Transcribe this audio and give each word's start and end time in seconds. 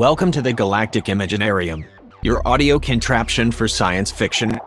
Welcome 0.00 0.30
to 0.32 0.40
the 0.40 0.54
Galactic 0.54 1.04
Imaginarium, 1.04 1.84
your 2.22 2.40
audio 2.48 2.78
contraption 2.78 3.50
for 3.50 3.68
science 3.68 4.10
fiction 4.10 4.58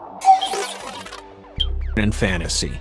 and 1.97 2.13
fantasy. 2.13 2.71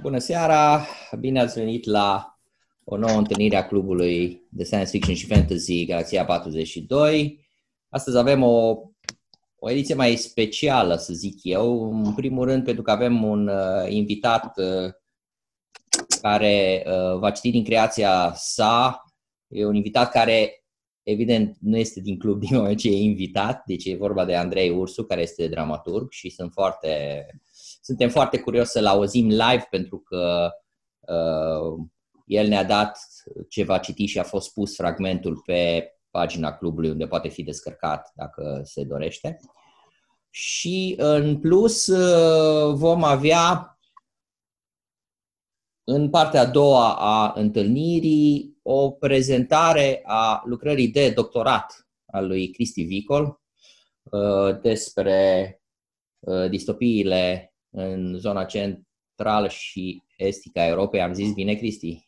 Bună 0.00 0.18
seara! 0.18 0.86
Bine 1.18 1.40
ați 1.40 1.58
venit 1.58 1.84
la 1.84 2.38
o 2.84 2.96
nouă 2.96 3.18
întâlnire 3.18 3.56
a 3.56 3.66
clubului 3.66 4.46
de 4.50 4.64
Science 4.64 4.90
Fiction 4.90 5.14
și 5.14 5.26
Fantasy 5.26 5.84
Galaxia 5.84 6.24
42. 6.24 7.46
Astăzi 7.88 8.18
avem 8.18 8.42
o, 8.42 8.76
o 9.64 9.70
ediție 9.70 9.94
mai 9.94 10.16
specială, 10.16 10.96
să 10.96 11.12
zic 11.12 11.38
eu. 11.42 11.92
În 12.04 12.14
primul 12.14 12.44
rând 12.44 12.64
pentru 12.64 12.82
că 12.82 12.90
avem 12.90 13.22
un 13.24 13.48
uh, 13.48 13.88
invitat 13.88 14.58
uh, 14.58 14.92
care 16.20 16.84
uh, 16.86 17.18
va 17.18 17.30
citi 17.30 17.50
din 17.50 17.64
creația 17.64 18.32
sa. 18.36 19.04
E 19.48 19.64
un 19.64 19.74
invitat 19.74 20.10
care, 20.10 20.64
evident, 21.02 21.56
nu 21.60 21.76
este 21.76 22.00
din 22.00 22.18
club 22.18 22.40
din 22.40 22.56
moment 22.56 22.78
ce 22.78 22.88
e 22.88 22.96
invitat, 22.96 23.62
deci 23.66 23.84
e 23.84 23.96
vorba 23.96 24.24
de 24.24 24.34
Andrei 24.34 24.70
Ursu, 24.70 25.04
care 25.04 25.20
este 25.20 25.48
dramaturg 25.48 26.10
și 26.10 26.30
sunt 26.30 26.52
foarte, 26.52 27.26
suntem 27.82 28.08
foarte 28.08 28.38
curioși 28.38 28.70
să-l 28.70 28.86
auzim 28.86 29.28
live 29.28 29.66
pentru 29.70 29.98
că 29.98 30.50
uh, 31.00 31.84
el 32.26 32.48
ne-a 32.48 32.64
dat 32.64 32.98
ce 33.48 33.64
va 33.64 33.78
citi 33.78 34.04
și 34.04 34.18
a 34.18 34.22
fost 34.22 34.52
pus 34.52 34.74
fragmentul 34.74 35.42
pe 35.46 35.92
pagina 36.12 36.56
clubului 36.56 36.90
unde 36.90 37.06
poate 37.06 37.28
fi 37.28 37.42
descărcat 37.42 38.12
dacă 38.14 38.60
se 38.64 38.84
dorește. 38.84 39.40
Și 40.30 40.94
în 40.98 41.40
plus 41.40 41.86
uh, 41.86 42.74
vom 42.74 43.04
avea 43.04 43.78
în 45.84 46.10
partea 46.10 46.40
a 46.40 46.46
doua 46.46 46.94
a 46.94 47.32
întâlnirii 47.36 48.58
o 48.62 48.90
prezentare 48.90 50.02
a 50.04 50.42
lucrării 50.44 50.88
de 50.88 51.10
doctorat 51.10 51.88
al 52.06 52.26
lui 52.26 52.50
Cristi 52.50 52.82
Vicol 52.82 53.40
uh, 54.02 54.60
despre 54.60 55.60
uh, 56.18 56.50
distopiile 56.50 57.54
în 57.70 58.18
zona 58.18 58.44
centrală 58.44 59.48
și 59.48 60.02
estică 60.16 60.60
a 60.60 60.66
Europei. 60.66 61.02
Am 61.02 61.12
zis 61.12 61.32
bine, 61.32 61.54
Cristi? 61.54 62.06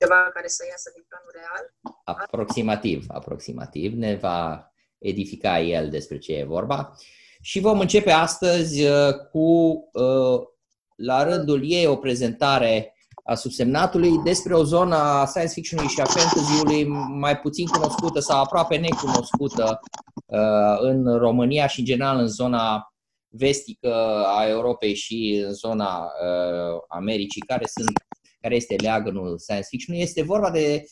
Ceva 0.00 0.30
care 0.34 0.48
să 0.48 0.64
iasă 0.70 0.90
din 0.94 1.04
planul 1.08 1.32
real? 1.34 1.64
Aproximativ, 2.04 3.04
aproximativ. 3.08 3.92
Ne 3.92 4.14
va 4.14 4.72
edifica 4.98 5.60
el 5.60 5.90
despre 5.90 6.18
ce 6.18 6.32
e 6.32 6.44
vorba. 6.44 6.92
Și 7.40 7.60
vom 7.60 7.80
începe 7.80 8.10
astăzi 8.10 8.84
uh, 8.84 9.14
cu, 9.30 9.48
uh, 9.92 10.40
la 10.96 11.22
rândul 11.22 11.60
ei, 11.64 11.86
o 11.86 11.96
prezentare 11.96 12.94
a 13.24 13.34
subsemnatului 13.34 14.18
despre 14.24 14.54
o 14.54 14.62
zonă 14.62 14.96
a 14.96 15.26
science 15.26 15.52
fiction 15.52 15.86
și 15.86 16.00
a 16.00 16.04
fantasy-ului 16.04 16.84
mai 17.18 17.38
puțin 17.38 17.66
cunoscută 17.66 18.20
sau 18.20 18.42
aproape 18.42 18.76
necunoscută 18.76 19.80
uh, 20.26 20.78
în 20.80 21.18
România 21.18 21.66
și, 21.66 21.78
în 21.78 21.84
general, 21.84 22.18
în 22.18 22.26
zona 22.26 22.94
vestică 23.28 24.24
a 24.26 24.48
Europei 24.48 24.94
și 24.94 25.42
în 25.46 25.52
zona 25.52 26.12
Americii, 26.88 27.40
care, 27.40 27.66
sunt, 27.66 27.90
care 28.40 28.54
este 28.54 28.74
leagănul 28.74 29.38
science 29.38 29.66
fiction. 29.68 29.96
Este 29.96 30.22
vorba 30.22 30.50
de, 30.50 30.84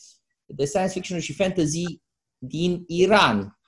de 0.45 0.65
science 0.65 0.91
fiction 0.91 1.19
și 1.19 1.33
fantasy 1.33 2.01
din 2.37 2.83
Iran, 2.87 3.59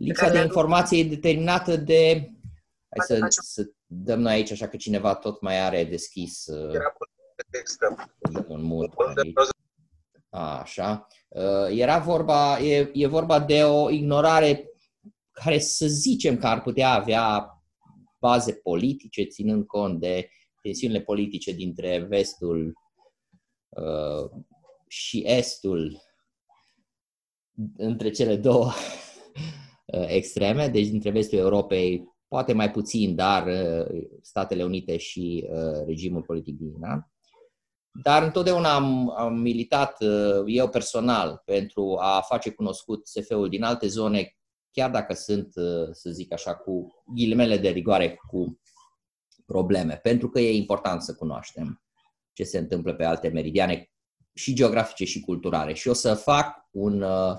Lipsa 0.00 0.30
de 0.30 0.38
informație 0.38 0.98
e 0.98 1.04
determinată 1.04 1.76
de... 1.76 2.30
Hai 2.88 3.06
să, 3.06 3.26
să 3.28 3.70
dăm 3.86 4.20
noi 4.20 4.32
aici, 4.32 4.50
așa 4.50 4.68
că 4.68 4.76
cineva 4.76 5.14
tot 5.14 5.40
mai 5.40 5.60
are 5.60 5.84
deschis 5.84 6.44
un 8.48 8.62
mult. 8.62 8.92
Așa. 10.28 11.06
Uh, 11.28 11.68
era 11.70 11.98
vorba, 11.98 12.58
e, 12.58 12.90
e 12.92 13.06
vorba 13.06 13.40
de 13.40 13.64
o 13.64 13.90
ignorare 13.90 14.64
care 15.30 15.58
să 15.58 15.86
zicem 15.86 16.36
că 16.36 16.46
ar 16.46 16.62
putea 16.62 16.90
avea 16.90 17.50
baze 18.18 18.52
politice, 18.52 19.24
ținând 19.24 19.66
cont 19.66 20.00
de 20.00 20.30
tensiunile 20.62 21.00
politice 21.00 21.52
dintre 21.52 21.98
vestul 21.98 22.66
uh, 22.66 22.72
și 24.86 25.22
estul, 25.26 26.00
între 27.76 28.10
cele 28.10 28.36
două 28.36 28.72
Uh, 29.92 30.04
extreme, 30.06 30.68
deci 30.68 30.86
dintre 30.86 31.10
vestul 31.10 31.38
Europei, 31.38 32.04
poate 32.28 32.52
mai 32.52 32.70
puțin, 32.70 33.14
dar 33.14 33.46
uh, 33.46 34.02
Statele 34.22 34.64
Unite 34.64 34.96
și 34.96 35.48
uh, 35.50 35.84
regimul 35.86 36.22
politic 36.22 36.56
din 36.56 36.74
Iran. 36.78 37.12
Dar 38.02 38.22
întotdeauna 38.22 38.74
am, 38.74 39.10
am 39.16 39.34
militat 39.34 39.96
eu 40.46 40.68
personal 40.68 41.42
pentru 41.44 41.96
a 42.00 42.20
face 42.20 42.50
cunoscut 42.50 43.06
SF-ul 43.06 43.48
din 43.48 43.62
alte 43.62 43.86
zone, 43.86 44.36
chiar 44.70 44.90
dacă 44.90 45.14
sunt, 45.14 45.52
să 45.92 46.10
zic 46.10 46.32
așa, 46.32 46.54
cu 46.54 47.02
ghilimele 47.14 47.56
de 47.56 47.68
rigoare, 47.68 48.20
cu 48.28 48.60
probleme, 49.46 50.00
pentru 50.02 50.28
că 50.28 50.40
e 50.40 50.56
important 50.56 51.02
să 51.02 51.14
cunoaștem 51.14 51.82
ce 52.40 52.46
se 52.46 52.58
întâmplă 52.58 52.94
pe 52.94 53.04
alte 53.04 53.28
meridiane 53.28 53.90
și 54.34 54.54
geografice 54.54 55.04
și 55.04 55.20
culturale. 55.20 55.72
Și 55.72 55.88
o 55.88 55.92
să 55.92 56.14
fac 56.14 56.68
un 56.70 57.02
uh, 57.02 57.36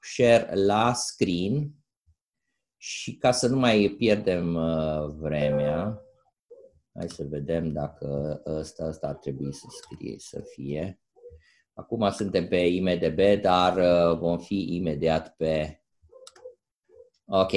share 0.00 0.54
la 0.54 0.92
screen 0.92 1.70
și 2.76 3.16
ca 3.16 3.32
să 3.32 3.48
nu 3.48 3.56
mai 3.56 3.94
pierdem 3.98 4.54
uh, 4.54 5.14
vremea, 5.18 6.02
hai 6.94 7.08
să 7.08 7.24
vedem 7.28 7.72
dacă 7.72 8.40
ăsta, 8.46 8.86
ăsta 8.88 9.06
ar 9.06 9.14
trebui 9.14 9.54
să 9.54 9.66
scrie, 9.70 10.14
să 10.18 10.42
fie. 10.54 11.00
Acum 11.74 12.10
suntem 12.10 12.48
pe 12.48 12.56
IMDB, 12.56 13.40
dar 13.40 13.76
uh, 13.76 14.18
vom 14.18 14.38
fi 14.38 14.74
imediat 14.74 15.36
pe... 15.36 15.82
Ok. 17.26 17.52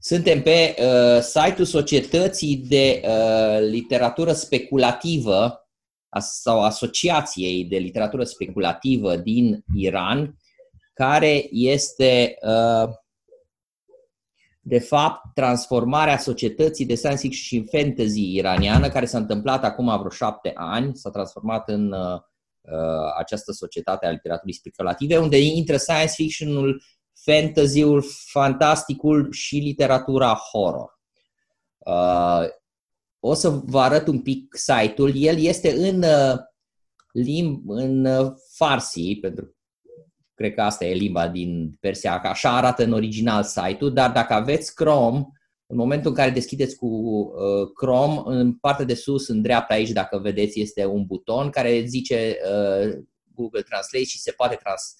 Suntem 0.00 0.42
pe 0.42 0.74
uh, 0.78 1.20
site-ul 1.20 1.66
Societății 1.66 2.56
de 2.56 3.02
uh, 3.04 3.58
Literatură 3.60 4.32
Speculativă 4.32 5.65
sau 6.18 6.62
Asociației 6.62 7.64
de 7.64 7.76
Literatură 7.76 8.24
Speculativă 8.24 9.16
din 9.16 9.64
Iran, 9.74 10.36
care 10.94 11.46
este 11.50 12.36
uh, 12.42 12.88
de 14.60 14.78
fapt 14.78 15.34
transformarea 15.34 16.18
societății 16.18 16.86
de 16.86 16.94
science 16.94 17.20
fiction 17.20 17.62
și 17.62 17.76
fantasy 17.76 18.34
iraniană, 18.34 18.88
care 18.88 19.06
s-a 19.06 19.18
întâmplat 19.18 19.64
acum 19.64 19.98
vreo 19.98 20.10
șapte 20.10 20.52
ani, 20.54 20.96
s-a 20.96 21.10
transformat 21.10 21.68
în 21.68 21.92
uh, 21.92 22.20
uh, 22.60 23.12
această 23.18 23.52
societate 23.52 24.06
a 24.06 24.10
literaturii 24.10 24.54
speculative, 24.54 25.16
unde 25.16 25.38
intră 25.40 25.76
science 25.76 26.12
fiction-ul, 26.14 26.82
fantasy-ul, 27.24 28.04
fantasticul 28.30 29.32
și 29.32 29.56
literatura 29.56 30.34
horror. 30.34 30.94
Uh, 33.20 33.30
o 33.30 33.34
să 33.34 33.48
vă 33.48 33.80
arăt 33.80 34.06
un 34.06 34.20
pic 34.20 34.54
site-ul. 34.56 35.12
El 35.14 35.38
este 35.38 35.72
în 35.72 36.02
uh, 36.02 36.38
limb, 37.12 37.68
în 37.68 38.04
uh, 38.04 38.32
farsi, 38.54 39.18
pentru 39.20 39.56
cred 40.34 40.54
că 40.54 40.62
asta 40.62 40.84
e 40.84 40.94
limba 40.94 41.28
din 41.28 41.76
Persia, 41.80 42.20
că 42.20 42.26
așa 42.26 42.56
arată 42.56 42.82
în 42.82 42.92
original 42.92 43.42
site-ul, 43.42 43.92
dar 43.92 44.12
dacă 44.12 44.32
aveți 44.32 44.74
Chrome, 44.74 45.26
în 45.66 45.76
momentul 45.76 46.10
în 46.10 46.16
care 46.16 46.30
deschideți 46.30 46.76
cu 46.76 46.86
uh, 46.86 47.72
Chrome, 47.74 48.22
în 48.24 48.54
partea 48.54 48.84
de 48.84 48.94
sus, 48.94 49.28
în 49.28 49.42
dreapta 49.42 49.74
aici, 49.74 49.90
dacă 49.90 50.18
vedeți, 50.18 50.60
este 50.60 50.84
un 50.84 51.04
buton 51.04 51.50
care 51.50 51.84
zice 51.84 52.36
uh, 52.44 53.04
Google 53.34 53.62
Translate 53.62 54.04
și 54.04 54.18
se 54.18 54.32
poate, 54.32 54.54
trans, 54.54 54.94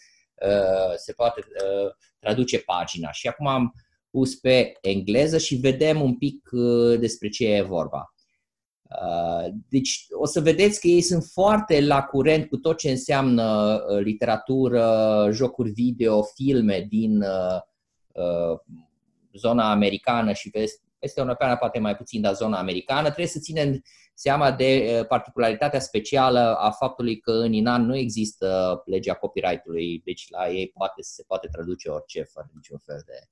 uh, 0.46 0.94
se 0.96 1.12
poate 1.12 1.40
uh, 1.40 1.90
traduce 2.18 2.58
pagina. 2.58 3.12
Și 3.12 3.28
acum 3.28 3.46
am 3.46 3.72
pus 4.10 4.34
pe 4.34 4.72
engleză 4.80 5.38
și 5.38 5.54
vedem 5.54 6.00
un 6.00 6.16
pic 6.16 6.48
uh, 6.52 6.98
despre 6.98 7.28
ce 7.28 7.54
e 7.54 7.62
vorba. 7.62 8.14
Uh, 8.90 9.52
deci 9.68 10.06
o 10.10 10.26
să 10.26 10.40
vedeți 10.40 10.80
că 10.80 10.86
ei 10.86 11.00
sunt 11.00 11.24
foarte 11.32 11.80
la 11.80 12.02
curent 12.02 12.48
cu 12.48 12.56
tot 12.56 12.78
ce 12.78 12.90
înseamnă 12.90 13.74
uh, 13.88 13.98
literatură, 13.98 15.28
jocuri 15.32 15.70
video, 15.70 16.22
filme 16.22 16.86
din 16.88 17.22
uh, 17.22 18.58
zona 19.32 19.70
americană 19.70 20.32
și 20.32 20.50
peste 20.50 21.20
europeană 21.20 21.56
poate 21.56 21.78
mai 21.78 21.96
puțin, 21.96 22.20
dar 22.20 22.34
zona 22.34 22.58
americană. 22.58 23.02
Trebuie 23.02 23.26
să 23.26 23.38
ținem 23.38 23.82
seama 24.14 24.52
de 24.52 25.04
particularitatea 25.08 25.80
specială 25.80 26.56
a 26.58 26.70
faptului 26.70 27.20
că 27.20 27.30
în 27.30 27.52
Inan 27.52 27.86
nu 27.86 27.96
există 27.96 28.82
legea 28.84 29.14
copyright-ului, 29.14 30.02
deci 30.04 30.26
la 30.30 30.48
ei 30.48 30.68
poate, 30.68 31.02
se 31.02 31.24
poate 31.26 31.48
traduce 31.52 31.88
orice 31.88 32.22
fără 32.22 32.50
niciun 32.54 32.78
fel 32.78 33.02
de 33.06 33.28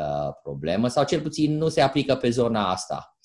uh, 0.00 0.34
problemă 0.42 0.88
sau 0.88 1.04
cel 1.04 1.20
puțin 1.20 1.56
nu 1.56 1.68
se 1.68 1.80
aplică 1.80 2.14
pe 2.14 2.30
zona 2.30 2.70
asta. 2.70 3.18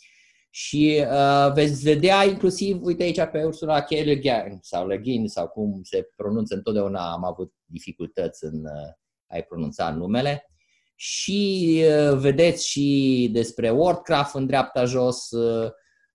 Și 0.58 1.06
uh, 1.12 1.54
veți 1.54 1.84
vedea 1.84 2.24
inclusiv, 2.24 2.84
uite 2.84 3.04
aici 3.04 3.22
pe 3.32 3.44
Ursula 3.44 3.82
K. 3.82 3.90
Le 3.90 4.16
Guin 4.16 4.58
sau 4.62 4.88
Le 4.88 4.98
Guin 4.98 5.28
sau 5.28 5.48
cum 5.48 5.80
se 5.84 6.10
pronunță 6.16 6.56
întotdeauna, 6.56 7.12
am 7.12 7.24
avut 7.24 7.54
dificultăți 7.66 8.44
în 8.44 8.66
uh, 8.66 8.94
a-i 9.28 9.44
pronunța 9.44 9.92
numele. 9.92 10.50
Și 10.96 11.82
uh, 11.88 12.18
vedeți 12.18 12.68
și 12.68 13.30
despre 13.32 13.70
Wordcraft 13.70 14.36
în 14.36 14.46
dreapta 14.46 14.86
jos, 14.86 15.32
uh, 15.32 15.72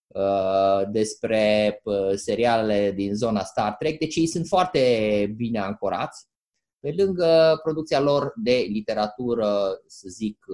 uh, 0.07 0.83
despre 0.91 1.81
uh, 1.85 2.13
serialele 2.15 2.93
din 2.93 3.15
zona 3.15 3.43
Star 3.43 3.75
Trek, 3.79 3.99
deci 3.99 4.17
ei 4.17 4.27
sunt 4.27 4.47
foarte 4.47 5.33
bine 5.37 5.59
ancorați. 5.59 6.27
Pe 6.79 6.95
lângă 6.97 7.61
producția 7.63 8.01
lor 8.01 8.33
de 8.37 8.67
literatură, 8.69 9.81
să 9.87 10.09
zic, 10.09 10.45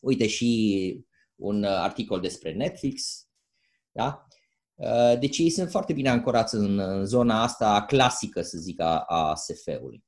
uite 0.00 0.26
și 0.26 1.05
un 1.36 1.64
articol 1.64 2.20
despre 2.20 2.52
Netflix, 2.52 3.26
da? 3.92 4.26
Deci 5.18 5.38
ei 5.38 5.50
sunt 5.50 5.70
foarte 5.70 5.92
bine 5.92 6.08
ancorați 6.08 6.54
în, 6.54 6.78
în 6.78 7.04
zona 7.04 7.42
asta 7.42 7.84
clasică, 7.84 8.42
să 8.42 8.58
zic, 8.58 8.80
a, 8.80 8.98
a 8.98 9.34
SF-ului. 9.34 10.04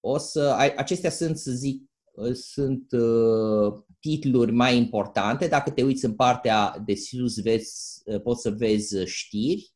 O 0.00 0.18
să, 0.18 0.56
acestea 0.76 1.10
sunt, 1.10 1.38
să 1.38 1.50
zic, 1.50 1.92
sunt 2.32 2.92
uh, 2.92 3.82
titluri 4.00 4.52
mai 4.52 4.76
importante. 4.76 5.48
Dacă 5.48 5.70
te 5.70 5.82
uiți 5.82 6.04
în 6.04 6.14
partea 6.14 6.82
de 6.84 6.94
sus, 6.94 7.42
vezi, 7.42 8.02
uh, 8.04 8.20
poți 8.22 8.42
să 8.42 8.50
vezi 8.50 9.04
știri. 9.04 9.74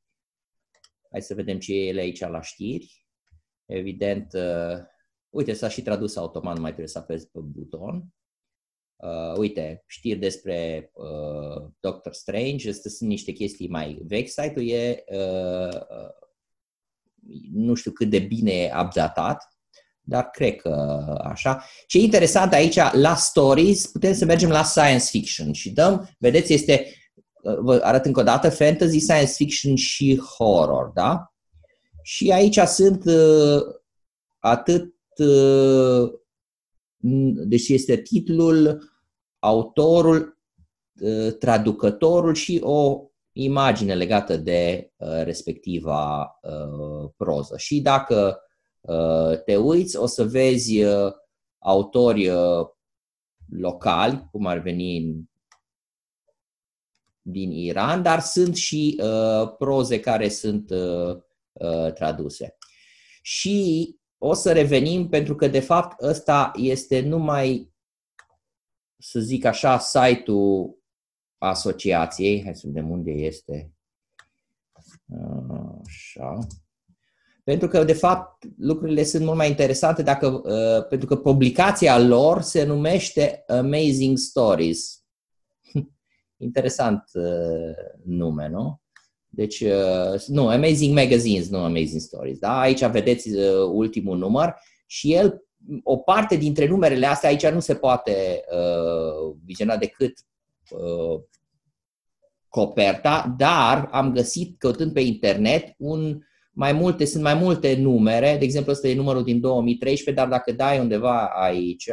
Hai 1.10 1.22
să 1.22 1.34
vedem 1.34 1.58
ce 1.58 1.74
e 1.74 1.86
ele 1.86 2.00
aici 2.00 2.20
la 2.20 2.40
știri. 2.40 3.06
Evident, 3.66 4.32
uh, 4.32 4.78
uite, 5.28 5.52
s-a 5.52 5.68
și 5.68 5.82
tradus 5.82 6.16
automat, 6.16 6.54
nu 6.54 6.60
mai 6.60 6.70
trebuie 6.70 6.92
să 6.92 6.98
apezi 6.98 7.28
pe 7.30 7.38
buton. 7.40 8.14
Uh, 8.96 9.36
uite, 9.36 9.84
știri 9.86 10.18
despre 10.18 10.90
uh, 10.94 11.68
Doctor 11.80 12.12
Strange, 12.12 12.68
astea 12.68 12.90
sunt 12.90 13.08
niște 13.08 13.32
chestii 13.32 13.68
mai 13.68 14.02
vechi. 14.06 14.28
Site-ul 14.28 14.68
e, 14.68 15.04
uh, 15.06 15.74
uh, 15.74 16.14
nu 17.52 17.74
știu 17.74 17.90
cât 17.90 18.10
de 18.10 18.18
bine 18.18 18.72
updatat, 18.84 19.56
dar 20.00 20.30
cred 20.30 20.56
că 20.56 20.70
așa. 21.22 21.64
Ce 21.86 21.98
e 21.98 22.02
interesant 22.02 22.52
aici, 22.52 22.78
la 22.92 23.14
stories, 23.14 23.86
putem 23.86 24.14
să 24.14 24.24
mergem 24.24 24.48
la 24.48 24.62
science 24.62 25.04
fiction 25.04 25.52
și 25.52 25.70
dăm, 25.70 26.08
vedeți, 26.18 26.52
este, 26.52 26.86
vă 27.42 27.80
arăt 27.82 28.04
încă 28.04 28.20
o 28.20 28.22
dată, 28.22 28.50
fantasy, 28.50 28.98
science 28.98 29.32
fiction 29.32 29.76
și 29.76 30.22
horror, 30.36 30.90
da? 30.94 31.34
Și 32.02 32.30
aici 32.32 32.58
sunt 32.58 33.04
uh, 33.04 33.62
atât, 34.38 34.94
uh, 35.16 36.10
deci 37.46 37.68
este 37.68 37.96
titlul, 37.96 38.90
autorul, 39.38 40.38
uh, 41.00 41.32
traducătorul 41.38 42.34
și 42.34 42.60
o 42.62 43.00
imagine 43.32 43.94
legată 43.94 44.36
de 44.36 44.92
uh, 44.96 45.22
respectiva 45.22 46.38
uh, 46.42 47.10
proză. 47.16 47.56
Și 47.56 47.80
dacă 47.80 48.40
Uh, 48.86 49.42
te 49.44 49.56
uiți, 49.56 49.96
o 49.96 50.06
să 50.06 50.24
vezi 50.24 50.82
uh, 50.82 51.12
autori 51.58 52.28
uh, 52.28 52.66
locali, 53.50 54.28
cum 54.30 54.46
ar 54.46 54.58
veni 54.58 55.24
din 57.22 57.50
Iran, 57.50 58.02
dar 58.02 58.20
sunt 58.20 58.56
și 58.56 59.00
proze 59.58 60.00
care 60.00 60.28
sunt 60.28 60.72
traduse. 61.94 62.56
Și 63.22 63.88
o 64.26 64.34
să 64.34 64.52
revenim 64.52 65.08
pentru 65.08 65.34
că, 65.34 65.48
de 65.48 65.60
fapt, 65.60 66.02
ăsta 66.02 66.52
este 66.56 67.00
numai, 67.00 67.74
să 68.98 69.20
zic 69.20 69.44
așa, 69.44 69.78
site-ul 69.78 70.78
asociației. 71.38 72.42
Hai 72.44 72.54
să 72.54 72.66
vedem 72.66 72.90
unde 72.90 73.10
este. 73.10 73.72
Așa. 75.84 76.38
Pentru 77.44 77.68
că, 77.68 77.84
de 77.84 77.92
fapt, 77.92 78.44
lucrurile 78.58 79.02
sunt 79.02 79.24
mult 79.24 79.36
mai 79.36 79.48
interesante 79.48 80.02
dacă, 80.02 80.26
uh, 80.26 80.86
pentru 80.88 81.06
că 81.08 81.16
publicația 81.16 81.98
lor 81.98 82.40
se 82.40 82.64
numește 82.64 83.44
Amazing 83.46 84.16
Stories. 84.18 85.04
Interesant 86.36 87.02
uh, 87.12 87.74
nume, 88.04 88.48
nu? 88.48 88.80
Deci, 89.36 89.60
uh, 89.60 90.20
nu, 90.26 90.48
Amazing 90.48 90.94
Magazines, 90.94 91.48
nu 91.48 91.58
Amazing 91.58 92.00
Stories. 92.00 92.38
Da? 92.38 92.60
Aici 92.60 92.84
vedeți 92.84 93.30
uh, 93.30 93.70
ultimul 93.72 94.18
număr 94.18 94.54
și 94.86 95.12
el, 95.12 95.44
o 95.82 95.96
parte 95.96 96.36
dintre 96.36 96.66
numerele 96.66 97.06
astea, 97.06 97.28
aici 97.28 97.46
nu 97.46 97.60
se 97.60 97.74
poate 97.74 98.44
uh, 98.50 99.36
viziona 99.44 99.76
decât 99.76 100.18
uh, 100.70 101.20
coperta, 102.48 103.34
dar 103.38 103.88
am 103.92 104.12
găsit, 104.12 104.58
căutând 104.58 104.92
pe 104.92 105.00
internet, 105.00 105.74
un 105.78 106.18
mai 106.52 106.72
multe, 106.72 107.04
sunt 107.04 107.22
mai 107.22 107.34
multe 107.34 107.76
numere, 107.76 108.36
de 108.38 108.44
exemplu 108.44 108.72
ăsta 108.72 108.88
e 108.88 108.94
numărul 108.94 109.24
din 109.24 109.40
2013, 109.40 110.24
dar 110.24 110.28
dacă 110.28 110.52
dai 110.52 110.78
undeva 110.78 111.26
aici, 111.26 111.90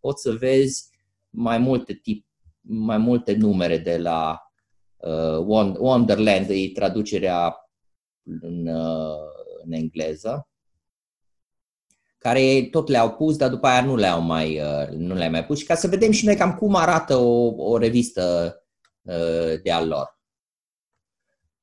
poți 0.00 0.22
să 0.22 0.32
vezi 0.32 0.84
mai 1.30 1.58
multe 1.58 1.92
tip, 1.92 2.26
mai 2.60 2.98
multe 2.98 3.34
numere 3.34 3.78
de 3.78 3.96
la 3.96 4.43
uh, 5.04 5.74
Wonderland, 5.78 6.46
e 6.48 6.70
traducerea 6.74 7.56
în, 8.40 8.66
uh, 8.66 9.32
în 9.64 9.72
engleză, 9.72 10.48
care 12.18 12.68
tot 12.70 12.88
le-au 12.88 13.10
pus, 13.10 13.36
dar 13.36 13.48
după 13.48 13.66
aia 13.66 13.84
nu 13.84 13.96
le-au 13.96 14.20
mai, 14.20 14.60
uh, 14.60 14.88
nu 14.88 15.14
le-au 15.14 15.30
mai 15.30 15.44
pus. 15.44 15.58
Și 15.58 15.64
ca 15.64 15.74
să 15.74 15.88
vedem 15.88 16.10
și 16.10 16.24
noi 16.24 16.36
cam 16.36 16.54
cum 16.54 16.74
arată 16.74 17.16
o, 17.16 17.54
o 17.56 17.78
revistă 17.78 18.56
uh, 19.02 19.60
de 19.62 19.70
al 19.72 19.88
lor. 19.88 20.18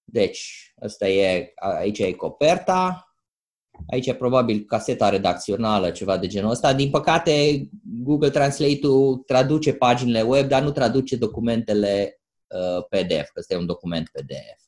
Deci, 0.04 0.74
asta 0.82 1.08
e, 1.08 1.54
aici 1.56 2.00
e 2.00 2.12
coperta, 2.12 3.14
aici 3.88 4.08
e 4.08 4.16
probabil 4.16 4.64
caseta 4.66 5.10
redacțională, 5.10 5.92
ceva 5.92 6.18
de 6.18 6.28
genul 6.28 6.52
ăsta. 6.52 6.74
Din 6.74 6.90
păcate, 6.90 7.68
Google 8.04 8.30
Translate-ul 8.30 9.18
traduce 9.18 9.74
paginile 9.74 10.22
web, 10.22 10.48
dar 10.48 10.62
nu 10.62 10.72
traduce 10.72 11.16
documentele 11.16 12.16
uh, 12.16 12.21
PDF, 12.90 13.30
că 13.32 13.40
ăsta 13.40 13.54
e 13.54 13.58
un 13.58 13.66
document 13.66 14.10
PDF. 14.10 14.64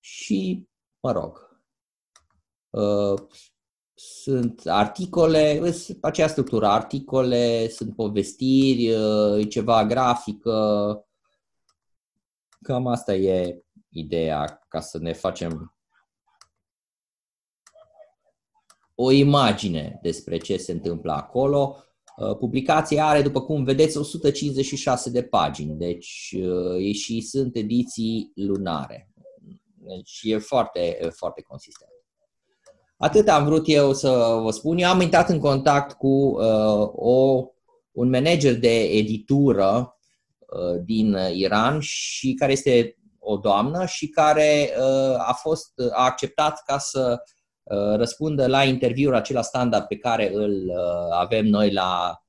Și, 0.00 0.68
mă 1.00 1.12
rog, 1.12 1.60
uh, 2.70 3.20
sunt 3.94 4.62
articole, 4.66 5.60
acea 6.00 6.26
structură, 6.26 6.66
articole, 6.66 7.68
sunt 7.68 7.94
povestiri, 7.94 8.90
uh, 8.90 9.48
ceva 9.48 9.84
grafică, 9.84 11.04
Cam 12.62 12.86
asta 12.86 13.14
e 13.14 13.64
ideea 13.88 14.64
ca 14.68 14.80
să 14.80 14.98
ne 14.98 15.12
facem 15.12 15.74
o 18.94 19.10
imagine 19.10 19.98
despre 20.02 20.38
ce 20.38 20.56
se 20.56 20.72
întâmplă 20.72 21.12
acolo. 21.12 21.84
Uh, 22.20 22.36
publicația 22.36 23.06
are, 23.06 23.22
după 23.22 23.40
cum 23.40 23.64
vedeți, 23.64 23.96
156 23.96 25.10
de 25.10 25.22
pagini, 25.22 25.74
deci 25.78 26.36
uh, 26.38 26.94
și 26.94 27.20
sunt 27.20 27.56
ediții 27.56 28.32
lunare. 28.34 29.10
Deci 29.74 30.20
e 30.22 30.38
foarte, 30.38 31.10
foarte 31.16 31.42
consistent. 31.42 31.90
Atât 32.96 33.28
am 33.28 33.44
vrut 33.44 33.62
eu 33.66 33.92
să 33.92 34.38
vă 34.42 34.50
spun. 34.50 34.78
Eu 34.78 34.88
am 34.88 35.00
intrat 35.00 35.28
în 35.28 35.38
contact 35.38 35.92
cu 35.92 36.08
uh, 36.08 36.88
o, 36.92 37.44
un 37.92 38.10
manager 38.10 38.58
de 38.58 38.82
editură 38.82 39.94
Uh, 40.50 40.80
din 40.84 41.16
Iran 41.32 41.80
și 41.80 42.34
care 42.34 42.52
este 42.52 42.96
o 43.18 43.36
doamnă 43.36 43.86
și 43.86 44.08
care 44.08 44.70
uh, 44.78 45.14
a 45.18 45.32
fost 45.32 45.72
a 45.90 46.04
acceptat 46.04 46.62
ca 46.66 46.78
să 46.78 47.16
uh, 47.20 47.32
răspundă 47.96 48.46
la 48.46 48.64
interviul 48.64 49.14
acela 49.14 49.42
standard 49.42 49.86
pe 49.86 49.96
care 49.96 50.32
îl 50.32 50.70
avem 51.10 51.46
noi 51.46 51.72
la 51.72 52.22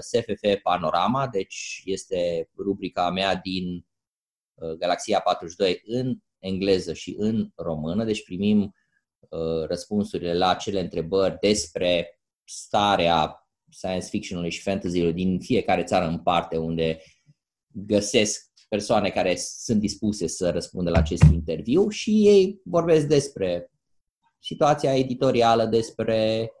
SFF 0.00 0.62
Panorama, 0.62 1.28
deci 1.28 1.82
este 1.84 2.50
rubrica 2.56 3.10
mea 3.10 3.34
din 3.34 3.86
Galaxia 4.78 5.20
42 5.20 5.82
în 5.84 6.16
engleză 6.38 6.92
și 6.92 7.14
în 7.18 7.50
română, 7.54 8.04
deci 8.04 8.24
primim 8.24 8.74
răspunsurile 9.66 10.34
la 10.34 10.48
acele 10.48 10.80
întrebări 10.80 11.36
despre 11.40 12.20
starea 12.44 13.48
science 13.70 14.06
fiction-ului 14.06 14.50
și 14.50 14.62
fantasy-ului 14.62 15.12
din 15.12 15.40
fiecare 15.40 15.84
țară 15.84 16.06
în 16.06 16.18
parte 16.18 16.56
unde 16.56 17.00
găsesc 17.66 18.50
persoane 18.68 19.10
care 19.10 19.36
sunt 19.36 19.80
dispuse 19.80 20.26
să 20.26 20.50
răspundă 20.50 20.90
la 20.90 20.98
acest 20.98 21.22
interviu 21.22 21.88
și 21.88 22.10
ei 22.10 22.60
vorbesc 22.64 23.06
despre 23.06 23.71
situația 24.42 24.96
editorială, 24.96 25.64
despre 25.64 26.52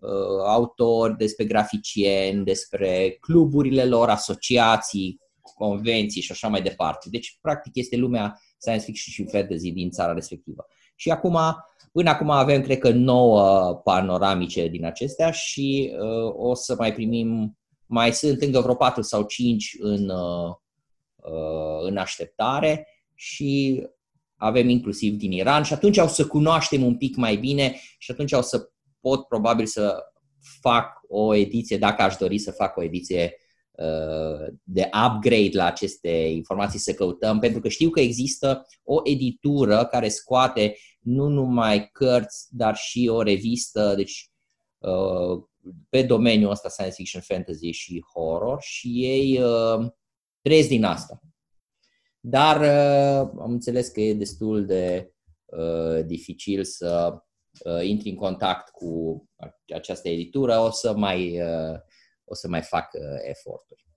uh, 0.00 0.44
autori, 0.46 1.16
despre 1.16 1.44
graficieni, 1.44 2.44
despre 2.44 3.16
cluburile 3.20 3.84
lor, 3.84 4.08
asociații, 4.08 5.20
convenții 5.54 6.22
și 6.22 6.32
așa 6.32 6.48
mai 6.48 6.62
departe. 6.62 7.08
Deci, 7.10 7.38
practic, 7.40 7.76
este 7.76 7.96
lumea 7.96 8.40
science 8.58 8.84
fiction 8.84 9.12
și 9.12 9.32
fantasy 9.32 9.72
din 9.72 9.90
țara 9.90 10.12
respectivă. 10.12 10.66
Și 10.94 11.10
acum, 11.10 11.38
până 11.92 12.10
acum 12.10 12.30
avem, 12.30 12.62
cred 12.62 12.78
că, 12.78 12.90
nouă 12.90 13.74
panoramice 13.74 14.66
din 14.66 14.84
acestea 14.84 15.30
și 15.30 15.92
uh, 15.98 16.32
o 16.36 16.54
să 16.54 16.74
mai 16.78 16.92
primim 16.92 17.54
mai 17.86 18.12
sunt 18.12 18.40
încă 18.40 18.60
vreo 18.60 18.74
4 18.74 19.02
sau 19.02 19.22
5 19.22 19.76
în, 19.78 20.08
uh, 20.08 20.54
uh, 21.16 21.82
în 21.82 21.96
așteptare 21.96 22.86
și 23.14 23.82
avem 24.40 24.68
inclusiv 24.68 25.14
din 25.14 25.32
Iran 25.32 25.62
și 25.62 25.72
atunci 25.72 25.98
o 25.98 26.06
să 26.06 26.26
cunoaștem 26.26 26.84
un 26.84 26.96
pic 26.96 27.16
mai 27.16 27.36
bine 27.36 27.80
și 27.98 28.10
atunci 28.10 28.32
o 28.32 28.40
să 28.40 28.70
pot 29.00 29.26
probabil 29.26 29.66
să 29.66 29.98
fac 30.60 31.00
o 31.08 31.34
ediție, 31.34 31.78
dacă 31.78 32.02
aș 32.02 32.16
dori 32.16 32.38
să 32.38 32.50
fac 32.50 32.76
o 32.76 32.82
ediție 32.82 33.36
de 34.62 34.90
upgrade 35.06 35.50
la 35.52 35.64
aceste 35.64 36.08
informații 36.08 36.78
să 36.78 36.92
căutăm, 36.92 37.38
pentru 37.38 37.60
că 37.60 37.68
știu 37.68 37.90
că 37.90 38.00
există 38.00 38.66
o 38.82 39.00
editură 39.04 39.84
care 39.84 40.08
scoate 40.08 40.76
nu 41.00 41.28
numai 41.28 41.88
cărți, 41.92 42.46
dar 42.50 42.76
și 42.76 43.08
o 43.12 43.22
revistă, 43.22 43.94
deci 43.96 44.30
pe 45.88 46.02
domeniul 46.02 46.50
ăsta 46.50 46.68
science 46.68 46.94
fiction, 46.94 47.20
fantasy 47.20 47.70
și 47.70 48.04
horror 48.14 48.58
și 48.60 48.88
ei 48.88 49.40
trăiesc 50.42 50.68
din 50.68 50.84
asta. 50.84 51.20
Dar 52.20 52.62
am 53.38 53.50
înțeles 53.50 53.88
că 53.88 54.00
e 54.00 54.14
destul 54.14 54.66
de 54.66 55.12
dificil 56.06 56.64
să 56.64 57.22
intri 57.82 58.10
în 58.10 58.16
contact 58.16 58.70
cu 58.70 59.24
această 59.74 60.08
editură, 60.08 60.58
o 60.58 60.70
să 60.70 60.96
mai 60.96 61.40
o 62.30 62.34
să 62.34 62.48
mai 62.48 62.62
fac 62.62 62.92
uh, 62.92 63.18
eforturi. 63.28 63.88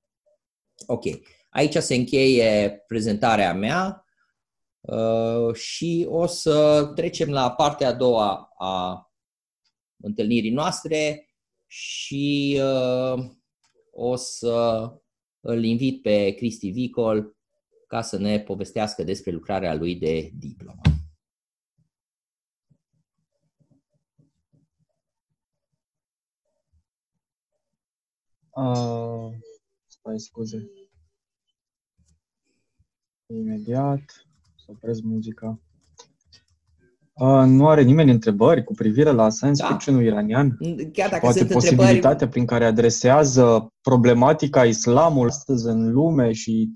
Ok, 0.87 1.03
aici 1.49 1.75
se 1.75 1.95
încheie 1.95 2.83
prezentarea 2.87 3.53
mea 3.53 4.05
uh, 4.81 5.55
și 5.55 6.05
o 6.09 6.25
să 6.25 6.85
trecem 6.95 7.29
la 7.29 7.51
partea 7.51 7.87
a 7.87 7.93
doua 7.93 8.49
a 8.57 9.07
întâlnirii 10.03 10.51
noastre 10.51 11.29
și 11.67 12.59
uh, 12.61 13.25
o 13.91 14.15
să 14.15 14.89
îl 15.39 15.63
invit 15.63 16.01
pe 16.01 16.31
Cristi 16.31 16.69
Vicol 16.69 17.32
ca 17.93 18.01
să 18.01 18.17
ne 18.17 18.39
povestească 18.39 19.03
despre 19.03 19.31
lucrarea 19.31 19.73
lui 19.73 19.95
de 19.95 20.31
diplomă. 20.39 20.81
Uh, 28.49 29.35
stai, 29.87 30.19
scuze. 30.19 30.69
Imediat. 33.25 34.25
Să 34.55 34.65
opresc 34.67 35.01
muzica. 35.01 35.59
Uh, 37.13 37.43
nu 37.45 37.67
are 37.67 37.81
nimeni 37.81 38.11
întrebări 38.11 38.63
cu 38.63 38.73
privire 38.73 39.11
la 39.11 39.29
science 39.29 39.61
da. 39.61 39.67
fiction 39.67 40.01
iranian? 40.01 40.57
Chiar 40.93 41.09
dacă 41.09 41.21
Poate 41.21 41.37
sunt 41.37 41.51
posibilitatea 41.51 41.99
întrebări... 41.99 42.29
prin 42.31 42.45
care 42.45 42.65
adresează 42.65 43.73
problematica 43.81 44.65
islamului 44.65 45.29
astăzi 45.29 45.67
în 45.67 45.91
lume 45.91 46.31
și 46.31 46.69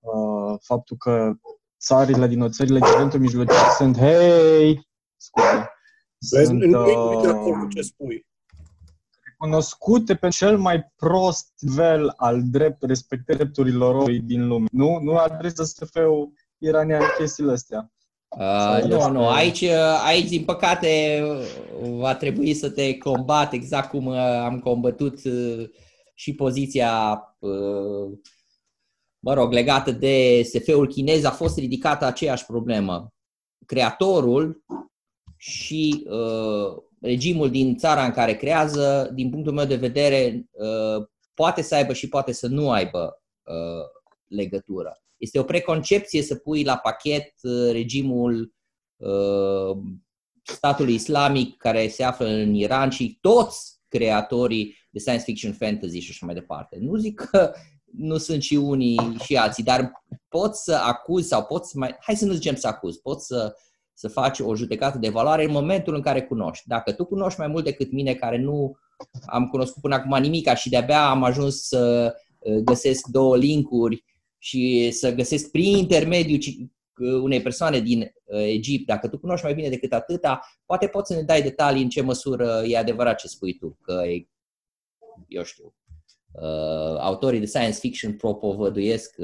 uh, 0.00 0.31
faptul 0.60 0.96
că 0.96 1.32
țările 1.80 2.26
din 2.26 2.50
țările 2.50 2.78
din 2.78 2.88
Orientul 2.88 3.20
Mijlociu 3.20 3.54
sunt, 3.76 3.96
hei, 3.96 4.88
scuze, 5.16 5.70
Vezi, 6.30 6.46
sunt, 6.46 6.64
nu, 6.64 6.80
uh, 6.80 7.14
nu 7.14 7.20
de 7.20 7.28
acord 7.28 7.60
cu 7.60 7.68
ce 7.68 7.82
spui 7.82 8.26
cunoscute 9.42 10.14
pe 10.14 10.28
cel 10.28 10.58
mai 10.58 10.92
prost 10.96 11.48
nivel 11.58 12.12
al 12.16 12.42
drept, 12.44 12.82
respectării 12.82 13.40
drepturilor 13.40 13.94
omului 13.94 14.20
din 14.20 14.46
lume. 14.46 14.66
Nu, 14.72 14.98
nu 15.02 15.16
adresă 15.16 15.64
SF-ul 15.64 16.32
iranian 16.58 17.02
chestiile 17.18 17.52
astea. 17.52 17.92
Uh, 18.28 18.84
nu, 18.84 19.10
nu, 19.10 19.28
aici, 19.28 19.62
aici, 20.04 20.28
din 20.28 20.44
păcate, 20.44 21.22
va 21.80 22.14
trebui 22.14 22.54
să 22.54 22.70
te 22.70 22.98
combat 22.98 23.52
exact 23.52 23.88
cum 23.88 24.06
uh, 24.06 24.16
am 24.44 24.60
combătut 24.60 25.24
uh, 25.24 25.68
și 26.14 26.34
poziția, 26.34 27.22
uh, 27.38 28.18
mă 29.22 29.34
rog, 29.34 29.52
legată 29.52 29.90
de 29.90 30.42
SF-ul 30.42 30.88
chinez, 30.88 31.24
a 31.24 31.30
fost 31.30 31.58
ridicată 31.58 32.04
aceeași 32.04 32.46
problemă. 32.46 33.12
Creatorul 33.66 34.64
și 35.36 36.06
uh, 36.08 36.82
regimul 37.00 37.50
din 37.50 37.76
țara 37.76 38.04
în 38.04 38.10
care 38.10 38.36
creează, 38.36 39.10
din 39.14 39.30
punctul 39.30 39.52
meu 39.52 39.64
de 39.64 39.76
vedere, 39.76 40.46
uh, 40.50 41.06
poate 41.34 41.62
să 41.62 41.74
aibă 41.74 41.92
și 41.92 42.08
poate 42.08 42.32
să 42.32 42.46
nu 42.46 42.70
aibă 42.70 43.22
uh, 43.42 43.86
legătură. 44.26 45.02
Este 45.16 45.38
o 45.38 45.42
preconcepție 45.42 46.22
să 46.22 46.34
pui 46.34 46.64
la 46.64 46.76
pachet 46.76 47.32
uh, 47.42 47.70
regimul 47.70 48.54
statului 50.42 50.94
islamic 50.94 51.56
care 51.56 51.88
se 51.88 52.02
află 52.02 52.26
în 52.26 52.54
Iran 52.54 52.90
și 52.90 53.18
toți 53.20 53.80
creatorii 53.88 54.76
de 54.90 54.98
science 54.98 55.24
fiction, 55.24 55.52
fantasy 55.52 55.98
și 55.98 56.10
așa 56.10 56.26
mai 56.26 56.34
departe. 56.34 56.78
Nu 56.80 56.96
zic 56.96 57.20
că 57.20 57.52
nu 57.96 58.16
sunt 58.16 58.42
și 58.42 58.54
unii 58.54 59.16
și 59.24 59.36
alții, 59.36 59.62
dar 59.64 59.92
poți 60.28 60.62
să 60.62 60.74
acuzi 60.74 61.28
sau 61.28 61.44
poți 61.44 61.76
mai... 61.76 61.96
Hai 62.00 62.16
să 62.16 62.24
nu 62.24 62.32
zicem 62.32 62.54
să 62.54 62.66
acuzi, 62.66 63.00
poți 63.00 63.26
să 63.26 63.54
uh, 63.54 63.70
să 64.02 64.08
faci 64.08 64.38
o 64.38 64.54
judecată 64.54 64.98
de 64.98 65.08
valoare 65.08 65.44
în 65.44 65.50
momentul 65.50 65.94
în 65.94 66.00
care 66.00 66.22
cunoști. 66.22 66.68
Dacă 66.68 66.92
tu 66.92 67.04
cunoști 67.04 67.38
mai 67.38 67.48
mult 67.48 67.64
decât 67.64 67.92
mine, 67.92 68.14
care 68.14 68.38
nu 68.38 68.76
am 69.26 69.48
cunoscut 69.48 69.82
până 69.82 69.94
acum 69.94 70.20
nimica 70.20 70.54
și 70.54 70.68
de-abia 70.68 71.08
am 71.08 71.22
ajuns 71.22 71.66
să 71.66 72.14
uh, 72.38 72.56
găsesc 72.56 73.06
două 73.06 73.36
linkuri 73.36 74.04
și 74.38 74.90
să 74.90 75.14
găsesc 75.14 75.50
prin 75.50 75.76
intermediul 75.76 76.38
uh, 76.96 77.20
unei 77.22 77.42
persoane 77.42 77.80
din 77.80 78.00
uh, 78.00 78.42
Egipt, 78.46 78.86
dacă 78.86 79.08
tu 79.08 79.18
cunoști 79.18 79.44
mai 79.44 79.54
bine 79.54 79.68
decât 79.68 79.92
atâta, 79.92 80.40
poate 80.66 80.86
poți 80.86 81.12
să 81.12 81.18
ne 81.18 81.22
dai 81.22 81.42
detalii 81.42 81.82
în 81.82 81.88
ce 81.88 82.02
măsură 82.02 82.62
e 82.66 82.76
adevărat 82.78 83.18
ce 83.18 83.26
spui 83.26 83.58
tu, 83.58 83.78
că 83.82 84.02
e, 84.06 84.28
eu 85.28 85.42
știu, 85.42 85.74
autorii 86.98 87.40
de 87.40 87.46
science 87.46 87.78
fiction 87.78 88.12
propovăduiesc, 88.12 89.14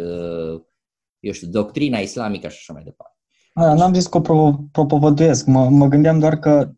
eu 1.20 1.32
știu, 1.32 1.48
doctrina 1.48 1.98
islamică 1.98 2.48
și 2.48 2.56
așa 2.58 2.72
mai 2.72 2.82
departe. 2.82 3.16
Aia, 3.54 3.74
n-am 3.74 3.94
zis 3.94 4.06
că 4.06 4.16
o 4.16 4.20
pro- 4.20 4.58
propovăduiesc. 4.72 5.46
Mă, 5.46 5.68
mă 5.68 5.86
gândeam 5.86 6.18
doar 6.18 6.38
că, 6.38 6.70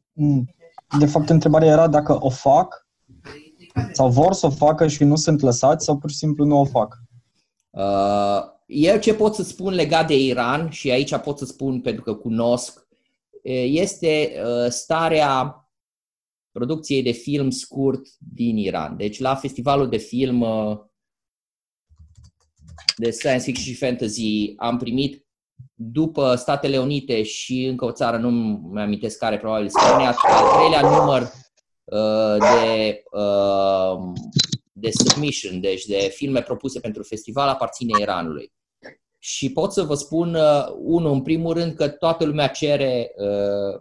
de 0.98 1.06
fapt, 1.06 1.30
întrebarea 1.30 1.68
era 1.68 1.88
dacă 1.88 2.24
o 2.24 2.30
fac 2.30 2.88
sau 3.92 4.08
vor 4.08 4.32
să 4.32 4.46
o 4.46 4.50
facă 4.50 4.86
și 4.86 5.04
nu 5.04 5.16
sunt 5.16 5.40
lăsați 5.40 5.84
sau 5.84 5.98
pur 5.98 6.10
și 6.10 6.16
simplu 6.16 6.44
nu 6.44 6.60
o 6.60 6.64
fac. 6.64 6.96
Uh, 7.70 8.42
eu 8.66 8.98
ce 8.98 9.14
pot 9.14 9.34
să 9.34 9.42
spun 9.42 9.72
legat 9.72 10.06
de 10.06 10.18
Iran, 10.18 10.70
și 10.70 10.90
aici 10.90 11.16
pot 11.16 11.38
să 11.38 11.44
spun 11.44 11.80
pentru 11.80 12.02
că 12.02 12.14
cunosc, 12.14 12.88
este 13.64 14.32
uh, 14.44 14.70
starea 14.70 15.59
producției 16.52 17.02
de 17.02 17.10
film 17.10 17.50
scurt 17.50 18.02
din 18.18 18.56
Iran. 18.56 18.96
Deci 18.96 19.18
la 19.18 19.34
festivalul 19.34 19.88
de 19.88 19.96
film 19.96 20.40
uh, 20.40 20.78
de 22.96 23.10
science 23.10 23.42
fiction 23.44 23.64
și 23.64 23.78
fantasy 23.78 24.52
am 24.56 24.78
primit 24.78 25.24
după 25.74 26.34
Statele 26.34 26.78
Unite 26.78 27.22
și 27.22 27.64
încă 27.64 27.84
o 27.84 27.92
țară, 27.92 28.16
nu 28.16 28.30
mi 28.72 28.80
amintesc 28.80 29.18
care, 29.18 29.38
probabil 29.38 29.68
Spania, 29.68 30.16
al 30.16 30.56
treilea 30.56 30.80
număr 30.80 31.22
uh, 31.84 32.36
de, 32.38 33.02
uh, 33.10 34.12
de 34.72 34.90
submission, 34.90 35.60
deci 35.60 35.84
de 35.84 35.98
filme 36.14 36.42
propuse 36.42 36.80
pentru 36.80 37.02
festival, 37.02 37.48
aparține 37.48 38.00
Iranului. 38.00 38.52
Și 39.18 39.52
pot 39.52 39.72
să 39.72 39.82
vă 39.82 39.94
spun, 39.94 40.34
uh, 40.34 40.66
unul, 40.78 41.12
în 41.12 41.22
primul 41.22 41.54
rând, 41.54 41.74
că 41.74 41.88
toată 41.88 42.24
lumea 42.24 42.48
cere 42.48 43.12
uh, 43.16 43.80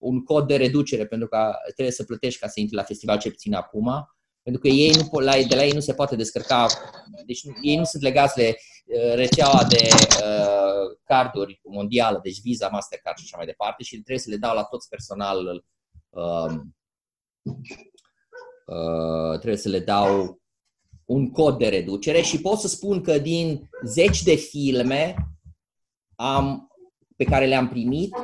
un 0.00 0.24
cod 0.24 0.46
de 0.46 0.56
reducere, 0.56 1.06
pentru 1.06 1.28
că 1.28 1.52
trebuie 1.64 1.90
să 1.90 2.04
plătești 2.04 2.40
ca 2.40 2.48
să 2.48 2.60
intri 2.60 2.76
la 2.76 2.82
festival, 2.82 3.18
ce 3.18 3.30
puțin 3.30 3.54
acum, 3.54 4.08
pentru 4.42 4.60
că 4.60 4.68
ei 4.68 4.90
nu, 4.90 5.18
la, 5.18 5.32
de 5.48 5.54
la 5.54 5.64
ei 5.64 5.72
nu 5.72 5.80
se 5.80 5.94
poate 5.94 6.16
descărca, 6.16 6.66
deci 7.26 7.42
ei 7.62 7.76
nu 7.76 7.84
sunt 7.84 8.02
legați 8.02 8.34
de 8.34 8.56
uh, 8.84 9.14
rețeaua 9.14 9.64
de 9.64 9.88
uh, 9.92 10.98
carduri 11.04 11.60
mondială, 11.64 12.20
deci 12.22 12.40
Visa, 12.42 12.68
Mastercard 12.68 13.16
și 13.16 13.24
așa 13.26 13.36
mai 13.36 13.46
departe 13.46 13.82
și 13.82 13.94
trebuie 13.94 14.18
să 14.18 14.30
le 14.30 14.36
dau 14.36 14.54
la 14.54 14.64
toți 14.64 14.88
personal, 14.88 15.64
uh, 16.08 16.52
uh, 18.66 19.38
trebuie 19.38 19.56
să 19.56 19.68
le 19.68 19.80
dau 19.80 20.40
un 21.04 21.30
cod 21.30 21.58
de 21.58 21.68
reducere 21.68 22.20
și 22.20 22.40
pot 22.40 22.58
să 22.58 22.68
spun 22.68 23.02
că 23.02 23.18
din 23.18 23.68
zeci 23.84 24.22
de 24.22 24.34
filme 24.34 25.14
am, 26.14 26.68
pe 27.16 27.24
care 27.24 27.46
le-am 27.46 27.68
primit, 27.68 28.14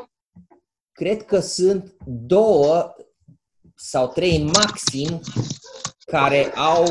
cred 0.97 1.23
că 1.23 1.41
sunt 1.41 1.95
două 2.07 2.95
sau 3.75 4.09
trei 4.09 4.43
maxim 4.43 5.21
care 6.07 6.53
au, 6.55 6.85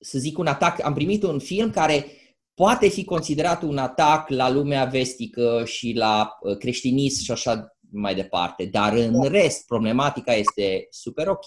să 0.00 0.18
zic, 0.18 0.38
un 0.38 0.46
atac. 0.46 0.84
Am 0.84 0.94
primit 0.94 1.22
un 1.22 1.38
film 1.38 1.70
care 1.70 2.06
poate 2.54 2.88
fi 2.88 3.04
considerat 3.04 3.62
un 3.62 3.78
atac 3.78 4.28
la 4.28 4.50
lumea 4.50 4.84
vestică 4.84 5.62
și 5.64 5.92
la 5.92 6.38
uh, 6.40 6.56
creștinism 6.56 7.22
și 7.22 7.30
așa 7.30 7.76
mai 7.90 8.14
departe. 8.14 8.64
Dar 8.64 8.92
în 8.92 9.22
rest, 9.22 9.66
problematica 9.66 10.34
este 10.34 10.86
super 10.90 11.26
ok. 11.26 11.46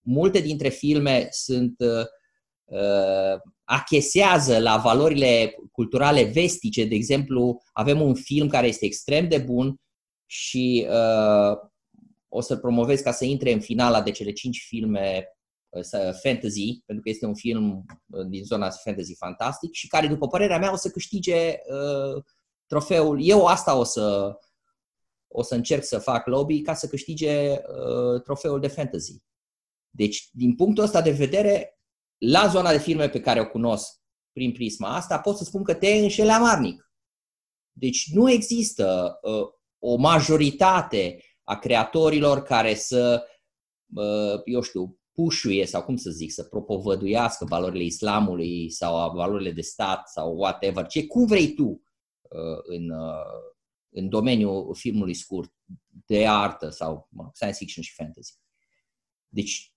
Multe 0.00 0.40
dintre 0.40 0.68
filme 0.68 1.28
sunt 1.30 1.74
uh, 1.78 2.04
uh, 2.64 3.40
achesează 3.64 4.58
la 4.58 4.76
valorile 4.76 5.54
culturale 5.72 6.22
vestice. 6.22 6.84
De 6.84 6.94
exemplu, 6.94 7.62
avem 7.72 8.00
un 8.00 8.14
film 8.14 8.48
care 8.48 8.66
este 8.66 8.84
extrem 8.84 9.28
de 9.28 9.38
bun 9.38 9.81
și 10.32 10.86
uh, 10.88 11.58
o 12.28 12.40
să-l 12.40 12.58
promovez 12.58 13.00
ca 13.00 13.12
să 13.12 13.24
intre 13.24 13.52
în 13.52 13.60
finala 13.60 14.02
de 14.02 14.10
cele 14.10 14.32
cinci 14.32 14.64
filme 14.66 15.26
fantasy, 16.22 16.82
pentru 16.86 17.04
că 17.04 17.10
este 17.10 17.26
un 17.26 17.34
film 17.34 17.84
uh, 18.06 18.26
din 18.26 18.44
zona 18.44 18.70
fantasy 18.70 19.14
fantastic 19.14 19.72
și 19.72 19.88
care, 19.88 20.06
după 20.06 20.26
părerea 20.26 20.58
mea, 20.58 20.72
o 20.72 20.76
să 20.76 20.90
câștige 20.90 21.48
uh, 21.48 22.22
trofeul. 22.66 23.18
Eu 23.22 23.44
asta 23.44 23.76
o 23.76 23.84
să, 23.84 24.36
o 25.28 25.42
să 25.42 25.54
încerc 25.54 25.84
să 25.84 25.98
fac 25.98 26.26
lobby 26.26 26.60
ca 26.60 26.74
să 26.74 26.88
câștige 26.88 27.50
uh, 27.50 28.22
trofeul 28.22 28.60
de 28.60 28.68
fantasy. 28.68 29.22
Deci, 29.90 30.28
din 30.30 30.54
punctul 30.54 30.84
ăsta 30.84 31.02
de 31.02 31.10
vedere, 31.10 31.78
la 32.18 32.46
zona 32.46 32.70
de 32.70 32.78
firme 32.78 33.08
pe 33.08 33.20
care 33.20 33.40
o 33.40 33.48
cunosc 33.48 34.00
prin 34.32 34.52
prisma 34.52 34.94
asta, 34.94 35.20
pot 35.20 35.36
să 35.36 35.44
spun 35.44 35.62
că 35.62 35.74
te 35.74 35.88
înșeli 35.88 36.30
amarnic. 36.30 36.92
Deci 37.72 38.10
nu 38.12 38.30
există 38.30 39.18
uh, 39.22 39.60
o 39.84 39.96
majoritate 39.96 41.22
a 41.44 41.58
creatorilor 41.58 42.42
care 42.42 42.74
să, 42.74 43.26
uh, 43.94 44.40
eu 44.44 44.60
știu, 44.60 44.98
pușuie 45.12 45.66
sau 45.66 45.82
cum 45.82 45.96
să 45.96 46.10
zic, 46.10 46.32
să 46.32 46.42
propovăduiască 46.42 47.44
valorile 47.44 47.84
islamului 47.84 48.70
sau 48.70 49.14
valorile 49.14 49.50
de 49.50 49.60
stat 49.60 50.08
sau 50.08 50.36
whatever, 50.36 50.86
ce 50.86 51.06
cum 51.06 51.26
vrei 51.26 51.54
tu 51.54 51.64
uh, 51.64 52.58
în, 52.62 52.90
uh, 52.90 53.52
în 53.90 54.08
domeniul 54.08 54.74
filmului 54.74 55.14
scurt, 55.14 55.52
de 56.06 56.26
artă 56.26 56.68
sau 56.68 57.08
mă, 57.10 57.30
science 57.32 57.56
fiction 57.56 57.82
și 57.82 57.94
fantasy. 57.94 58.32
Deci, 59.28 59.71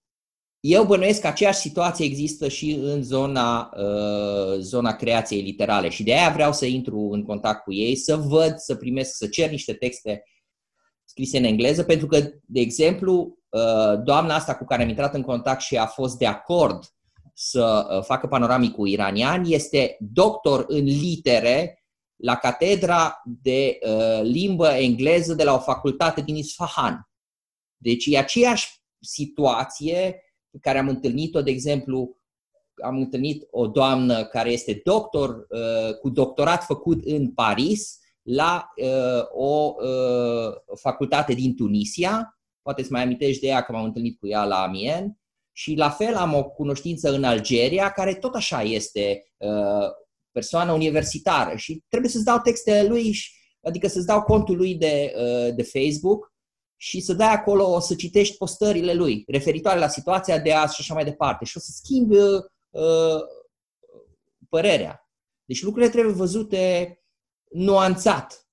eu 0.68 0.86
bănuiesc 0.86 1.22
că 1.22 1.28
aceeași 1.28 1.60
situație 1.60 2.06
există 2.06 2.48
și 2.48 2.72
în 2.72 3.04
zona, 3.04 3.74
uh, 3.78 4.60
zona 4.60 4.96
creației 4.96 5.42
literale 5.42 5.90
și 5.90 6.04
de 6.04 6.14
aia 6.14 6.30
vreau 6.30 6.54
să 6.54 6.66
intru 6.66 7.10
în 7.12 7.24
contact 7.24 7.64
cu 7.64 7.74
ei, 7.74 7.96
să 7.96 8.16
văd, 8.16 8.58
să 8.58 8.76
primesc, 8.76 9.16
să 9.16 9.28
cer 9.28 9.50
niște 9.50 9.74
texte 9.74 10.24
scrise 11.04 11.38
în 11.38 11.44
engleză, 11.44 11.84
pentru 11.84 12.08
că, 12.08 12.20
de 12.46 12.60
exemplu, 12.60 13.38
uh, 13.50 14.04
doamna 14.04 14.36
asta 14.36 14.56
cu 14.56 14.66
care 14.66 14.84
am 14.84 14.90
intrat 14.90 15.14
în 15.14 15.22
contact 15.22 15.62
și 15.62 15.78
a 15.78 15.86
fost 15.86 16.18
de 16.18 16.26
acord 16.26 16.84
să 17.34 17.88
uh, 17.90 18.04
facă 18.04 18.28
panoramicul 18.28 18.88
iranian 18.88 19.44
este 19.48 19.98
doctor 20.00 20.66
în 20.68 20.84
litere 20.84 21.84
la 22.16 22.36
catedra 22.36 23.22
de 23.42 23.78
uh, 23.82 24.20
limbă 24.22 24.68
engleză 24.68 25.34
de 25.34 25.44
la 25.44 25.54
o 25.54 25.60
facultate 25.60 26.22
din 26.22 26.36
Isfahan. 26.36 27.10
Deci 27.78 28.06
e 28.06 28.18
aceeași 28.18 28.84
situație 29.00 30.20
pe 30.56 30.62
care 30.62 30.78
am 30.78 30.88
întâlnit-o, 30.88 31.42
de 31.42 31.52
exemplu, 31.52 32.18
am 32.84 32.98
întâlnit 32.98 33.48
o 33.52 33.68
doamnă 33.68 34.26
care 34.26 34.52
este 34.52 34.82
doctor 34.84 35.30
uh, 35.30 35.98
cu 36.02 36.10
doctorat 36.10 36.64
făcut 36.64 37.06
în 37.06 37.32
Paris 37.32 38.00
la 38.22 38.68
uh, 38.76 39.26
o 39.32 39.74
uh, 39.78 40.78
facultate 40.80 41.34
din 41.34 41.56
Tunisia. 41.56 42.40
Poate 42.62 42.84
să 42.84 42.90
mai 42.92 43.02
amintești 43.02 43.42
de 43.42 43.48
ea 43.48 43.62
că 43.62 43.72
m-am 43.72 43.84
întâlnit 43.84 44.20
cu 44.20 44.28
ea 44.28 44.44
la 44.44 44.62
Amien. 44.62 45.20
Și 45.52 45.76
la 45.76 45.90
fel 45.90 46.16
am 46.16 46.34
o 46.34 46.44
cunoștință 46.44 47.14
în 47.14 47.24
Algeria, 47.24 47.90
care 47.90 48.14
tot 48.14 48.36
așa 48.36 48.62
este 48.62 49.34
uh, 49.38 49.90
persoană 50.32 50.72
universitară 50.72 51.56
și 51.56 51.84
trebuie 51.88 52.12
să-ți 52.12 52.26
dau 52.26 52.40
textele 52.40 52.88
lui, 52.88 53.16
adică 53.62 53.88
să-ți 53.88 54.06
dau 54.06 54.22
contul 54.22 54.56
lui 54.56 54.76
de, 54.76 55.14
uh, 55.16 55.56
de 55.56 55.64
Facebook 55.64 56.35
și 56.86 57.00
să 57.00 57.14
dai 57.14 57.34
acolo, 57.34 57.80
să 57.80 57.96
citești 57.96 58.38
postările 58.38 58.94
lui 58.94 59.24
referitoare 59.28 59.80
la 59.80 59.88
situația 59.88 60.40
de 60.40 60.54
azi 60.54 60.76
și 60.76 60.82
așa 60.82 60.94
mai 60.94 61.04
departe 61.04 61.46
și 61.46 61.58
o 61.58 61.60
să 61.60 61.72
schimbi 61.76 62.16
uh, 62.16 62.44
uh, 62.70 63.22
părerea. 64.50 65.10
Deci 65.46 65.64
lucrurile 65.64 65.92
trebuie 65.92 66.14
văzute 66.14 66.96
nuanțat. 67.50 68.48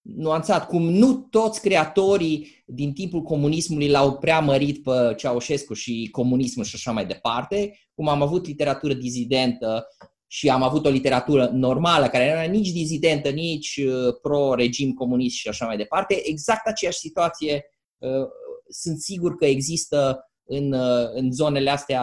Nuanțat, 0.00 0.66
cum 0.66 0.82
nu 0.82 1.14
toți 1.14 1.60
creatorii 1.60 2.62
din 2.66 2.92
timpul 2.92 3.22
comunismului 3.22 3.88
l-au 3.88 4.18
prea 4.18 4.40
mărit 4.40 4.82
pe 4.82 5.14
Ceaușescu 5.16 5.74
și 5.74 6.08
comunismul 6.12 6.64
și 6.64 6.74
așa 6.74 6.92
mai 6.92 7.06
departe, 7.06 7.78
cum 7.94 8.08
am 8.08 8.22
avut 8.22 8.46
literatură 8.46 8.94
dizidentă 8.94 9.86
și 10.26 10.50
am 10.50 10.62
avut 10.62 10.86
o 10.86 10.88
literatură 10.88 11.46
normală, 11.46 12.08
care 12.08 12.24
nu 12.24 12.30
era 12.30 12.50
nici 12.50 12.70
dizidentă, 12.70 13.28
nici 13.28 13.76
uh, 13.76 14.14
pro-regim 14.22 14.92
comunist 14.92 15.36
și 15.36 15.48
așa 15.48 15.66
mai 15.66 15.76
departe, 15.76 16.28
exact 16.28 16.66
aceeași 16.66 16.98
situație 16.98 17.64
uh, 17.98 18.28
sunt 18.68 19.00
sigur 19.00 19.36
că 19.36 19.44
există 19.46 20.30
în, 20.44 20.72
uh, 20.72 21.10
în 21.12 21.32
zonele 21.32 21.70
astea 21.70 22.02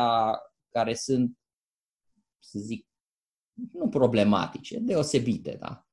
care 0.72 0.94
sunt, 0.94 1.38
să 2.40 2.60
zic, 2.60 2.88
nu 3.74 3.90
problematice, 3.90 4.78
deosebite, 4.80 5.58
da. 5.60 5.86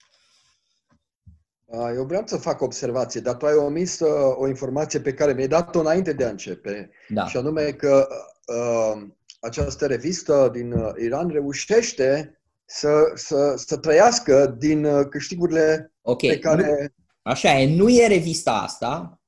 Eu 1.95 2.05
vreau 2.05 2.23
să 2.27 2.37
fac 2.37 2.61
observație, 2.61 3.21
dar 3.21 3.37
tu 3.37 3.47
ai 3.47 3.55
omis 3.55 4.01
o 4.37 4.49
informație 4.49 5.01
pe 5.01 5.15
care 5.15 5.33
mi-ai 5.33 5.49
dat-o 5.49 5.81
înainte 5.81 6.13
de 6.13 6.25
a 6.25 6.29
începe. 6.29 6.91
Da. 7.09 7.27
Și 7.27 7.37
anume 7.37 7.73
că 7.73 8.09
uh, 8.47 9.09
această 9.41 9.87
revistă 9.87 10.51
din 10.53 10.73
uh, 10.73 10.93
Iran 11.05 11.29
reușește 11.29 12.41
să, 12.65 12.91
să, 13.15 13.55
să 13.57 13.77
trăiască 13.77 14.57
din 14.59 14.85
uh, 14.85 15.07
câștigurile 15.11 15.93
okay. 16.03 16.31
pe 16.31 16.39
care... 16.39 16.95
Așa 17.23 17.61
e, 17.61 17.77
nu 17.77 17.89
e 17.89 18.07
revista 18.07 18.53
asta, 18.53 19.21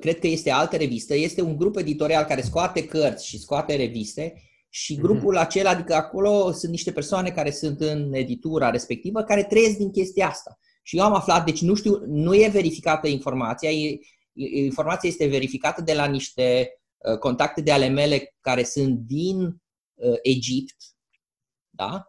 cred 0.00 0.18
că 0.18 0.26
este 0.26 0.50
altă 0.50 0.76
revistă, 0.76 1.14
este 1.14 1.42
un 1.42 1.56
grup 1.56 1.76
editorial 1.76 2.24
care 2.24 2.40
scoate 2.40 2.86
cărți 2.86 3.26
și 3.26 3.38
scoate 3.38 3.76
reviste 3.76 4.42
și 4.68 4.92
mhm. 4.92 5.02
grupul 5.02 5.36
mm-hmm. 5.36 5.40
acela, 5.40 5.70
adică 5.70 5.94
acolo 5.94 6.52
sunt 6.52 6.70
niște 6.70 6.92
persoane 6.92 7.30
care 7.30 7.50
sunt 7.50 7.80
în 7.80 8.12
editura 8.12 8.70
respectivă, 8.70 9.22
care 9.22 9.44
trăiesc 9.44 9.76
din 9.76 9.90
chestia 9.90 10.28
asta. 10.28 10.58
Și 10.82 10.96
eu 10.96 11.04
am 11.04 11.14
aflat, 11.14 11.44
deci 11.44 11.62
nu 11.62 11.74
știu, 11.74 12.02
nu 12.06 12.34
e 12.34 12.48
verificată 12.52 13.08
informația, 13.08 13.70
e, 13.70 13.98
informația 14.64 15.08
este 15.08 15.26
verificată 15.26 15.82
de 15.82 15.92
la 15.92 16.06
niște 16.06 16.66
Uh, 16.66 16.81
contacte 17.18 17.60
de 17.60 17.72
ale 17.72 17.88
mele 17.88 18.36
care 18.40 18.64
sunt 18.64 18.98
din 18.98 19.62
uh, 19.94 20.18
Egipt, 20.22 20.76
da? 21.70 22.06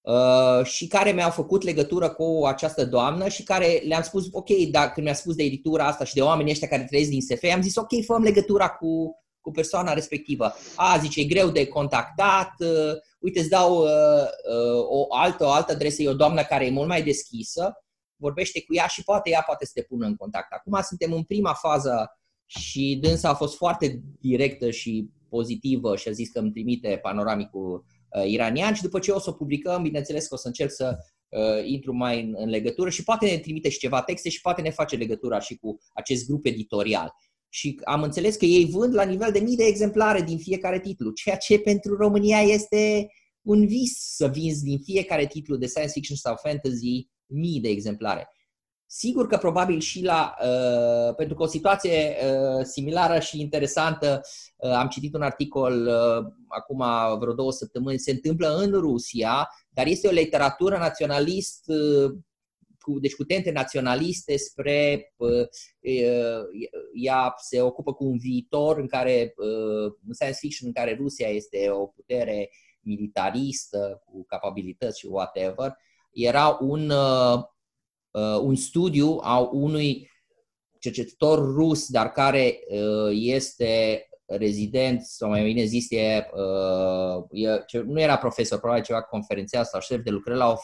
Uh, 0.00 0.64
și 0.64 0.86
care 0.86 1.10
mi-au 1.10 1.30
făcut 1.30 1.62
legătură 1.62 2.10
cu 2.10 2.42
această 2.46 2.84
doamnă 2.84 3.28
și 3.28 3.42
care 3.42 3.82
le-am 3.86 4.02
spus, 4.02 4.26
ok, 4.30 4.48
dacă 4.70 4.92
când 4.92 5.06
mi-a 5.06 5.14
spus 5.14 5.34
de 5.34 5.42
editura 5.42 5.86
asta 5.86 6.04
și 6.04 6.14
de 6.14 6.22
oamenii 6.22 6.52
ăștia 6.52 6.68
care 6.68 6.84
trăiesc 6.84 7.10
din 7.10 7.20
SF, 7.20 7.44
am 7.54 7.62
zis, 7.62 7.76
ok, 7.76 8.04
făm 8.04 8.22
legătura 8.22 8.68
cu, 8.68 9.22
cu 9.40 9.50
persoana 9.50 9.92
respectivă. 9.92 10.54
A, 10.76 10.98
zice, 10.98 11.20
e 11.20 11.24
greu 11.24 11.50
de 11.50 11.66
contactat, 11.66 12.52
uh, 12.58 12.92
uite, 13.20 13.38
îți 13.38 13.48
dau 13.48 13.78
uh, 13.82 13.88
uh, 13.88 14.84
o 14.88 15.06
altă, 15.14 15.44
o 15.44 15.50
altă 15.50 15.72
adresă, 15.72 16.02
e 16.02 16.08
o 16.08 16.14
doamnă 16.14 16.42
care 16.42 16.66
e 16.66 16.70
mult 16.70 16.88
mai 16.88 17.02
deschisă, 17.02 17.72
vorbește 18.16 18.64
cu 18.64 18.74
ea 18.74 18.86
și 18.86 19.04
poate 19.04 19.30
ea 19.30 19.42
poate 19.46 19.64
să 19.64 19.72
te 19.74 19.82
pună 19.82 20.06
în 20.06 20.16
contact. 20.16 20.52
Acum 20.52 20.80
suntem 20.82 21.12
în 21.12 21.22
prima 21.22 21.54
fază 21.54 22.18
și 22.46 22.98
dânsa 23.00 23.28
a 23.28 23.34
fost 23.34 23.56
foarte 23.56 24.02
directă 24.20 24.70
și 24.70 25.08
pozitivă 25.28 25.96
și 25.96 26.08
a 26.08 26.12
zis 26.12 26.28
că 26.30 26.38
îmi 26.38 26.50
trimite 26.50 26.98
panoramicul 27.02 27.84
uh, 27.84 28.26
iranian 28.26 28.74
și 28.74 28.82
după 28.82 28.98
ce 28.98 29.10
o 29.10 29.18
să 29.18 29.30
o 29.30 29.32
publicăm, 29.32 29.82
bineînțeles 29.82 30.26
că 30.26 30.34
o 30.34 30.36
să 30.36 30.46
încerc 30.46 30.70
să 30.70 30.96
uh, 31.28 31.66
intru 31.66 31.94
mai 31.94 32.22
în, 32.22 32.34
în 32.36 32.48
legătură 32.48 32.90
și 32.90 33.04
poate 33.04 33.30
ne 33.30 33.38
trimite 33.38 33.68
și 33.68 33.78
ceva 33.78 34.02
texte 34.02 34.28
și 34.28 34.40
poate 34.40 34.62
ne 34.62 34.70
face 34.70 34.96
legătura 34.96 35.40
și 35.40 35.56
cu 35.56 35.78
acest 35.92 36.26
grup 36.26 36.46
editorial. 36.46 37.10
Și 37.48 37.80
am 37.84 38.02
înțeles 38.02 38.36
că 38.36 38.44
ei 38.44 38.64
vând 38.64 38.94
la 38.94 39.04
nivel 39.04 39.32
de 39.32 39.38
mii 39.38 39.56
de 39.56 39.64
exemplare 39.64 40.22
din 40.22 40.38
fiecare 40.38 40.80
titlu, 40.80 41.10
ceea 41.10 41.36
ce 41.36 41.58
pentru 41.58 41.96
România 41.96 42.40
este 42.40 43.06
un 43.42 43.66
vis 43.66 43.92
să 44.16 44.28
vinzi 44.28 44.62
din 44.62 44.78
fiecare 44.78 45.26
titlu 45.26 45.56
de 45.56 45.66
science 45.66 45.92
fiction 45.92 46.16
sau 46.16 46.36
fantasy 46.42 47.08
mii 47.26 47.60
de 47.60 47.68
exemplare. 47.68 48.28
Sigur 48.96 49.26
că 49.26 49.36
probabil 49.36 49.80
și 49.80 50.02
la, 50.02 50.34
uh, 50.40 51.14
pentru 51.14 51.34
că 51.34 51.42
o 51.42 51.46
situație 51.46 52.16
uh, 52.16 52.64
similară 52.64 53.18
și 53.20 53.40
interesantă, 53.40 54.20
uh, 54.56 54.70
am 54.70 54.88
citit 54.88 55.14
un 55.14 55.22
articol 55.22 55.86
uh, 55.86 56.32
acum 56.48 56.84
vreo 57.18 57.32
două 57.32 57.52
săptămâni, 57.52 57.98
se 57.98 58.10
întâmplă 58.10 58.56
în 58.56 58.72
Rusia, 58.72 59.48
dar 59.68 59.86
este 59.86 60.08
o 60.08 60.10
literatură 60.10 60.76
naționalist, 60.76 61.64
uh, 61.66 62.10
cu, 62.78 62.98
deci 62.98 63.14
cu 63.14 63.24
tente 63.24 63.50
naționaliste 63.50 64.36
spre, 64.36 65.12
uh, 65.16 65.30
uh, 65.80 66.42
ea 67.02 67.34
se 67.36 67.60
ocupă 67.60 67.92
cu 67.92 68.04
un 68.04 68.18
viitor 68.18 68.78
în 68.78 68.86
care, 68.86 69.34
uh, 69.36 69.92
în 70.06 70.12
science 70.12 70.38
fiction, 70.40 70.66
în 70.66 70.72
care 70.72 70.96
Rusia 71.00 71.28
este 71.28 71.70
o 71.70 71.86
putere 71.86 72.50
militaristă, 72.80 74.02
cu 74.04 74.24
capabilități 74.26 74.98
și 74.98 75.06
whatever, 75.06 75.76
era 76.12 76.58
un 76.60 76.90
uh, 76.90 77.34
uh, 77.34 77.52
un 78.42 78.54
studiu 78.54 79.18
a 79.22 79.38
unui 79.38 80.10
cercetător 80.84 81.38
rus, 81.54 81.88
dar 81.88 82.12
care 82.12 82.58
uh, 82.68 83.10
este 83.12 84.04
rezident, 84.26 85.02
sau 85.02 85.28
mai 85.28 85.44
bine 85.44 85.64
zis, 85.64 85.90
e, 85.90 86.26
uh, 86.34 87.24
e, 87.30 87.82
nu 87.82 88.00
era 88.00 88.16
profesor, 88.16 88.58
probabil 88.58 88.82
ceva 88.82 89.02
conferențial 89.02 89.64
sau 89.64 89.80
șef 89.80 90.02
de 90.02 90.10
lucrări 90.10 90.38
la 90.38 90.48
o, 90.50 90.56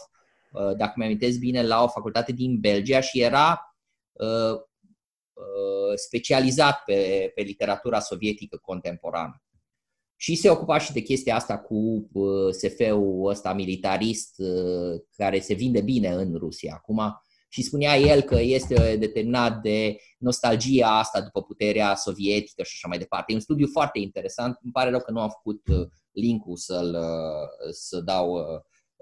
uh, 0.52 0.76
dacă 0.76 0.92
mi 0.96 1.04
amintesc 1.04 1.38
bine, 1.38 1.66
la 1.66 1.82
o 1.82 1.88
facultate 1.88 2.32
din 2.32 2.60
Belgia 2.60 3.00
și 3.00 3.20
era 3.20 3.76
uh, 4.12 4.52
uh, 5.32 5.94
specializat 5.94 6.82
pe, 6.84 7.30
pe 7.34 7.42
literatura 7.42 8.00
sovietică 8.00 8.56
contemporană. 8.62 9.42
Și 10.16 10.34
se 10.34 10.50
ocupa 10.50 10.78
și 10.78 10.92
de 10.92 11.00
chestia 11.00 11.34
asta 11.34 11.58
cu 11.58 12.08
uh, 12.12 12.52
SF-ul 12.52 13.28
ăsta 13.28 13.52
militarist 13.52 14.38
uh, 14.38 15.00
care 15.16 15.40
se 15.40 15.54
vinde 15.54 15.80
bine 15.80 16.08
în 16.08 16.34
Rusia. 16.34 16.74
Acum, 16.74 17.22
și 17.52 17.62
spunea 17.62 17.96
el 17.96 18.22
că 18.22 18.40
este 18.40 18.96
determinat 18.96 19.60
de 19.60 19.96
nostalgia 20.18 20.98
asta 20.98 21.20
după 21.20 21.42
puterea 21.42 21.94
sovietică 21.94 22.62
și 22.62 22.72
așa 22.74 22.88
mai 22.88 22.98
departe. 22.98 23.32
E 23.32 23.34
un 23.34 23.40
studiu 23.40 23.66
foarte 23.72 23.98
interesant. 23.98 24.58
Îmi 24.62 24.72
pare 24.72 24.90
rău 24.90 25.00
că 25.00 25.10
nu 25.10 25.20
am 25.20 25.28
făcut 25.28 25.66
uh, 25.68 25.88
link-ul 26.10 26.56
să-l, 26.56 26.94
uh, 26.94 27.70
să 27.70 28.00
dau 28.00 28.32
uh, 28.32 28.60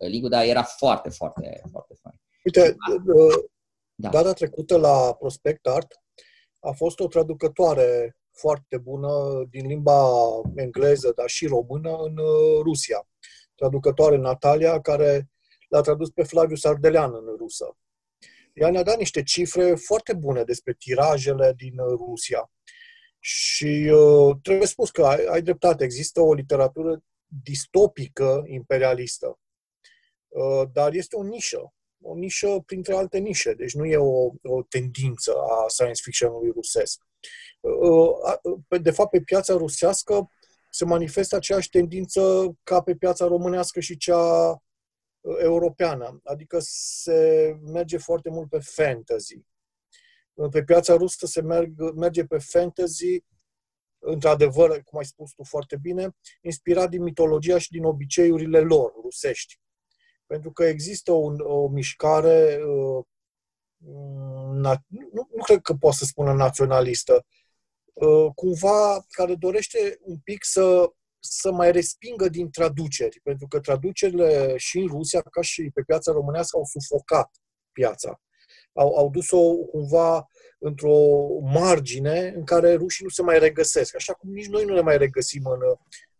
link 0.09 0.29
dar 0.29 0.45
era 0.45 0.63
foarte, 0.63 1.09
foarte, 1.09 1.61
foarte 1.71 1.95
fain. 2.03 2.21
Uite, 2.45 2.77
da. 3.95 4.09
data 4.09 4.33
trecută 4.33 4.77
la 4.77 5.15
Prospect 5.19 5.67
Art 5.67 5.93
a 6.61 6.71
fost 6.71 7.01
o 7.01 7.07
traducătoare 7.07 8.17
foarte 8.33 8.77
bună 8.77 9.45
din 9.51 9.67
limba 9.67 10.11
engleză, 10.55 11.13
dar 11.17 11.29
și 11.29 11.47
română 11.47 11.97
în 11.97 12.17
Rusia. 12.63 13.09
Traducătoare 13.55 14.17
Natalia, 14.17 14.81
care 14.81 15.31
l-a 15.69 15.81
tradus 15.81 16.11
pe 16.11 16.23
Flavius 16.23 16.65
Ardelean 16.65 17.15
în 17.15 17.37
rusă. 17.39 17.77
Ea 18.61 18.71
ne-a 18.71 18.83
dat 18.83 18.97
niște 18.97 19.23
cifre 19.23 19.75
foarte 19.75 20.12
bune 20.12 20.42
despre 20.42 20.75
tirajele 20.79 21.53
din 21.57 21.77
Rusia. 21.77 22.51
Și 23.21 23.90
uh, 23.92 24.37
trebuie 24.42 24.66
spus 24.66 24.90
că 24.90 25.05
ai, 25.05 25.25
ai 25.25 25.42
dreptate, 25.42 25.85
există 25.85 26.21
o 26.21 26.35
literatură 26.35 27.03
distopică 27.42 28.42
imperialistă, 28.47 29.38
uh, 30.29 30.68
dar 30.73 30.92
este 30.92 31.16
o 31.16 31.23
nișă, 31.23 31.73
o 32.03 32.14
nișă 32.14 32.62
printre 32.66 32.94
alte 32.94 33.18
nișe, 33.18 33.53
deci 33.55 33.75
nu 33.75 33.85
e 33.85 33.97
o, 33.97 34.31
o 34.42 34.62
tendință 34.68 35.35
a 35.38 35.68
science 35.68 36.03
fiction-ului 36.05 36.51
rusesc. 36.51 37.01
Uh, 37.61 38.11
uh, 38.42 38.81
de 38.83 38.90
fapt, 38.90 39.11
pe 39.11 39.21
piața 39.21 39.55
rusească 39.55 40.31
se 40.71 40.85
manifestă 40.85 41.37
aceeași 41.37 41.68
tendință 41.68 42.53
ca 42.62 42.83
pe 42.83 42.94
piața 42.94 43.27
românească 43.27 43.81
și 43.81 43.97
cea 43.97 44.51
uh, 44.51 44.57
europeană, 45.41 46.21
adică 46.25 46.59
se 46.61 47.57
merge 47.62 47.97
foarte 47.97 48.31
mult 48.31 48.49
pe 48.49 48.59
fantasy. 48.59 49.41
Pe 50.51 50.64
piața 50.64 50.95
rusă 50.95 51.27
se 51.27 51.43
merg, 51.43 51.81
merge 51.95 52.25
pe 52.25 52.38
fantasy, 52.38 53.25
într-adevăr, 53.99 54.83
cum 54.83 54.99
ai 54.99 55.05
spus 55.05 55.33
tu 55.33 55.45
foarte 55.45 55.77
bine, 55.77 56.17
inspirat 56.41 56.88
din 56.88 57.03
mitologia 57.03 57.59
și 57.59 57.71
din 57.71 57.85
obiceiurile 57.85 58.61
lor 58.61 58.93
rusești. 59.03 59.61
Pentru 60.27 60.53
că 60.53 60.64
există 60.64 61.12
un, 61.12 61.41
o 61.41 61.69
mișcare, 61.69 62.59
uh, 62.64 63.05
na, 64.53 64.77
nu, 64.87 65.29
nu 65.35 65.43
cred 65.45 65.61
că 65.61 65.75
pot 65.75 65.93
să 65.93 66.05
spună 66.05 66.33
naționalistă, 66.33 67.27
uh, 67.93 68.27
cumva 68.35 69.07
care 69.09 69.35
dorește 69.35 69.99
un 70.01 70.19
pic 70.19 70.45
să, 70.45 70.93
să 71.20 71.52
mai 71.52 71.72
respingă 71.72 72.28
din 72.28 72.50
traduceri, 72.50 73.20
pentru 73.22 73.46
că 73.46 73.61
traducerile 73.61 74.57
și 74.57 74.78
în 74.78 74.87
Rusia, 74.87 75.20
ca 75.20 75.40
și 75.40 75.70
pe 75.74 75.83
piața 75.83 76.12
românească, 76.12 76.57
au 76.57 76.64
sufocat 76.64 77.31
piața 77.72 78.20
au, 78.78 78.96
au 78.96 79.11
dus-o 79.11 79.54
cumva 79.54 80.26
într-o 80.59 81.26
margine 81.40 82.33
în 82.37 82.44
care 82.44 82.74
rușii 82.74 83.04
nu 83.04 83.11
se 83.11 83.22
mai 83.22 83.38
regăsesc, 83.38 83.94
așa 83.94 84.12
cum 84.12 84.33
nici 84.33 84.48
noi 84.48 84.64
nu 84.64 84.74
ne 84.74 84.81
mai 84.81 84.98
regăsim 84.98 85.44
în, 85.44 85.61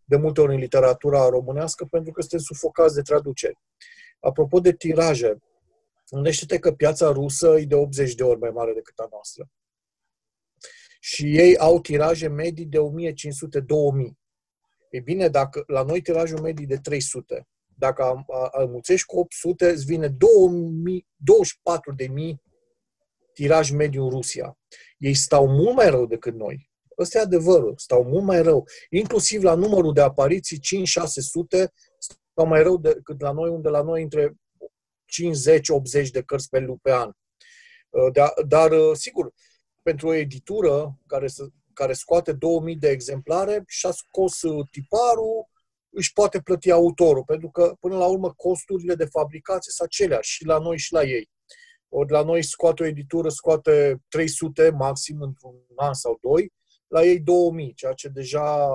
de 0.05 0.17
multe 0.17 0.41
ori 0.41 0.55
în 0.55 0.61
literatura 0.61 1.29
românească, 1.29 1.85
pentru 1.85 2.13
că 2.13 2.21
suntem 2.21 2.39
sufocați 2.39 2.95
de 2.95 3.03
traduceri. 3.03 3.59
Apropo 4.21 4.61
de 4.61 4.73
tiraje, 4.73 5.39
gândește-te 6.11 6.59
că 6.59 6.73
piața 6.73 7.13
rusă 7.13 7.59
e 7.59 7.65
de 7.65 7.75
80 7.75 8.15
de 8.15 8.23
ori 8.23 8.39
mai 8.39 8.51
mare 8.51 8.73
decât 8.73 8.99
a 8.99 9.07
noastră. 9.11 9.49
Și 11.01 11.39
ei 11.39 11.57
au 11.57 11.81
tiraje 11.81 12.29
medii 12.29 12.67
de 12.67 12.79
1500-2000. 12.79 14.18
E 14.91 15.01
bine, 15.01 15.29
dacă 15.29 15.63
la 15.67 15.83
noi 15.83 16.01
tirajul 16.01 16.41
medii 16.41 16.67
de 16.67 16.77
300, 16.77 17.49
dacă 17.67 18.25
înmulțești 18.51 19.07
cu 19.07 19.19
800, 19.19 19.69
îți 19.69 19.85
vine 19.85 20.09
24.000 20.09 20.17
tiraj 23.33 23.71
mediu 23.71 24.03
în 24.03 24.11
Rusia. 24.11 24.59
Ei 24.99 25.15
stau 25.15 25.47
mult 25.47 25.77
mai 25.77 25.91
rău 25.91 26.07
decât 26.07 26.35
noi. 26.35 26.71
Ăsta 26.99 27.19
e 27.19 27.23
adevărul, 27.23 27.75
stau 27.77 28.05
mult 28.05 28.25
mai 28.25 28.43
rău. 28.43 28.69
Inclusiv 28.91 29.43
la 29.43 29.55
numărul 29.55 29.93
de 29.93 30.01
apariții, 30.01 30.59
5-600, 30.59 30.61
stau 31.99 32.47
mai 32.47 32.63
rău 32.63 32.77
decât 32.77 33.21
la 33.21 33.33
noi, 33.33 33.51
unde 33.51 33.69
la 33.69 33.83
noi 33.83 34.03
între 34.03 34.37
50-80 36.03 36.11
de 36.13 36.23
cărți 36.23 36.49
pe, 36.49 36.67
pe 36.83 36.93
an. 36.93 37.11
Dar, 38.13 38.33
dar, 38.47 38.71
sigur, 38.93 39.33
pentru 39.83 40.09
o 40.09 40.15
editură 40.15 40.99
care, 41.07 41.27
care 41.79 41.93
scoate 41.93 42.33
2000 42.33 42.77
de 42.77 42.89
exemplare 42.89 43.65
și-a 43.67 43.91
scos 43.91 44.39
tiparul, 44.71 45.49
își 45.91 46.13
poate 46.13 46.41
plăti 46.41 46.71
autorul, 46.71 47.25
pentru 47.25 47.51
că, 47.51 47.75
până 47.81 47.97
la 47.97 48.07
urmă, 48.07 48.33
costurile 48.37 48.95
de 48.95 49.05
fabricație 49.05 49.73
sunt 49.73 49.89
aceleași 49.89 50.31
și 50.31 50.45
la 50.45 50.59
noi 50.59 50.79
și 50.79 50.93
la 50.93 51.03
ei. 51.03 51.31
Ori 51.89 52.11
la 52.11 52.23
noi 52.23 52.43
scoate 52.43 52.83
o 52.83 52.87
editură, 52.87 53.29
scoate 53.29 54.03
300 54.09 54.71
maxim 54.71 55.21
într-un 55.21 55.55
an 55.77 55.95
sau 55.95 56.19
doi, 56.21 56.53
la 56.87 57.05
ei 57.05 57.21
2000, 57.21 57.75
ceea 57.75 57.93
ce 57.93 58.09
deja 58.09 58.69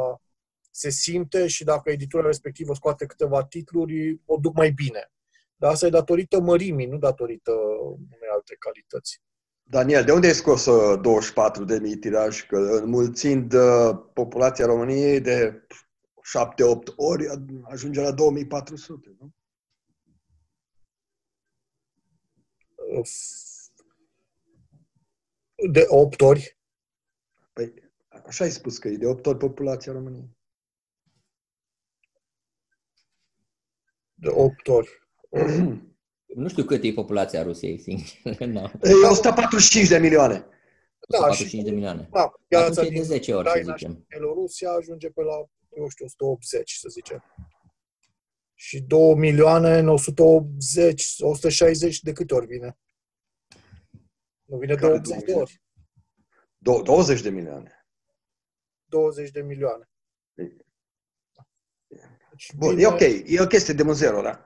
se 0.71 0.89
simte 0.89 1.47
și 1.47 1.63
dacă 1.63 1.89
editura 1.91 2.25
respectivă 2.25 2.73
scoate 2.73 3.05
câteva 3.05 3.45
titluri, 3.45 4.21
o 4.25 4.37
duc 4.37 4.55
mai 4.55 4.71
bine. 4.71 5.11
Dar 5.55 5.71
asta 5.71 5.85
e 5.85 5.89
datorită 5.89 6.39
mărimii, 6.39 6.85
nu 6.85 6.97
datorită 6.97 7.51
unei 7.85 8.29
alte 8.33 8.55
calități. 8.59 9.21
Daniel, 9.63 10.03
de 10.03 10.11
unde 10.11 10.27
ai 10.27 10.33
scos 10.33 10.65
24 10.65 11.63
de 11.63 11.79
mii 11.79 11.97
tiraj? 11.97 12.45
Că 12.45 12.57
înmulțind 12.57 13.53
uh, 13.53 14.03
populația 14.13 14.65
României 14.65 15.21
de 15.21 15.67
7-8 16.91 16.95
ori, 16.95 17.25
ajunge 17.63 18.01
la 18.01 18.11
2400, 18.11 19.15
nu? 19.19 19.33
De 25.71 25.85
8 25.87 26.21
ori? 26.21 26.57
Păi, 27.53 27.73
așa 28.25 28.43
ai 28.43 28.51
spus 28.51 28.77
că 28.77 28.87
e 28.87 28.97
de 28.97 29.05
8 29.05 29.25
ori 29.25 29.37
populația 29.37 29.91
României. 29.91 30.37
De 34.13 34.29
8 34.29 34.67
ori. 34.67 34.89
nu 36.35 36.47
știu 36.47 36.63
cât 36.63 36.83
e 36.83 36.93
populația 36.93 37.43
Rusiei, 37.43 37.79
sincer. 37.79 38.37
no. 38.47 38.69
E 38.81 38.93
145 39.09 39.87
de 39.87 39.97
milioane. 39.97 40.45
Da, 41.07 41.17
145 41.17 41.47
și, 41.47 41.63
de 41.63 41.71
milioane. 41.71 42.09
Da, 42.47 42.59
Atunci 42.59 42.87
e 42.87 42.89
de 42.89 43.01
10 43.01 43.33
ori, 43.33 43.49
să 43.49 43.61
zicem. 43.63 44.05
Belorusia 44.09 44.71
ajunge 44.71 45.09
pe 45.09 45.21
la 45.21 45.35
eu 45.77 45.89
știu, 45.89 46.05
180, 46.05 46.71
să 46.71 46.89
zicem. 46.89 47.23
Și 48.53 48.81
2 48.81 49.15
milioane 49.15 49.77
în 49.77 49.87
180, 49.87 51.15
160 51.19 51.99
de 51.99 52.13
câte 52.13 52.33
ori 52.33 52.45
vine? 52.45 52.77
Nu 54.43 54.57
vine 54.57 54.75
de 54.75 54.85
80 54.85 55.23
de 55.23 55.33
ori. 55.33 55.61
20 56.57 57.21
de 57.21 57.29
milioane. 57.29 57.85
20 58.85 59.31
de 59.31 59.41
milioane. 59.41 59.89
Deci 60.33 60.53
Bun, 62.55 62.69
vine... 62.69 62.81
e 62.81 62.87
ok. 62.87 62.99
E 63.25 63.41
o 63.41 63.47
chestie 63.47 63.73
de 63.73 63.83
muzeu, 63.83 64.21
da? 64.21 64.45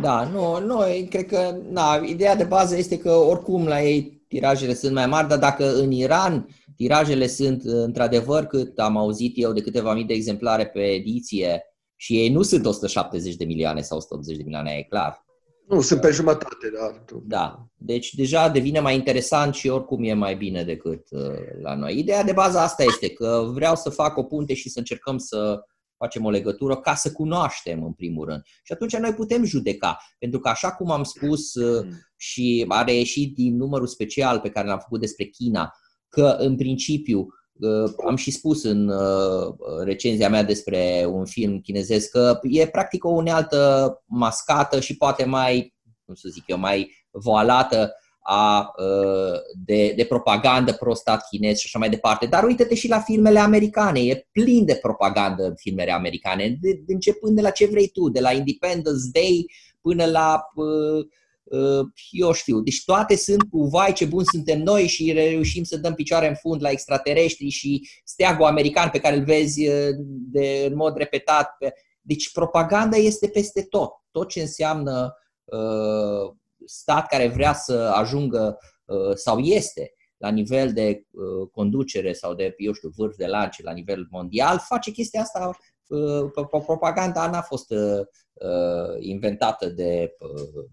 Da, 0.00 0.24
nu, 0.24 0.60
nu, 0.60 0.80
cred 1.10 1.26
că, 1.26 1.56
na, 1.70 2.02
ideea 2.06 2.36
de 2.36 2.44
bază 2.44 2.76
este 2.76 2.98
că 2.98 3.10
oricum 3.10 3.66
la 3.66 3.82
ei 3.82 4.24
tirajele 4.28 4.74
sunt 4.74 4.94
mai 4.94 5.06
mari, 5.06 5.28
dar 5.28 5.38
dacă 5.38 5.74
în 5.74 5.90
Iran 5.90 6.48
tirajele 6.76 7.26
sunt 7.26 7.62
într-adevăr 7.64 8.44
cât 8.44 8.78
am 8.78 8.96
auzit 8.96 9.32
eu 9.36 9.52
de 9.52 9.60
câteva 9.60 9.94
mii 9.94 10.04
de 10.04 10.14
exemplare 10.14 10.66
pe 10.66 10.80
ediție 10.80 11.62
și 11.96 12.18
ei 12.18 12.28
nu 12.28 12.42
sunt 12.42 12.66
170 12.66 13.36
de 13.36 13.44
milioane 13.44 13.80
sau 13.80 13.96
180 13.96 14.36
de 14.36 14.42
milioane, 14.42 14.70
e 14.70 14.82
clar. 14.82 15.24
Nu, 15.68 15.80
sunt 15.80 16.00
pe 16.00 16.10
jumătate, 16.10 16.70
da. 16.78 17.04
Da, 17.24 17.66
deci 17.76 18.14
deja 18.14 18.48
devine 18.48 18.80
mai 18.80 18.94
interesant 18.94 19.54
și 19.54 19.68
oricum 19.68 20.04
e 20.04 20.12
mai 20.12 20.36
bine 20.36 20.64
decât 20.64 21.06
uh, 21.10 21.20
la 21.62 21.74
noi. 21.74 21.98
Ideea 21.98 22.22
de 22.22 22.32
bază 22.32 22.58
asta 22.58 22.82
este 22.82 23.08
că 23.08 23.50
vreau 23.52 23.76
să 23.76 23.90
fac 23.90 24.16
o 24.16 24.22
punte 24.22 24.54
și 24.54 24.68
să 24.68 24.78
încercăm 24.78 25.18
să 25.18 25.64
facem 25.96 26.24
o 26.24 26.30
legătură 26.30 26.76
ca 26.76 26.94
să 26.94 27.12
cunoaștem 27.12 27.84
în 27.84 27.92
primul 27.92 28.26
rând. 28.26 28.42
Și 28.62 28.72
atunci 28.72 28.96
noi 28.96 29.14
putem 29.14 29.44
judeca, 29.44 29.98
pentru 30.18 30.40
că 30.40 30.48
așa 30.48 30.72
cum 30.72 30.90
am 30.90 31.02
spus 31.02 31.54
uh, 31.54 31.84
mm. 31.84 31.90
și 32.16 32.64
a 32.68 32.84
reieșit 32.84 33.34
din 33.34 33.56
numărul 33.56 33.86
special 33.86 34.40
pe 34.40 34.50
care 34.50 34.66
l-am 34.66 34.78
făcut 34.78 35.00
despre 35.00 35.24
China, 35.24 35.72
că 36.08 36.36
în 36.38 36.56
principiu 36.56 37.26
uh, 37.52 37.92
am 38.06 38.16
și 38.16 38.30
spus 38.30 38.62
în 38.62 38.88
uh, 38.88 39.54
recenzia 39.84 40.28
mea 40.28 40.42
despre 40.42 41.06
un 41.08 41.24
film 41.24 41.60
chinezesc 41.60 42.10
că 42.10 42.38
e 42.42 42.66
practic 42.66 43.04
o 43.04 43.10
unealtă 43.10 43.92
mascată 44.06 44.80
și 44.80 44.96
poate 44.96 45.24
mai, 45.24 45.74
cum 46.04 46.14
să 46.14 46.28
zic 46.28 46.42
eu, 46.46 46.58
mai 46.58 46.90
voalată 47.10 47.92
a, 48.26 48.72
uh, 48.76 49.38
de, 49.64 49.92
de 49.96 50.04
propagandă 50.04 50.72
pro-stat 50.72 51.26
chinez 51.28 51.58
și 51.58 51.64
așa 51.66 51.78
mai 51.78 51.90
departe. 51.90 52.26
Dar 52.26 52.44
uite-te 52.44 52.74
și 52.74 52.88
la 52.88 53.00
filmele 53.00 53.38
americane, 53.38 54.00
e 54.00 54.28
plin 54.32 54.64
de 54.64 54.78
propagandă 54.82 55.44
în 55.44 55.54
filmele 55.56 55.92
americane, 55.92 56.58
de, 56.60 56.72
de, 56.86 56.92
începând 56.92 57.36
de 57.36 57.42
la 57.42 57.50
ce 57.50 57.66
vrei 57.66 57.88
tu, 57.88 58.08
de 58.08 58.20
la 58.20 58.32
Independence 58.32 59.10
Day 59.12 59.50
până 59.80 60.04
la 60.04 60.44
uh, 60.54 61.06
Uh, 61.44 61.86
eu 62.10 62.32
știu, 62.32 62.60
deci 62.60 62.84
toate 62.84 63.16
sunt 63.16 63.42
cu 63.50 63.64
vai 63.64 63.92
ce 63.92 64.04
bun 64.04 64.24
suntem 64.24 64.62
noi 64.62 64.86
și 64.86 65.12
reușim 65.12 65.64
să 65.64 65.76
dăm 65.76 65.94
picioare 65.94 66.28
în 66.28 66.34
fund 66.34 66.62
la 66.62 66.70
extraterestri 66.70 67.48
și 67.48 67.88
steagul 68.04 68.46
american 68.46 68.88
pe 68.90 68.98
care 68.98 69.16
îl 69.16 69.24
vezi 69.24 69.68
uh, 69.68 69.88
de, 70.06 70.66
în 70.68 70.76
mod 70.76 70.96
repetat. 70.96 71.56
Deci 72.00 72.32
propaganda 72.32 72.96
este 72.96 73.28
peste 73.28 73.62
tot. 73.62 73.90
Tot 74.10 74.28
ce 74.28 74.40
înseamnă 74.40 75.14
uh, 75.44 76.34
stat 76.66 77.06
care 77.06 77.28
vrea 77.28 77.52
să 77.52 77.92
ajungă 77.94 78.58
uh, 78.84 79.14
sau 79.14 79.38
este 79.38 79.94
la 80.16 80.28
nivel 80.28 80.72
de 80.72 81.06
uh, 81.10 81.48
conducere 81.52 82.12
sau 82.12 82.34
de, 82.34 82.54
eu 82.56 82.72
știu, 82.72 82.88
vârf 82.96 83.16
de 83.16 83.26
lance 83.26 83.62
la 83.62 83.72
nivel 83.72 84.06
mondial, 84.10 84.58
face 84.58 84.90
chestia 84.90 85.20
asta. 85.20 85.50
Uh, 85.86 86.30
propaganda 86.48 87.30
n-a 87.30 87.42
fost 87.42 87.70
uh, 87.70 88.00
uh 88.32 88.96
inventată 89.00 89.68
de 89.68 90.14
uh, 90.18 90.64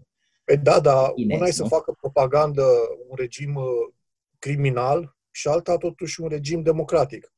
Păi 0.44 0.56
da, 0.56 0.80
dar 0.80 1.12
una 1.16 1.46
e 1.46 1.50
să 1.50 1.64
facă 1.64 1.96
propagandă 2.00 2.64
un 3.08 3.16
regim 3.16 3.54
uh, 3.54 3.64
criminal 4.38 5.16
și 5.30 5.48
alta 5.48 5.76
totuși 5.76 6.20
un 6.20 6.28
regim 6.28 6.62
democratic. 6.62 7.32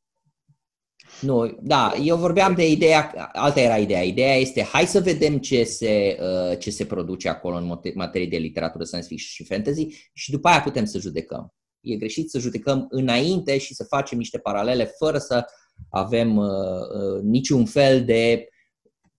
Nu, 1.21 1.59
da, 1.63 1.95
eu 2.03 2.17
vorbeam 2.17 2.55
de 2.55 2.71
ideea, 2.71 3.31
alta 3.33 3.61
era 3.61 3.79
ideea. 3.79 4.03
Ideea 4.03 4.37
este, 4.37 4.63
hai 4.63 4.87
să 4.87 5.01
vedem 5.01 5.39
ce 5.39 5.65
se, 5.65 6.19
uh, 6.21 6.59
ce 6.59 6.71
se 6.71 6.85
produce 6.85 7.29
acolo 7.29 7.57
în 7.57 7.79
materie 7.95 8.27
de 8.27 8.37
literatură 8.37 8.85
science 8.85 9.09
fiction 9.09 9.47
și 9.47 9.53
fantasy 9.53 9.87
și 10.13 10.31
după 10.31 10.49
aia 10.49 10.61
putem 10.61 10.85
să 10.85 10.99
judecăm. 10.99 11.55
E 11.81 11.97
greșit 11.97 12.31
să 12.31 12.39
judecăm 12.39 12.87
înainte 12.91 13.59
și 13.59 13.75
să 13.75 13.85
facem 13.85 14.19
niște 14.19 14.39
paralele 14.39 14.85
fără 14.99 15.19
să 15.19 15.45
avem 15.91 16.37
uh, 16.37 16.47
uh, 16.47 17.23
niciun 17.23 17.65
fel 17.65 18.05
de, 18.05 18.49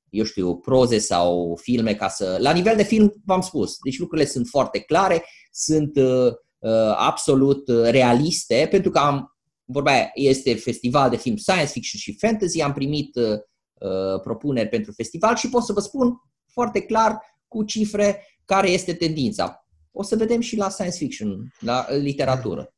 eu 0.09 0.23
știu, 0.23 0.55
proze 0.55 0.97
sau 0.97 1.59
filme 1.61 1.95
ca 1.95 2.07
să... 2.07 2.37
La 2.39 2.51
nivel 2.51 2.75
de 2.75 2.83
film, 2.83 3.13
v-am 3.25 3.41
spus, 3.41 3.77
deci 3.83 3.99
lucrurile 3.99 4.27
sunt 4.27 4.47
foarte 4.47 4.79
clare, 4.79 5.23
sunt 5.51 5.95
uh, 5.95 6.31
uh, 6.59 6.95
absolut 6.97 7.67
realiste, 7.67 8.67
pentru 8.71 8.91
că 8.91 8.99
am 8.99 9.34
vorba 9.65 9.91
aia, 9.91 10.11
este 10.13 10.55
festival 10.55 11.09
de 11.09 11.17
film 11.17 11.35
science 11.35 11.71
fiction 11.71 11.99
și 11.99 12.17
fantasy, 12.19 12.61
am 12.61 12.73
primit 12.73 13.15
uh, 13.15 13.23
uh, 13.73 14.21
propuneri 14.21 14.69
pentru 14.69 14.91
festival 14.91 15.35
și 15.35 15.49
pot 15.49 15.63
să 15.63 15.73
vă 15.73 15.79
spun 15.79 16.21
foarte 16.51 16.81
clar 16.81 17.19
cu 17.47 17.63
cifre 17.63 18.27
care 18.45 18.69
este 18.69 18.93
tendința. 18.93 19.65
O 19.91 20.03
să 20.03 20.15
vedem 20.15 20.39
și 20.39 20.57
la 20.57 20.69
science 20.69 20.97
fiction, 20.97 21.53
la 21.59 21.87
literatură. 21.89 22.69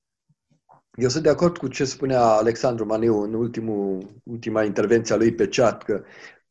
Eu 0.97 1.09
sunt 1.09 1.23
de 1.23 1.29
acord 1.29 1.57
cu 1.57 1.67
ce 1.67 1.85
spunea 1.85 2.23
Alexandru 2.23 2.85
Maniu 2.85 3.21
în 3.21 3.33
ultimul, 3.33 4.21
ultima 4.23 4.63
intervenție 4.63 5.15
a 5.15 5.17
lui 5.17 5.33
pe 5.33 5.47
chat, 5.47 5.83
că 5.83 6.03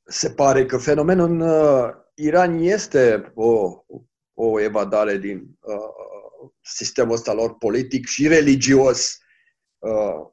se 0.04 0.30
pare 0.30 0.66
că 0.66 0.76
fenomenul 0.76 1.30
în 1.30 1.40
uh, 1.40 1.90
Iran 2.14 2.58
este 2.58 3.32
o, 3.34 3.70
o 4.34 4.60
evadare 4.60 5.18
din 5.18 5.58
uh, 5.60 6.50
sistemul 6.60 7.14
ăsta 7.14 7.32
lor 7.32 7.56
politic 7.56 8.06
și 8.06 8.28
religios 8.28 9.18
Uh, 9.78 10.26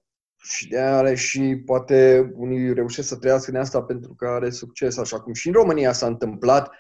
și 0.44 0.68
de 0.68 0.80
are 0.80 1.16
și 1.16 1.62
poate 1.66 2.32
unii 2.36 2.74
reușesc 2.74 3.08
să 3.08 3.16
trăiască 3.16 3.52
în 3.52 3.58
asta 3.58 3.82
pentru 3.82 4.14
că 4.14 4.28
are 4.28 4.50
succes, 4.50 4.98
așa 4.98 5.22
cum 5.22 5.34
și 5.34 5.48
în 5.48 5.54
România 5.54 5.92
s-a 5.92 6.08
întâmplat 6.08 6.72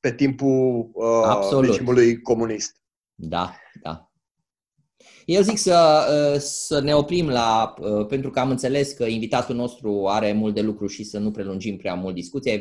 pe 0.00 0.14
timpul 0.14 0.90
uh, 0.92 1.60
regimului 1.60 2.20
comunist. 2.20 2.76
Da, 3.14 3.54
da. 3.82 4.08
Eu 5.24 5.42
zic 5.42 5.58
să, 5.58 6.06
uh, 6.34 6.40
să 6.40 6.80
ne 6.80 6.94
oprim 6.94 7.28
la, 7.28 7.74
uh, 7.80 8.06
pentru 8.06 8.30
că 8.30 8.40
am 8.40 8.50
înțeles 8.50 8.92
că 8.92 9.04
invitatul 9.04 9.54
nostru 9.54 10.06
are 10.08 10.32
mult 10.32 10.54
de 10.54 10.60
lucru 10.60 10.86
și 10.86 11.04
să 11.04 11.18
nu 11.18 11.30
prelungim 11.30 11.76
prea 11.76 11.94
mult 11.94 12.14
discuția, 12.14 12.52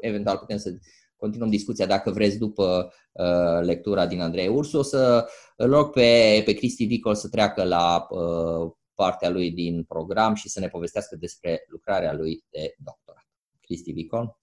eventual 0.00 0.36
putem 0.38 0.56
să 0.56 0.70
continuăm 1.16 1.50
discuția 1.50 1.86
dacă 1.86 2.10
vreți 2.10 2.38
după 2.38 2.92
uh, 3.12 3.64
lectura 3.64 4.06
din 4.06 4.20
Andrei 4.20 4.48
Ursu. 4.48 4.78
O 4.78 4.82
să 4.82 5.28
îl 5.60 5.70
rog 5.70 5.92
pe, 5.92 6.42
pe 6.44 6.52
Cristi 6.52 6.84
Vicol 6.84 7.14
să 7.14 7.28
treacă 7.28 7.64
la 7.64 8.06
uh, 8.10 8.72
partea 8.94 9.30
lui 9.30 9.50
din 9.50 9.84
program 9.84 10.34
și 10.34 10.48
să 10.48 10.60
ne 10.60 10.68
povestească 10.68 11.16
despre 11.16 11.64
lucrarea 11.68 12.12
lui 12.12 12.44
de 12.50 12.74
doctorat. 12.78 13.28
Cristi 13.60 13.92
Vicol? 13.92 14.38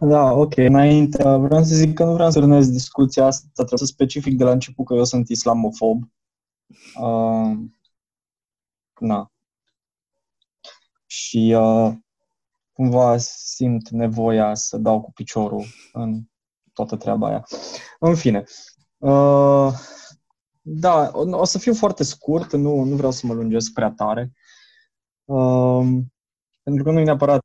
Da, 0.00 0.32
ok. 0.32 0.56
Înainte, 0.56 1.22
vreau 1.22 1.62
să 1.64 1.74
zic 1.74 1.94
că 1.94 2.04
nu 2.04 2.12
vreau 2.12 2.30
să 2.30 2.38
rănesc 2.38 2.70
discuția 2.70 3.24
asta, 3.24 3.48
trebuie 3.52 3.78
să 3.78 3.84
specific 3.84 4.36
de 4.36 4.44
la 4.44 4.50
început 4.50 4.86
că 4.86 4.94
eu 4.94 5.04
sunt 5.04 5.28
islamofob. 5.28 6.02
Uh, 7.00 7.52
na. 8.98 9.32
Și 11.06 11.54
uh, 11.56 11.92
cumva 12.72 13.16
simt 13.18 13.88
nevoia 13.88 14.54
să 14.54 14.78
dau 14.78 15.00
cu 15.00 15.12
piciorul 15.12 15.64
în 15.92 16.22
toată 16.72 16.96
treaba 16.96 17.26
aia. 17.26 17.46
În 17.98 18.14
fine, 18.14 18.38
uh, 18.38 18.71
da, 20.60 21.10
o 21.14 21.44
să 21.44 21.58
fiu 21.58 21.74
foarte 21.74 22.04
scurt, 22.04 22.52
nu, 22.52 22.82
nu 22.82 22.96
vreau 22.96 23.10
să 23.10 23.26
mă 23.26 23.34
lungesc 23.34 23.72
prea 23.72 23.90
tare, 23.90 24.32
uh, 25.24 25.86
pentru 26.62 26.84
că 26.84 26.90
nu 26.90 26.98
e 26.98 27.04
neapărat 27.04 27.40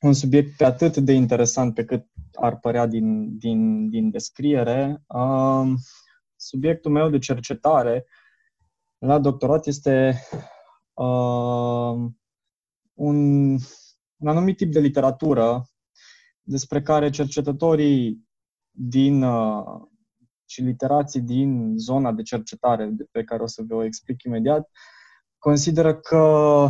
un 0.00 0.12
subiect 0.12 0.56
pe 0.56 0.64
atât 0.64 0.96
de 0.96 1.12
interesant 1.12 1.74
pe 1.74 1.84
cât 1.84 2.06
ar 2.34 2.58
părea 2.58 2.86
din, 2.86 3.38
din, 3.38 3.90
din 3.90 4.10
descriere. 4.10 5.02
Uh, 5.06 5.72
subiectul 6.36 6.90
meu 6.90 7.10
de 7.10 7.18
cercetare 7.18 8.06
la 8.98 9.18
doctorat 9.18 9.66
este 9.66 10.22
uh, 10.94 12.10
un 12.94 13.56
un 14.18 14.28
anumit 14.28 14.56
tip 14.56 14.72
de 14.72 14.80
literatură 14.80 15.68
despre 16.42 16.82
care 16.82 17.10
cercetătorii 17.10 18.28
din 18.70 19.22
uh, 19.22 19.82
și 20.48 20.62
literații 20.62 21.20
din 21.20 21.74
zona 21.76 22.12
de 22.12 22.22
cercetare, 22.22 22.94
pe 23.10 23.24
care 23.24 23.42
o 23.42 23.46
să 23.46 23.62
vă 23.66 23.74
o 23.74 23.84
explic 23.84 24.22
imediat, 24.22 24.70
consideră 25.38 25.94
că 25.94 26.68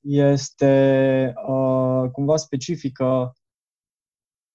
este 0.00 1.32
uh, 1.48 2.10
cumva 2.12 2.36
specifică 2.36 3.32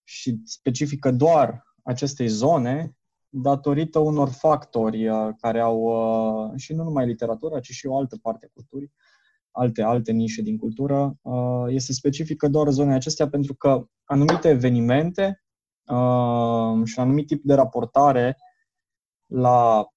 și 0.03 0.41
specifică 0.43 1.12
doar 1.12 1.63
acestei 1.83 2.27
zone 2.27 2.95
datorită 3.29 3.99
unor 3.99 4.29
factori 4.29 5.07
uh, 5.07 5.29
care 5.39 5.59
au, 5.59 5.79
uh, 5.81 6.51
și 6.55 6.73
nu 6.73 6.83
numai 6.83 7.05
literatura, 7.05 7.59
ci 7.59 7.69
și 7.69 7.88
o 7.88 7.97
altă 7.97 8.17
parte 8.21 8.45
a 8.45 8.53
culturii, 8.53 8.93
alte, 9.51 9.81
alte 9.81 10.12
nișe 10.12 10.41
din 10.41 10.57
cultură, 10.57 11.17
uh, 11.21 11.65
este 11.67 11.93
specifică 11.93 12.47
doar 12.47 12.69
zonei 12.69 12.95
acestea 12.95 13.29
pentru 13.29 13.55
că 13.55 13.88
anumite 14.03 14.49
evenimente 14.49 15.43
uh, 15.86 16.86
și 16.86 16.99
anumit 16.99 17.27
tip 17.27 17.43
de 17.43 17.53
raportare 17.53 18.38
la 19.34 19.88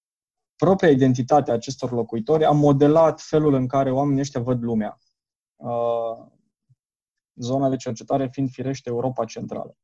propria 0.57 0.90
identitate 0.90 1.51
a 1.51 1.55
acestor 1.55 1.90
locuitori 1.90 2.44
a 2.44 2.51
modelat 2.51 3.20
felul 3.20 3.55
în 3.55 3.66
care 3.66 3.90
oamenii 3.90 4.20
ăștia 4.20 4.40
văd 4.40 4.62
lumea. 4.62 4.99
Uh, 5.57 6.27
zona 7.35 7.68
de 7.68 7.77
cercetare 7.77 8.29
fiind 8.33 8.51
firește 8.51 8.88
Europa 8.88 9.25
Centrală. 9.25 9.77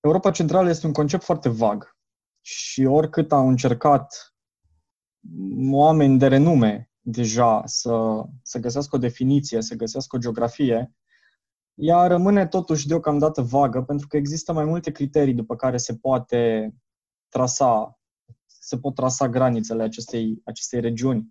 Europa 0.00 0.30
Centrală 0.30 0.68
este 0.68 0.86
un 0.86 0.92
concept 0.92 1.22
foarte 1.22 1.48
vag 1.48 1.96
și 2.40 2.84
oricât 2.84 3.32
au 3.32 3.48
încercat 3.48 4.34
oameni 5.70 6.18
de 6.18 6.26
renume 6.26 6.90
deja 7.00 7.62
să, 7.64 8.24
să 8.42 8.58
găsească 8.58 8.96
o 8.96 8.98
definiție, 8.98 9.62
să 9.62 9.74
găsească 9.74 10.16
o 10.16 10.18
geografie, 10.18 10.94
ea 11.76 12.06
rămâne 12.06 12.46
totuși 12.46 12.86
deocamdată 12.86 13.42
vagă, 13.42 13.82
pentru 13.82 14.06
că 14.06 14.16
există 14.16 14.52
mai 14.52 14.64
multe 14.64 14.90
criterii 14.90 15.34
după 15.34 15.56
care 15.56 15.76
se 15.76 15.94
poate 15.94 16.74
trasa, 17.28 17.98
se 18.46 18.78
pot 18.78 18.94
trasa 18.94 19.28
granițele 19.28 19.82
acestei, 19.82 20.40
acestei 20.44 20.80
regiuni. 20.80 21.28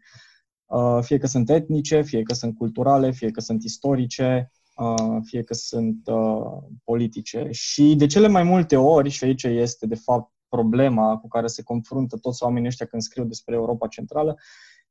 Uh, 0.66 0.98
fie 1.02 1.18
că 1.18 1.28
sunt 1.28 1.50
etnice, 1.50 2.02
fie 2.02 2.22
că 2.22 2.34
sunt 2.34 2.58
culturale, 2.58 3.12
fie 3.12 3.32
că 3.32 3.40
sunt 3.40 3.64
istorice, 3.64 4.52
uh, 4.76 5.18
fie 5.24 5.44
că 5.44 5.54
sunt 5.54 6.08
uh, 6.08 6.64
politice. 6.84 7.48
Și 7.52 7.96
de 7.96 8.06
cele 8.06 8.28
mai 8.28 8.44
multe 8.44 8.76
ori, 8.76 9.10
și 9.10 9.24
aici 9.24 9.44
este 9.44 9.88
de 9.88 9.96
fapt 9.96 10.34
problema 10.48 11.18
cu 11.18 11.28
care 11.28 11.48
se 11.48 11.64
confruntă 11.64 12.18
toți 12.18 12.44
oamenii 12.44 12.68
ăștia 12.68 12.86
când 12.86 13.02
scriu 13.02 13.24
despre 13.24 13.56
Europa 13.56 13.88
Centrală, 13.88 14.36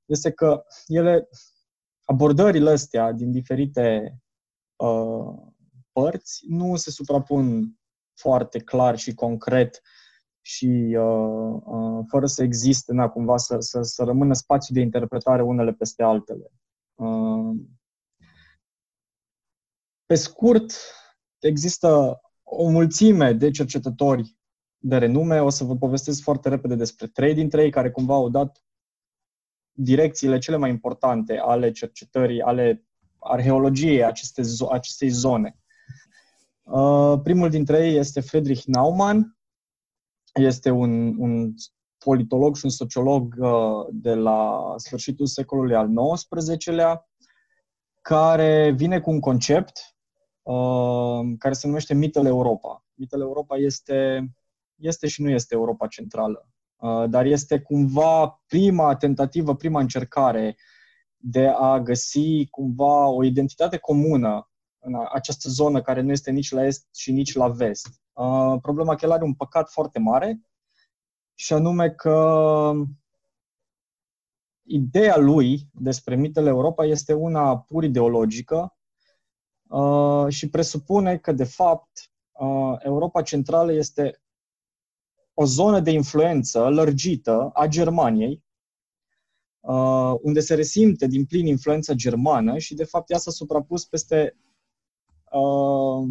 este 0.04 0.30
că 0.30 0.64
ele, 0.86 1.28
abordările 2.04 2.70
astea 2.70 3.12
din 3.12 3.30
diferite 3.30 4.16
uh, 4.84 5.52
părți 5.92 6.44
nu 6.48 6.76
se 6.76 6.90
suprapun 6.90 7.76
foarte 8.14 8.58
clar 8.58 8.96
și 8.96 9.14
concret 9.14 9.82
și 10.40 10.96
uh, 10.98 11.60
uh, 11.64 12.04
fără 12.08 12.26
să 12.26 12.42
existe, 12.42 12.92
na, 12.92 13.08
cumva, 13.08 13.36
să, 13.36 13.56
să, 13.58 13.82
să 13.82 14.04
rămână 14.04 14.34
spațiu 14.34 14.74
de 14.74 14.80
interpretare 14.80 15.42
unele 15.42 15.72
peste 15.72 16.02
altele. 16.02 16.50
Uh, 16.94 17.56
pe 20.06 20.14
scurt, 20.14 20.72
există 21.38 22.20
o 22.42 22.70
mulțime 22.70 23.32
de 23.32 23.50
cercetători 23.50 24.36
de 24.78 24.98
renume. 24.98 25.42
O 25.42 25.48
să 25.48 25.64
vă 25.64 25.76
povestesc 25.76 26.22
foarte 26.22 26.48
repede 26.48 26.74
despre 26.74 27.06
trei 27.06 27.34
dintre 27.34 27.62
ei 27.62 27.70
care 27.70 27.90
cumva 27.90 28.14
au 28.14 28.28
dat 28.28 28.64
direcțiile 29.72 30.38
cele 30.38 30.56
mai 30.56 30.70
importante 30.70 31.38
ale 31.38 31.70
cercetării, 31.70 32.42
ale 32.42 32.86
arheologiei 33.24 34.04
aceste, 34.04 34.42
acestei 34.70 35.08
zone. 35.08 35.58
Uh, 36.62 37.20
primul 37.22 37.50
dintre 37.50 37.86
ei 37.86 37.96
este 37.96 38.20
Friedrich 38.20 38.62
Naumann, 38.64 39.38
este 40.34 40.70
un, 40.70 41.14
un 41.18 41.54
politolog 41.98 42.56
și 42.56 42.64
un 42.64 42.70
sociolog 42.70 43.34
uh, 43.38 43.86
de 43.90 44.14
la 44.14 44.74
sfârșitul 44.76 45.26
secolului 45.26 45.74
al 45.74 45.90
XIX-lea, 46.14 47.08
care 48.00 48.70
vine 48.70 49.00
cu 49.00 49.10
un 49.10 49.20
concept 49.20 49.96
uh, 50.42 51.34
care 51.38 51.54
se 51.54 51.66
numește 51.66 51.94
mitul 51.94 52.26
Europa. 52.26 52.84
Mitul 52.94 53.20
Europa 53.20 53.56
este 53.56 54.28
este 54.76 55.06
și 55.08 55.22
nu 55.22 55.30
este 55.30 55.54
Europa 55.54 55.86
Centrală, 55.86 56.48
uh, 56.76 57.04
dar 57.08 57.24
este 57.24 57.60
cumva 57.60 58.42
prima 58.46 58.96
tentativă, 58.96 59.54
prima 59.56 59.80
încercare 59.80 60.56
de 61.26 61.46
a 61.46 61.80
găsi 61.80 62.46
cumva 62.50 63.06
o 63.06 63.24
identitate 63.24 63.76
comună 63.76 64.48
în 64.78 64.94
această 65.12 65.48
zonă 65.48 65.82
care 65.82 66.00
nu 66.00 66.10
este 66.10 66.30
nici 66.30 66.50
la 66.50 66.66
est 66.66 66.86
și 66.94 67.12
nici 67.12 67.34
la 67.34 67.48
vest. 67.48 67.88
Uh, 68.12 68.54
problema 68.60 68.94
că 68.94 69.04
el 69.04 69.10
are 69.10 69.24
un 69.24 69.34
păcat 69.34 69.70
foarte 69.70 69.98
mare 69.98 70.40
și 71.34 71.52
anume 71.52 71.90
că 71.90 72.72
ideea 74.62 75.16
lui 75.16 75.68
despre 75.72 76.16
mitele 76.16 76.48
Europa 76.48 76.84
este 76.84 77.12
una 77.12 77.58
pur 77.58 77.84
ideologică 77.84 78.76
uh, 79.68 80.26
și 80.28 80.48
presupune 80.48 81.16
că, 81.16 81.32
de 81.32 81.44
fapt, 81.44 82.10
uh, 82.32 82.74
Europa 82.78 83.22
Centrală 83.22 83.72
este 83.72 84.22
o 85.34 85.44
zonă 85.44 85.80
de 85.80 85.90
influență 85.90 86.68
lărgită 86.68 87.50
a 87.54 87.66
Germaniei, 87.66 88.32
uh, 88.32 88.43
unde 90.22 90.40
se 90.40 90.54
resimte 90.54 91.06
din 91.06 91.24
plin 91.24 91.46
influența 91.46 91.92
germană 91.92 92.58
și, 92.58 92.74
de 92.74 92.84
fapt, 92.84 93.10
ea 93.10 93.18
s-a 93.18 93.30
suprapus 93.30 93.84
peste 93.84 94.36
uh, 95.32 96.08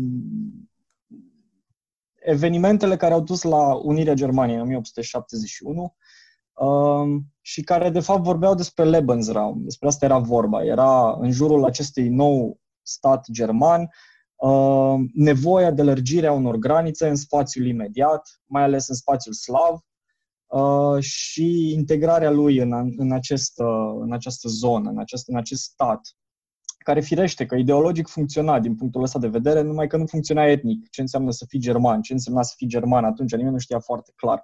evenimentele 2.23 2.95
care 2.95 3.13
au 3.13 3.21
dus 3.21 3.41
la 3.41 3.73
unirea 3.73 4.13
Germaniei 4.13 4.55
în 4.55 4.61
1871 4.61 5.95
uh, 6.53 7.21
și 7.41 7.61
care, 7.61 7.89
de 7.89 7.99
fapt, 7.99 8.23
vorbeau 8.23 8.55
despre 8.55 8.83
Lebensraum. 8.83 9.63
Despre 9.63 9.87
asta 9.87 10.05
era 10.05 10.17
vorba. 10.17 10.63
Era 10.63 11.17
în 11.19 11.31
jurul 11.31 11.65
acestui 11.65 12.09
nou 12.09 12.59
stat 12.81 13.25
german 13.31 13.89
uh, 14.35 14.95
nevoia 15.13 15.71
de 15.71 15.81
lărgire 15.83 16.27
a 16.27 16.31
unor 16.31 16.55
granițe 16.55 17.07
în 17.07 17.15
spațiul 17.15 17.65
imediat, 17.65 18.41
mai 18.45 18.63
ales 18.63 18.87
în 18.87 18.95
spațiul 18.95 19.33
slav, 19.33 19.73
uh, 19.73 19.92
și 20.99 21.71
integrarea 21.71 22.31
lui 22.31 22.57
în, 22.57 22.93
în, 22.97 23.11
acest, 23.11 23.59
uh, 23.59 23.99
în 23.99 24.13
această 24.13 24.47
zonă, 24.47 24.89
în 24.89 24.99
acest, 24.99 25.27
în 25.27 25.35
acest 25.35 25.61
stat, 25.61 26.01
care 26.77 27.01
firește 27.01 27.45
că 27.45 27.55
ideologic 27.55 28.07
funcționa 28.07 28.59
din 28.59 28.75
punctul 28.75 29.03
ăsta 29.03 29.19
de 29.19 29.27
vedere, 29.27 29.61
numai 29.61 29.87
că 29.87 29.97
nu 29.97 30.05
funcționa 30.05 30.45
etnic. 30.45 30.89
Ce 30.89 31.01
înseamnă 31.01 31.31
să 31.31 31.45
fii 31.47 31.59
german, 31.59 32.01
ce 32.01 32.13
înseamnă 32.13 32.41
să 32.43 32.53
fii 32.57 32.67
german? 32.67 33.05
Atunci, 33.05 33.31
nimeni 33.31 33.51
nu 33.51 33.57
știa 33.57 33.79
foarte 33.79 34.11
clar 34.15 34.43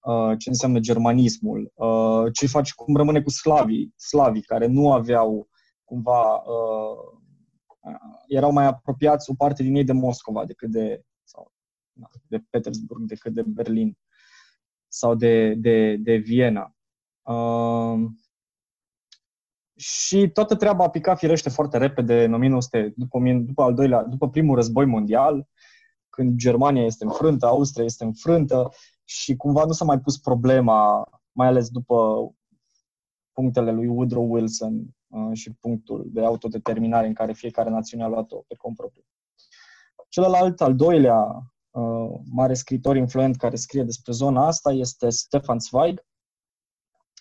uh, 0.00 0.38
ce 0.38 0.48
înseamnă 0.48 0.78
germanismul, 0.78 1.72
uh, 1.74 2.32
ce 2.32 2.46
face, 2.46 2.72
cum 2.76 2.96
rămâne 2.96 3.22
cu 3.22 3.30
slavii, 3.30 3.92
slavii 3.96 4.42
care 4.42 4.66
nu 4.66 4.92
aveau 4.92 5.48
cumva 5.84 6.34
uh, 6.34 7.18
erau 8.26 8.52
mai 8.52 8.64
apropiați 8.64 9.30
o 9.30 9.34
parte 9.34 9.62
din 9.62 9.74
ei 9.74 9.84
de 9.84 9.92
Moscova 9.92 10.44
decât 10.44 10.70
de, 10.70 11.02
sau, 11.24 11.52
de 12.26 12.44
Petersburg 12.50 13.02
decât 13.02 13.34
de 13.34 13.42
Berlin 13.46 13.96
sau 14.88 15.14
de, 15.14 15.54
de, 15.54 15.96
de 15.96 16.16
Viena. 16.16 16.74
Uh, 17.22 18.06
și 19.76 20.28
toată 20.28 20.56
treaba 20.56 20.84
a 20.84 20.90
picat 20.90 21.18
firește 21.18 21.48
foarte 21.48 21.78
repede 21.78 22.24
în 22.24 22.32
1900, 22.32 22.92
după, 22.96 23.18
după, 23.44 23.62
al 23.62 23.74
doilea, 23.74 24.02
după 24.02 24.28
primul 24.28 24.54
război 24.54 24.84
mondial, 24.84 25.48
când 26.08 26.36
Germania 26.36 26.84
este 26.84 27.04
înfrântă, 27.04 27.46
Austria 27.46 27.84
este 27.84 28.04
înfrântă 28.04 28.70
și 29.04 29.36
cumva 29.36 29.64
nu 29.64 29.72
s-a 29.72 29.84
mai 29.84 30.00
pus 30.00 30.18
problema, 30.18 31.08
mai 31.32 31.46
ales 31.46 31.68
după 31.68 32.28
punctele 33.32 33.72
lui 33.72 33.86
Woodrow 33.86 34.32
Wilson 34.32 34.96
uh, 35.06 35.30
și 35.32 35.52
punctul 35.60 36.04
de 36.06 36.24
autodeterminare 36.24 37.06
în 37.06 37.14
care 37.14 37.32
fiecare 37.32 37.70
națiune 37.70 38.04
a 38.04 38.08
luat-o 38.08 38.36
pe 38.36 38.54
cont 38.54 38.76
propriu. 38.76 39.02
Celălalt, 40.08 40.60
al 40.60 40.74
doilea 40.74 41.52
uh, 41.78 42.20
mare 42.30 42.54
scriitor 42.54 42.96
influent 42.96 43.36
care 43.36 43.56
scrie 43.56 43.82
despre 43.82 44.12
zona 44.12 44.46
asta 44.46 44.72
este 44.72 45.08
Stefan 45.08 45.58
Zweig 45.58 46.06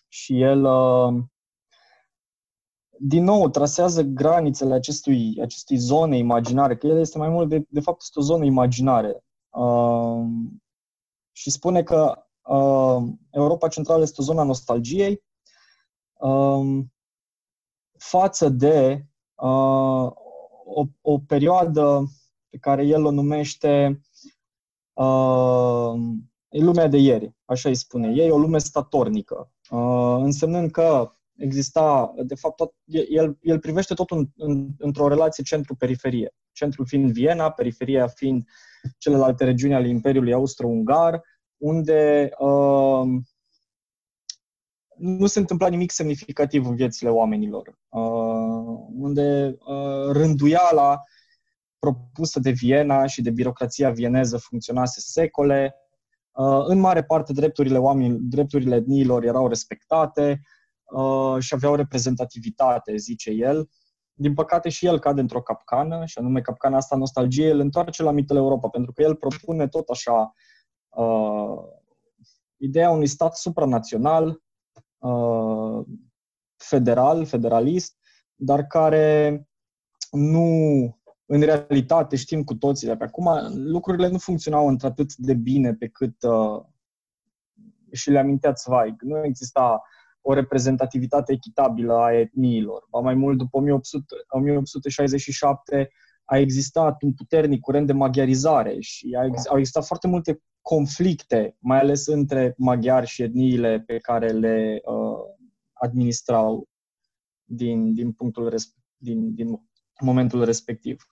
și 0.08 0.41
el 0.41 0.63
uh, 0.63 1.24
din 3.00 3.24
nou 3.24 3.50
trasează 3.50 4.02
granițele 4.02 4.74
acestui, 4.74 5.38
acestui 5.41 5.78
zone 5.78 6.17
imaginare, 6.17 6.78
că 6.78 6.88
el 6.88 7.00
este 7.00 7.17
mai 7.17 7.30
mult 7.30 7.50
de, 7.50 7.65
de 7.70 7.80
fapt 7.80 8.02
este 8.02 8.20
o 8.20 8.22
zonă 8.22 8.46
imaginare. 8.46 9.24
Uh, 9.50 10.26
și 11.32 11.50
spune 11.50 11.84
că 11.84 12.26
uh, 12.41 13.04
Europa 13.32 13.67
Centrală 13.67 14.02
este 14.02 14.22
o 14.22 14.24
zonă 14.24 14.39
a 14.39 14.43
nostalgiei 14.43 15.24
uh, 16.13 16.84
față 17.98 18.50
de 18.50 19.06
uh, 19.36 20.12
o, 20.65 20.86
o 21.02 21.20
perioadă 21.20 22.04
pe 22.50 22.58
care 22.58 22.86
el 22.86 23.06
o 23.06 23.12
numește 23.12 23.88
uh, 23.89 24.07
e 26.49 26.60
lumea 26.60 26.88
de 26.88 26.97
ieri, 26.97 27.36
așa 27.45 27.69
îi 27.69 27.75
spune. 27.75 28.23
E 28.23 28.31
o 28.31 28.38
lume 28.38 28.57
statornică, 28.57 29.51
uh, 29.69 30.17
însemnând 30.19 30.71
că 30.71 31.12
exista, 31.36 32.13
de 32.23 32.36
fapt, 32.36 32.55
tot, 32.55 32.73
el, 33.10 33.38
el 33.41 33.60
privește 33.60 33.93
totul 33.93 34.17
în, 34.17 34.27
în, 34.36 34.69
într-o 34.77 35.07
relație 35.07 35.43
centru-periferie. 35.43 36.33
Centrul 36.51 36.86
fiind 36.86 37.12
Viena, 37.12 37.51
periferia 37.51 38.07
fiind 38.07 38.43
celelalte 38.97 39.43
regiuni 39.43 39.73
ale 39.73 39.88
Imperiului 39.88 40.33
Austro-Ungar, 40.33 41.21
unde 41.57 42.29
uh, 42.38 43.03
nu 44.97 45.25
se 45.25 45.39
întâmpla 45.39 45.67
nimic 45.67 45.91
semnificativ 45.91 46.67
în 46.67 46.75
viețile 46.75 47.10
oamenilor, 47.10 47.77
uh, 47.89 48.79
unde 48.93 49.57
uh, 49.65 50.12
rânduiala 50.12 51.03
propusă 51.80 52.40
de 52.40 52.52
Viena 52.52 53.06
și 53.06 53.22
de 53.22 53.32
birocrația 53.32 53.90
vieneză 53.90 54.38
funcționase 54.38 55.00
secole, 55.00 55.76
uh, 56.32 56.63
în 56.66 56.80
mare 56.80 57.04
parte 57.04 57.34
drepturile 57.34 57.78
oamenilor, 57.78 58.20
drepturile 58.22 58.76
etniilor 58.76 59.24
erau 59.24 59.48
respectate, 59.48 60.42
Uh, 60.92 61.40
și 61.40 61.54
avea 61.54 61.70
o 61.70 61.76
reprezentativitate, 61.76 62.96
zice 62.96 63.32
el. 63.32 63.70
Din 64.13 64.34
păcate 64.34 64.70
și 64.70 64.86
el 64.86 65.00
cade 65.00 65.22
într-o 65.22 65.42
capcană, 65.42 66.06
și 66.06 66.18
anume 66.18 66.42
capcana 66.42 66.78
asta 66.78 66.96
nostalgie, 66.96 67.52
îl 67.52 67.60
întoarce 67.60 68.04
la 68.04 68.12
mitele 68.12 68.40
Europa, 68.40 68.70
pentru 68.70 68.92
că 68.94 69.02
el 69.02 69.16
propune 69.16 69.68
tot 69.68 69.90
așa 69.90 70.34
uh, 70.90 71.58
ideea 72.58 72.90
unui 72.90 73.08
stat 73.08 73.38
supranațional, 73.38 74.42
uh, 74.98 75.86
federal, 76.56 77.26
federalist, 77.26 77.98
dar 78.36 78.63
care 78.63 79.48
nu, 80.12 80.96
în 81.30 81.42
realitate, 81.42 82.16
știm 82.16 82.44
cu 82.44 82.56
toții 82.56 82.88
de 82.88 82.96
pe 82.96 83.04
acum, 83.04 83.30
lucrurile 83.54 84.08
nu 84.08 84.18
funcționau 84.18 84.68
într-atât 84.68 85.16
de 85.16 85.34
bine 85.34 85.74
pe 85.74 85.88
cât 85.88 86.24
uh, 86.24 86.63
și 87.92 88.10
le 88.10 88.20
amintea 88.20 88.54
Zweig. 88.54 89.02
Nu 89.02 89.26
exista 89.26 89.82
o 90.22 90.34
reprezentativitate 90.34 91.34
echitabilă 91.34 91.94
a 91.94 92.13
etniilor. 92.13 92.88
Ba 92.90 93.00
mai 93.00 93.16
mult, 93.16 93.38
după 93.38 93.58
1800, 93.58 94.16
1867 94.28 95.90
a 96.26 96.38
existat 96.38 97.02
un 97.02 97.13
puternic 97.13 97.60
curent 97.60 97.88
de 97.88 97.94
maghiarizare 97.94 98.80
și 98.80 99.18
au 99.50 99.58
existat 99.58 99.86
foarte 99.86 100.08
multe 100.08 100.42
conflicte, 100.62 101.56
mai 101.60 101.80
ales 101.80 102.08
între 102.08 102.54
maghiari 102.58 103.08
și 103.08 103.24
etniile 103.24 103.84
pe 103.86 103.98
care 103.98 104.32
le 104.32 104.82
uh, 104.86 105.36
administrau 105.74 106.68
din, 107.44 107.94
din 107.94 108.12
punctul 108.12 108.54
din, 108.98 109.34
din 109.34 109.62
momentul 110.00 110.44
respectiv. 110.46 111.04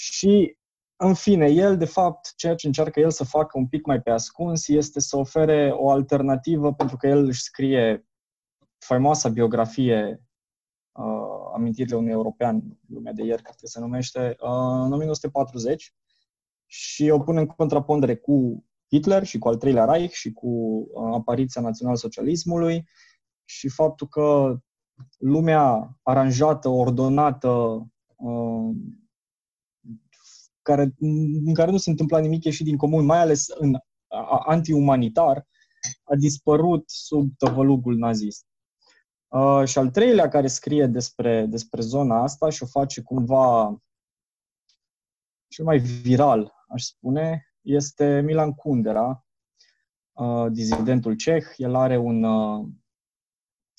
Și 0.00 0.56
în 0.96 1.14
fine, 1.14 1.46
el, 1.46 1.76
de 1.76 1.84
fapt, 1.84 2.34
ceea 2.36 2.54
ce 2.54 2.66
încearcă 2.66 3.00
el 3.00 3.10
să 3.10 3.24
facă 3.24 3.58
un 3.58 3.66
pic 3.66 3.86
mai 3.86 4.00
pe 4.00 4.10
ascuns 4.10 4.68
este 4.68 5.00
să 5.00 5.16
ofere 5.16 5.70
o 5.74 5.90
alternativă, 5.90 6.74
pentru 6.74 6.96
că 6.96 7.06
el 7.06 7.26
își 7.26 7.42
scrie 7.42 8.08
faimoasa 8.78 9.28
biografie 9.28 10.22
uh, 10.92 11.04
Amintirile 11.54 11.96
unui 11.96 12.10
european, 12.10 12.78
lumea 12.88 13.12
de 13.12 13.24
ieri, 13.24 13.42
care 13.42 13.56
se 13.62 13.80
numește, 13.80 14.36
uh, 14.40 14.48
în 14.84 14.92
1940 14.92 15.94
și 16.66 17.10
o 17.10 17.18
pune 17.18 17.40
în 17.40 17.46
contrapondere 17.46 18.16
cu 18.16 18.64
Hitler 18.90 19.24
și 19.24 19.38
cu 19.38 19.48
al 19.48 19.56
treilea 19.56 19.84
Reich 19.84 20.12
și 20.12 20.32
cu 20.32 20.48
uh, 20.48 21.14
apariția 21.14 21.60
național-socialismului 21.60 22.88
și 23.44 23.68
faptul 23.68 24.08
că 24.08 24.58
lumea 25.18 25.96
aranjată, 26.02 26.68
ordonată, 26.68 27.86
uh, 28.16 28.70
care, 30.62 30.94
în 31.44 31.54
care 31.54 31.70
nu 31.70 31.76
se 31.76 31.90
întâmpla 31.90 32.18
nimic 32.18 32.44
ieșit 32.44 32.64
din 32.64 32.76
comun, 32.76 33.04
mai 33.04 33.18
ales 33.18 33.48
în 33.48 33.76
anti-umanitar, 34.46 35.46
a 36.04 36.14
dispărut 36.14 36.90
sub 36.90 37.30
tăvălugul 37.38 37.96
nazist. 37.96 38.44
Uh, 39.28 39.62
și 39.64 39.78
al 39.78 39.90
treilea 39.90 40.28
care 40.28 40.46
scrie 40.46 40.86
despre, 40.86 41.46
despre 41.46 41.80
zona 41.80 42.22
asta 42.22 42.50
și 42.50 42.62
o 42.62 42.66
face 42.66 43.02
cumva 43.02 43.76
cel 45.48 45.64
mai 45.64 45.78
viral, 45.78 46.52
aș 46.68 46.82
spune, 46.82 47.44
este 47.60 48.20
Milan 48.20 48.52
Kundera, 48.52 49.26
uh, 50.12 50.46
dizidentul 50.50 51.14
ceh. 51.14 51.44
El 51.56 51.74
are 51.74 51.96
un, 51.96 52.22
uh, 52.22 52.68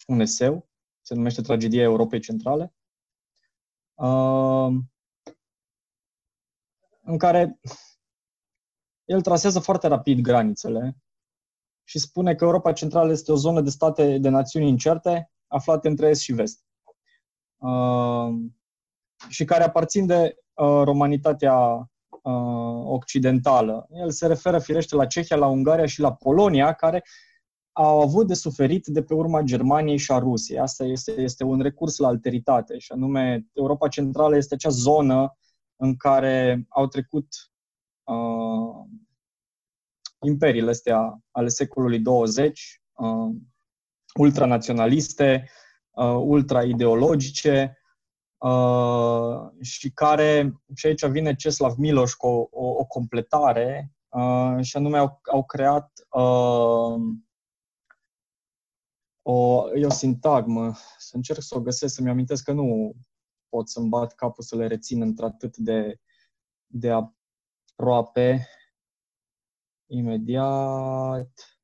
un 0.08 0.20
eseu, 0.20 0.70
se 1.02 1.14
numește 1.14 1.42
Tragedia 1.42 1.82
Europei 1.82 2.20
Centrale, 2.20 2.74
uh, 3.94 4.74
în 7.12 7.18
care 7.18 7.60
el 9.06 9.22
trasează 9.22 9.60
foarte 9.60 9.88
rapid 9.88 10.20
granițele 10.20 10.98
și 11.84 12.00
spune 12.00 12.36
că 12.36 12.44
Europa 12.44 12.74
Centrală 12.74 13.12
este 13.12 13.32
o 13.32 13.36
zonă 13.36 13.62
de 13.62 13.70
state, 13.70 14.18
de 14.18 14.30
națiuni 14.30 14.68
incerte, 14.68 15.32
aflate 15.48 15.88
între 15.88 16.08
Est 16.08 16.22
și 16.22 16.34
Vest. 16.34 16.66
Uh, 17.58 18.30
și 19.30 19.46
care 19.46 19.64
aparțin 19.64 20.06
de 20.06 20.36
uh, 20.54 20.82
romanitatea 20.84 21.56
uh, 22.22 22.84
occidentală. 22.86 23.88
El 23.90 24.12
se 24.12 24.28
referă 24.28 24.60
firește 24.60 24.96
la 24.96 25.06
Cehia, 25.06 25.36
la 25.36 25.48
Ungaria 25.48 25.86
și 25.86 26.00
la 26.00 26.14
Polonia, 26.14 26.74
care 26.74 27.04
au 27.72 28.02
avut 28.02 28.28
de 28.28 28.34
suferit 28.34 28.86
de 28.86 29.04
pe 29.04 29.14
urma 29.14 29.42
Germaniei 29.42 29.98
și 29.98 30.12
a 30.12 30.18
Rusiei. 30.18 30.60
Asta 30.60 30.84
este, 30.84 31.12
este 31.12 31.44
un 31.44 31.62
recurs 31.62 31.98
la 31.98 32.08
alteritate 32.08 32.78
și 32.78 32.92
anume 32.92 33.46
Europa 33.54 33.88
Centrală 33.88 34.36
este 34.36 34.54
acea 34.54 34.70
zonă 34.70 35.36
în 35.82 35.96
care 35.96 36.66
au 36.70 36.88
trecut 36.88 37.28
uh, 38.04 38.86
imperiile 40.22 40.70
astea 40.70 41.22
ale 41.32 41.48
secolului 41.48 42.00
20, 42.00 42.82
uh, 42.92 43.36
ultranaționaliste, 44.14 45.50
uh, 45.92 46.06
ultra-ideologice, 46.06 47.78
uh, 48.38 49.50
și 49.62 49.92
care, 49.92 50.54
și 50.76 50.86
aici 50.86 51.06
vine 51.06 51.36
Ceslav 51.36 51.76
Miloș 51.78 52.12
cu 52.12 52.28
o, 52.28 52.48
o, 52.52 52.66
o 52.66 52.86
completare, 52.86 53.94
uh, 54.10 54.58
și 54.62 54.78
anume 54.78 54.98
au, 54.98 55.20
au 55.32 55.46
creat 55.46 55.92
uh, 56.10 57.02
o, 59.22 59.66
e 59.76 59.86
o 59.86 59.90
sintagmă, 59.90 60.74
să 60.98 61.16
încerc 61.16 61.42
să 61.42 61.58
o 61.58 61.62
găsesc, 61.62 61.94
să-mi 61.94 62.10
amintesc 62.10 62.44
că 62.44 62.52
nu 62.52 62.96
pot 63.52 63.70
să-mi 63.70 63.90
bat 63.90 64.16
capul 64.16 64.44
să 64.44 64.56
le 64.56 64.68
rețin 64.68 65.02
într-atât 65.02 65.58
de, 65.58 66.00
de 66.68 66.92
aproape. 66.92 68.48
Imediat. 69.86 71.62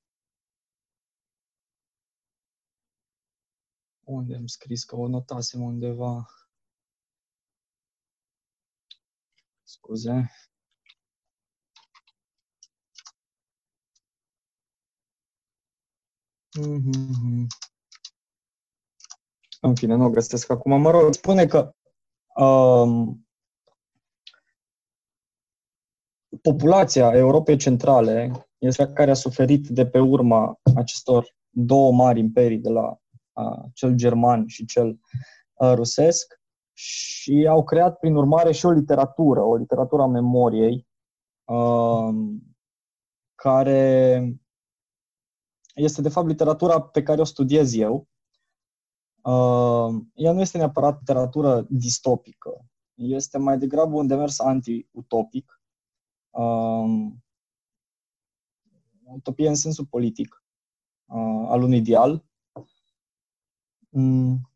Unde 4.04 4.36
am 4.36 4.46
scris 4.48 4.84
că 4.84 4.96
o 4.96 5.08
notasem 5.08 5.62
undeva? 5.62 6.28
Scuze. 9.64 10.32
Mm-hmm. 16.60 17.48
În 19.62 19.76
fine, 19.76 19.96
nu 19.96 20.06
o 20.06 20.10
găsesc 20.10 20.50
acum. 20.50 20.82
Mă 20.82 20.92
rog, 20.92 21.14
spune 21.14 21.46
că 21.46 21.58
um, 21.58 21.77
populația 26.42 27.12
Europei 27.12 27.58
Centrale 27.58 28.32
este 28.58 28.88
care 28.88 29.12
a 29.12 29.14
suferit 29.14 29.68
de 29.68 29.88
pe 29.88 30.00
urma 30.00 30.60
acestor 30.76 31.36
două 31.50 31.92
mari 31.92 32.20
imperii, 32.20 32.58
de 32.58 32.70
la 32.70 32.98
uh, 33.34 33.64
cel 33.74 33.96
german 33.96 34.48
și 34.48 34.66
cel 34.66 35.00
uh, 35.54 35.72
rusesc, 35.74 36.42
și 36.74 37.48
au 37.50 37.64
creat, 37.64 38.00
prin 38.00 38.16
urmare, 38.16 38.52
și 38.52 38.66
o 38.66 38.72
literatură, 38.72 39.42
o 39.42 39.56
literatură 39.56 40.02
a 40.02 40.08
memoriei, 40.08 40.88
uh, 41.46 42.16
care 43.36 44.34
este 45.74 46.02
de 46.02 46.10
fapt 46.10 46.28
literatura 46.28 46.82
pe 46.82 47.04
care 47.04 47.22
o 47.22 47.24
studiez 47.24 47.74
eu. 47.74 48.08
Uh, 49.28 49.96
ea 50.14 50.32
nu 50.32 50.42
este 50.42 50.58
neapărat 50.58 50.98
literatură 51.00 51.66
distopică, 51.70 52.66
este 52.94 53.38
mai 53.38 53.58
degrabă 53.58 53.96
un 53.96 54.08
demers 54.08 54.40
anti-utopic, 54.40 55.62
uh, 56.30 57.12
utopie 59.04 59.48
în 59.48 59.56
sensul 59.56 59.86
politic 59.86 60.44
uh, 61.06 61.46
al 61.48 61.62
unui 61.62 61.78
ideal. 61.78 62.26
Mm. 63.90 64.52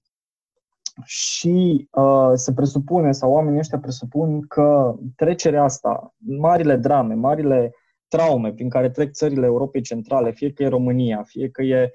Și 1.03 1.88
uh, 1.91 2.32
se 2.34 2.53
presupune, 2.53 3.11
sau 3.11 3.32
oamenii 3.32 3.59
ăștia 3.59 3.80
presupun 3.80 4.47
că 4.47 4.95
trecerea 5.15 5.63
asta, 5.63 6.15
marile 6.17 6.76
drame, 6.78 7.13
marile 7.13 7.74
traume 8.07 8.53
prin 8.53 8.69
care 8.69 8.89
trec 8.89 9.11
țările 9.11 9.45
Europei 9.45 9.82
Centrale, 9.82 10.32
fie 10.32 10.53
că 10.53 10.63
e 10.63 10.67
România, 10.67 11.24
fie 11.24 11.49
că 11.49 11.61
e 11.61 11.91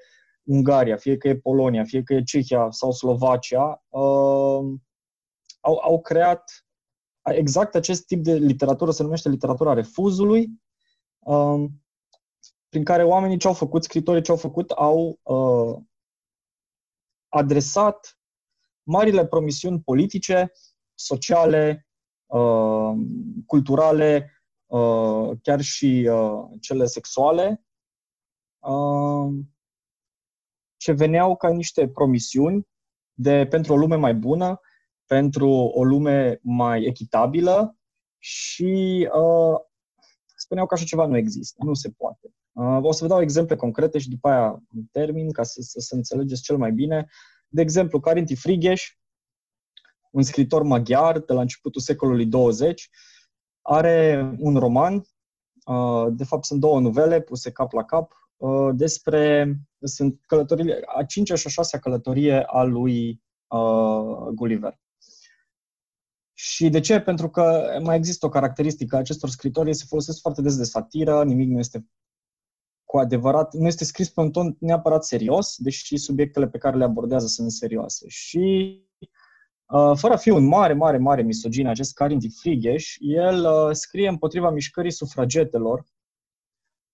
Ungaria, 0.47 0.97
fie 0.97 1.17
că 1.17 1.27
e 1.27 1.37
Polonia, 1.37 1.83
fie 1.83 2.03
că 2.03 2.13
e 2.13 2.23
Cehia 2.23 2.67
sau 2.69 2.91
Slovacia, 2.91 3.83
uh, 3.87 4.65
au, 5.59 5.77
au 5.81 6.01
creat 6.01 6.65
exact 7.21 7.75
acest 7.75 8.05
tip 8.05 8.23
de 8.23 8.33
literatură, 8.33 8.91
se 8.91 9.03
numește 9.03 9.29
literatura 9.29 9.73
refuzului, 9.73 10.49
uh, 11.19 11.65
prin 12.69 12.83
care 12.83 13.03
oamenii 13.03 13.37
ce 13.37 13.47
au 13.47 13.53
făcut, 13.53 13.83
scritorii 13.83 14.21
ce 14.21 14.31
au 14.31 14.37
făcut, 14.37 14.69
au 14.69 15.19
uh, 15.23 15.77
adresat 17.27 18.19
marile 18.83 19.25
promisiuni 19.25 19.81
politice, 19.81 20.51
sociale, 20.95 21.87
uh, 22.25 22.93
culturale, 23.45 24.31
Uh, 24.67 25.37
chiar 25.41 25.61
și 25.61 26.09
uh, 26.11 26.43
cele 26.59 26.85
sexuale, 26.85 27.65
uh, 28.59 29.33
ce 30.87 30.93
veneau 30.93 31.35
ca 31.35 31.49
niște 31.49 31.87
promisiuni 31.87 32.67
de 33.13 33.47
pentru 33.49 33.73
o 33.73 33.77
lume 33.77 33.95
mai 33.95 34.15
bună, 34.15 34.59
pentru 35.05 35.49
o 35.49 35.83
lume 35.83 36.39
mai 36.41 36.83
echitabilă 36.83 37.77
și 38.17 39.09
uh, 39.13 39.59
spuneau 40.35 40.65
că 40.65 40.73
așa 40.73 40.83
ceva 40.83 41.05
nu 41.05 41.17
există, 41.17 41.63
nu 41.63 41.73
se 41.73 41.89
poate. 41.89 42.33
Uh, 42.51 42.79
o 42.81 42.91
să 42.91 43.03
vă 43.03 43.09
dau 43.09 43.21
exemple 43.21 43.55
concrete 43.55 43.99
și 43.99 44.09
după 44.09 44.29
aia 44.29 44.63
în 44.75 44.83
termin 44.91 45.31
ca 45.31 45.43
să, 45.43 45.61
să, 45.61 45.79
să 45.79 45.95
înțelegeți 45.95 46.41
cel 46.41 46.57
mai 46.57 46.71
bine. 46.71 47.07
De 47.47 47.61
exemplu, 47.61 47.99
Carinti 47.99 48.35
Frigeș, 48.35 48.97
un 50.11 50.23
scritor 50.23 50.63
maghiar 50.63 51.19
de 51.19 51.33
la 51.33 51.41
începutul 51.41 51.81
secolului 51.81 52.25
20, 52.25 52.89
are 53.61 54.31
un 54.39 54.57
roman, 54.57 54.95
uh, 55.65 56.07
de 56.09 56.23
fapt 56.23 56.45
sunt 56.45 56.59
două 56.59 56.79
novele 56.79 57.21
puse 57.21 57.51
cap 57.51 57.71
la 57.71 57.83
cap, 57.83 58.11
uh, 58.37 58.69
despre, 58.73 59.53
sunt 59.81 60.21
călătorile, 60.25 60.81
a 60.85 61.03
cincea 61.03 61.35
și 61.35 61.47
a 61.47 61.49
șasea 61.49 61.79
călătorie 61.79 62.43
a 62.43 62.63
lui 62.63 63.23
uh, 63.47 64.27
Gulliver. 64.33 64.79
Și 66.33 66.69
de 66.69 66.79
ce? 66.79 66.99
Pentru 66.99 67.29
că 67.29 67.77
mai 67.83 67.95
există 67.95 68.25
o 68.25 68.29
caracteristică 68.29 68.95
a 68.95 68.99
acestor 68.99 69.29
scritori, 69.29 69.75
se 69.75 69.85
folosesc 69.87 70.21
foarte 70.21 70.41
des 70.41 70.57
de 70.57 70.63
satiră, 70.63 71.23
nimic 71.23 71.49
nu 71.49 71.59
este 71.59 71.87
cu 72.83 72.97
adevărat, 72.97 73.53
nu 73.53 73.67
este 73.67 73.83
scris 73.83 74.09
pe 74.09 74.19
un 74.19 74.31
ton 74.31 74.55
neapărat 74.59 75.05
serios, 75.05 75.55
deși 75.57 75.97
subiectele 75.97 76.47
pe 76.47 76.57
care 76.57 76.77
le 76.77 76.83
abordează 76.83 77.27
sunt 77.27 77.51
serioase. 77.51 78.07
Și 78.07 78.75
Uh, 79.73 79.91
fără 79.95 80.13
a 80.13 80.17
fi 80.17 80.29
un 80.29 80.45
mare, 80.45 80.73
mare, 80.73 80.97
mare 80.97 81.21
misogin, 81.21 81.67
acest 81.67 81.93
Karin 81.93 82.19
Frigeș, 82.39 82.95
el 82.99 83.45
uh, 83.45 83.69
scrie 83.71 84.07
împotriva 84.07 84.49
mișcării 84.49 84.91
sufragetelor 84.91 85.85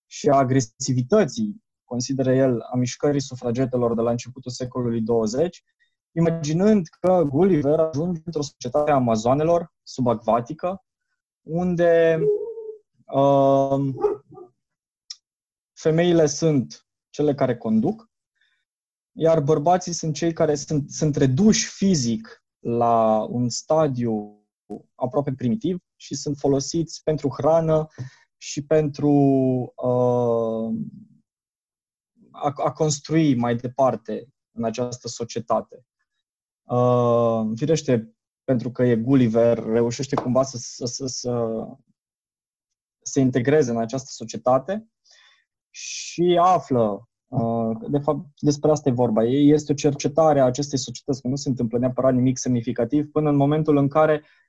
și 0.06 0.30
a 0.30 0.36
agresivității, 0.36 1.63
consideră 1.94 2.34
el, 2.34 2.62
a 2.62 2.76
mișcării 2.76 3.22
sufragetelor 3.22 3.96
de 3.96 4.02
la 4.02 4.12
începutul 4.12 4.52
secolului 4.52 5.02
20, 5.02 5.64
imaginând 6.12 6.88
că 7.00 7.24
Gulliver 7.28 7.80
ajunge 7.80 8.22
într-o 8.26 8.42
societate 8.42 8.92
a 8.92 8.96
amazoanelor 8.96 9.74
subacvatică, 9.84 10.84
unde 11.42 12.20
uh, 13.06 13.94
femeile 15.74 16.26
sunt 16.26 16.88
cele 17.10 17.34
care 17.34 17.58
conduc, 17.58 18.10
iar 19.12 19.40
bărbații 19.40 19.94
sunt 19.94 20.14
cei 20.16 20.34
care 20.34 20.56
sunt, 20.56 20.90
sunt 20.90 21.16
reduși 21.16 21.68
fizic 21.68 22.44
la 22.60 23.26
un 23.30 23.50
stadiu 23.50 24.46
aproape 24.96 25.34
primitiv 25.34 25.80
și 25.96 26.16
sunt 26.16 26.38
folosiți 26.38 27.04
pentru 27.04 27.30
hrană 27.30 27.88
și 28.38 28.66
pentru 28.66 29.12
uh, 29.76 30.74
a, 32.34 32.54
a 32.56 32.72
construi 32.72 33.36
mai 33.36 33.56
departe 33.56 34.28
în 34.52 34.64
această 34.64 35.08
societate. 35.08 35.86
Uh, 36.64 37.52
firește, 37.56 38.16
pentru 38.44 38.72
că 38.72 38.84
e 38.84 38.96
Gulliver, 38.96 39.64
reușește 39.64 40.16
cumva 40.16 40.44
să, 40.44 40.58
să, 40.60 40.86
să, 40.86 41.06
să 41.06 41.66
se 43.02 43.20
integreze 43.20 43.72
în 43.72 43.78
această 43.78 44.10
societate 44.12 44.88
și 45.70 46.40
află 46.42 47.08
Uh, 47.34 47.78
de 47.90 47.98
fapt, 47.98 48.26
despre 48.40 48.72
asta 48.72 48.90
e 48.90 48.92
vorba. 48.92 49.24
Este 49.24 49.72
o 49.72 49.76
cercetare 49.76 50.40
a 50.40 50.46
acestei 50.46 50.78
societăți, 50.78 51.22
că 51.22 51.28
nu 51.28 51.36
se 51.36 51.50
întâmplă 51.50 51.78
neapărat 51.78 52.14
nimic 52.14 52.38
semnificativ, 52.38 53.12
până 53.12 53.30
în 53.30 53.36
momentul 53.36 53.78
în 53.78 53.88
care 53.88 54.14
uh, 54.14 54.43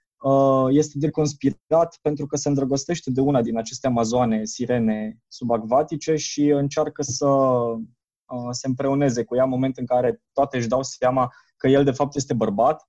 este 0.71 0.99
deconspirat 0.99 1.99
pentru 2.03 2.27
că 2.27 2.37
se 2.37 2.49
îndrăgostește 2.49 3.11
de 3.11 3.21
una 3.21 3.43
din 3.43 3.59
aceste 3.59 3.87
amazoane, 3.87 4.45
sirene 4.45 5.19
subacvatice 5.29 6.17
și 6.17 6.47
încearcă 6.47 7.03
să 7.03 7.27
uh, 7.27 8.49
se 8.51 8.67
împreuneze 8.67 9.25
cu 9.25 9.37
ea 9.37 9.43
în 9.43 9.49
moment 9.49 9.77
în 9.77 9.87
care 9.87 10.23
toate 10.33 10.57
își 10.57 10.69
dau 10.69 10.83
seama 10.83 11.33
că 11.57 11.69
el 11.69 11.85
de 11.85 11.91
fapt 11.91 12.15
este 12.17 12.35
bărbat 12.35 12.89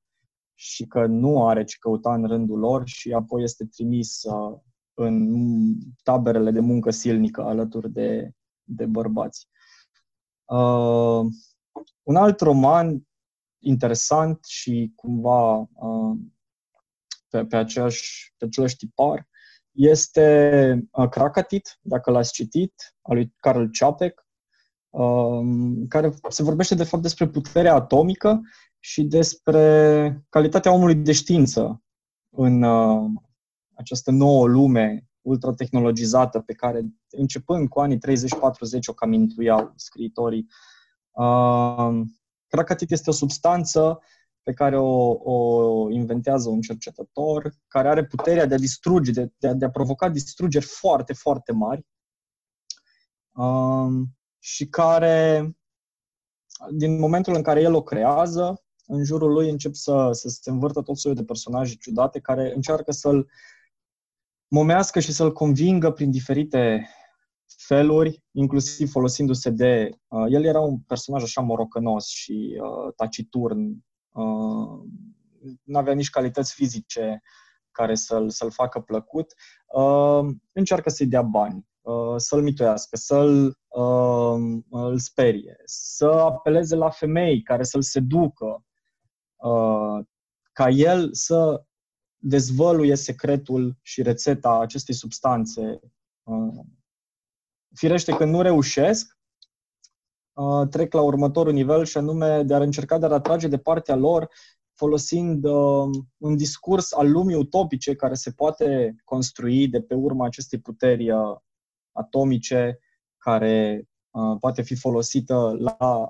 și 0.53 0.85
că 0.85 1.05
nu 1.05 1.47
are 1.47 1.63
ce 1.63 1.75
căuta 1.79 2.13
în 2.13 2.27
rândul 2.27 2.59
lor 2.59 2.87
și 2.87 3.11
apoi 3.11 3.43
este 3.43 3.65
trimis 3.65 4.21
în 4.93 5.33
taberele 6.03 6.51
de 6.51 6.59
muncă 6.59 6.89
silnică 6.89 7.43
alături 7.43 7.91
de, 7.91 8.31
de 8.63 8.85
bărbați. 8.85 9.47
Uh, 10.45 11.25
un 12.03 12.15
alt 12.15 12.39
roman 12.39 13.07
interesant 13.59 14.45
și 14.45 14.91
cumva 14.95 15.57
uh, 15.57 16.17
pe, 17.35 17.45
pe, 17.45 17.55
aceeași, 17.55 18.33
pe 18.37 18.45
același 18.45 18.75
tipar 18.75 19.27
este 19.71 20.87
uh, 20.91 21.09
Krakatit, 21.09 21.77
dacă 21.81 22.11
l-ați 22.11 22.31
citit, 22.31 22.95
al 23.01 23.15
lui 23.15 23.33
Karl 23.39 23.65
Čapek. 23.65 24.25
um, 24.89 25.87
care 25.87 26.13
se 26.29 26.43
vorbește 26.43 26.75
de 26.75 26.83
fapt 26.83 27.03
despre 27.03 27.27
puterea 27.27 27.73
atomică 27.73 28.41
și 28.79 29.03
despre 29.03 30.25
calitatea 30.29 30.71
omului 30.71 30.95
de 30.95 31.11
știință 31.11 31.83
în 32.29 32.61
uh, 32.61 33.11
această 33.73 34.11
nouă 34.11 34.47
lume 34.47 35.09
ultra-tehnologizată 35.21 36.39
pe 36.39 36.53
care, 36.53 36.85
începând 37.09 37.69
cu 37.69 37.79
anii 37.79 37.97
30-40, 37.97 37.99
o 38.85 38.93
cam 38.93 39.11
intuiau 39.11 39.73
scriitorii. 39.75 40.47
Uh, 41.11 42.01
Cracatit 42.47 42.91
este 42.91 43.09
o 43.09 43.13
substanță 43.13 43.99
pe 44.45 44.53
care 44.53 44.77
o, 44.77 45.11
o 45.11 45.89
inventează 45.89 46.49
un 46.49 46.61
cercetător, 46.61 47.53
care 47.67 47.87
are 47.87 48.05
puterea 48.05 48.45
de 48.45 48.53
a 48.53 48.57
distruge, 48.57 49.11
de, 49.11 49.31
de, 49.37 49.47
a, 49.47 49.53
de 49.53 49.65
a 49.65 49.69
provoca 49.69 50.09
distrugeri 50.09 50.65
foarte, 50.65 51.13
foarte 51.13 51.51
mari 51.51 51.85
um, 53.31 54.17
și 54.39 54.67
care, 54.67 55.49
din 56.71 56.99
momentul 56.99 57.35
în 57.35 57.41
care 57.41 57.61
el 57.61 57.73
o 57.73 57.83
creează, 57.83 58.63
în 58.87 59.03
jurul 59.03 59.31
lui 59.31 59.49
încep 59.49 59.73
să, 59.73 60.09
să 60.11 60.29
se 60.29 60.49
învârtă 60.49 60.81
tot 60.81 60.97
soiul 60.97 61.17
de 61.17 61.23
personaje 61.23 61.75
ciudate 61.75 62.19
care 62.19 62.53
încearcă 62.55 62.91
să-l 62.91 63.29
momească 64.47 64.99
și 64.99 65.11
să-l 65.11 65.31
convingă 65.31 65.91
prin 65.91 66.11
diferite 66.11 66.89
feluri, 67.57 68.23
inclusiv 68.31 68.91
folosindu-se 68.91 69.49
de... 69.49 69.89
Uh, 70.07 70.25
el 70.29 70.43
era 70.43 70.59
un 70.59 70.79
personaj 70.79 71.23
așa 71.23 71.41
morocănos 71.41 72.07
și 72.07 72.61
uh, 72.61 72.93
taciturn, 72.95 73.69
uh, 73.69 73.75
nu 75.63 75.77
avea 75.77 75.93
nici 75.93 76.09
calități 76.09 76.53
fizice 76.53 77.21
care 77.71 77.95
să-l, 77.95 78.29
să-l 78.29 78.51
facă 78.51 78.79
plăcut, 78.79 79.33
uh, 79.65 80.25
încearcă 80.51 80.89
să-i 80.89 81.07
dea 81.07 81.21
bani, 81.21 81.67
uh, 81.81 82.13
să-l 82.17 82.41
mituiască, 82.41 82.95
să-l 82.95 83.57
uh, 83.67 84.61
îl 84.69 84.99
sperie, 84.99 85.55
să 85.65 86.05
apeleze 86.05 86.75
la 86.75 86.89
femei 86.89 87.41
care 87.41 87.63
să-l 87.63 87.81
seducă, 87.81 88.65
uh, 89.35 90.05
ca 90.51 90.69
el 90.69 91.13
să 91.13 91.65
dezvăluie 92.17 92.95
secretul 92.95 93.77
și 93.81 94.01
rețeta 94.01 94.59
acestei 94.59 94.95
substanțe. 94.95 95.79
Uh, 96.23 96.65
firește, 97.73 98.15
când 98.15 98.31
nu 98.31 98.41
reușesc, 98.41 99.07
uh, 99.11 99.14
trec 100.69 100.93
la 100.93 101.01
următorul 101.01 101.53
nivel 101.53 101.85
și 101.85 101.97
anume 101.97 102.43
de 102.43 102.53
a 102.53 102.57
încerca 102.57 102.97
de 102.97 103.05
a 103.05 103.13
atrage 103.13 103.47
de 103.47 103.57
partea 103.57 103.95
lor 103.95 104.29
folosind 104.73 105.45
uh, 105.45 105.89
un 106.17 106.35
discurs 106.35 106.93
al 106.93 107.11
lumii 107.11 107.35
utopice 107.35 107.95
care 107.95 108.13
se 108.13 108.31
poate 108.31 108.95
construi 109.03 109.67
de 109.67 109.81
pe 109.81 109.93
urma 109.93 110.25
acestei 110.25 110.59
puteri 110.59 111.07
atomice 111.91 112.79
care 113.17 113.87
poate 114.39 114.61
fi 114.61 114.75
folosită 114.75 115.55
la 115.59 116.09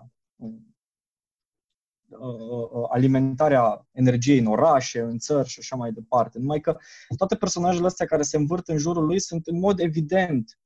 Uh, 2.19 2.69
uh, 2.71 2.87
alimentarea 2.89 3.87
energiei 3.91 4.39
în 4.39 4.45
orașe, 4.45 4.99
în 5.01 5.17
țări 5.17 5.47
și 5.47 5.59
așa 5.59 5.75
mai 5.75 5.91
departe. 5.91 6.39
Numai 6.39 6.59
că 6.59 6.77
toate 7.17 7.35
personajele 7.35 7.85
astea 7.85 8.05
care 8.05 8.21
se 8.21 8.37
învârt 8.37 8.67
în 8.67 8.77
jurul 8.77 9.05
lui 9.05 9.19
sunt 9.19 9.47
în 9.47 9.59
mod 9.59 9.79
evident 9.79 10.59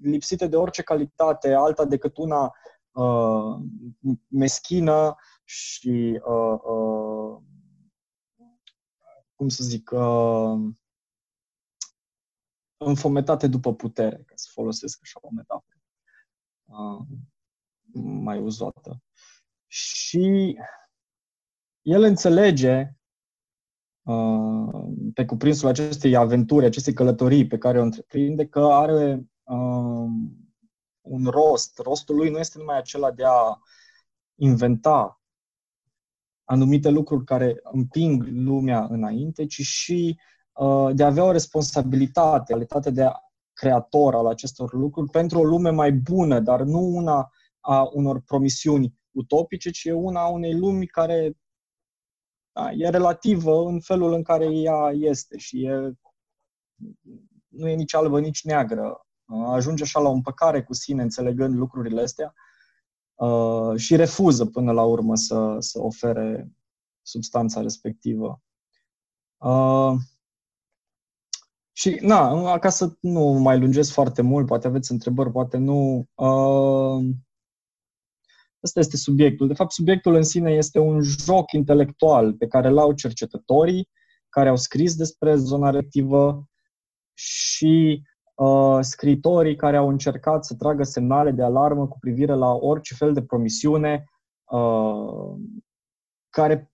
lipsite 0.00 0.46
de 0.46 0.56
orice 0.56 0.82
calitate 0.82 1.52
alta 1.52 1.84
decât 1.84 2.16
una 2.16 2.52
uh, 2.90 3.56
meschină 4.28 5.16
și 5.44 6.20
uh, 6.24 6.58
uh, 6.62 7.42
cum 9.34 9.48
să 9.48 9.64
zic 9.64 9.90
uh, 9.90 10.74
înfometate 12.76 13.46
după 13.46 13.74
putere, 13.74 14.22
ca 14.26 14.32
să 14.34 14.48
folosesc 14.52 14.98
așa 15.02 15.18
o 15.22 15.28
metaforă 15.34 15.80
uh, 16.64 17.06
mai 18.22 18.38
uzată. 18.40 19.02
Și 19.66 20.56
el 21.82 22.02
înțelege 22.02 22.94
uh, 24.02 24.84
pe 25.14 25.24
cuprinsul 25.24 25.68
acestei 25.68 26.16
aventuri, 26.16 26.64
acestei 26.64 26.92
călătorii 26.92 27.46
pe 27.46 27.58
care 27.58 27.78
o 27.78 27.82
întreprinde, 27.82 28.46
că 28.46 28.60
are 28.60 29.14
uh, 29.14 29.24
un 31.00 31.26
rost. 31.26 31.78
Rostul 31.78 32.16
lui 32.16 32.30
nu 32.30 32.38
este 32.38 32.58
numai 32.58 32.76
acela 32.76 33.10
de 33.10 33.24
a 33.26 33.58
inventa 34.34 35.20
anumite 36.44 36.88
lucruri 36.88 37.24
care 37.24 37.60
împing 37.62 38.22
lumea 38.26 38.86
înainte, 38.90 39.46
ci 39.46 39.60
și 39.60 40.20
uh, 40.52 40.90
de 40.94 41.02
a 41.02 41.06
avea 41.06 41.24
o 41.24 41.32
responsabilitate, 41.32 42.52
calitatea 42.52 42.90
de 42.90 43.10
creator 43.52 44.14
al 44.14 44.26
acestor 44.26 44.72
lucruri 44.72 45.10
pentru 45.10 45.38
o 45.38 45.44
lume 45.44 45.70
mai 45.70 45.92
bună, 45.92 46.40
dar 46.40 46.62
nu 46.62 46.78
una 46.78 47.30
a 47.60 47.88
unor 47.92 48.20
promisiuni 48.20 48.98
utopice, 49.10 49.70
ci 49.70 49.84
e 49.84 49.92
una 49.92 50.20
a 50.20 50.28
unei 50.28 50.58
lumi 50.58 50.86
care 50.86 51.36
da, 52.52 52.70
e 52.72 52.90
relativă 52.90 53.64
în 53.66 53.80
felul 53.80 54.12
în 54.12 54.22
care 54.22 54.44
ea 54.44 54.90
este 54.92 55.38
și 55.38 55.64
e, 55.64 55.92
nu 57.48 57.68
e 57.68 57.74
nici 57.74 57.94
albă, 57.94 58.20
nici 58.20 58.44
neagră. 58.44 59.06
Ajunge 59.30 59.82
așa 59.82 60.00
la 60.00 60.08
o 60.08 60.12
împăcare 60.12 60.62
cu 60.62 60.74
sine, 60.74 61.02
înțelegând 61.02 61.54
lucrurile 61.54 62.00
astea 62.00 62.34
uh, 63.14 63.76
și 63.76 63.96
refuză 63.96 64.46
până 64.46 64.72
la 64.72 64.82
urmă 64.82 65.16
să, 65.16 65.56
să 65.58 65.80
ofere 65.80 66.52
substanța 67.02 67.60
respectivă. 67.60 68.42
Uh, 69.36 69.92
și, 71.72 71.98
na, 72.00 72.58
ca 72.58 72.68
să 72.68 72.96
nu 73.00 73.20
mai 73.20 73.58
lungesc 73.58 73.92
foarte 73.92 74.22
mult, 74.22 74.46
poate 74.46 74.66
aveți 74.66 74.92
întrebări, 74.92 75.30
poate 75.30 75.56
nu. 75.56 76.08
Uh, 76.14 77.04
Ăsta 78.64 78.80
este 78.80 78.96
subiectul. 78.96 79.46
De 79.46 79.54
fapt, 79.54 79.72
subiectul 79.72 80.14
în 80.14 80.22
sine 80.22 80.50
este 80.50 80.78
un 80.78 81.00
joc 81.00 81.52
intelectual 81.52 82.34
pe 82.34 82.46
care 82.46 82.68
l-au 82.68 82.92
cercetătorii 82.92 83.88
care 84.28 84.48
au 84.48 84.56
scris 84.56 84.94
despre 84.94 85.36
zona 85.36 85.70
reactivă 85.70 86.48
și 87.14 88.02
uh, 88.40 88.78
scritorii 88.80 89.56
care 89.56 89.76
au 89.76 89.88
încercat 89.88 90.44
să 90.44 90.54
tragă 90.54 90.82
semnale 90.82 91.30
de 91.30 91.42
alarmă 91.42 91.88
cu 91.88 91.98
privire 91.98 92.34
la 92.34 92.52
orice 92.52 92.94
fel 92.94 93.12
de 93.12 93.22
promisiune 93.22 94.04
uh, 94.44 95.34
care 96.28 96.72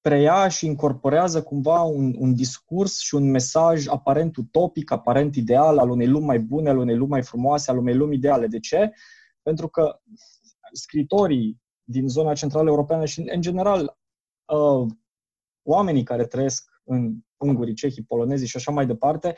preia 0.00 0.48
și 0.48 0.66
incorporează 0.66 1.42
cumva 1.42 1.82
un, 1.82 2.14
un 2.18 2.34
discurs 2.34 2.98
și 2.98 3.14
un 3.14 3.30
mesaj 3.30 3.86
aparent 3.86 4.36
utopic, 4.36 4.90
aparent 4.90 5.36
ideal 5.36 5.78
al 5.78 5.90
unei 5.90 6.06
lumi 6.06 6.26
mai 6.26 6.38
bune, 6.38 6.68
al 6.68 6.78
unei 6.78 6.96
lumi 6.96 7.10
mai 7.10 7.22
frumoase, 7.22 7.70
al 7.70 7.78
unei 7.78 7.94
lumi 7.94 8.14
ideale. 8.14 8.46
De 8.46 8.58
ce? 8.58 8.92
Pentru 9.42 9.68
că 9.68 10.00
scritorii 10.72 11.62
din 11.84 12.08
zona 12.08 12.32
centrală 12.32 12.68
europeană 12.68 13.04
și, 13.04 13.20
în 13.20 13.40
general, 13.40 13.98
uh, 14.52 14.92
oamenii 15.62 16.02
care 16.02 16.26
trăiesc 16.26 16.70
în 16.84 17.14
ungurii, 17.36 17.74
cehii, 17.74 18.04
polonezii 18.04 18.46
și 18.46 18.56
așa 18.56 18.70
mai 18.70 18.86
departe, 18.86 19.34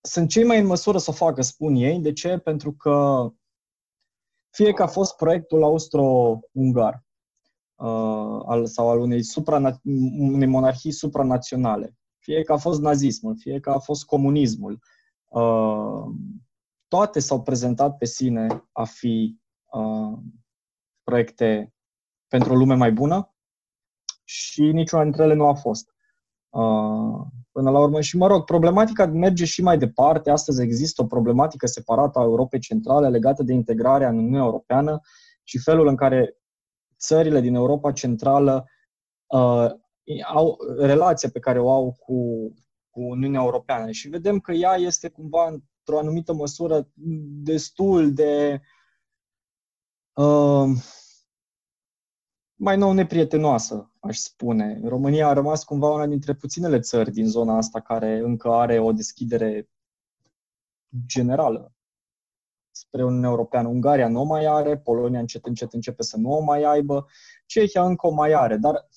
sunt 0.00 0.28
cei 0.28 0.44
mai 0.44 0.58
în 0.58 0.66
măsură 0.66 0.98
să 0.98 1.10
o 1.10 1.14
facă, 1.14 1.42
spun 1.42 1.74
ei. 1.74 2.00
De 2.00 2.12
ce? 2.12 2.38
Pentru 2.38 2.72
că 2.72 3.28
fie 4.50 4.72
că 4.72 4.82
a 4.82 4.86
fost 4.86 5.16
proiectul 5.16 5.62
austro-ungar 5.62 7.04
uh, 7.74 8.40
al, 8.46 8.66
sau 8.66 8.90
al 8.90 8.98
unei, 8.98 9.22
supra, 9.22 9.80
unei 10.18 10.48
monarhii 10.48 10.92
supranaționale, 10.92 11.96
fie 12.18 12.42
că 12.42 12.52
a 12.52 12.56
fost 12.56 12.80
nazismul, 12.80 13.36
fie 13.36 13.60
că 13.60 13.70
a 13.70 13.78
fost 13.78 14.04
comunismul, 14.04 14.78
uh, 15.28 16.04
toate 16.88 17.20
s-au 17.20 17.42
prezentat 17.42 17.96
pe 17.96 18.04
sine 18.04 18.68
a 18.72 18.84
fi 18.84 19.38
uh, 19.72 20.18
proiecte 21.02 21.74
pentru 22.28 22.52
o 22.52 22.56
lume 22.56 22.74
mai 22.74 22.92
bună 22.92 23.34
și 24.24 24.62
niciuna 24.62 25.02
dintre 25.02 25.22
ele 25.22 25.34
nu 25.34 25.46
a 25.46 25.54
fost. 25.54 25.94
Uh, 26.48 27.26
până 27.58 27.70
la 27.70 27.78
urmă. 27.78 28.00
Și, 28.00 28.16
mă 28.16 28.26
rog, 28.26 28.44
problematica 28.44 29.06
merge 29.06 29.44
și 29.44 29.62
mai 29.62 29.78
departe. 29.78 30.30
Astăzi 30.30 30.62
există 30.62 31.02
o 31.02 31.06
problematică 31.06 31.66
separată 31.66 32.18
a 32.18 32.22
Europei 32.22 32.60
Centrale 32.60 33.08
legată 33.08 33.42
de 33.42 33.52
integrarea 33.52 34.08
în 34.08 34.16
Uniunea 34.16 34.44
Europeană 34.44 35.00
și 35.42 35.58
felul 35.58 35.86
în 35.86 35.96
care 35.96 36.36
țările 36.98 37.40
din 37.40 37.54
Europa 37.54 37.92
Centrală 37.92 38.64
uh, 39.26 39.70
au 40.32 40.56
relația 40.78 41.28
pe 41.32 41.38
care 41.38 41.60
o 41.60 41.70
au 41.70 41.96
cu, 41.98 42.14
cu 42.90 43.00
Uniunea 43.00 43.40
Europeană. 43.42 43.90
Și 43.90 44.08
vedem 44.08 44.38
că 44.38 44.52
ea 44.52 44.74
este 44.74 45.08
cumva 45.08 45.48
într-o 45.48 45.98
anumită 45.98 46.32
măsură 46.32 46.88
destul 47.42 48.12
de 48.12 48.60
uh, 50.12 50.68
mai 52.54 52.76
nou 52.76 52.92
neprietenoasă, 52.92 53.92
aș 54.08 54.16
spune. 54.16 54.80
România 54.84 55.28
a 55.28 55.32
rămas 55.32 55.64
cumva 55.64 55.90
una 55.90 56.06
dintre 56.06 56.34
puținele 56.34 56.80
țări 56.80 57.10
din 57.10 57.26
zona 57.26 57.56
asta 57.56 57.80
care 57.80 58.18
încă 58.18 58.48
are 58.48 58.78
o 58.78 58.92
deschidere 58.92 59.68
generală 61.06 61.72
spre 62.70 63.04
Uniunea 63.04 63.28
Europeană. 63.28 63.68
Ungaria 63.68 64.08
nu 64.08 64.20
o 64.20 64.24
mai 64.24 64.44
are, 64.44 64.78
Polonia 64.78 65.20
încet 65.20 65.46
încet 65.46 65.72
începe 65.72 66.02
să 66.02 66.16
nu 66.16 66.32
o 66.32 66.40
mai 66.40 66.62
aibă, 66.62 67.06
Cehia 67.46 67.84
încă 67.84 68.06
o 68.06 68.10
mai 68.10 68.32
are, 68.32 68.56
dar 68.56 68.88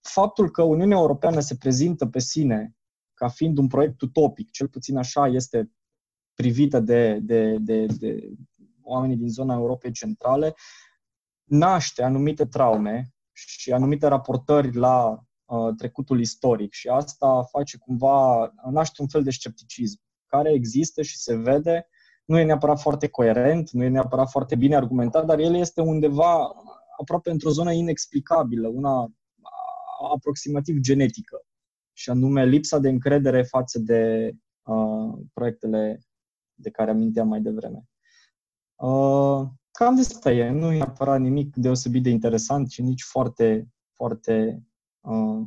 faptul 0.00 0.50
că 0.50 0.62
Uniunea 0.62 0.98
Europeană 0.98 1.40
se 1.40 1.56
prezintă 1.56 2.06
pe 2.06 2.18
sine 2.18 2.76
ca 3.14 3.28
fiind 3.28 3.58
un 3.58 3.66
proiect 3.66 4.00
utopic, 4.00 4.50
cel 4.50 4.68
puțin 4.68 4.96
așa 4.96 5.26
este 5.26 5.72
privită 6.34 6.80
de, 6.80 7.18
de, 7.22 7.56
de, 7.58 7.86
de 7.86 8.32
oamenii 8.82 9.16
din 9.16 9.28
zona 9.28 9.54
Europei 9.54 9.92
Centrale, 9.92 10.54
naște 11.44 12.02
anumite 12.02 12.46
traume 12.46 13.12
și 13.46 13.72
anumite 13.72 14.06
raportări 14.06 14.76
la 14.76 15.18
uh, 15.44 15.74
trecutul 15.76 16.20
istoric 16.20 16.72
și 16.72 16.88
asta 16.88 17.42
face 17.50 17.78
cumva, 17.78 18.52
naște 18.70 19.02
un 19.02 19.08
fel 19.08 19.22
de 19.22 19.30
scepticism 19.30 20.00
care 20.26 20.52
există 20.52 21.02
și 21.02 21.16
se 21.16 21.36
vede, 21.36 21.88
nu 22.24 22.38
e 22.38 22.44
neapărat 22.44 22.80
foarte 22.80 23.08
coerent, 23.08 23.70
nu 23.70 23.84
e 23.84 23.88
neapărat 23.88 24.30
foarte 24.30 24.56
bine 24.56 24.76
argumentat, 24.76 25.26
dar 25.26 25.38
el 25.38 25.54
este 25.54 25.80
undeva 25.80 26.54
aproape 27.00 27.30
într-o 27.30 27.50
zonă 27.50 27.72
inexplicabilă, 27.72 28.68
una 28.68 29.12
aproximativ 30.12 30.78
genetică, 30.78 31.42
și 31.92 32.10
anume 32.10 32.44
lipsa 32.44 32.78
de 32.78 32.88
încredere 32.88 33.42
față 33.42 33.78
de 33.78 34.32
uh, 34.62 35.18
proiectele 35.32 36.00
de 36.54 36.70
care 36.70 36.90
aminteam 36.90 37.28
mai 37.28 37.40
devreme. 37.40 37.88
Uh, 38.74 39.46
cam 39.78 39.94
despre 39.94 40.34
e, 40.34 40.50
nu 40.50 40.72
e 40.72 40.76
neapărat 40.76 41.20
nimic 41.20 41.54
deosebit 41.54 42.02
de 42.02 42.08
interesant, 42.08 42.68
ci 42.68 42.78
nici 42.78 43.02
foarte, 43.02 43.68
foarte 43.92 44.62
uh, 45.00 45.46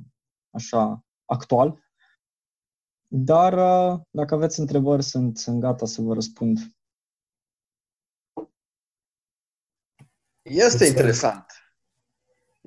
așa 0.50 1.06
actual. 1.26 1.80
Dar 3.08 3.54
uh, 3.54 4.00
dacă 4.10 4.34
aveți 4.34 4.60
întrebări, 4.60 5.04
sunt, 5.04 5.38
sunt 5.38 5.60
gata 5.60 5.86
să 5.86 6.02
vă 6.02 6.14
răspund. 6.14 6.58
Este 10.42 10.86
interesant. 10.86 11.46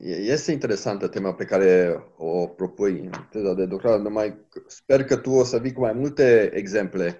Este 0.05 0.53
interesantă 0.53 1.09
tema 1.09 1.35
pe 1.35 1.45
care 1.45 2.03
o 2.17 2.47
propui 2.47 2.99
în 2.99 3.13
teza 3.31 3.55
de 3.55 3.67
doctorat, 3.67 4.01
numai 4.01 4.49
sper 4.67 5.05
că 5.05 5.17
tu 5.17 5.31
o 5.31 5.45
să 5.45 5.59
vii 5.59 5.73
cu 5.73 5.81
mai 5.81 5.93
multe 5.93 6.51
exemple, 6.55 7.19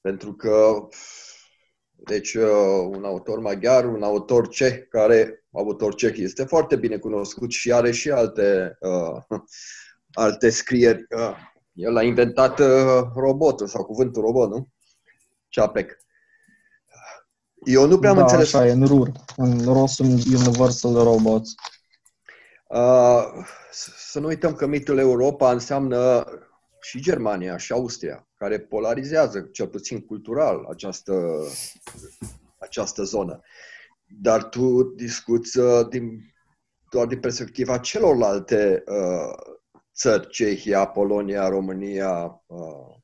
pentru 0.00 0.34
că 0.34 0.88
deci 2.04 2.34
uh, 2.34 2.44
un 2.88 3.04
autor 3.04 3.38
maghiar, 3.38 3.84
un 3.84 4.02
autor 4.02 4.48
ceh, 4.48 4.78
care 4.88 5.44
autor 5.52 5.94
ceh 5.94 6.16
este 6.16 6.44
foarte 6.44 6.76
bine 6.76 6.96
cunoscut 6.96 7.50
și 7.50 7.72
are 7.72 7.90
și 7.90 8.10
alte, 8.10 8.78
uh, 8.80 9.38
alte 10.12 10.50
scrieri. 10.50 11.06
Uh, 11.16 11.36
el 11.72 11.96
a 11.96 12.02
inventat 12.02 12.58
uh, 12.58 13.02
robotul 13.14 13.66
sau 13.66 13.84
cuvântul 13.84 14.22
robot, 14.22 14.50
nu? 14.50 14.68
Chapek. 15.50 15.98
Eu 17.64 17.86
nu 17.86 17.98
prea 17.98 18.10
am 18.10 18.16
da, 18.16 18.22
înțeles. 18.22 18.54
așa 18.54 18.66
e, 18.66 18.70
în 18.70 18.86
RUR, 18.86 19.10
în 19.36 19.64
Rossum 19.64 20.06
Universal 20.10 20.92
Robots. 20.92 21.54
Uh, 22.68 23.24
să 24.06 24.20
nu 24.20 24.26
uităm 24.26 24.54
că 24.54 24.66
mitul 24.66 24.98
Europa 24.98 25.52
înseamnă 25.52 26.24
și 26.84 27.00
Germania 27.00 27.56
și 27.56 27.72
Austria, 27.72 28.28
care 28.36 28.58
polarizează, 28.58 29.48
cel 29.52 29.66
puțin 29.66 30.00
cultural, 30.00 30.66
această, 30.70 31.14
această 32.58 33.02
zonă. 33.02 33.40
Dar 34.20 34.44
tu 34.44 34.82
discuți 34.82 35.58
uh, 35.58 35.88
din, 35.88 36.34
doar 36.90 37.06
din 37.06 37.20
perspectiva 37.20 37.78
celorlalte 37.78 38.82
uh, 38.86 39.54
țări, 39.94 40.28
Cehia, 40.28 40.86
Polonia, 40.86 41.48
România, 41.48 42.42
uh, 42.46 42.96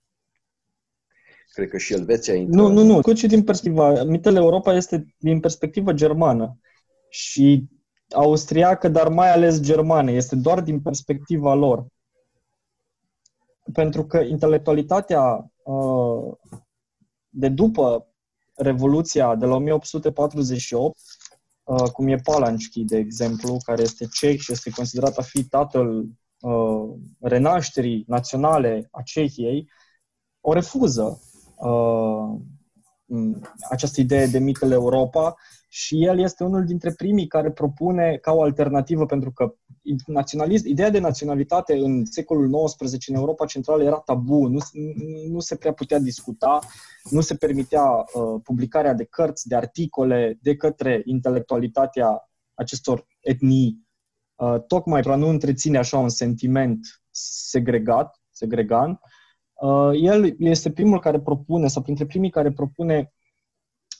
cred 1.53 1.68
că 1.68 1.78
și 1.78 1.93
Elveția 1.93 2.35
intră. 2.35 2.61
Nu, 2.61 2.68
nu, 2.68 2.83
nu, 2.83 3.14
și 3.14 3.26
din 3.26 3.45
perspectiva, 3.45 4.03
mitele 4.05 4.39
Europa 4.39 4.74
este 4.74 5.14
din 5.18 5.41
perspectivă 5.41 5.93
germană 5.93 6.59
și 7.09 7.68
austriacă, 8.11 8.89
dar 8.89 9.09
mai 9.09 9.33
ales 9.33 9.61
germană. 9.61 10.11
Este 10.11 10.37
doar 10.37 10.61
din 10.61 10.81
perspectiva 10.81 11.55
lor 11.55 11.87
pentru 13.73 14.07
că 14.07 14.18
intelectualitatea 14.18 15.53
uh, 15.62 16.33
de 17.29 17.49
după 17.49 18.05
Revoluția 18.55 19.35
de 19.35 19.47
la 19.47 19.55
1848, 19.55 20.99
uh, 21.62 21.83
cum 21.83 22.09
e 22.09 22.16
Palanski, 22.16 22.85
de 22.85 22.97
exemplu, 22.97 23.57
care 23.64 23.83
este 23.83 24.07
ceh 24.12 24.39
și 24.39 24.53
este 24.53 24.71
considerat 24.71 25.16
a 25.16 25.23
fi 25.23 25.45
tatăl 25.45 26.07
uh, 26.41 26.91
renașterii 27.21 28.05
naționale 28.07 28.89
a 28.91 29.03
Cehiei, 29.03 29.71
o 30.41 30.53
refuză 30.53 31.21
această 33.71 34.01
idee 34.01 34.27
de 34.27 34.39
mitele 34.39 34.75
Europa 34.75 35.35
și 35.73 36.05
el 36.05 36.18
este 36.18 36.45
unul 36.45 36.64
dintre 36.64 36.93
primii 36.93 37.27
care 37.27 37.51
propune 37.51 38.16
ca 38.16 38.33
o 38.33 38.43
alternativă, 38.43 39.07
pentru 39.07 39.33
că 39.33 39.55
naționalist, 40.07 40.66
ideea 40.66 40.91
de 40.91 40.99
naționalitate 40.99 41.77
în 41.77 42.05
secolul 42.05 42.64
XIX 42.64 43.09
în 43.09 43.14
Europa 43.14 43.47
Centrală 43.47 43.83
era 43.83 43.99
tabu, 43.99 44.47
nu, 44.47 44.59
nu 45.29 45.41
se 45.41 45.57
prea 45.57 45.73
putea 45.73 45.99
discuta, 45.99 46.59
nu 47.11 47.21
se 47.21 47.35
permitea 47.35 47.83
uh, 47.83 48.41
publicarea 48.43 48.95
de 48.95 49.05
cărți, 49.05 49.49
de 49.49 49.57
articole 49.57 50.39
de 50.43 50.57
către 50.57 51.03
intelectualitatea 51.05 52.31
acestor 52.55 53.07
etnii, 53.21 53.87
uh, 54.37 54.57
tocmai 54.66 55.03
pentru 55.03 55.12
a 55.12 55.25
nu 55.25 55.29
întreține 55.29 55.79
așa 55.79 55.99
un 55.99 56.09
sentiment 56.09 57.03
segregat, 57.51 58.21
segregan. 58.31 59.01
Uh, 59.55 59.91
el 60.03 60.35
este 60.39 60.71
primul 60.71 61.01
care 61.01 61.21
propune, 61.21 61.68
sau 61.68 61.83
printre 61.83 62.07
primii 62.07 62.31
care 62.31 62.53
propune 62.53 63.12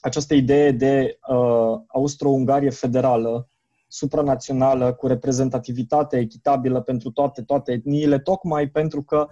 această 0.01 0.33
idee 0.33 0.71
de 0.71 1.19
uh, 1.29 1.81
Austro-Ungarie 1.87 2.69
federală, 2.69 3.47
supranațională, 3.87 4.93
cu 4.93 5.07
reprezentativitate 5.07 6.17
echitabilă 6.17 6.81
pentru 6.81 7.11
toate, 7.11 7.41
toate 7.41 7.71
etniile, 7.71 8.19
tocmai 8.19 8.67
pentru 8.67 9.03
că 9.03 9.27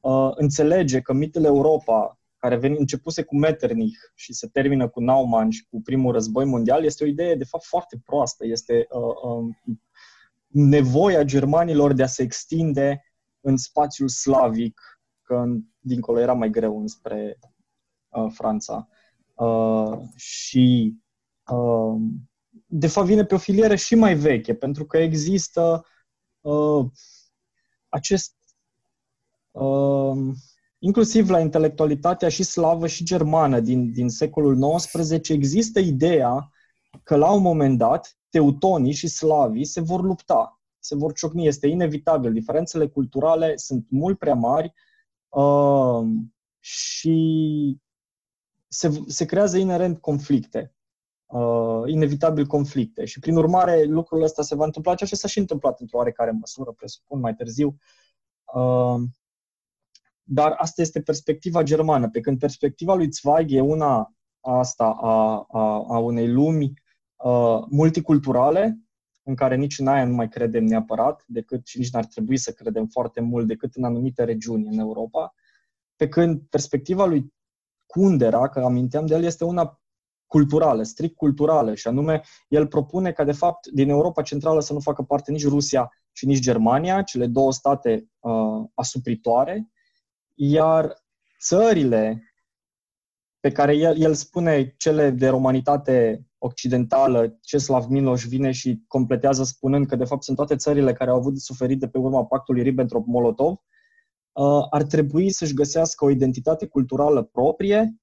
uh, 0.00 0.30
înțelege 0.34 1.00
că 1.00 1.12
mitele 1.12 1.46
Europa, 1.46 2.18
care 2.36 2.56
veni, 2.56 2.78
începuse 2.78 3.22
cu 3.22 3.36
Metternich 3.36 3.98
și 4.14 4.32
se 4.32 4.46
termină 4.46 4.88
cu 4.88 5.00
Naumann 5.00 5.50
și 5.50 5.66
cu 5.70 5.80
primul 5.82 6.12
război 6.12 6.44
mondial, 6.44 6.84
este 6.84 7.04
o 7.04 7.06
idee, 7.06 7.34
de 7.34 7.44
fapt, 7.44 7.64
foarte 7.64 8.00
proastă. 8.04 8.46
Este 8.46 8.86
uh, 8.90 9.32
uh, 9.32 9.76
nevoia 10.46 11.22
germanilor 11.22 11.92
de 11.92 12.02
a 12.02 12.06
se 12.06 12.22
extinde 12.22 13.04
în 13.40 13.56
spațiul 13.56 14.08
slavic, 14.08 15.00
că 15.22 15.44
dincolo 15.78 16.20
era 16.20 16.32
mai 16.32 16.50
greu 16.50 16.80
înspre 16.80 17.38
uh, 18.08 18.32
Franța. 18.32 18.88
Uh, 19.36 19.98
și 20.14 20.94
uh, 21.52 22.00
de 22.66 22.86
fapt 22.86 23.06
vine 23.06 23.24
pe 23.24 23.34
o 23.34 23.38
filieră 23.38 23.74
și 23.74 23.94
mai 23.94 24.14
veche, 24.14 24.54
pentru 24.54 24.84
că 24.86 24.98
există 24.98 25.84
uh, 26.40 26.86
acest 27.88 28.34
uh, 29.50 30.34
inclusiv 30.78 31.28
la 31.28 31.40
intelectualitatea 31.40 32.28
și 32.28 32.42
slavă 32.42 32.86
și 32.86 33.04
germană 33.04 33.60
din, 33.60 33.92
din 33.92 34.08
secolul 34.08 34.76
XIX, 34.76 35.28
există 35.28 35.80
ideea 35.80 36.50
că 37.02 37.16
la 37.16 37.32
un 37.32 37.42
moment 37.42 37.78
dat 37.78 38.18
teutonii 38.28 38.92
și 38.92 39.08
slavii 39.08 39.64
se 39.64 39.80
vor 39.80 40.02
lupta, 40.02 40.60
se 40.78 40.94
vor 40.94 41.12
ciocni. 41.12 41.46
Este 41.46 41.66
inevitabil. 41.66 42.32
Diferențele 42.32 42.88
culturale 42.88 43.56
sunt 43.56 43.86
mult 43.90 44.18
prea 44.18 44.34
mari 44.34 44.72
uh, 45.28 46.06
și 46.60 47.80
se, 48.68 48.90
se 49.06 49.24
creează 49.24 49.58
inerent 49.58 50.00
conflicte, 50.00 50.74
uh, 51.26 51.82
inevitabil 51.86 52.46
conflicte. 52.46 53.04
Și 53.04 53.18
prin 53.18 53.36
urmare, 53.36 53.84
lucrul 53.84 54.22
ăsta 54.22 54.42
se 54.42 54.54
va 54.54 54.64
întâmpla, 54.64 54.94
ceea 54.94 55.08
ce 55.08 55.16
s-a 55.16 55.28
și 55.28 55.38
întâmplat 55.38 55.80
într-o 55.80 55.96
oarecare 55.98 56.30
măsură, 56.30 56.72
presupun, 56.72 57.20
mai 57.20 57.34
târziu. 57.34 57.76
Uh, 58.54 59.00
dar 60.22 60.54
asta 60.58 60.82
este 60.82 61.00
perspectiva 61.00 61.62
germană, 61.62 62.10
pe 62.10 62.20
când 62.20 62.38
perspectiva 62.38 62.94
lui 62.94 63.12
Zweig 63.12 63.50
e 63.50 63.60
una 63.60 64.14
asta 64.40 64.84
a, 65.00 65.46
a, 65.48 65.84
a 65.88 65.98
unei 65.98 66.28
lumi 66.28 66.72
uh, 67.16 67.64
multiculturale, 67.70 68.80
în 69.22 69.34
care 69.34 69.56
nici 69.56 69.78
în 69.78 69.86
aia 69.86 70.04
nu 70.04 70.14
mai 70.14 70.28
credem 70.28 70.64
neapărat, 70.64 71.24
decât 71.26 71.66
și 71.66 71.78
nici 71.78 71.90
n-ar 71.90 72.04
trebui 72.04 72.36
să 72.36 72.52
credem 72.52 72.86
foarte 72.86 73.20
mult 73.20 73.46
decât 73.46 73.74
în 73.74 73.84
anumite 73.84 74.24
regiuni 74.24 74.66
în 74.66 74.78
Europa, 74.78 75.34
pe 75.96 76.08
când 76.08 76.40
perspectiva 76.50 77.04
lui 77.04 77.34
Kundera, 77.86 78.48
că 78.48 78.60
aminteam 78.60 79.06
de 79.06 79.14
el, 79.14 79.22
este 79.22 79.44
una 79.44 79.80
culturală, 80.26 80.82
strict 80.82 81.16
culturală, 81.16 81.74
și 81.74 81.88
anume 81.88 82.22
el 82.48 82.66
propune 82.66 83.12
ca 83.12 83.24
de 83.24 83.32
fapt 83.32 83.66
din 83.66 83.88
Europa 83.88 84.22
Centrală 84.22 84.60
să 84.60 84.72
nu 84.72 84.80
facă 84.80 85.02
parte 85.02 85.30
nici 85.30 85.46
Rusia 85.46 85.90
și 86.12 86.26
nici 86.26 86.40
Germania, 86.40 87.02
cele 87.02 87.26
două 87.26 87.52
state 87.52 88.08
uh, 88.18 88.64
asupritoare, 88.74 89.70
iar 90.34 91.04
țările 91.40 92.22
pe 93.40 93.52
care 93.52 93.76
el, 93.76 94.00
el 94.00 94.14
spune 94.14 94.74
cele 94.76 95.10
de 95.10 95.28
romanitate 95.28 96.26
occidentală, 96.38 97.38
Ceslav 97.40 97.84
Miloș 97.84 98.24
vine 98.24 98.50
și 98.50 98.84
completează 98.86 99.44
spunând 99.44 99.86
că 99.86 99.96
de 99.96 100.04
fapt 100.04 100.22
sunt 100.22 100.36
toate 100.36 100.56
țările 100.56 100.92
care 100.92 101.10
au 101.10 101.16
avut 101.16 101.32
de 101.32 101.38
suferit 101.38 101.78
de 101.78 101.88
pe 101.88 101.98
urma 101.98 102.24
pactului 102.24 102.62
Ribbentrop-Molotov, 102.62 103.50
Uh, 103.50 103.75
ar 104.70 104.82
trebui 104.82 105.30
să-și 105.30 105.54
găsească 105.54 106.04
o 106.04 106.10
identitate 106.10 106.66
culturală 106.66 107.22
proprie, 107.22 107.96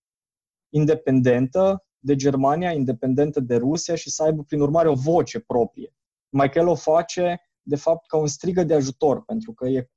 independentă 0.70 1.86
de 2.00 2.16
Germania, 2.16 2.72
independentă 2.72 3.40
de 3.40 3.56
Rusia 3.56 3.96
și 3.96 4.10
să 4.10 4.24
aibă, 4.24 4.44
prin 4.44 4.60
urmare, 4.60 4.90
o 4.90 4.94
voce 4.94 5.40
proprie. 5.40 5.96
Michael 6.30 6.68
o 6.68 6.76
face, 6.76 7.42
de 7.62 7.76
fapt, 7.76 8.08
ca 8.08 8.18
un 8.18 8.28
strigă 8.28 8.64
de 8.64 8.74
ajutor, 8.74 9.24
pentru 9.24 9.54
că 9.54 9.68
e 9.68 9.90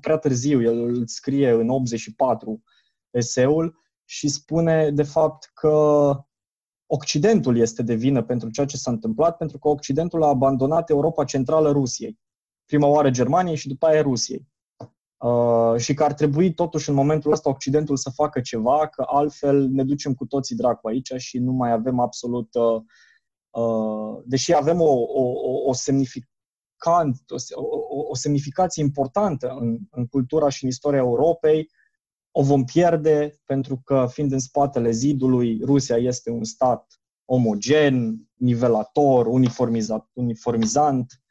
prea 0.00 0.16
târziu, 0.16 0.62
el 0.62 0.78
îl 0.78 1.06
scrie 1.06 1.50
în 1.50 1.68
84, 1.68 2.62
eseul 3.10 3.82
și 4.04 4.28
spune 4.28 4.90
de 4.90 5.02
fapt 5.02 5.50
că 5.54 5.70
Occidentul 6.86 7.56
este 7.56 7.82
de 7.82 7.94
vină 7.94 8.22
pentru 8.22 8.50
ceea 8.50 8.66
ce 8.66 8.76
s-a 8.76 8.90
întâmplat, 8.90 9.36
pentru 9.36 9.58
că 9.58 9.68
Occidentul 9.68 10.22
a 10.22 10.28
abandonat 10.28 10.90
Europa 10.90 11.24
Centrală 11.24 11.70
Rusiei. 11.70 12.18
Prima 12.66 12.86
oară 12.86 13.10
Germaniei 13.10 13.56
și 13.56 13.68
după 13.68 13.86
aia 13.86 14.02
Rusiei. 14.02 14.48
Uh, 15.24 15.76
și 15.76 15.94
că 15.94 16.04
ar 16.04 16.12
trebui 16.12 16.54
totuși 16.54 16.88
în 16.88 16.94
momentul 16.94 17.32
ăsta 17.32 17.48
Occidentul 17.50 17.96
să 17.96 18.10
facă 18.10 18.40
ceva, 18.40 18.88
că 18.88 19.04
altfel 19.06 19.68
ne 19.68 19.84
ducem 19.84 20.14
cu 20.14 20.26
toții 20.26 20.56
dracu 20.56 20.88
aici 20.88 21.12
și 21.16 21.38
nu 21.38 21.52
mai 21.52 21.72
avem 21.72 21.98
absolut, 21.98 22.54
uh, 22.54 22.82
uh, 23.50 24.22
deși 24.24 24.54
avem 24.54 24.80
o, 24.80 24.92
o, 24.92 25.22
o, 25.66 25.72
semnificant, 25.72 27.16
o, 27.54 27.60
o, 27.60 28.08
o 28.08 28.14
semnificație 28.14 28.82
importantă 28.82 29.56
în, 29.60 29.78
în 29.90 30.06
cultura 30.06 30.48
și 30.48 30.64
în 30.64 30.70
istoria 30.70 30.98
Europei, 30.98 31.70
o 32.30 32.42
vom 32.42 32.64
pierde 32.64 33.40
pentru 33.44 33.80
că, 33.84 34.06
fiind 34.10 34.32
în 34.32 34.38
spatele 34.38 34.90
zidului, 34.90 35.60
Rusia 35.64 35.96
este 35.96 36.30
un 36.30 36.44
stat 36.44 37.00
omogen, 37.24 38.28
nivelator, 38.34 39.26
uniformizat, 39.26 40.10
uniformizant 40.12 41.23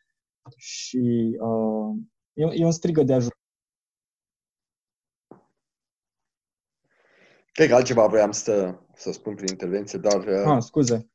și 0.57 1.37
uh, 1.39 1.95
e, 2.33 2.43
e 2.53 2.65
un 2.65 2.71
strigă 2.71 3.03
de 3.03 3.13
ajutor. 3.13 3.41
Cred 7.51 7.67
că 7.67 7.75
altceva 7.75 8.07
voiam 8.07 8.31
să, 8.31 8.79
să 8.95 9.11
spun 9.11 9.35
prin 9.35 9.47
intervenție, 9.47 9.99
dar... 9.99 10.27
Uh, 10.27 10.45
ah, 10.45 10.61
scuze. 10.61 11.09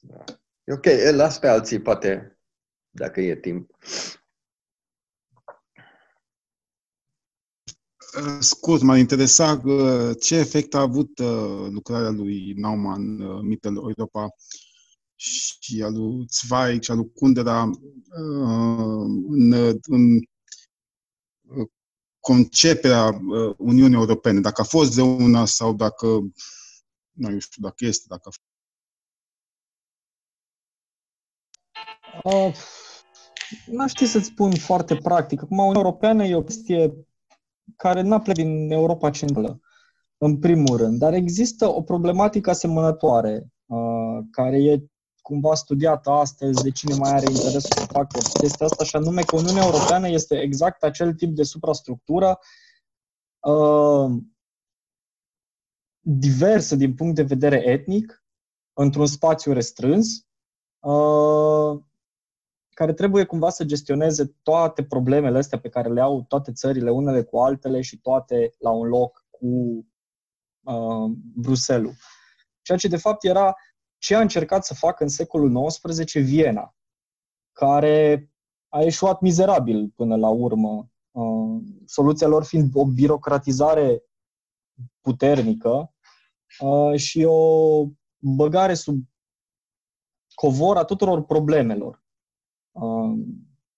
Da. 0.00 0.24
E 0.64 0.72
ok, 0.72 0.84
las 1.14 1.38
pe 1.38 1.48
alții, 1.48 1.80
poate, 1.80 2.38
dacă 2.90 3.20
e 3.20 3.36
timp. 3.36 3.70
Uh, 8.16 8.38
scurt, 8.40 8.82
m-ar 8.82 8.98
interesa 8.98 9.60
uh, 9.64 10.16
ce 10.20 10.36
efect 10.36 10.74
a 10.74 10.80
avut 10.80 11.18
uh, 11.18 11.66
lucrarea 11.70 12.10
lui 12.10 12.52
Naumann, 12.52 13.22
Mittel 13.46 13.76
Europa 13.76 14.28
și 15.16 15.82
a 15.82 15.88
lui 15.88 16.26
Zweig 16.28 16.82
și 16.82 16.90
a 16.90 16.94
lui 16.94 17.12
Kundera 17.12 17.70
în, 19.28 19.52
în 19.82 20.20
conceperea 22.20 23.20
Uniunii 23.56 23.96
Europene, 23.96 24.40
dacă 24.40 24.60
a 24.60 24.64
fost 24.64 24.94
de 24.94 25.02
una 25.02 25.44
sau 25.44 25.74
dacă, 25.74 26.06
nu 27.12 27.38
știu, 27.38 27.62
dacă 27.62 27.84
este, 27.84 28.04
dacă 28.08 28.22
a 28.24 28.30
fost. 28.30 28.40
Uh, 32.24 32.54
nu 33.66 33.88
știu 33.88 34.06
să-ți 34.06 34.26
spun 34.26 34.54
foarte 34.54 34.96
practic. 34.96 35.42
Acum, 35.42 35.58
Uniunea 35.58 35.80
Europeană 35.80 36.24
e 36.24 36.34
o 36.34 36.42
chestie 36.42 37.06
care 37.76 38.00
nu 38.00 38.20
plec 38.20 38.34
din 38.34 38.70
Europa 38.70 39.10
Centrală, 39.10 39.60
în 40.16 40.38
primul 40.38 40.76
rând. 40.76 40.98
Dar 40.98 41.12
există 41.12 41.66
o 41.66 41.82
problematică 41.82 42.50
asemănătoare, 42.50 43.46
uh, 43.66 44.18
care 44.30 44.62
e 44.62 44.82
cumva 45.26 45.54
studiată 45.54 46.10
astăzi 46.10 46.62
de 46.62 46.70
cine 46.70 46.94
mai 46.94 47.10
are 47.10 47.30
interes 47.30 47.62
să 47.62 47.86
facă 47.90 48.18
chestia 48.38 48.66
asta, 48.66 48.84
și 48.84 48.96
anume 48.96 49.22
că 49.22 49.36
Uniunea 49.36 49.64
Europeană 49.64 50.08
este 50.08 50.40
exact 50.40 50.82
acel 50.82 51.14
tip 51.14 51.34
de 51.34 51.42
suprastructură 51.42 52.38
uh, 53.40 54.10
diversă 56.00 56.76
din 56.76 56.94
punct 56.94 57.14
de 57.14 57.22
vedere 57.22 57.62
etnic, 57.68 58.24
într-un 58.72 59.06
spațiu 59.06 59.52
restrâns, 59.52 60.26
uh, 60.78 61.80
care 62.70 62.92
trebuie 62.92 63.24
cumva 63.24 63.50
să 63.50 63.64
gestioneze 63.64 64.36
toate 64.42 64.84
problemele 64.84 65.38
astea 65.38 65.58
pe 65.58 65.68
care 65.68 65.88
le 65.88 66.00
au 66.00 66.24
toate 66.28 66.52
țările 66.52 66.90
unele 66.90 67.22
cu 67.22 67.38
altele 67.38 67.80
și 67.80 68.00
toate 68.00 68.54
la 68.58 68.70
un 68.70 68.86
loc 68.86 69.26
cu 69.30 69.46
uh, 70.60 71.10
Bruselul. 71.34 71.94
Ceea 72.62 72.78
ce 72.78 72.88
de 72.88 72.96
fapt 72.96 73.24
era 73.24 73.54
ce 73.98 74.14
a 74.14 74.20
încercat 74.20 74.64
să 74.64 74.74
facă 74.74 75.02
în 75.02 75.08
secolul 75.08 75.66
XIX 75.66 76.12
Viena, 76.12 76.74
care 77.52 78.30
a 78.68 78.80
eșuat 78.80 79.20
mizerabil 79.20 79.92
până 79.96 80.16
la 80.16 80.28
urmă, 80.28 80.90
uh, 81.10 81.62
soluția 81.84 82.26
lor 82.26 82.44
fiind 82.44 82.70
o 82.74 82.86
birocratizare 82.86 84.02
puternică 85.00 85.94
uh, 86.58 86.98
și 86.98 87.24
o 87.24 87.84
băgare 88.18 88.74
sub 88.74 89.04
covor 90.34 90.76
a 90.76 90.84
tuturor 90.84 91.24
problemelor. 91.24 92.04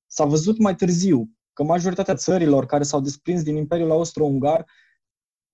S-a 0.07 0.25
văzut 0.25 0.59
mai 0.59 0.75
târziu 0.75 1.31
că 1.53 1.63
majoritatea 1.63 2.15
țărilor 2.15 2.67
care 2.67 2.83
s-au 2.83 3.01
desprins 3.01 3.43
din 3.43 3.57
Imperiul 3.57 3.91
Austro-Ungar 3.91 4.67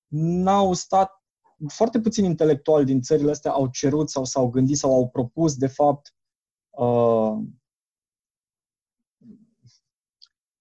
n-au 0.06 0.72
stat 0.72 1.23
foarte 1.68 2.00
puțini 2.00 2.26
intelectuali 2.26 2.84
din 2.84 3.00
țările 3.00 3.30
astea 3.30 3.50
au 3.50 3.66
cerut 3.66 4.10
sau 4.10 4.24
s-au 4.24 4.48
gândit 4.48 4.76
sau 4.76 4.94
au 4.94 5.08
propus, 5.08 5.56
de 5.56 5.66
fapt, 5.66 6.14
uh, 6.70 7.38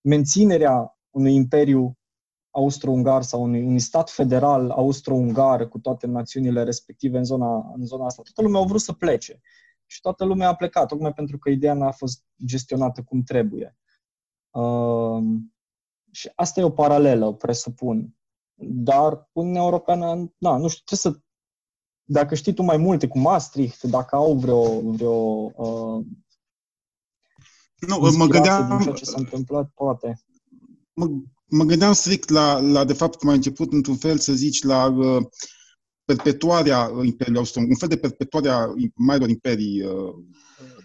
menținerea 0.01 0.97
unui 1.09 1.33
imperiu 1.33 1.97
austro-ungar 2.49 3.21
sau 3.21 3.43
unui, 3.43 3.63
unui 3.63 3.79
stat 3.79 4.09
federal 4.09 4.69
austro-ungar 4.69 5.67
cu 5.67 5.79
toate 5.79 6.07
națiunile 6.07 6.63
respective 6.63 7.17
în 7.17 7.23
zona, 7.23 7.73
în 7.75 7.85
zona 7.85 8.05
asta. 8.05 8.21
Toată 8.21 8.41
lumea 8.41 8.61
a 8.61 8.65
vrut 8.65 8.81
să 8.81 8.93
plece 8.93 9.41
și 9.85 10.01
toată 10.01 10.25
lumea 10.25 10.47
a 10.47 10.55
plecat, 10.55 10.87
tocmai 10.87 11.13
pentru 11.13 11.37
că 11.37 11.49
ideea 11.49 11.73
n-a 11.73 11.91
fost 11.91 12.23
gestionată 12.45 13.03
cum 13.03 13.21
trebuie. 13.21 13.77
Uh, 14.51 15.23
și 16.11 16.31
asta 16.35 16.59
e 16.59 16.63
o 16.63 16.69
paralelă, 16.69 17.33
presupun. 17.33 18.15
Dar 18.55 19.29
Uniunea 19.31 19.61
Europeană, 19.61 20.33
na, 20.37 20.57
nu 20.57 20.67
știu, 20.67 20.83
trebuie 20.85 21.13
să 21.13 21.21
dacă 22.05 22.35
știi 22.35 22.53
tu 22.53 22.63
mai 22.63 22.77
multe 22.77 23.07
cu 23.07 23.19
Maastricht, 23.19 23.83
dacă 23.83 24.15
au 24.15 24.33
vreo, 24.33 24.79
vreo 24.79 25.51
uh, 25.55 26.05
nu, 27.87 28.11
mă 28.17 28.25
gândeam 28.25 28.67
din 28.67 28.79
ceea 28.79 28.93
ce 28.93 29.05
s-a 29.05 29.17
întâmplat, 29.17 29.69
poate. 29.73 30.23
Mă, 30.93 31.09
mă 31.45 31.63
gândeam 31.63 31.93
strict 31.93 32.29
la, 32.29 32.59
la, 32.59 32.83
de 32.83 32.93
fapt, 32.93 33.15
cum 33.15 33.29
ai 33.29 33.35
început 33.35 33.71
într-un 33.71 33.95
fel 33.95 34.17
să 34.17 34.33
zici 34.33 34.63
la 34.63 34.85
uh, 34.85 35.25
perpetuarea 36.05 36.91
Imperiului 37.03 37.39
austro 37.39 37.61
un 37.61 37.75
fel 37.75 37.87
de 37.87 37.97
perpetuarea 37.97 38.73
marilor 38.95 39.29
imperii 39.29 39.81
uh, 39.83 40.13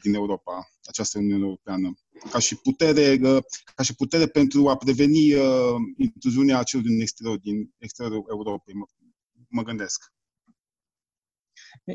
din 0.02 0.14
Europa, 0.14 0.68
această 0.82 1.18
Uniune 1.18 1.44
Europeană, 1.44 1.94
ca 2.30 2.38
și 2.38 2.56
putere, 2.56 3.18
uh, 3.22 3.42
ca 3.74 3.82
și 3.82 3.94
putere 3.94 4.26
pentru 4.26 4.68
a 4.68 4.76
preveni 4.76 5.34
uh, 5.34 5.74
intruziunea 5.96 6.62
celor 6.62 6.84
din 6.86 7.00
exterior, 7.00 7.38
din 7.38 7.74
exteriorul 7.78 8.24
Europei, 8.28 8.74
mă, 8.74 8.84
mă 9.48 9.62
gândesc. 9.62 10.12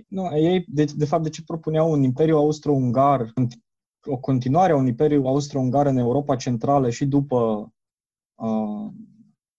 Nu, 0.07 0.37
ei, 0.37 0.65
de, 0.67 0.85
de 0.95 1.05
fapt, 1.05 1.23
de 1.23 1.29
ce 1.29 1.43
propuneau 1.43 1.91
un 1.91 2.03
imperiu 2.03 2.37
austro-ungar, 2.37 3.33
o 4.05 4.17
continuare 4.17 4.71
a 4.71 4.75
unui 4.75 4.89
imperiu 4.89 5.25
austro-ungar 5.25 5.85
în 5.85 5.97
Europa 5.97 6.35
Centrală 6.35 6.89
și 6.89 7.05
după 7.05 7.71
uh, 8.35 8.91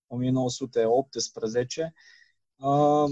1918, 0.06 1.94
uh, 2.56 3.10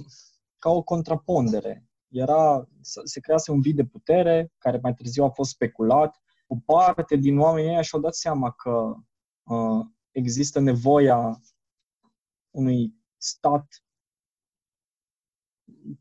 ca 0.63 0.71
o 0.71 0.83
contrapondere. 0.83 1.87
Era, 2.09 2.69
se 3.05 3.21
crease 3.21 3.51
un 3.51 3.61
vid 3.61 3.77
de 3.77 3.85
putere, 3.85 4.53
care 4.59 4.79
mai 4.83 4.95
târziu 4.95 5.25
a 5.25 5.31
fost 5.31 5.51
speculat. 5.51 6.23
O 6.47 6.57
parte 6.65 7.17
din 7.17 7.39
oamenii 7.39 7.71
ăia 7.71 7.81
și-au 7.81 8.01
dat 8.01 8.15
seama 8.15 8.51
că 8.51 8.95
uh, 9.43 9.87
există 10.11 10.61
nevoia 10.61 11.41
unui 12.51 12.95
stat, 13.17 13.85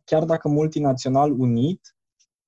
chiar 0.03 0.26
dacă 0.26 0.47
multinațional 0.47 1.32
unit, 1.39 1.95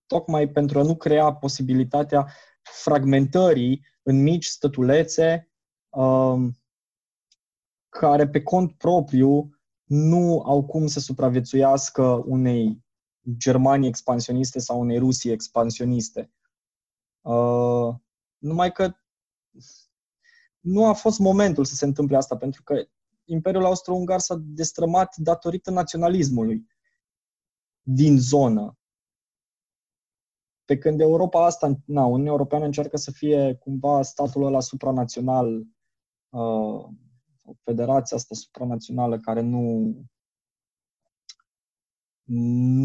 tocmai 0.06 0.48
pentru 0.48 0.80
a 0.80 0.84
nu 0.84 0.96
crea 0.96 1.34
posibilitatea 1.34 2.32
fragmentării 2.62 3.86
în 4.04 4.22
mici 4.22 4.46
stătulețe 4.46 5.52
uh, 5.90 6.50
care 7.90 8.28
pe 8.28 8.44
cont 8.44 8.78
propriu 8.78 9.53
nu 9.94 10.42
au 10.42 10.66
cum 10.66 10.88
să 10.88 11.00
supraviețuiască 11.00 12.04
unei 12.26 12.84
Germanii 13.38 13.88
expansioniste 13.88 14.60
sau 14.60 14.80
unei 14.80 14.98
Rusii 14.98 15.32
expansioniste. 15.32 16.32
Uh, 17.22 17.96
numai 18.38 18.72
că 18.72 18.94
nu 20.60 20.86
a 20.86 20.94
fost 20.94 21.20
momentul 21.20 21.66
să 21.66 21.76
se 21.76 21.86
întâmple 21.86 22.18
asta, 22.18 22.38
pentru 22.38 22.64
că 22.64 22.84
Imperiul 23.26 23.66
Austro-Ungar 23.66 24.20
s-a 24.20 24.36
destrămat 24.42 25.16
datorită 25.18 25.72
naționalismului 25.72 26.68
din 27.82 28.20
zonă. 28.20 28.78
Pe 30.66 30.78
când 30.78 31.02
Europa 31.02 31.46
asta, 31.46 31.74
na, 31.86 32.06
Uniunea 32.06 32.32
Europeană 32.32 32.66
încearcă 32.66 32.98
să 32.98 33.12
fie 33.12 33.56
cumva 33.56 34.02
statul 34.02 34.44
ăla 34.44 34.60
supranațional 34.60 35.68
uh, 36.30 36.86
federația 37.64 38.18
asta 38.18 38.36
supranațională 38.36 39.20
care 39.20 39.42
nu, 39.42 39.96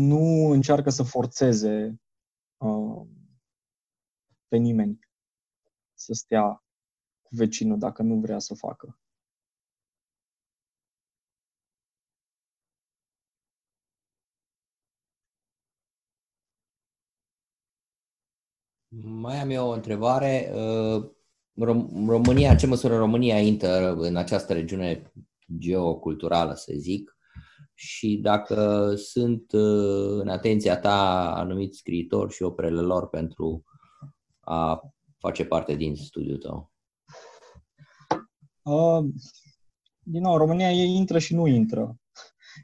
nu 0.08 0.50
încearcă 0.50 0.90
să 0.90 1.02
forțeze 1.02 2.00
uh, 2.56 3.06
pe 4.48 4.56
nimeni 4.56 4.98
să 5.94 6.12
stea 6.12 6.64
cu 7.22 7.34
vecinul 7.34 7.78
dacă 7.78 8.02
nu 8.02 8.20
vrea 8.20 8.38
să 8.38 8.52
o 8.52 8.56
facă. 8.56 8.98
Mai 19.00 19.40
am 19.40 19.50
eu 19.50 19.68
o 19.68 19.72
întrebare. 19.72 20.50
Uh, 20.54 21.17
România, 22.06 22.50
în 22.50 22.56
ce 22.56 22.66
măsură 22.66 22.96
România 22.96 23.40
intră 23.40 23.94
în 23.94 24.16
această 24.16 24.52
regiune 24.52 25.12
geoculturală, 25.58 26.54
să 26.54 26.72
zic, 26.76 27.16
și 27.74 28.16
dacă 28.16 28.92
sunt 28.96 29.52
uh, 29.52 30.20
în 30.20 30.28
atenția 30.28 30.78
ta 30.78 31.30
anumiți 31.34 31.78
scriitori 31.78 32.34
și 32.34 32.42
operele 32.42 32.80
lor 32.80 33.08
pentru 33.08 33.64
a 34.40 34.80
face 35.18 35.44
parte 35.44 35.74
din 35.74 35.96
studiul 35.96 36.38
tău? 36.38 36.72
Uh, 38.62 39.04
din 40.02 40.22
nou, 40.22 40.36
România 40.36 40.72
ei 40.72 40.94
intră 40.94 41.18
și 41.18 41.34
nu 41.34 41.46
intră. 41.46 41.96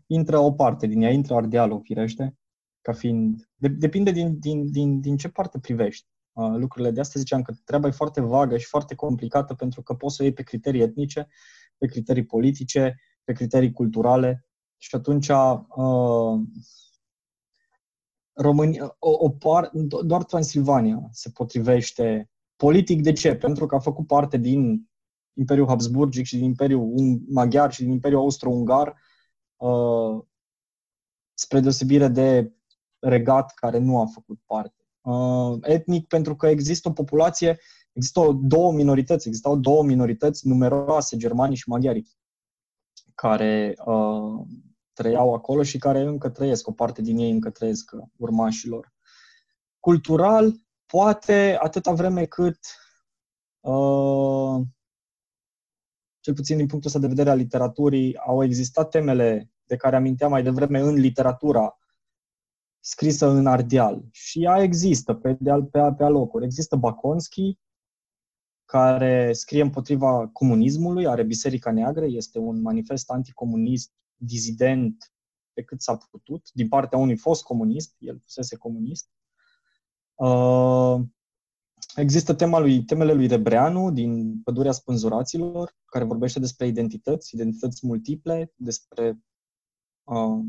Intră 0.07 0.39
o 0.39 0.53
parte 0.53 0.87
din 0.87 1.03
ea, 1.03 1.11
intră 1.11 1.35
Ardealul, 1.35 1.81
firește, 1.83 2.37
ca 2.81 2.93
fiind... 2.93 3.49
De, 3.55 3.69
depinde 3.69 4.11
din, 4.11 4.39
din, 4.39 4.71
din, 4.71 5.01
din 5.01 5.17
ce 5.17 5.29
parte 5.29 5.59
privești 5.59 6.07
uh, 6.09 6.14
lucrurile. 6.35 6.91
De 6.91 7.01
asta 7.01 7.19
ziceam 7.19 7.43
că 7.43 7.55
treaba 7.65 7.87
e 7.87 7.91
foarte 7.91 8.21
vagă 8.21 8.57
și 8.57 8.67
foarte 8.67 8.95
complicată 8.95 9.55
pentru 9.55 9.83
că 9.83 9.95
poți 9.95 10.15
să 10.15 10.23
o 10.23 10.25
iei 10.25 10.35
pe 10.35 10.43
criterii 10.43 10.81
etnice, 10.81 11.29
pe 11.79 11.87
criterii 11.87 12.25
politice, 12.25 13.01
pe 13.25 13.33
criterii 13.33 13.73
culturale 13.73 14.47
și 14.77 14.95
atunci 14.95 15.29
uh, 15.29 16.41
România, 18.33 18.97
o, 18.99 19.11
o 19.11 19.31
par, 19.31 19.71
doar 20.05 20.25
Transilvania 20.25 21.09
se 21.11 21.31
potrivește 21.31 22.31
politic. 22.57 23.03
De 23.03 23.13
ce? 23.13 23.37
Pentru 23.37 23.67
că 23.67 23.75
a 23.75 23.79
făcut 23.79 24.07
parte 24.07 24.37
din 24.37 24.91
Imperiul 25.33 25.69
Habsburgic 25.69 26.25
și 26.25 26.37
din 26.37 26.45
Imperiul 26.45 26.95
Maghiar 27.29 27.73
și 27.73 27.83
din 27.83 27.93
Imperiul 27.93 28.21
Austro-Ungar, 28.21 28.95
uh, 29.57 30.25
spre 31.35 31.61
deosebire 31.61 32.09
de 32.09 32.53
regat 32.99 33.55
care 33.55 33.79
nu 33.79 34.01
a 34.01 34.07
făcut 34.07 34.41
parte. 34.47 34.84
Uh, 35.05 35.59
etnic 35.61 36.07
pentru 36.07 36.37
că 36.37 36.47
există 36.47 36.89
o 36.89 36.93
populație, 36.93 37.59
există 37.93 38.21
o, 38.21 38.33
două 38.33 38.73
minorități, 38.73 39.29
existau 39.29 39.57
două 39.57 39.83
minorități 39.83 40.47
numeroase, 40.47 41.17
germanii 41.17 41.57
și 41.57 41.69
maghiari, 41.69 42.05
care 43.15 43.75
uh, 43.85 44.47
trăiau 44.93 45.35
acolo 45.35 45.63
și 45.63 45.79
care 45.79 46.01
încă 46.01 46.29
trăiesc, 46.29 46.69
o 46.69 46.73
parte 46.73 47.03
din 47.03 47.19
ei 47.19 47.31
încă 47.31 47.51
trăiesc 47.51 47.91
urmașilor. 48.17 48.93
Cultural, 49.81 50.55
poate 50.87 51.57
atâta 51.61 51.93
vreme 51.93 52.25
cât, 52.25 52.59
uh, 53.61 54.61
cel 56.21 56.35
puțin 56.35 56.57
din 56.57 56.67
punctul 56.67 56.91
ăsta 56.91 57.01
de 57.01 57.09
vedere 57.09 57.31
al 57.31 57.37
literaturii, 57.37 58.17
au 58.17 58.45
existat 58.45 58.89
temele 58.89 59.51
de 59.65 59.77
care 59.77 59.97
aminteam 59.97 60.31
mai 60.31 60.43
devreme 60.43 60.81
în 60.81 60.95
literatura 60.95 61.79
scrisă 62.87 63.27
în 63.27 63.47
ardeal. 63.47 64.05
Și 64.11 64.43
ea 64.43 64.63
există 64.63 65.15
pe, 65.15 65.37
de, 65.41 65.51
pe, 65.71 65.95
pe 65.97 66.05
alocuri. 66.05 66.45
Există 66.45 66.77
Baconski, 66.77 67.59
care 68.65 69.33
scrie 69.33 69.63
împotriva 69.63 70.29
comunismului, 70.33 71.07
are 71.07 71.23
Biserica 71.23 71.73
Neagră, 71.73 72.07
este 72.07 72.39
un 72.39 72.61
manifest 72.61 73.11
anticomunist 73.11 73.93
dizident 74.17 75.13
pe 75.53 75.63
cât 75.63 75.83
s-a 75.83 75.97
putut, 76.11 76.51
din 76.53 76.69
partea 76.69 76.99
unui 76.99 77.17
fost 77.17 77.43
comunist, 77.43 77.95
el 77.99 78.21
fusese 78.23 78.57
comunist. 78.57 79.09
Uh, 80.15 81.01
există 81.97 82.35
tema 82.35 82.59
lui, 82.59 82.85
temele 82.85 83.13
lui 83.13 83.27
Rebreanu 83.27 83.91
din 83.91 84.41
Pădurea 84.43 84.73
Spânzuraților, 84.73 85.77
care 85.85 86.05
vorbește 86.05 86.39
despre 86.39 86.67
identități, 86.67 87.35
identități 87.35 87.87
multiple, 87.87 88.53
despre 88.57 89.19
uh, 90.03 90.45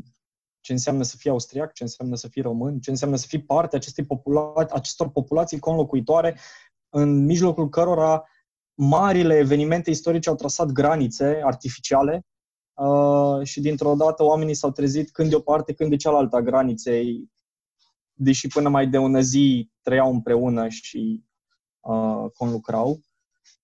ce 0.66 0.72
înseamnă 0.72 1.02
să 1.02 1.16
fii 1.16 1.30
austriac, 1.30 1.72
ce 1.72 1.82
înseamnă 1.82 2.16
să 2.16 2.28
fii 2.28 2.42
român, 2.42 2.78
ce 2.78 2.90
înseamnă 2.90 3.16
să 3.16 3.26
fii 3.28 3.42
parte 3.42 3.76
acestei 3.76 4.04
popula- 4.04 4.68
acestor 4.70 5.10
populații 5.10 5.58
conlocuitoare 5.58 6.38
în 6.88 7.24
mijlocul 7.24 7.68
cărora 7.68 8.24
marile 8.74 9.36
evenimente 9.36 9.90
istorice 9.90 10.28
au 10.28 10.34
trasat 10.34 10.66
granițe 10.66 11.40
artificiale 11.44 12.26
uh, 12.74 13.42
și 13.42 13.60
dintr-o 13.60 13.94
dată 13.94 14.22
oamenii 14.22 14.54
s-au 14.54 14.70
trezit 14.70 15.10
când 15.10 15.28
de 15.28 15.36
o 15.36 15.40
parte, 15.40 15.72
când 15.72 15.90
de 15.90 15.96
cealaltă 15.96 16.36
a 16.36 16.42
graniței, 16.42 17.30
deși 18.12 18.48
până 18.48 18.68
mai 18.68 18.86
de 18.86 18.98
ună 18.98 19.20
zi 19.20 19.70
trăiau 19.82 20.12
împreună 20.12 20.68
și 20.68 21.24
uh, 21.80 22.30
conlucrau. 22.36 23.00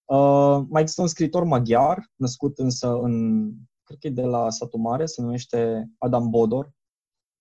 Uh, 0.04 0.64
mai 0.68 0.80
există 0.80 1.02
un 1.02 1.08
scriitor 1.08 1.44
maghiar, 1.44 2.10
născut 2.16 2.58
însă 2.58 2.98
în, 3.00 3.46
cred 3.84 3.98
că 3.98 4.06
e 4.06 4.10
de 4.10 4.22
la 4.22 4.50
satul 4.50 4.80
mare, 4.80 5.06
se 5.06 5.22
numește 5.22 5.90
Adam 5.98 6.30
Bodor. 6.30 6.72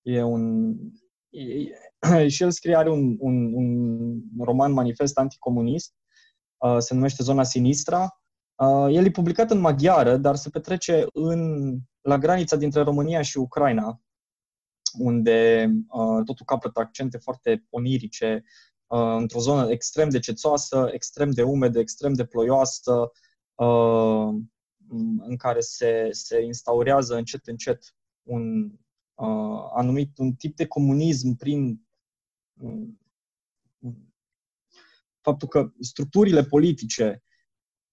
E 0.01 0.23
un, 0.23 0.73
e, 1.29 2.27
și 2.33 2.43
el 2.43 2.51
scrie, 2.51 2.75
are 2.75 2.89
un, 2.91 3.15
un, 3.19 3.53
un 3.53 4.21
roman 4.39 4.71
manifest 4.71 5.17
anticomunist, 5.17 5.93
uh, 6.57 6.77
se 6.79 6.93
numește 6.93 7.23
Zona 7.23 7.43
Sinistra, 7.43 8.21
Uh, 8.61 8.87
el 8.95 9.05
e 9.05 9.11
publicat 9.11 9.51
în 9.51 9.59
maghiară, 9.59 10.17
dar 10.17 10.35
se 10.35 10.49
petrece 10.49 11.05
în, 11.13 11.77
la 12.01 12.17
granița 12.17 12.55
dintre 12.55 12.81
România 12.81 13.21
și 13.21 13.37
Ucraina, 13.37 14.01
unde 14.99 15.69
uh, 15.87 16.23
totul 16.25 16.45
capătă 16.45 16.79
accente 16.79 17.17
foarte 17.17 17.65
onirice, 17.69 18.43
uh, 18.87 19.15
într-o 19.17 19.39
zonă 19.39 19.69
extrem 19.69 20.09
de 20.09 20.19
cețoasă, 20.19 20.89
extrem 20.91 21.31
de 21.31 21.43
umedă, 21.43 21.79
extrem 21.79 22.13
de 22.13 22.25
ploioasă, 22.25 23.11
uh, 23.55 24.29
în 25.17 25.35
care 25.37 25.59
se, 25.59 26.07
se 26.11 26.41
instaurează 26.41 27.15
încet, 27.15 27.47
încet 27.47 27.95
un 28.23 28.71
uh, 29.21 29.69
anumit 29.73 30.17
un 30.17 30.33
tip 30.33 30.55
de 30.55 30.67
comunism 30.67 31.35
prin 31.35 31.81
uh, 32.53 32.87
faptul 35.21 35.47
că 35.47 35.71
structurile 35.79 36.43
politice 36.43 37.23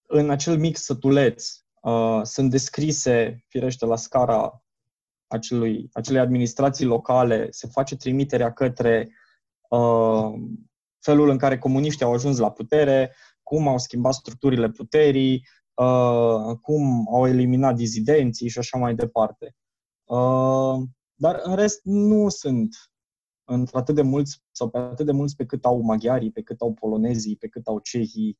în 0.07 0.29
acel 0.29 0.57
mic 0.57 0.77
sătuleț 0.77 1.63
uh, 1.81 2.19
sunt 2.23 2.49
descrise, 2.49 3.45
firește, 3.47 3.85
la 3.85 3.95
scara 3.95 4.63
acelui, 5.27 5.89
acelei 5.93 6.21
administrații 6.21 6.85
locale, 6.85 7.47
se 7.51 7.67
face 7.67 7.95
trimiterea 7.95 8.53
către 8.53 9.09
uh, 9.69 10.33
felul 10.99 11.29
în 11.29 11.37
care 11.37 11.57
comuniștii 11.57 12.05
au 12.05 12.13
ajuns 12.13 12.37
la 12.37 12.51
putere, 12.51 13.15
cum 13.43 13.67
au 13.67 13.77
schimbat 13.77 14.13
structurile 14.13 14.69
puterii, 14.69 15.47
uh, 15.73 16.57
cum 16.61 17.07
au 17.13 17.27
eliminat 17.27 17.75
dizidenții 17.75 18.49
și 18.49 18.57
așa 18.57 18.77
mai 18.77 18.95
departe. 18.95 19.55
Uh, 20.03 20.79
dar 21.19 21.39
în 21.43 21.55
rest 21.55 21.79
nu 21.83 22.29
sunt 22.29 22.75
într-atât 23.43 23.95
de 23.95 24.01
mulți 24.01 24.43
sau 24.51 24.69
pe 24.69 24.77
atât 24.77 25.05
de 25.05 25.11
mulți 25.11 25.35
pe 25.35 25.45
cât 25.45 25.65
au 25.65 25.81
maghiarii, 25.81 26.31
pe 26.31 26.41
cât 26.41 26.61
au 26.61 26.73
polonezii, 26.73 27.35
pe 27.35 27.47
cât 27.47 27.67
au 27.67 27.79
cehii, 27.79 28.39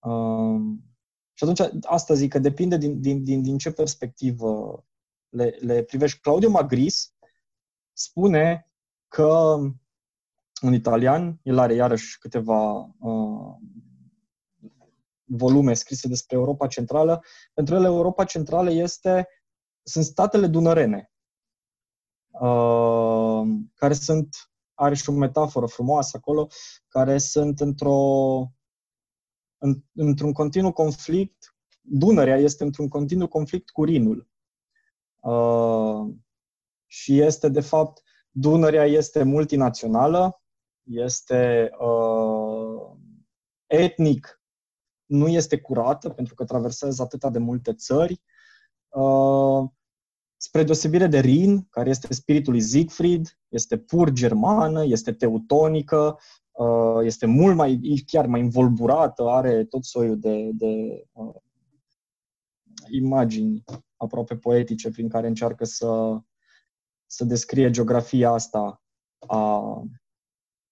Um, 0.00 0.84
și 1.32 1.44
atunci, 1.44 1.82
asta 1.82 2.14
zic 2.14 2.30
că 2.30 2.38
depinde 2.38 2.76
din, 2.76 3.00
din, 3.00 3.24
din, 3.24 3.42
din 3.42 3.58
ce 3.58 3.72
perspectivă 3.72 4.84
le, 5.28 5.56
le 5.60 5.82
privești. 5.82 6.20
Claudio 6.20 6.50
Magris 6.50 7.14
spune 7.92 8.70
că 9.08 9.56
un 10.62 10.72
italian, 10.72 11.40
el 11.42 11.58
are 11.58 11.74
iarăși 11.74 12.18
câteva 12.18 12.94
uh, 12.98 13.54
volume 15.24 15.74
scrise 15.74 16.08
despre 16.08 16.36
Europa 16.36 16.66
Centrală. 16.66 17.22
Pentru 17.54 17.74
el 17.74 17.84
Europa 17.84 18.24
Centrală 18.24 18.70
este, 18.70 19.28
sunt 19.82 20.04
statele 20.04 20.46
dunărene, 20.46 21.09
uh, 22.46 23.42
care 23.74 23.94
sunt, 23.94 24.50
are 24.74 24.94
și 24.94 25.10
o 25.10 25.12
metaforă 25.12 25.66
frumoasă 25.66 26.16
acolo, 26.16 26.48
care 26.88 27.18
sunt 27.18 27.60
într-o 27.60 27.98
în, 29.62 29.82
într-un 29.94 30.32
continuu 30.32 30.72
conflict, 30.72 31.54
Dunărea 31.80 32.36
este 32.36 32.64
într-un 32.64 32.88
continuu 32.88 33.28
conflict 33.28 33.70
cu 33.70 33.84
Rinul. 33.84 34.28
Uh, 35.20 36.14
și 36.86 37.20
este, 37.20 37.48
de 37.48 37.60
fapt, 37.60 38.02
Dunărea 38.30 38.84
este 38.84 39.22
multinațională, 39.22 40.42
este 40.82 41.70
uh, 41.78 42.96
etnic, 43.66 44.42
nu 45.06 45.28
este 45.28 45.60
curată, 45.60 46.10
pentru 46.10 46.34
că 46.34 46.44
traversează 46.44 47.02
atâta 47.02 47.30
de 47.30 47.38
multe 47.38 47.74
țări. 47.74 48.22
Uh, 48.88 49.68
spre 50.42 50.62
deosebire 50.62 51.06
de 51.06 51.18
Rin, 51.18 51.66
care 51.70 51.90
este 51.90 52.14
spiritul 52.14 52.52
lui 52.52 52.62
Siegfried, 52.62 53.38
este 53.48 53.76
pur 53.78 54.10
germană, 54.10 54.84
este 54.84 55.12
teutonică, 55.12 56.18
Uh, 56.60 57.04
este 57.04 57.26
mult 57.26 57.56
mai, 57.56 57.80
chiar 58.06 58.26
mai 58.26 58.40
învolburată, 58.40 59.28
are 59.28 59.64
tot 59.64 59.84
soiul 59.84 60.18
de, 60.18 60.50
de 60.52 61.04
uh, 61.12 61.34
imagini 62.90 63.64
aproape 63.96 64.36
poetice 64.36 64.90
prin 64.90 65.08
care 65.08 65.26
încearcă 65.26 65.64
să, 65.64 66.18
să 67.06 67.24
descrie 67.24 67.70
geografia 67.70 68.30
asta 68.30 68.82
a 69.26 69.62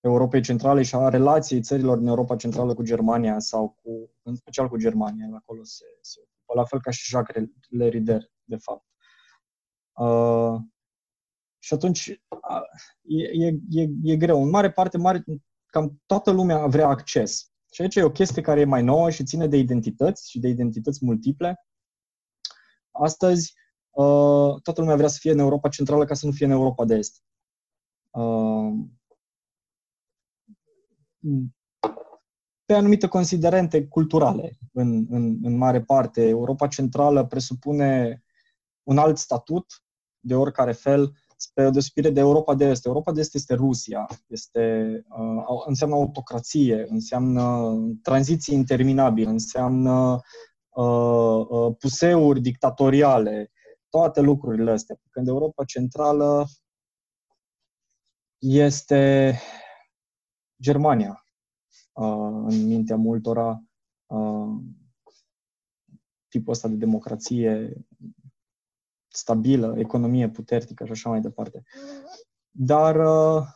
Europei 0.00 0.42
Centrale 0.42 0.82
și 0.82 0.94
a 0.94 1.08
relației 1.08 1.60
țărilor 1.60 1.98
din 1.98 2.06
Europa 2.06 2.36
Centrală 2.36 2.74
cu 2.74 2.82
Germania 2.82 3.38
sau 3.38 3.78
cu, 3.82 4.10
în 4.22 4.34
special 4.34 4.68
cu 4.68 4.76
Germania, 4.76 5.28
acolo 5.34 5.64
se, 5.64 5.84
se 6.00 6.20
ocupă, 6.22 6.60
la 6.60 6.64
fel 6.64 6.80
ca 6.80 6.90
și 6.90 7.10
Jacques 7.10 7.44
Lerider, 7.68 8.30
de 8.44 8.56
fapt. 8.56 8.87
Uh, 9.98 10.60
și 11.58 11.74
atunci 11.74 12.06
e, 13.02 13.46
e, 13.46 13.54
e, 13.70 13.88
e 14.02 14.16
greu. 14.16 14.42
În 14.42 14.48
mare 14.48 14.70
parte, 14.70 14.98
mare, 14.98 15.24
cam 15.66 16.02
toată 16.06 16.30
lumea 16.30 16.66
vrea 16.66 16.88
acces. 16.88 17.50
Și 17.72 17.82
aici 17.82 17.94
e 17.94 18.02
o 18.02 18.10
chestie 18.10 18.42
care 18.42 18.60
e 18.60 18.64
mai 18.64 18.82
nouă 18.82 19.10
și 19.10 19.24
ține 19.24 19.46
de 19.46 19.56
identități 19.56 20.30
și 20.30 20.38
de 20.38 20.48
identități 20.48 21.04
multiple. 21.04 21.66
Astăzi, 22.90 23.54
uh, 23.90 24.60
toată 24.62 24.80
lumea 24.80 24.96
vrea 24.96 25.08
să 25.08 25.18
fie 25.20 25.30
în 25.30 25.38
Europa 25.38 25.68
Centrală 25.68 26.04
ca 26.04 26.14
să 26.14 26.26
nu 26.26 26.32
fie 26.32 26.46
în 26.46 26.52
Europa 26.52 26.84
de 26.84 26.94
Est. 26.94 27.22
Uh, 28.10 28.72
pe 32.64 32.74
anumite 32.74 33.06
considerente 33.06 33.86
culturale, 33.86 34.58
în, 34.72 35.06
în, 35.10 35.38
în 35.42 35.56
mare 35.56 35.82
parte. 35.82 36.28
Europa 36.28 36.66
Centrală 36.66 37.26
presupune 37.26 38.22
un 38.82 38.98
alt 38.98 39.18
statut, 39.18 39.66
de 40.20 40.34
oricare 40.34 40.72
fel, 40.72 41.12
spre 41.36 41.66
o 41.66 41.70
deosebire 41.70 42.10
de 42.10 42.20
Europa 42.20 42.54
de 42.54 42.64
Est. 42.64 42.84
Europa 42.84 43.12
de 43.12 43.20
Est 43.20 43.34
este 43.34 43.54
Rusia, 43.54 44.06
este, 44.26 44.92
uh, 45.08 45.62
înseamnă 45.66 45.96
autocrație, 45.96 46.86
înseamnă 46.88 47.74
tranziții 48.02 48.54
interminabile, 48.54 49.30
înseamnă 49.30 50.20
uh, 50.68 51.46
uh, 51.48 51.74
puseuri 51.78 52.40
dictatoriale, 52.40 53.52
toate 53.88 54.20
lucrurile 54.20 54.70
astea. 54.70 54.96
Când 55.10 55.28
Europa 55.28 55.64
Centrală 55.64 56.46
este 58.38 59.34
Germania, 60.62 61.24
uh, 61.92 62.44
în 62.46 62.66
mintea 62.66 62.96
multora, 62.96 63.62
uh, 64.06 64.60
tipul 66.28 66.52
ăsta 66.52 66.68
de 66.68 66.74
democrație 66.74 67.72
stabilă, 69.18 69.74
economie 69.78 70.28
puternică 70.28 70.84
și 70.84 70.90
așa 70.90 71.08
mai 71.08 71.20
departe. 71.20 71.62
Dar 72.50 72.96
uh, 72.96 73.46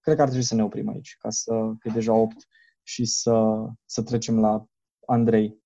cred 0.00 0.16
că 0.16 0.22
ar 0.22 0.28
trebui 0.28 0.46
să 0.46 0.54
ne 0.54 0.64
oprim 0.64 0.88
aici, 0.88 1.16
ca 1.18 1.30
să, 1.30 1.52
că 1.78 1.90
deja 1.94 2.12
8 2.12 2.36
și 2.82 3.04
să, 3.04 3.66
să 3.84 4.02
trecem 4.02 4.40
la 4.40 4.64
Andrei. 5.06 5.62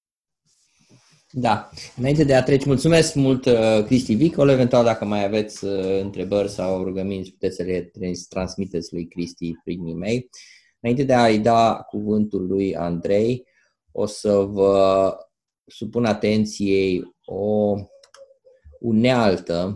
Da. 1.30 1.70
Înainte 1.96 2.24
de 2.24 2.34
a 2.34 2.42
trece, 2.42 2.66
mulțumesc 2.66 3.14
mult 3.14 3.44
uh, 3.44 3.84
Cristi 3.84 4.14
Vicol. 4.14 4.48
Eventual, 4.48 4.84
dacă 4.84 5.04
mai 5.04 5.24
aveți 5.24 5.64
uh, 5.64 6.00
întrebări 6.00 6.50
sau 6.50 6.82
rugăminți, 6.82 7.30
puteți 7.30 7.56
să 7.56 7.62
le 7.62 7.90
transmiteți 8.28 8.92
lui 8.92 9.08
Cristi 9.08 9.54
prin 9.64 9.86
e-mail. 9.86 10.28
Înainte 10.80 11.04
de 11.04 11.14
a-i 11.14 11.38
da 11.38 11.74
cuvântul 11.74 12.46
lui 12.46 12.76
Andrei, 12.76 13.44
o 13.92 14.06
să 14.06 14.32
vă 14.36 15.14
supun 15.66 16.04
atenției 16.04 17.14
o 17.24 17.74
unealtă 18.82 19.74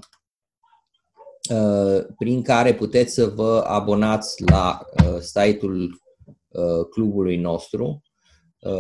uh, 1.50 2.04
prin 2.18 2.42
care 2.42 2.74
puteți 2.74 3.14
să 3.14 3.26
vă 3.26 3.64
abonați 3.66 4.42
la 4.50 4.80
uh, 5.04 5.18
site-ul 5.20 6.00
uh, 6.48 6.86
clubului 6.90 7.36
nostru. 7.36 8.00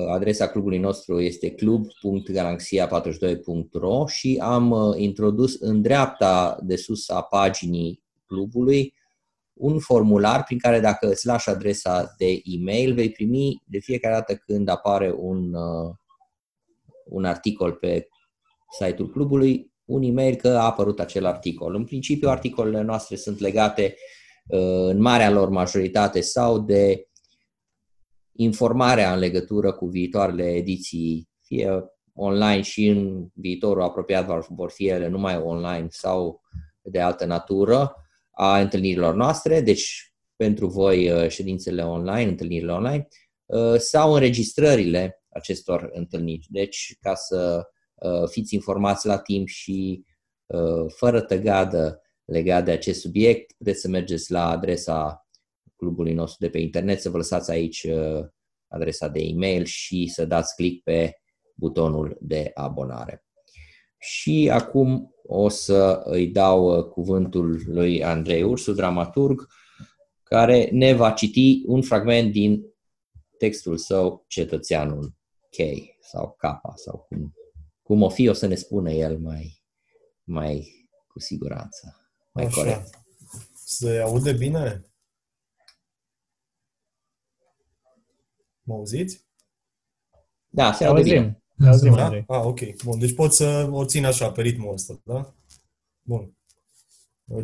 Adresa 0.08 0.48
clubului 0.48 0.78
nostru 0.78 1.20
este 1.20 1.50
club.galaxia42.ro 1.50 4.06
și 4.06 4.38
am 4.42 4.94
introdus 4.96 5.60
în 5.60 5.82
dreapta 5.82 6.58
de 6.62 6.76
sus 6.76 7.08
a 7.08 7.22
paginii 7.22 8.02
clubului 8.26 8.94
un 9.52 9.78
formular 9.78 10.44
prin 10.44 10.58
care 10.58 10.80
dacă 10.80 11.08
îți 11.08 11.26
lași 11.26 11.48
adresa 11.48 12.14
de 12.18 12.40
e-mail, 12.44 12.94
vei 12.94 13.10
primi 13.10 13.62
de 13.66 13.78
fiecare 13.78 14.14
dată 14.14 14.34
când 14.34 14.68
apare 14.68 15.12
un, 15.16 15.54
un 17.04 17.24
articol 17.24 17.72
pe 17.72 18.08
site-ul 18.78 19.10
clubului, 19.10 19.70
un 19.86 20.02
e-mail 20.02 20.34
că 20.34 20.48
a 20.48 20.64
apărut 20.64 21.00
acel 21.00 21.26
articol. 21.26 21.74
În 21.74 21.84
principiu, 21.84 22.28
articolele 22.28 22.82
noastre 22.82 23.16
sunt 23.16 23.38
legate 23.38 23.96
uh, 24.46 24.88
în 24.88 25.00
marea 25.00 25.30
lor 25.30 25.48
majoritate 25.48 26.20
sau 26.20 26.58
de 26.58 27.08
informarea 28.32 29.12
în 29.12 29.18
legătură 29.18 29.72
cu 29.72 29.86
viitoarele 29.86 30.54
ediții, 30.54 31.28
fie 31.42 31.84
online 32.14 32.60
și 32.60 32.86
în 32.86 33.26
viitorul 33.34 33.82
apropiat 33.82 34.46
vor 34.48 34.70
fi 34.70 34.86
ele 34.86 35.08
numai 35.08 35.36
online 35.36 35.86
sau 35.90 36.40
de 36.82 37.00
altă 37.00 37.24
natură 37.24 37.94
a 38.30 38.60
întâlnirilor 38.60 39.14
noastre, 39.14 39.60
deci 39.60 40.12
pentru 40.36 40.66
voi 40.66 41.10
uh, 41.10 41.28
ședințele 41.28 41.82
online, 41.82 42.30
întâlnirile 42.30 42.72
online, 42.72 43.08
uh, 43.44 43.76
sau 43.76 44.12
înregistrările 44.12 45.22
acestor 45.28 45.90
întâlniri. 45.92 46.46
Deci, 46.50 46.96
ca 47.00 47.14
să 47.14 47.66
Uh, 47.68 47.75
fiți 48.30 48.54
informați 48.54 49.06
la 49.06 49.18
timp 49.18 49.48
și 49.48 50.04
uh, 50.46 50.92
fără 50.96 51.20
tăgadă 51.20 52.00
legat 52.24 52.64
de 52.64 52.70
acest 52.70 53.00
subiect, 53.00 53.52
puteți 53.52 53.80
să 53.80 53.88
mergeți 53.88 54.32
la 54.32 54.50
adresa 54.50 55.26
clubului 55.76 56.12
nostru 56.12 56.38
de 56.40 56.50
pe 56.50 56.58
internet, 56.58 57.00
să 57.00 57.10
vă 57.10 57.16
lăsați 57.16 57.50
aici 57.50 57.82
uh, 57.82 58.24
adresa 58.68 59.08
de 59.08 59.20
e-mail 59.20 59.64
și 59.64 60.06
să 60.06 60.24
dați 60.24 60.54
click 60.54 60.82
pe 60.82 61.12
butonul 61.54 62.16
de 62.20 62.50
abonare. 62.54 63.24
Și 63.98 64.50
acum 64.52 65.14
o 65.22 65.48
să 65.48 66.00
îi 66.04 66.28
dau 66.28 66.84
cuvântul 66.84 67.62
lui 67.66 68.04
Andrei 68.04 68.42
Ursu, 68.42 68.72
dramaturg, 68.72 69.46
care 70.22 70.68
ne 70.72 70.92
va 70.92 71.10
citi 71.10 71.62
un 71.66 71.82
fragment 71.82 72.32
din 72.32 72.62
textul 73.38 73.76
său 73.76 74.24
Cetățeanul 74.26 75.14
K 75.50 75.56
sau 76.00 76.36
K 76.38 76.60
sau 76.74 77.06
cum 77.08 77.34
cum 77.86 78.02
o 78.02 78.08
fi, 78.08 78.28
o 78.28 78.32
să 78.32 78.46
ne 78.46 78.54
spună 78.54 78.90
el 78.90 79.18
mai, 79.18 79.62
mai 80.24 80.72
cu 81.08 81.18
siguranță, 81.18 82.10
mai 82.32 82.44
Așa. 82.44 82.60
corect. 82.60 83.04
Se 83.54 83.98
aude 83.98 84.32
bine? 84.32 84.84
Mă 88.62 88.74
auziți? 88.74 89.26
Da, 90.48 90.72
se 90.72 90.84
aude 90.84 91.02
bine. 91.02 91.42
Auzim, 91.66 91.94
da? 91.94 92.06
Ah, 92.26 92.44
ok. 92.44 92.60
Bun. 92.84 92.98
Deci 92.98 93.14
pot 93.14 93.32
să 93.32 93.68
o 93.70 93.84
țin 93.84 94.04
așa, 94.04 94.32
pe 94.32 94.42
ritmul 94.42 94.72
ăsta, 94.72 95.00
da? 95.04 95.34
Bun. 96.02 96.36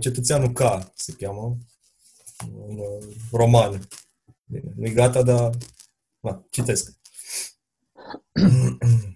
Cetățeanul 0.01 0.53
K 0.53 0.61
se 0.95 1.13
cheamă. 1.13 1.57
Un 2.55 2.79
uh, 2.79 3.17
roman. 3.33 3.89
Bine. 4.45 4.73
Nu-i 4.77 4.93
gata, 4.93 5.23
dar... 5.23 5.51
Da, 6.21 6.47
citesc. 6.51 7.01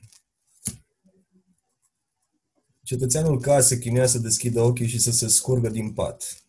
Cetățeanul 2.87 3.41
K 3.41 3.47
se 3.61 3.79
chinuia 3.79 4.07
să 4.07 4.19
deschidă 4.19 4.61
ochii 4.61 4.87
și 4.87 4.99
să 4.99 5.11
se 5.11 5.29
scurgă 5.29 5.69
din 5.69 5.93
pat, 5.93 6.45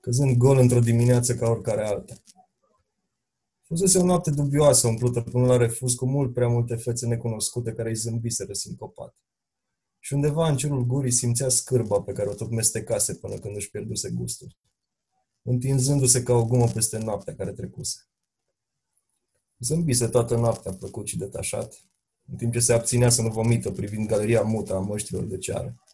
căzând 0.00 0.36
gol 0.36 0.58
într-o 0.58 0.80
dimineață 0.80 1.34
ca 1.34 1.48
oricare 1.48 1.86
alta. 1.86 2.14
Fusese 3.62 3.98
o 3.98 4.04
noapte 4.04 4.30
dubioasă, 4.30 4.86
umplută 4.86 5.20
până 5.20 5.46
la 5.46 5.56
refuz 5.56 5.94
cu 5.94 6.06
mult 6.06 6.34
prea 6.34 6.48
multe 6.48 6.76
fețe 6.76 7.06
necunoscute 7.06 7.72
care 7.72 7.88
îi 7.88 7.94
zâmbiseră 7.94 8.52
sincopat. 8.52 9.16
Și 9.98 10.14
undeva 10.14 10.48
în 10.48 10.56
cerul 10.56 10.84
gurii 10.84 11.12
simțea 11.12 11.48
scârba 11.48 12.00
pe 12.00 12.12
care 12.12 12.28
o 12.28 12.34
tot 12.34 12.50
mestecase 12.50 13.14
până 13.14 13.38
când 13.38 13.56
își 13.56 13.70
pierduse 13.70 14.10
gustul, 14.10 14.56
întinzându-se 15.42 16.22
ca 16.22 16.32
o 16.32 16.44
gumă 16.44 16.66
peste 16.66 16.98
noaptea 16.98 17.34
care 17.34 17.52
trecuse. 17.52 17.98
Zâmbise 19.58 20.08
toată 20.08 20.36
noaptea, 20.36 20.72
plăcut 20.72 21.06
și 21.06 21.18
detașat, 21.18 21.89
în 22.30 22.36
timp 22.36 22.52
ce 22.52 22.60
se 22.60 22.72
abținea 22.72 23.08
să 23.08 23.22
nu 23.22 23.28
vomită 23.28 23.70
privind 23.70 24.08
galeria 24.08 24.42
mută 24.42 24.74
a 24.74 24.78
măștilor 24.78 25.24
de 25.24 25.38
ceară, 25.38 25.84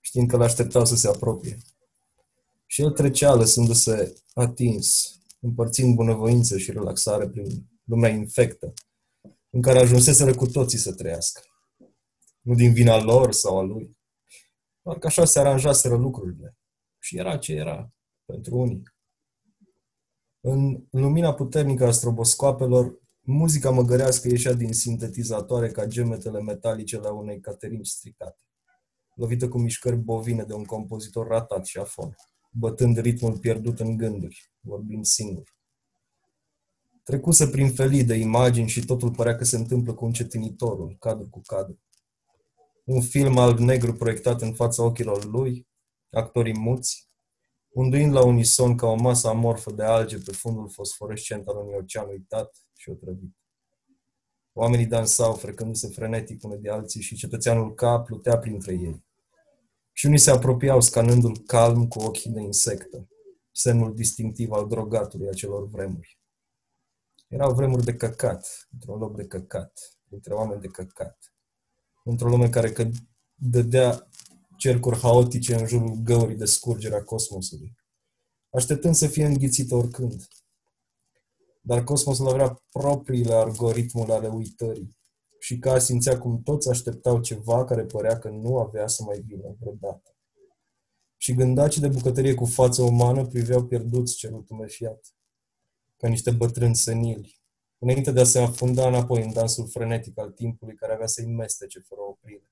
știind 0.00 0.28
că 0.28 0.36
l-așteptau 0.36 0.84
să 0.84 0.96
se 0.96 1.08
apropie. 1.08 1.56
Și 2.66 2.82
el 2.82 2.90
trecea 2.90 3.34
lăsându-se 3.34 4.14
atins, 4.34 5.18
împărțind 5.40 5.94
bunăvoință 5.94 6.58
și 6.58 6.72
relaxare 6.72 7.28
prin 7.28 7.66
lumea 7.84 8.10
infectă, 8.10 8.72
în 9.50 9.62
care 9.62 9.78
ajunseseră 9.78 10.34
cu 10.34 10.46
toții 10.46 10.78
să 10.78 10.94
trăiască. 10.94 11.40
Nu 12.40 12.54
din 12.54 12.72
vina 12.72 13.02
lor 13.02 13.32
sau 13.32 13.58
a 13.58 13.62
lui, 13.62 13.98
doar 14.82 14.98
că 14.98 15.06
așa 15.06 15.24
se 15.24 15.38
aranjaseră 15.38 15.96
lucrurile. 15.96 16.56
Și 16.98 17.18
era 17.18 17.36
ce 17.36 17.52
era, 17.52 17.92
pentru 18.24 18.56
unii. 18.56 18.82
În 20.40 20.86
lumina 20.90 21.34
puternică 21.34 21.86
a 21.86 21.90
stroboscoapelor, 21.90 22.98
Muzica 23.32 23.70
măgărească 23.70 24.28
ieșea 24.28 24.52
din 24.52 24.72
sintetizatoare 24.72 25.70
ca 25.70 25.86
gemetele 25.86 26.40
metalice 26.40 26.98
la 26.98 27.12
unei 27.12 27.40
caterini 27.40 27.86
stricate, 27.86 28.40
lovită 29.14 29.48
cu 29.48 29.58
mișcări 29.58 29.96
bovine 29.96 30.42
de 30.42 30.52
un 30.52 30.64
compozitor 30.64 31.26
ratat 31.26 31.66
și 31.66 31.78
afon, 31.78 32.14
bătând 32.52 32.98
ritmul 32.98 33.38
pierdut 33.38 33.80
în 33.80 33.96
gânduri, 33.96 34.52
vorbind 34.60 35.04
singur. 35.04 35.54
Trecuse 37.02 37.48
prin 37.48 37.72
felii 37.72 38.04
de 38.04 38.14
imagini 38.14 38.68
și 38.68 38.84
totul 38.84 39.10
părea 39.10 39.36
că 39.36 39.44
se 39.44 39.56
întâmplă 39.56 39.94
cu 39.94 40.04
încetinitorul, 40.04 40.96
cadru 40.98 41.28
cu 41.28 41.40
cadru. 41.40 41.80
Un 42.84 43.02
film 43.02 43.38
alb-negru 43.38 43.94
proiectat 43.94 44.40
în 44.40 44.54
fața 44.54 44.82
ochilor 44.82 45.24
lui, 45.24 45.68
actorii 46.10 46.58
muți, 46.58 47.10
unduind 47.68 48.12
la 48.12 48.24
unison 48.24 48.76
ca 48.76 48.86
o 48.86 48.94
masă 48.94 49.28
amorfă 49.28 49.72
de 49.72 49.82
alge 49.82 50.18
pe 50.18 50.32
fundul 50.32 50.70
fosforescent 50.70 51.46
al 51.46 51.56
unui 51.56 51.78
ocean 51.78 52.08
uitat 52.08 52.64
și 52.80 52.90
otrăvit. 52.90 53.36
Oamenii 54.52 54.86
dansau, 54.86 55.34
frecându-se 55.34 55.88
frenetic 55.88 56.44
unul 56.44 56.60
de 56.60 56.70
alții 56.70 57.00
și 57.00 57.16
cetățeanul 57.16 57.74
K 57.74 57.82
plutea 58.04 58.38
printre 58.38 58.72
ei. 58.72 59.04
Și 59.92 60.06
unii 60.06 60.18
se 60.18 60.30
apropiau 60.30 60.80
scanându-l 60.80 61.38
calm 61.38 61.88
cu 61.88 61.98
ochii 61.98 62.30
de 62.30 62.40
insectă, 62.40 63.08
semnul 63.52 63.94
distinctiv 63.94 64.50
al 64.50 64.68
drogatului 64.68 65.28
acelor 65.28 65.68
vremuri, 65.68 66.20
Erau 67.30 67.54
vremuri 67.54 67.84
de 67.84 67.94
căcat, 67.94 68.68
într-un 68.72 68.98
loc 68.98 69.16
de 69.16 69.26
căcat, 69.26 69.98
dintre 70.08 70.34
oameni 70.34 70.60
de 70.60 70.66
căcat. 70.66 71.34
Într-o 72.04 72.28
lume 72.28 72.48
care 72.48 72.72
că 72.72 72.88
dădea 73.34 74.08
cercuri 74.56 74.98
haotice 74.98 75.54
în 75.54 75.66
jurul 75.66 75.94
găurii 75.94 76.36
de 76.36 76.44
scurgere 76.44 76.94
a 76.94 77.02
cosmosului, 77.02 77.76
așteptând 78.50 78.94
să 78.94 79.06
fie 79.06 79.24
înghițită 79.24 79.74
oricând. 79.74 80.26
Dar 81.70 81.84
cosmosul 81.84 82.28
avea 82.28 82.62
propriile 82.68 83.32
algoritmuri 83.32 84.12
ale 84.12 84.28
uitării 84.28 84.98
și 85.40 85.58
ca 85.58 85.78
simțea 85.78 86.18
cum 86.18 86.42
toți 86.42 86.68
așteptau 86.68 87.20
ceva 87.20 87.64
care 87.64 87.84
părea 87.84 88.18
că 88.18 88.28
nu 88.28 88.58
avea 88.58 88.86
să 88.86 89.02
mai 89.02 89.20
vină 89.26 89.56
vreodată. 89.60 90.16
Și 91.16 91.34
gândacii 91.34 91.80
de 91.80 91.88
bucătărie 91.88 92.34
cu 92.34 92.44
față 92.44 92.82
umană 92.82 93.26
priveau 93.26 93.64
pierduți 93.64 94.16
cerul 94.16 94.42
tumefiat, 94.42 95.14
ca 95.96 96.08
niște 96.08 96.30
bătrâni 96.30 96.76
senili, 96.76 97.40
înainte 97.78 98.12
de 98.12 98.20
a 98.20 98.24
se 98.24 98.38
afunda 98.38 98.86
înapoi 98.86 99.22
în 99.22 99.32
dansul 99.32 99.68
frenetic 99.68 100.18
al 100.18 100.30
timpului 100.30 100.74
care 100.74 100.92
avea 100.92 101.06
să-i 101.06 101.26
mestece 101.26 101.78
fără 101.78 102.00
oprire, 102.00 102.50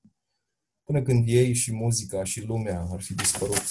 până 0.84 1.02
când 1.02 1.28
ei 1.28 1.52
și 1.52 1.74
muzica 1.74 2.24
și 2.24 2.44
lumea 2.44 2.86
ar 2.90 3.00
fi 3.00 3.14
dispărut. 3.14 3.62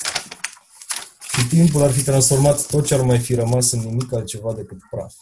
Și 1.29 1.47
timpul 1.49 1.81
ar 1.81 1.91
fi 1.91 2.03
transformat 2.03 2.67
tot 2.67 2.85
ce 2.85 2.93
ar 2.93 3.01
mai 3.01 3.19
fi 3.19 3.33
rămas 3.33 3.71
în 3.71 3.79
nimic 3.79 4.13
altceva 4.13 4.53
decât 4.53 4.77
praf. 4.89 5.15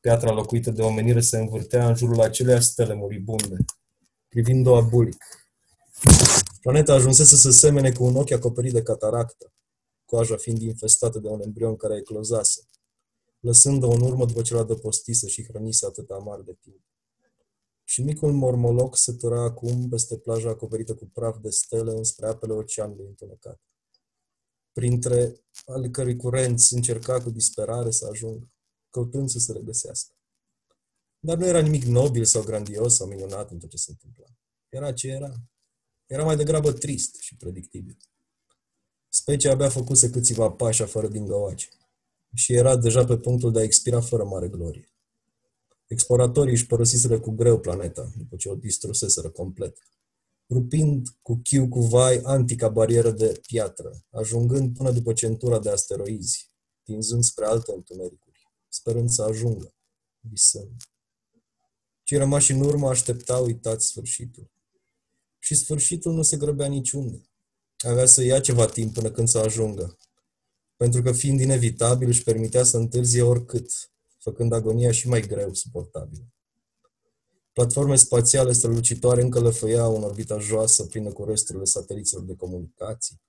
Piatra 0.00 0.32
locuită 0.32 0.70
de 0.70 0.82
omenire 0.82 1.20
se 1.20 1.38
învârtea 1.38 1.88
în 1.88 1.94
jurul 1.94 2.20
acelei 2.20 2.62
stele 2.62 2.94
moribunde, 2.94 3.56
privind-o 4.28 4.76
abulic. 4.76 5.24
Planeta 6.60 6.92
ajunsese 6.92 7.36
să 7.36 7.50
semene 7.50 7.92
cu 7.92 8.04
un 8.04 8.16
ochi 8.16 8.30
acoperit 8.30 8.72
de 8.72 8.82
cataractă, 8.82 9.52
coaja 10.04 10.36
fiind 10.36 10.62
infestată 10.62 11.18
de 11.18 11.28
un 11.28 11.40
embrion 11.42 11.76
care 11.76 11.96
eclozase, 11.96 12.66
lăsând-o 13.40 13.90
în 13.90 14.00
urmă 14.00 14.26
după 14.26 14.42
ce 14.42 14.54
l-a 14.54 14.62
dăpostisă 14.62 15.26
și 15.26 15.44
hrănise 15.44 15.86
atât 15.86 16.10
amar 16.10 16.40
de 16.40 16.56
timp. 16.60 16.80
Și 17.84 18.02
micul 18.02 18.32
mormoloc 18.32 18.96
se 18.96 19.12
tăra 19.12 19.42
acum 19.42 19.88
peste 19.88 20.16
plaja 20.16 20.48
acoperită 20.48 20.94
cu 20.94 21.10
praf 21.12 21.38
de 21.38 21.50
stele 21.50 21.90
înspre 21.90 22.26
apele 22.26 22.52
oceanului 22.52 23.06
întunecat, 23.06 23.60
printre 24.72 25.40
ale 25.66 25.90
cărui 25.90 26.16
curenți 26.16 26.74
încerca 26.74 27.22
cu 27.22 27.30
disperare 27.30 27.90
să 27.90 28.06
ajungă 28.10 28.50
căutând 28.90 29.28
să 29.28 29.38
se 29.38 29.52
regăsească. 29.52 30.14
Dar 31.18 31.36
nu 31.36 31.46
era 31.46 31.60
nimic 31.60 31.82
nobil 31.82 32.24
sau 32.24 32.42
grandios 32.42 32.94
sau 32.94 33.06
minunat 33.06 33.50
în 33.50 33.58
tot 33.58 33.70
ce 33.70 33.76
se 33.76 33.90
întâmpla. 33.90 34.26
Era 34.68 34.92
ce 34.92 35.08
era. 35.08 35.34
Era 36.06 36.24
mai 36.24 36.36
degrabă 36.36 36.72
trist 36.72 37.16
și 37.20 37.36
predictibil. 37.36 37.96
Specia 39.08 39.50
abia 39.50 39.68
făcuse 39.68 40.10
câțiva 40.10 40.50
pași 40.50 40.82
afară 40.82 41.08
din 41.08 41.26
găoace 41.26 41.68
și 42.34 42.52
era 42.52 42.76
deja 42.76 43.04
pe 43.04 43.16
punctul 43.16 43.52
de 43.52 43.58
a 43.58 43.62
expira 43.62 44.00
fără 44.00 44.24
mare 44.24 44.48
glorie. 44.48 44.92
Exploratorii 45.86 46.52
își 46.52 46.66
părăsiseră 46.66 47.20
cu 47.20 47.30
greu 47.30 47.60
planeta, 47.60 48.12
după 48.16 48.36
ce 48.36 48.48
o 48.48 48.54
distruseseră 48.54 49.30
complet, 49.30 49.78
rupind 50.48 51.08
cu 51.22 51.40
chiu 51.42 51.68
cu 51.68 51.80
vai 51.80 52.20
antica 52.22 52.68
barieră 52.68 53.10
de 53.10 53.40
piatră, 53.46 54.04
ajungând 54.10 54.76
până 54.76 54.90
după 54.90 55.12
centura 55.12 55.58
de 55.58 55.70
asteroizi, 55.70 56.50
tinzând 56.82 57.22
spre 57.22 57.44
alte 57.44 57.72
întunericuri 57.72 58.29
sperând 58.70 59.10
să 59.10 59.22
ajungă, 59.22 59.74
visând. 60.20 60.76
Cei 62.02 62.18
rămași 62.18 62.52
în 62.52 62.60
urmă 62.60 62.88
așteptau 62.88 63.44
uitați 63.44 63.86
sfârșitul. 63.86 64.50
Și 65.38 65.54
sfârșitul 65.54 66.12
nu 66.12 66.22
se 66.22 66.36
grăbea 66.36 66.66
niciunde. 66.66 67.22
Avea 67.78 68.06
să 68.06 68.22
ia 68.22 68.40
ceva 68.40 68.66
timp 68.66 68.94
până 68.94 69.10
când 69.10 69.28
să 69.28 69.38
ajungă, 69.38 69.98
pentru 70.76 71.02
că 71.02 71.12
fiind 71.12 71.40
inevitabil 71.40 72.08
își 72.08 72.22
permitea 72.22 72.62
să 72.64 72.76
întârzie 72.76 73.22
oricât, 73.22 73.90
făcând 74.18 74.52
agonia 74.52 74.90
și 74.90 75.08
mai 75.08 75.20
greu 75.20 75.54
suportabilă. 75.54 76.24
Platforme 77.52 77.96
spațiale 77.96 78.52
strălucitoare 78.52 79.22
încă 79.22 79.40
lăfăiau 79.40 79.96
în 79.96 80.02
orbita 80.02 80.38
joasă 80.38 80.84
plină 80.84 81.12
cu 81.12 81.24
resturile 81.24 81.64
sateliților 81.64 82.22
de 82.22 82.34
comunicații, 82.34 83.20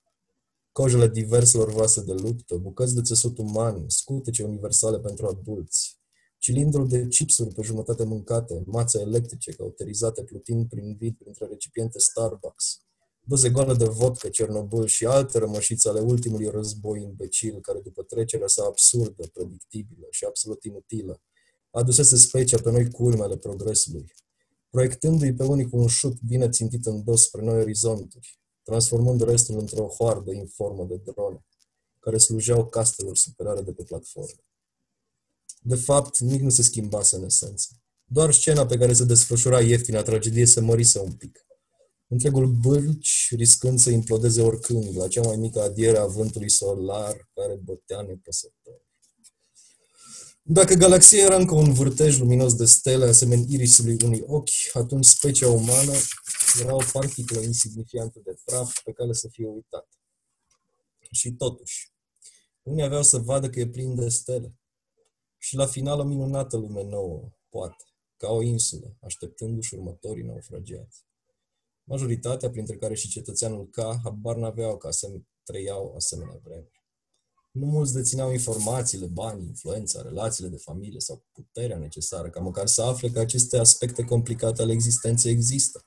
cojele 0.71 1.07
diverselor 1.07 1.71
vase 1.71 2.01
de 2.01 2.13
luptă, 2.13 2.55
bucăți 2.55 2.95
de 2.95 3.01
țesut 3.01 3.37
uman, 3.37 3.83
scutece 3.87 4.43
universale 4.43 4.99
pentru 4.99 5.27
adulți, 5.27 5.99
cilindrul 6.37 6.87
de 6.87 7.07
chipsuri 7.07 7.53
pe 7.53 7.61
jumătate 7.61 8.03
mâncate, 8.03 8.63
mațe 8.65 8.99
electrice 8.99 9.51
cauterizate 9.51 10.23
plutind 10.23 10.69
prin 10.69 10.95
vid 10.95 11.15
printre 11.17 11.45
recipiente 11.45 11.99
Starbucks, 11.99 12.81
doze 13.23 13.49
goale 13.49 13.73
de 13.73 13.85
vodka 13.85 14.29
Cernobâl 14.29 14.85
și 14.85 15.05
alte 15.05 15.37
rămășiți 15.37 15.87
ale 15.87 15.99
ultimului 15.99 16.47
război 16.47 17.01
imbecil, 17.01 17.61
care 17.61 17.79
după 17.79 18.03
trecerea 18.03 18.47
sa 18.47 18.63
absurdă, 18.63 19.27
predictibilă 19.33 20.07
și 20.09 20.25
absolut 20.25 20.63
inutilă, 20.63 21.21
adusese 21.71 22.15
specia 22.15 22.57
pe 22.61 22.71
noi 22.71 22.91
culmele 22.91 23.37
progresului, 23.37 24.11
proiectându-i 24.69 25.33
pe 25.33 25.43
unii 25.43 25.69
cu 25.69 25.77
un 25.77 25.87
șut 25.87 26.21
bine 26.21 26.49
țintit 26.49 26.85
în 26.85 27.03
dos 27.03 27.21
spre 27.21 27.41
noi 27.41 27.59
orizonturi, 27.59 28.40
transformând 28.63 29.21
restul 29.21 29.57
într-o 29.59 29.87
hoardă 29.87 30.31
informă 30.31 30.85
de 30.85 31.01
drone, 31.03 31.45
care 31.99 32.17
slujeau 32.17 32.67
castelor 32.67 33.17
superioare 33.17 33.61
de 33.61 33.71
pe 33.71 33.83
platformă. 33.83 34.43
De 35.61 35.75
fapt, 35.75 36.17
nimic 36.17 36.41
nu 36.41 36.49
se 36.49 36.61
schimbase 36.61 37.15
în 37.15 37.23
esență. 37.23 37.69
Doar 38.05 38.31
scena 38.31 38.65
pe 38.65 38.77
care 38.77 38.93
se 38.93 39.05
desfășura 39.05 39.61
ieftina 39.61 40.01
tragedie 40.01 40.45
se 40.45 40.59
mărise 40.59 40.99
un 40.99 41.11
pic. 41.11 41.45
Întregul 42.07 42.47
bâlci 42.47 43.33
riscând 43.35 43.79
să 43.79 43.89
implodeze 43.89 44.41
oricând, 44.41 44.97
la 44.97 45.07
cea 45.07 45.21
mai 45.21 45.35
mică 45.35 45.61
adiere 45.61 45.97
a 45.97 46.05
vântului 46.05 46.49
solar 46.49 47.29
care 47.33 47.55
bătea 47.55 48.01
nepăsător. 48.01 48.81
Dacă 50.43 50.73
galaxia 50.73 51.23
era 51.23 51.35
încă 51.35 51.55
un 51.55 51.73
vârtej 51.73 52.19
luminos 52.19 52.55
de 52.55 52.65
stele 52.65 53.05
asemeni 53.05 53.53
irisului 53.53 53.97
unui 54.03 54.23
ochi, 54.25 54.49
atunci 54.73 55.05
specia 55.05 55.47
umană 55.47 55.91
era 56.61 56.75
o 56.75 56.83
particulă 56.91 57.39
insignifiantă 57.39 58.19
de 58.23 58.35
praf 58.45 58.81
pe 58.83 58.91
care 58.91 59.13
să 59.13 59.27
fie 59.27 59.47
uitată. 59.47 59.97
Și 61.11 61.31
totuși, 61.31 61.91
unii 62.61 62.83
aveau 62.83 63.03
să 63.03 63.17
vadă 63.17 63.49
că 63.49 63.59
e 63.59 63.67
plin 63.67 63.95
de 63.95 64.09
stele. 64.09 64.55
Și 65.37 65.55
la 65.55 65.65
final 65.65 65.99
o 65.99 66.03
minunată 66.03 66.57
lume 66.57 66.83
nouă, 66.83 67.31
poate, 67.49 67.83
ca 68.17 68.31
o 68.31 68.41
insulă, 68.41 68.97
așteptându-și 69.01 69.73
următorii 69.73 70.23
naufragiați. 70.23 71.05
Majoritatea, 71.83 72.49
printre 72.49 72.77
care 72.77 72.95
și 72.95 73.09
cetățeanul 73.09 73.69
K, 73.69 73.79
habar 74.03 74.35
n-aveau 74.35 74.77
ca 74.77 74.91
să 74.91 75.11
trăiau 75.43 75.95
asemenea 75.95 76.39
vreme. 76.43 76.71
Nu 77.51 77.65
mulți 77.65 77.93
dețineau 77.93 78.31
informațiile, 78.31 79.05
banii, 79.05 79.47
influența, 79.47 80.01
relațiile 80.01 80.49
de 80.49 80.57
familie 80.57 80.99
sau 80.99 81.25
puterea 81.31 81.77
necesară 81.77 82.29
ca 82.29 82.39
măcar 82.39 82.67
să 82.67 82.81
afle 82.81 83.09
că 83.09 83.19
aceste 83.19 83.57
aspecte 83.57 84.03
complicate 84.03 84.61
ale 84.61 84.71
existenței 84.71 85.31
există. 85.31 85.85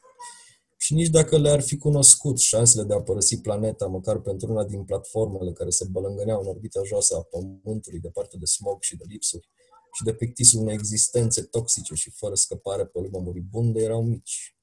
Și 0.76 0.94
nici 0.94 1.08
dacă 1.08 1.38
le-ar 1.38 1.60
fi 1.62 1.76
cunoscut 1.76 2.38
șansele 2.38 2.84
de 2.84 2.94
a 2.94 3.02
părăsi 3.02 3.40
planeta, 3.40 3.86
măcar 3.86 4.20
pentru 4.20 4.50
una 4.50 4.64
din 4.64 4.84
platformele 4.84 5.52
care 5.52 5.70
se 5.70 5.84
bălângăneau 5.90 6.40
în 6.40 6.46
orbita 6.46 6.80
joasă 6.84 7.16
a 7.16 7.22
Pământului, 7.22 8.00
departe 8.00 8.36
de 8.36 8.44
smog 8.44 8.82
și 8.82 8.96
de 8.96 9.04
lipsuri, 9.08 9.48
și 9.92 10.04
de 10.04 10.14
pictisul 10.14 10.60
unei 10.60 10.74
existențe 10.74 11.42
toxice 11.42 11.94
și 11.94 12.10
fără 12.10 12.34
scăpare 12.34 12.86
pe 12.86 13.00
lumea 13.00 13.20
moribundă, 13.20 13.80
erau 13.80 14.02
mici. 14.02 14.53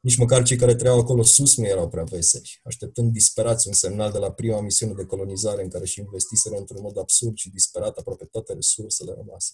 Nici 0.00 0.16
măcar 0.16 0.42
cei 0.42 0.56
care 0.56 0.74
trăiau 0.74 0.98
acolo 0.98 1.22
sus 1.22 1.56
nu 1.56 1.66
erau 1.66 1.88
prea 1.88 2.02
veseli, 2.02 2.60
așteptând 2.62 3.12
disperați 3.12 3.66
un 3.66 3.72
semnal 3.72 4.12
de 4.12 4.18
la 4.18 4.32
prima 4.32 4.60
misiune 4.60 4.92
de 4.92 5.04
colonizare 5.04 5.62
în 5.62 5.68
care 5.68 5.86
și 5.86 6.00
investiseră 6.00 6.56
într-un 6.56 6.82
mod 6.82 6.98
absurd 6.98 7.36
și 7.36 7.50
disperat 7.50 7.96
aproape 7.96 8.24
toate 8.24 8.52
resursele 8.52 9.12
rămase. 9.16 9.52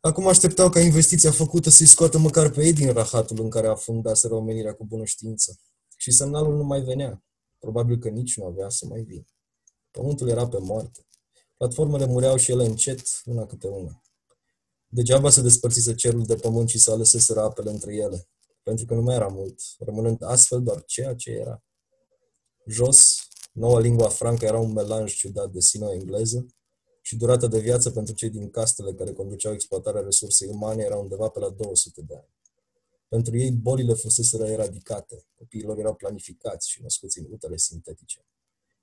Acum 0.00 0.26
așteptau 0.26 0.70
ca 0.70 0.80
investiția 0.80 1.30
făcută 1.30 1.70
să-i 1.70 1.86
scoată 1.86 2.18
măcar 2.18 2.50
pe 2.50 2.64
ei 2.64 2.72
din 2.72 2.92
rahatul 2.92 3.40
în 3.40 3.50
care 3.50 3.66
afundaseră 3.66 4.34
omenirea 4.34 4.74
cu 4.74 4.84
bună 4.84 5.04
știință. 5.04 5.58
Și 5.96 6.12
semnalul 6.12 6.56
nu 6.56 6.62
mai 6.62 6.80
venea. 6.80 7.24
Probabil 7.58 7.98
că 7.98 8.08
nici 8.08 8.36
nu 8.36 8.44
avea 8.44 8.68
să 8.68 8.86
mai 8.86 9.00
vină. 9.00 9.26
Pământul 9.90 10.28
era 10.28 10.48
pe 10.48 10.58
moarte. 10.58 11.06
Platformele 11.56 12.06
mureau 12.06 12.36
și 12.36 12.50
ele 12.50 12.64
încet, 12.64 13.22
una 13.24 13.46
câte 13.46 13.66
una. 13.66 14.02
Degeaba 14.86 15.30
se 15.30 15.40
despărțise 15.40 15.94
cerul 15.94 16.24
de 16.24 16.34
pământ 16.34 16.68
și 16.68 16.78
să 16.78 16.90
aleseseră 16.90 17.40
apele 17.40 17.70
între 17.70 17.94
ele 17.94 18.28
pentru 18.64 18.84
că 18.84 18.94
nu 18.94 19.02
mai 19.02 19.14
era 19.14 19.28
mult, 19.28 19.60
rămânând 19.78 20.22
astfel 20.22 20.62
doar 20.62 20.84
ceea 20.84 21.14
ce 21.14 21.30
era. 21.30 21.62
Jos, 22.66 23.28
noua 23.52 23.80
lingua 23.80 24.08
francă 24.08 24.44
era 24.44 24.58
un 24.58 24.72
melanj 24.72 25.14
ciudat 25.14 25.50
de 25.50 25.60
sino-engleză 25.60 26.46
și 27.00 27.16
durata 27.16 27.46
de 27.46 27.60
viață 27.60 27.90
pentru 27.90 28.14
cei 28.14 28.30
din 28.30 28.50
castele 28.50 28.94
care 28.94 29.12
conduceau 29.12 29.52
exploatarea 29.52 30.00
resursei 30.00 30.48
umane 30.48 30.82
era 30.82 30.96
undeva 30.96 31.28
pe 31.28 31.38
la 31.38 31.50
200 31.50 32.02
de 32.02 32.14
ani. 32.14 32.32
Pentru 33.08 33.36
ei, 33.38 33.50
bolile 33.50 33.94
fuseseră 33.94 34.46
eradicate, 34.46 35.26
copiilor 35.34 35.78
erau 35.78 35.94
planificați 35.94 36.70
și 36.70 36.82
născuți 36.82 37.18
în 37.18 37.26
utele 37.30 37.56
sintetice. 37.56 38.26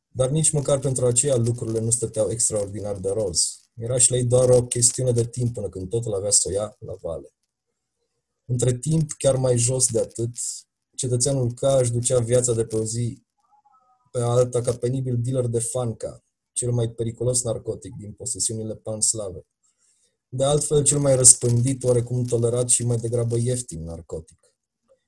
Dar 0.07 0.29
nici 0.29 0.49
măcar 0.49 0.79
pentru 0.79 1.05
aceea 1.05 1.35
lucrurile 1.35 1.79
nu 1.79 1.89
stăteau 1.89 2.29
extraordinar 2.29 2.97
de 2.97 3.09
roz. 3.09 3.59
Era 3.75 3.97
și 3.97 4.11
la 4.11 4.17
ei 4.17 4.25
doar 4.25 4.49
o 4.49 4.63
chestiune 4.63 5.11
de 5.11 5.25
timp 5.25 5.53
până 5.53 5.69
când 5.69 5.89
totul 5.89 6.13
avea 6.13 6.29
să 6.29 6.47
o 6.47 6.51
ia 6.51 6.75
la 6.79 6.93
vale. 7.01 7.33
Între 8.51 8.77
timp, 8.77 9.11
chiar 9.11 9.35
mai 9.35 9.57
jos 9.57 9.87
de 9.87 9.99
atât, 9.99 10.29
cetățeanul 10.95 11.53
K 11.53 11.61
își 11.79 11.91
ducea 11.91 12.19
viața 12.19 12.53
de 12.53 12.65
pe 12.65 12.75
o 12.75 12.83
zi 12.83 13.23
pe 14.11 14.19
alta 14.21 14.61
ca 14.61 14.73
penibil 14.73 15.17
dealer 15.19 15.47
de 15.47 15.59
fanca, 15.59 16.23
cel 16.51 16.71
mai 16.71 16.89
periculos 16.89 17.43
narcotic 17.43 17.95
din 17.95 18.13
posesiunile 18.13 18.75
panslave. 18.75 19.47
De 20.29 20.43
altfel, 20.43 20.83
cel 20.83 20.99
mai 20.99 21.15
răspândit, 21.15 21.83
oarecum 21.83 22.23
tolerat 22.25 22.69
și 22.69 22.85
mai 22.85 22.97
degrabă 22.97 23.37
ieftin 23.37 23.83
narcotic. 23.83 24.39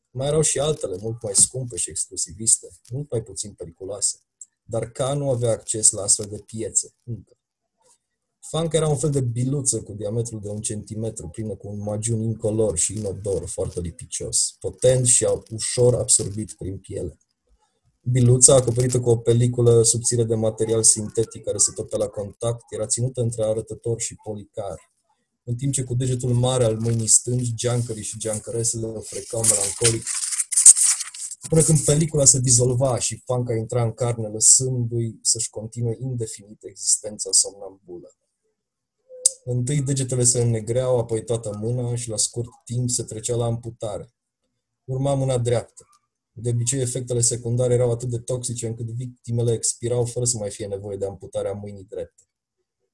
Mai 0.09 0.27
erau 0.27 0.41
și 0.41 0.59
altele, 0.59 0.97
mult 1.01 1.21
mai 1.23 1.35
scumpe 1.35 1.77
și 1.77 1.89
exclusiviste, 1.89 2.67
mult 2.91 3.11
mai 3.11 3.23
puțin 3.23 3.53
periculoase. 3.53 4.17
Dar 4.63 4.91
ca 4.91 5.13
nu 5.13 5.29
avea 5.29 5.51
acces 5.51 5.91
la 5.91 6.01
astfel 6.01 6.25
de 6.29 6.43
piețe, 6.45 6.95
încă. 7.03 7.37
Funk 8.49 8.73
era 8.73 8.87
un 8.87 8.97
fel 8.97 9.09
de 9.09 9.21
biluță 9.21 9.81
cu 9.81 9.93
diametrul 9.93 10.39
de 10.41 10.47
un 10.49 10.61
centimetru, 10.61 11.27
plină 11.27 11.55
cu 11.55 11.67
un 11.67 11.79
magiun 11.79 12.21
incolor 12.21 12.77
și 12.77 12.97
inodor, 12.97 13.47
foarte 13.47 13.79
lipicios, 13.79 14.55
potent 14.59 15.05
și 15.05 15.27
ușor 15.49 15.95
absorbit 15.95 16.53
prin 16.53 16.77
piele. 16.77 17.17
Biluța, 18.01 18.55
acoperită 18.55 18.99
cu 18.99 19.09
o 19.09 19.17
peliculă 19.17 19.83
subțire 19.83 20.23
de 20.23 20.35
material 20.35 20.83
sintetic 20.83 21.43
care 21.43 21.57
se 21.57 21.71
topea 21.75 21.97
la 21.97 22.07
contact, 22.07 22.63
era 22.69 22.85
ținută 22.85 23.21
între 23.21 23.43
arătător 23.43 24.01
și 24.01 24.15
policar, 24.23 24.91
în 25.43 25.55
timp 25.55 25.73
ce 25.73 25.83
cu 25.83 25.93
degetul 25.93 26.33
mare 26.33 26.63
al 26.63 26.79
mâinii 26.79 27.07
stângi, 27.07 27.55
geancării 27.55 28.03
și 28.03 28.17
geancăresele 28.17 28.85
o 28.85 28.99
frecau 28.99 29.41
melancolic, 29.41 30.03
până 31.49 31.61
când 31.61 31.79
pelicula 31.79 32.25
se 32.25 32.39
dizolva 32.39 32.99
și 32.99 33.21
fanca 33.25 33.53
intra 33.53 33.83
în 33.83 33.93
carne, 33.93 34.27
lăsându-i 34.27 35.19
să-și 35.21 35.49
continue 35.49 35.97
indefinit 35.99 36.63
existența 36.63 37.29
somnambulă. 37.31 38.15
Întâi 39.45 39.81
degetele 39.81 40.23
se 40.23 40.41
înnegreau, 40.41 40.97
apoi 40.97 41.23
toată 41.23 41.57
mâna 41.61 41.95
și 41.95 42.09
la 42.09 42.17
scurt 42.17 42.49
timp 42.65 42.89
se 42.89 43.03
trecea 43.03 43.35
la 43.35 43.45
amputare. 43.45 44.13
Urma 44.83 45.13
mâna 45.13 45.37
dreaptă. 45.37 45.87
De 46.31 46.49
obicei, 46.49 46.81
efectele 46.81 47.21
secundare 47.21 47.73
erau 47.73 47.91
atât 47.91 48.09
de 48.09 48.19
toxice 48.19 48.67
încât 48.67 48.85
victimele 48.85 49.53
expirau 49.53 50.05
fără 50.05 50.25
să 50.25 50.37
mai 50.37 50.49
fie 50.49 50.67
nevoie 50.67 50.97
de 50.97 51.05
amputarea 51.05 51.53
mâinii 51.53 51.83
drepte. 51.83 52.23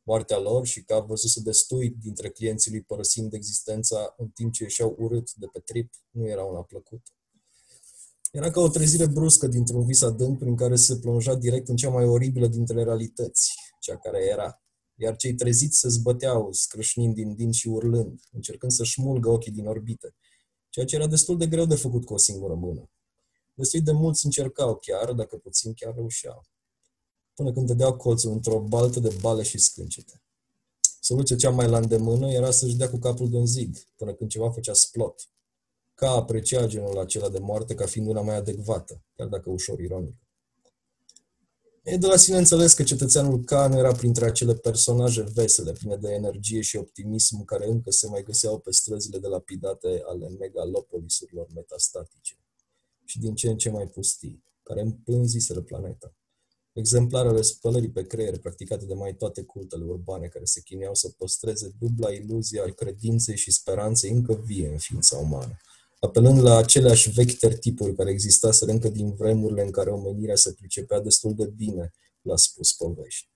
Moartea 0.04 0.40
lor 0.40 0.66
și 0.66 0.84
că 0.84 0.94
a 0.94 1.00
văzut 1.00 1.30
să 1.30 1.40
destui 1.42 1.90
dintre 1.90 2.30
clienții 2.30 2.72
lui 2.72 2.82
părăsind 2.82 3.34
existența 3.34 4.14
în 4.18 4.28
timp 4.28 4.54
ce 4.54 4.64
ieșeau 4.64 4.96
urât 5.00 5.34
de 5.34 5.46
pe 5.46 5.60
trip, 5.60 5.94
nu 6.10 6.28
era 6.28 6.44
una 6.44 6.64
plăcută. 6.64 7.12
Era 8.32 8.52
ca 8.52 8.62
o 8.62 8.68
trezire 8.68 9.08
bruscă 9.08 9.48
dintr-un 9.48 9.86
vis 9.86 10.02
adânc 10.02 10.40
prin 10.40 10.56
care 10.56 10.76
se 10.76 10.98
plonja 10.98 11.36
direct 11.36 11.68
în 11.68 11.76
cea 11.76 11.90
mai 11.90 12.06
oribilă 12.06 12.48
dintre 12.48 12.84
realități, 12.84 13.54
cea 13.80 13.98
care 13.98 14.26
era. 14.26 14.62
Iar 15.02 15.16
cei 15.16 15.34
treziți 15.34 15.80
se 15.80 15.88
zbăteau, 15.90 16.52
scrâșnind 16.52 17.14
din 17.14 17.36
din 17.36 17.52
și 17.52 17.68
urlând, 17.68 18.22
încercând 18.32 18.72
să 18.72 18.84
șmulgă 18.84 19.30
ochii 19.30 19.52
din 19.52 19.68
orbite, 19.68 20.16
ceea 20.70 20.86
ce 20.86 20.96
era 20.96 21.08
destul 21.08 21.38
de 21.38 21.48
greu 21.48 21.66
de 21.66 21.76
făcut 21.76 22.06
cu 22.06 22.14
o 22.14 22.18
singură 22.18 22.54
mână. 22.54 22.90
Destul 23.54 23.82
de 23.82 23.92
mulți 23.92 24.26
încercau 24.26 24.76
chiar, 24.76 25.12
dacă 25.12 25.36
puțin 25.36 25.74
chiar 25.74 25.94
reușeau. 25.96 26.46
Până 27.34 27.54
când 27.54 27.68
dădeau 27.68 27.98
colțul 27.98 28.32
într-o 28.32 28.60
baltă 28.60 29.00
de 29.00 29.18
bale 29.22 29.44
și 29.44 29.58
scâncete. 29.58 30.22
Soluția 31.00 31.36
cea 31.36 31.50
mai 31.50 31.68
la 31.68 31.78
îndemână 31.78 32.32
era 32.32 32.52
să-și 32.52 32.76
dea 32.76 32.90
cu 32.90 32.98
capul 32.98 33.30
de 33.30 33.36
un 33.36 33.46
zid, 33.46 33.88
până 33.96 34.14
când 34.14 34.30
ceva 34.30 34.52
făcea 34.52 34.74
splot. 34.74 35.30
Ca 35.94 36.10
aprecia 36.10 36.68
genul 36.68 37.00
acela 37.00 37.30
de 37.30 37.40
moarte 37.40 37.76
ca 37.76 37.86
fiind 37.86 38.08
una 38.08 38.22
mai 38.22 38.36
adecvată, 38.36 39.02
chiar 39.16 39.28
dacă 39.28 39.50
ușor 39.50 39.80
ironică. 39.80 40.28
E 41.91 41.98
de 41.98 42.07
la 42.07 42.16
sine 42.16 42.38
înțeles 42.38 42.74
că 42.74 42.84
cetățeanul 42.84 43.44
K 43.44 43.52
nu 43.52 43.78
era 43.78 43.91
printre 43.91 44.26
acele 44.26 44.56
personaje 44.56 45.22
vesele, 45.34 45.72
pline 45.72 45.95
de 45.95 46.10
energie 46.10 46.61
și 46.61 46.76
optimism, 46.76 47.45
care 47.45 47.68
încă 47.68 47.91
se 47.91 48.07
mai 48.07 48.24
găseau 48.24 48.60
pe 48.60 48.72
străzile 48.72 49.18
de 49.18 49.28
lapidate 49.28 50.02
ale 50.06 50.30
megalopolisurilor 50.40 51.48
metastatice 51.56 52.38
și 53.06 53.20
din 53.20 53.36
ce 53.36 53.49
în 53.49 53.57
ce 53.57 53.70
mai 53.70 53.88
pustii, 53.88 54.44
care 54.64 54.82
împânziseră 54.82 55.61
planeta. 55.61 56.14
Exemplarele 56.74 57.41
spălării 57.41 57.90
pe 57.90 58.07
creier 58.07 58.40
practicate 58.40 58.86
de 58.86 58.94
mai 58.94 59.16
toate 59.16 59.41
cultele 59.41 59.84
urbane 59.84 60.28
care 60.28 60.45
se 60.45 60.61
chineau 60.61 60.94
să 60.95 61.10
păstreze 61.10 61.76
dubla 61.80 62.11
iluzie 62.11 62.61
al 62.61 62.74
credinței 62.74 63.38
și 63.38 63.52
speranței 63.52 64.11
încă 64.11 64.34
vie 64.34 64.68
în 64.68 64.78
ființa 64.78 65.18
umană, 65.18 65.57
apelând 66.00 66.42
la 66.42 66.58
aceleași 66.58 67.10
vechi 67.10 67.38
tertipuri 67.38 67.96
care 67.96 68.10
existaseră 68.10 68.72
încă 68.72 68.90
din 68.90 69.14
vremurile 69.14 69.64
în 69.64 69.72
care 69.72 69.90
omenirea 69.90 70.36
se 70.36 70.54
pricepea 70.54 71.00
destul 71.00 71.34
de 71.36 71.46
bine 71.46 71.94
la 72.22 72.38
spus 72.38 72.74
povești. 72.74 73.30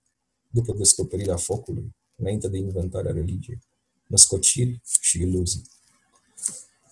După 0.50 0.74
descoperirea 0.74 1.36
focului, 1.36 1.96
înainte 2.16 2.48
de 2.48 2.58
inventarea 2.58 3.12
religiei, 3.12 3.60
născociri 4.08 4.82
și 5.02 5.22
iluzii. 5.22 5.64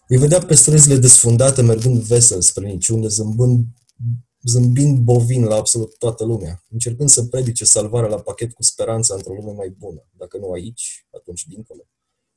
Îi 0.08 0.18
vedea 0.18 0.40
pe 0.40 0.56
străzile 0.56 0.96
desfundate 0.96 1.62
mergând 1.62 2.02
vesel 2.02 2.42
spre 2.42 2.68
niciunde, 2.68 3.08
zâmbând, 3.08 3.66
zâmbind 4.44 5.00
bovin 5.00 5.44
la 5.44 5.56
absolut 5.56 5.98
toată 5.98 6.24
lumea, 6.24 6.64
încercând 6.70 7.10
să 7.10 7.24
predice 7.24 7.66
salvarea 7.66 8.10
la 8.10 8.22
pachet 8.22 8.54
cu 8.54 8.64
speranța 8.64 9.14
într-o 9.14 9.34
lume 9.34 9.52
mai 9.52 9.70
bună. 9.70 10.08
Dacă 10.18 10.38
nu 10.38 10.52
aici, 10.52 11.08
atunci 11.12 11.46
dincolo. 11.46 11.88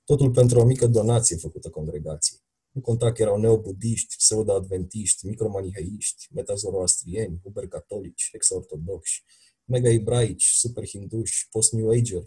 Totul 0.05 0.31
pentru 0.31 0.59
o 0.59 0.65
mică 0.65 0.87
donație 0.87 1.37
făcută 1.37 1.69
congregației. 1.69 2.44
Nu 2.75 2.81
conta 2.81 3.13
că 3.13 3.23
erau 3.23 3.37
neobudiști, 3.37 4.17
pseudo-adventiști, 4.17 5.27
micromaniheiști, 5.27 6.29
metazoroastrieni, 6.33 7.41
uber-catolici, 7.43 8.29
ex-ortodoxi, 8.33 9.23
mega-ebraici, 9.65 10.45
super-hinduși, 10.45 11.49
post-new 11.51 11.91
ager, 11.91 12.23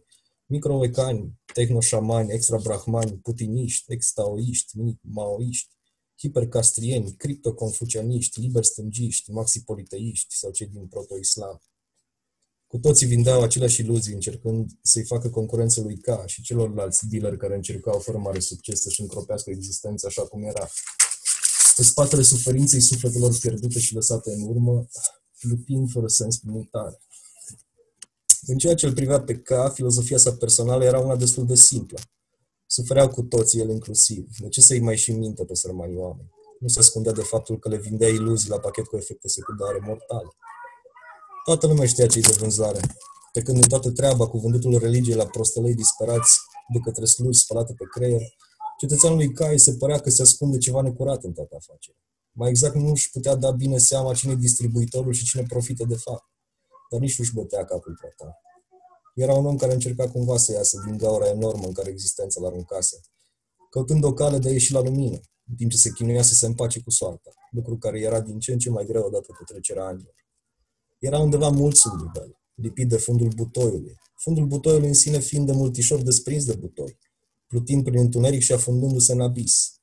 microecani, 0.46 1.34
tehnoșamani, 1.54 2.32
extra-brahmani, 2.32 3.18
putiniști, 3.18 3.94
ex-taoiști, 3.94 4.78
maoiști, 5.02 5.76
hipercastrieni, 6.20 7.16
criptoconfucianiști, 7.16 8.40
liber-stângiști, 8.40 9.32
maxipoliteiști 9.32 10.36
sau 10.36 10.52
cei 10.52 10.68
din 10.68 10.88
proto-islam. 10.88 11.62
Cu 12.68 12.78
toții 12.78 13.08
vindeau 13.08 13.42
aceleași 13.42 13.82
iluzii, 13.82 14.14
încercând 14.14 14.72
să-i 14.82 15.06
facă 15.06 15.30
concurență 15.30 15.82
lui 15.82 15.98
K 15.98 16.08
și 16.26 16.42
celorlalți 16.42 17.08
dealeri 17.08 17.38
care 17.38 17.56
încercau 17.56 18.00
fără 18.00 18.18
mare 18.18 18.40
succes 18.40 18.82
să-și 18.82 19.02
încropească 19.02 19.50
existența 19.50 20.08
așa 20.08 20.22
cum 20.22 20.44
era. 20.44 20.70
Pe 21.76 21.84
spatele 21.84 22.22
suferinței 22.22 22.82
sufletelor 22.82 23.38
pierdute 23.40 23.80
și 23.80 23.94
lăsate 23.94 24.32
în 24.32 24.42
urmă, 24.42 24.88
lupind 25.40 25.92
fără 25.92 26.08
sens 26.08 26.38
prin 26.38 26.52
uitare. 26.54 27.02
În 28.46 28.58
ceea 28.58 28.76
ce 28.76 28.86
îl 28.86 28.94
privea 28.94 29.22
pe 29.22 29.36
K, 29.38 29.50
filozofia 29.74 30.18
sa 30.18 30.34
personală 30.34 30.84
era 30.84 31.00
una 31.00 31.16
destul 31.16 31.46
de 31.46 31.56
simplă. 31.56 32.00
Sufereau 32.66 33.10
cu 33.10 33.22
toții, 33.22 33.60
el 33.60 33.70
inclusiv. 33.70 34.28
De 34.38 34.48
ce 34.48 34.62
să-i 34.62 34.80
mai 34.80 34.98
și 34.98 35.12
minte 35.12 35.46
pe 35.46 35.56
sărmanii 35.56 35.98
oameni? 35.98 36.32
Nu 36.60 36.68
se 36.68 36.80
ascundea 36.80 37.12
de 37.12 37.22
faptul 37.22 37.60
că 37.60 37.70
le 37.70 37.78
vindea 37.78 38.08
iluzii 38.08 38.50
la 38.50 38.60
pachet 38.60 38.86
cu 38.86 38.98
efecte 38.98 39.28
secundare 39.28 39.80
mortale. 39.86 40.30
Toată 41.48 41.68
lumea 41.68 41.88
știa 41.88 42.08
ce 42.08 42.20
de 42.20 42.36
vânzare. 42.40 42.80
Pe 43.34 43.42
când 43.42 43.58
în 43.58 43.68
toată 43.68 43.92
treaba 43.92 44.28
cu 44.28 44.38
vândutul 44.38 44.78
religiei 44.78 45.16
la 45.16 45.26
prostălei 45.26 45.74
disperați 45.74 46.40
de 46.74 46.80
către 46.80 47.06
sluji 47.06 47.40
spălate 47.40 47.74
pe 47.74 47.86
creier, 47.86 48.22
cetățeanului 48.80 49.32
Cai 49.34 49.60
se 49.60 49.74
părea 49.74 50.00
că 50.00 50.10
se 50.10 50.22
ascunde 50.22 50.58
ceva 50.58 50.82
necurat 50.82 51.24
în 51.24 51.34
toată 51.34 51.56
afacerea. 51.56 52.02
Mai 52.32 52.50
exact 52.50 52.76
nu 52.76 52.90
își 52.90 53.12
putea 53.12 53.36
da 53.36 53.52
bine 53.52 53.78
seama 53.78 54.14
cine 54.14 54.32
e 54.32 54.36
distribuitorul 54.36 55.14
și 55.14 55.26
cine 55.26 55.44
profită 55.48 55.86
de 55.86 55.96
fapt. 55.96 56.26
Dar 56.92 57.00
nici 57.00 57.18
nu-și 57.18 57.34
bătea 57.34 57.66
capul 57.66 57.98
pe 58.02 58.14
ta. 58.18 58.42
Era 59.16 59.34
un 59.34 59.46
om 59.46 59.58
care 59.58 59.74
încerca 59.74 60.10
cumva 60.10 60.38
să 60.38 60.52
iasă 60.52 60.82
din 60.86 60.98
gaura 60.98 61.28
enormă 61.28 61.66
în 61.66 61.74
care 61.74 61.90
existența 61.90 62.42
l-aruncase, 62.42 63.00
căutând 63.70 64.04
o 64.04 64.14
cale 64.14 64.38
de 64.38 64.48
a 64.48 64.52
ieși 64.52 64.74
la 64.74 64.82
lumină, 64.82 65.20
în 65.50 65.56
timp 65.56 65.72
ce 65.72 65.78
se 65.78 65.90
chinuia 65.90 66.22
să 66.22 66.34
se 66.34 66.46
împace 66.46 66.82
cu 66.82 66.90
soarta, 66.90 67.32
lucru 67.52 67.78
care 67.78 68.00
era 68.00 68.20
din 68.20 68.40
ce 68.40 68.52
în 68.52 68.60
ce 68.60 68.70
mai 68.70 68.86
greu 68.86 69.06
odată 69.06 69.28
cu 69.38 69.44
trecerea 69.44 69.86
anilor. 69.86 70.16
Era 71.00 71.20
undeva 71.20 71.50
mult 71.50 71.76
sub 71.76 71.92
nivel, 72.02 72.40
lipit 72.54 72.88
de 72.90 72.98
fundul 72.98 73.28
butoiului. 73.36 73.96
Fundul 74.16 74.46
butoiului 74.46 74.88
în 74.88 74.94
sine 74.94 75.20
fiind 75.20 75.46
de 75.46 75.52
multișor 75.52 76.02
desprins 76.02 76.46
de 76.46 76.56
butoi, 76.56 76.98
plutind 77.48 77.84
prin 77.84 78.00
întuneric 78.00 78.42
și 78.42 78.54
afundându-se 78.54 79.12
în 79.12 79.22
abis. 79.22 79.78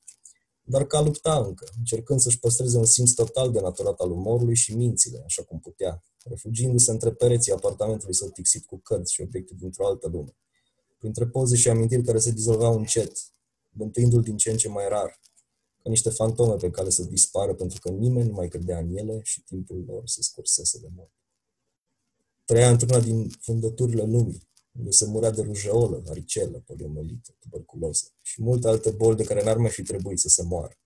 Dar 0.63 0.87
ca 0.87 1.01
lupta 1.01 1.37
încă, 1.47 1.67
încercând 1.79 2.21
să-și 2.21 2.39
păstreze 2.39 2.79
un 2.79 2.85
simț 2.85 3.11
total 3.11 3.53
de 3.53 3.61
naturat 3.61 4.01
al 4.01 4.11
umorului 4.11 4.55
și 4.57 4.77
mințile, 4.77 5.23
așa 5.25 5.43
cum 5.43 5.61
putea, 5.61 6.03
refugiindu-se 6.25 6.91
între 6.91 7.13
pereții 7.13 7.53
apartamentului 7.53 8.15
său 8.15 8.29
tixit 8.29 8.67
cu 8.67 8.79
cărți 8.79 9.13
și 9.13 9.21
obiecte 9.21 9.55
dintr-o 9.59 9.87
altă 9.87 10.09
lume, 10.09 10.37
printre 10.99 11.27
poze 11.27 11.57
și 11.57 11.69
amintiri 11.69 12.03
care 12.03 12.19
se 12.19 12.31
dizolveau 12.31 12.77
încet, 12.77 13.13
bântuindu-l 13.71 14.23
din 14.23 14.37
ce 14.37 14.51
în 14.51 14.57
ce 14.57 14.69
mai 14.69 14.89
rar, 14.89 15.21
ca 15.85 15.91
niște 15.91 16.11
fantome 16.11 16.57
pe 16.57 16.71
care 16.71 16.91
să 16.91 17.03
dispară 17.03 17.55
pentru 17.55 17.79
că 17.81 17.89
nimeni 17.89 18.29
nu 18.29 18.35
mai 18.35 18.49
credea 18.49 18.79
în 18.79 18.97
ele 18.97 19.21
și 19.23 19.43
timpul 19.43 19.85
lor 19.87 20.03
se 20.07 20.23
scursese 20.23 20.79
de 20.79 20.89
mult. 20.95 21.13
Trăia 22.45 22.71
într-una 22.71 23.01
din 23.01 23.29
fundăturile 23.41 24.03
lumii, 24.03 24.49
unde 24.79 24.91
se 24.91 25.07
murea 25.07 25.31
de 25.31 25.43
rujeolă, 25.43 26.03
varicelă, 26.05 26.63
poliomelită, 26.67 27.35
tuberculoză 27.39 28.07
și 28.23 28.43
multe 28.43 28.69
alte 28.69 28.91
boli 28.91 29.17
de 29.17 29.25
care 29.25 29.45
n-ar 29.45 29.57
mai 29.57 29.71
fi 29.71 29.83
trebuit 29.83 30.19
să 30.19 30.29
se 30.29 30.43
moară. 30.43 30.79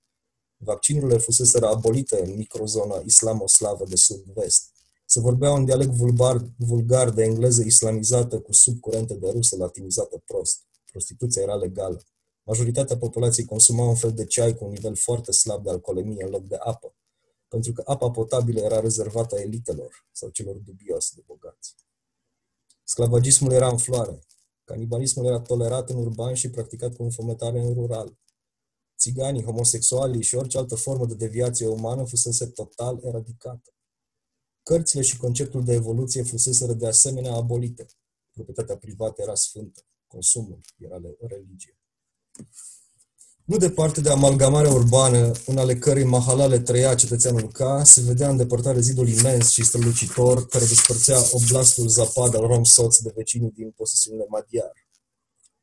Vaccinurile 0.57 1.19
fusese 1.19 1.59
abolite 1.59 2.23
în 2.25 2.37
microzona 2.37 3.03
islamoslavă 3.05 3.85
de 3.85 3.97
sud-vest. 3.97 4.71
Se 5.07 5.21
vorbea 5.21 5.51
un 5.51 5.65
dialect 5.65 5.91
vulgar, 5.91 6.51
vulgar 6.57 7.11
de 7.11 7.23
engleză 7.23 7.63
islamizată 7.63 8.41
cu 8.41 8.53
subcurente 8.53 9.15
de 9.15 9.31
rusă 9.31 9.57
latinizată 9.57 10.23
prost. 10.27 10.63
Prostituția 10.85 11.43
era 11.43 11.55
legală. 11.55 12.03
Majoritatea 12.49 12.97
populației 12.97 13.47
consuma 13.47 13.85
un 13.85 13.95
fel 13.95 14.13
de 14.13 14.25
ceai 14.25 14.55
cu 14.55 14.65
un 14.65 14.71
nivel 14.71 14.97
foarte 14.97 15.33
slab 15.33 15.63
de 15.63 15.71
alcoolemie 15.71 16.25
în 16.25 16.31
loc 16.31 16.43
de 16.43 16.57
apă, 16.57 16.95
pentru 17.49 17.73
că 17.73 17.83
apa 17.87 18.11
potabilă 18.11 18.61
era 18.61 18.81
rezervată 18.81 19.41
elitelor 19.41 20.07
sau 20.13 20.29
celor 20.29 20.57
dubios 20.57 21.13
de 21.15 21.23
bogați. 21.27 21.75
Sclavagismul 22.85 23.53
era 23.53 23.69
în 23.69 23.77
floare. 23.77 24.19
Canibalismul 24.65 25.27
era 25.27 25.41
tolerat 25.41 25.91
în 25.91 25.97
urban 25.97 26.35
și 26.35 26.51
practicat 26.51 26.95
cu 26.95 27.03
înfometare 27.03 27.61
în 27.61 27.75
rural. 27.75 28.19
Țiganii, 28.99 29.45
homosexualii 29.45 30.23
și 30.23 30.35
orice 30.35 30.59
altă 30.59 30.75
formă 30.75 31.07
de 31.07 31.15
deviație 31.15 31.67
umană 31.67 32.05
fusese 32.05 32.47
total 32.47 33.01
eradicată. 33.03 33.75
Cărțile 34.63 35.03
și 35.03 35.17
conceptul 35.17 35.65
de 35.65 35.73
evoluție 35.73 36.23
fuseseră 36.23 36.73
de 36.73 36.87
asemenea 36.87 37.33
abolite. 37.33 37.87
Proprietatea 38.31 38.77
privată 38.77 39.23
era 39.23 39.35
sfântă. 39.35 39.81
Consumul 40.07 40.61
era 40.79 41.01
religie. 41.21 41.78
Nu 43.45 43.57
departe 43.57 44.01
de 44.01 44.11
amalgamarea 44.11 44.73
urbană, 44.73 45.33
în 45.47 45.59
ale 45.59 45.79
cărei 45.79 46.05
mahalale 46.05 46.61
trăia 46.61 46.95
cetățeanul 46.95 47.51
K, 47.53 47.61
se 47.83 48.01
vedea 48.01 48.29
în 48.29 48.37
depărtare 48.37 48.81
zidul 48.81 49.09
imens 49.09 49.51
și 49.51 49.65
strălucitor 49.65 50.47
care 50.47 50.65
despărțea 50.65 51.19
oblastul 51.33 51.89
Zapad 51.89 52.35
al 52.35 52.47
Rom-Soț 52.47 52.99
de 52.99 53.13
vecinii 53.15 53.51
din 53.51 53.71
posesiunile 53.71 54.27
Madiar. 54.29 54.73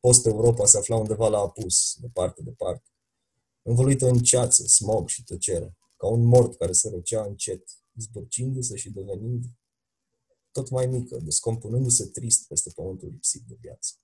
Post-Europa 0.00 0.66
se 0.66 0.78
afla 0.78 0.96
undeva 0.96 1.28
la 1.28 1.38
apus, 1.38 1.96
departe, 2.00 2.42
departe. 2.42 2.90
Învăluită 3.62 4.06
în 4.06 4.18
ceață, 4.18 4.66
smog 4.66 5.08
și 5.08 5.24
tăcere, 5.24 5.76
ca 5.96 6.06
un 6.06 6.24
mort 6.24 6.56
care 6.56 6.72
se 6.72 6.88
răcea 6.88 7.22
încet, 7.22 7.62
zbârcindu-se 8.00 8.76
și 8.76 8.90
devenind 8.90 9.44
tot 10.52 10.70
mai 10.70 10.86
mică, 10.86 11.16
descompunându-se 11.22 12.04
trist 12.06 12.46
peste 12.46 12.70
pământul 12.74 13.08
lipsit 13.08 13.42
de 13.48 13.56
viață. 13.60 13.94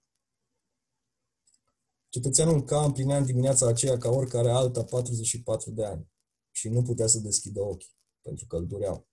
Cetățeanul 2.12 2.64
K 2.64 2.70
împlinea 2.70 3.16
în 3.16 3.24
dimineața 3.24 3.66
aceea 3.66 3.98
ca 3.98 4.10
oricare 4.10 4.50
alta 4.50 4.84
44 4.84 5.70
de 5.70 5.84
ani 5.84 6.10
și 6.50 6.68
nu 6.68 6.82
putea 6.82 7.06
să 7.06 7.18
deschidă 7.18 7.60
ochii, 7.60 7.96
pentru 8.20 8.46
că 8.46 8.56
îl 8.56 8.66
dureau. 8.66 9.08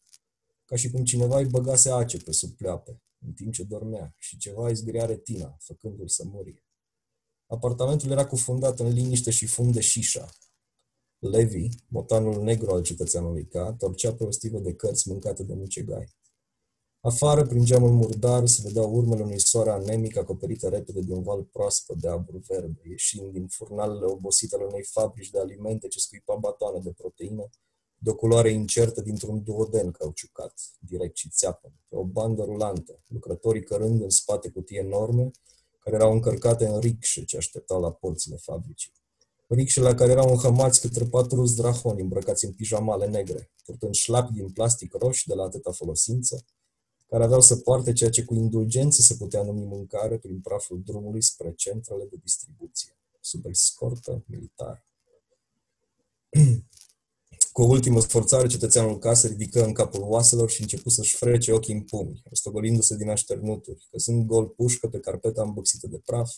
Ca 0.65 0.76
și 0.76 0.91
cum 0.91 1.03
cineva 1.03 1.38
îi 1.38 1.45
băgase 1.45 1.89
ace 1.89 2.17
pe 2.17 2.31
sub 2.31 2.55
pleoape, 2.55 3.01
în 3.26 3.34
timp 3.34 3.53
ce 3.53 3.63
dormea, 3.63 4.13
și 4.17 4.38
ceva 4.38 4.67
îi 4.67 4.76
zgâria 4.76 5.05
retina, 5.05 5.57
făcându-l 5.59 6.07
să 6.07 6.23
murie. 6.26 6.63
Apartamentul 7.45 8.11
era 8.11 8.27
cufundat 8.27 8.80
în 8.80 8.93
liniște 8.93 9.31
și 9.31 9.45
fum 9.45 9.71
de 9.71 9.81
șișa. 9.81 10.30
Levi, 11.19 11.67
motanul 11.88 12.43
negru 12.43 12.71
al 12.71 12.81
cetățeanului 12.81 13.47
K, 13.47 13.76
torcea 13.77 14.13
pe 14.13 14.23
o 14.23 14.31
stivă 14.31 14.59
de 14.59 14.73
cărți 14.73 15.09
mâncate 15.09 15.43
de 15.43 15.53
mucegai. 15.53 16.15
Afară, 17.01 17.45
prin 17.45 17.65
geamul 17.65 17.91
murdar, 17.91 18.47
se 18.47 18.61
vedeau 18.63 18.95
urmele 18.95 19.23
unui 19.23 19.39
soare 19.39 19.69
anemic 19.69 20.17
acoperite 20.17 20.69
repede 20.69 20.99
de 20.99 21.13
un 21.13 21.23
val 21.23 21.43
proaspăt 21.43 21.97
de 21.97 22.09
abur 22.09 22.39
verde, 22.47 22.81
ieșind 22.89 23.31
din 23.31 23.47
furnalele 23.47 24.05
obosite 24.05 24.55
ale 24.55 24.65
unei 24.65 24.84
fabrici 24.84 25.30
de 25.30 25.39
alimente 25.39 25.88
ce 25.88 25.99
scuipa 25.99 26.35
batoane 26.35 26.80
de 26.80 26.91
proteină, 26.97 27.49
de 27.97 28.09
o 28.09 28.15
culoare 28.15 28.51
incertă 28.51 29.01
dintr-un 29.01 29.43
duoden 29.43 29.91
cauciucat, 29.91 30.53
direct 30.80 31.17
și 31.17 31.30
țeapă, 31.30 31.73
pe 31.88 31.95
o 31.95 32.03
bandă 32.03 32.43
rulantă, 32.43 32.99
lucrătorii 33.07 33.63
cărând 33.63 34.01
în 34.01 34.09
spate 34.09 34.49
cutii 34.49 34.77
enorme, 34.77 35.31
care 35.80 35.95
erau 35.95 36.11
încărcate 36.11 36.67
în 36.67 36.80
ricșe 36.80 37.23
ce 37.23 37.38
așteptau 37.38 37.81
la 37.81 37.91
porțile 37.91 38.35
fabricii. 38.35 38.91
Ricșe 39.47 39.81
la 39.81 39.93
care 39.93 40.11
erau 40.11 40.30
înhămați 40.30 40.81
către 40.81 41.05
patru 41.05 41.45
zdrahoni 41.45 42.01
îmbrăcați 42.01 42.45
în 42.45 42.53
pijamale 42.53 43.07
negre, 43.07 43.51
purtând 43.65 43.93
șlapi 43.93 44.34
din 44.34 44.49
plastic 44.49 44.93
roșii 44.93 45.27
de 45.27 45.34
la 45.34 45.43
atâta 45.43 45.71
folosință, 45.71 46.45
care 47.10 47.23
aveau 47.23 47.41
să 47.41 47.56
poarte 47.56 47.94
ceea 47.94 48.10
ce 48.10 48.23
cu 48.23 48.34
indulgență 48.34 49.02
se 49.02 49.15
putea 49.15 49.44
numi 49.44 49.65
mâncare 49.65 50.18
prin 50.18 50.40
praful 50.41 50.81
drumului 50.86 51.22
spre 51.22 51.53
centrele 51.56 52.06
de 52.10 52.15
distribuție, 52.23 52.98
sub 53.19 53.45
escortă 53.45 54.23
militară. 54.27 54.86
Cu 57.52 57.61
o 57.61 57.68
ultimă 57.68 57.99
sforțare, 57.99 58.48
cetățeanul 58.48 58.98
casă 58.98 59.27
ridică 59.27 59.65
în 59.65 59.73
capul 59.73 60.02
oaselor 60.02 60.49
și 60.49 60.61
început 60.61 60.91
să-și 60.91 61.15
frece 61.15 61.52
ochii 61.52 61.73
în 61.73 61.81
pumni, 61.81 62.22
rostogolindu-se 62.26 62.95
din 62.95 63.10
așternuturi, 63.10 63.88
căzând 63.91 64.26
gol 64.26 64.48
pușcă 64.48 64.88
pe 64.88 64.99
carpeta 64.99 65.41
îmbăxită 65.41 65.88
de 65.88 66.02
praf, 66.06 66.31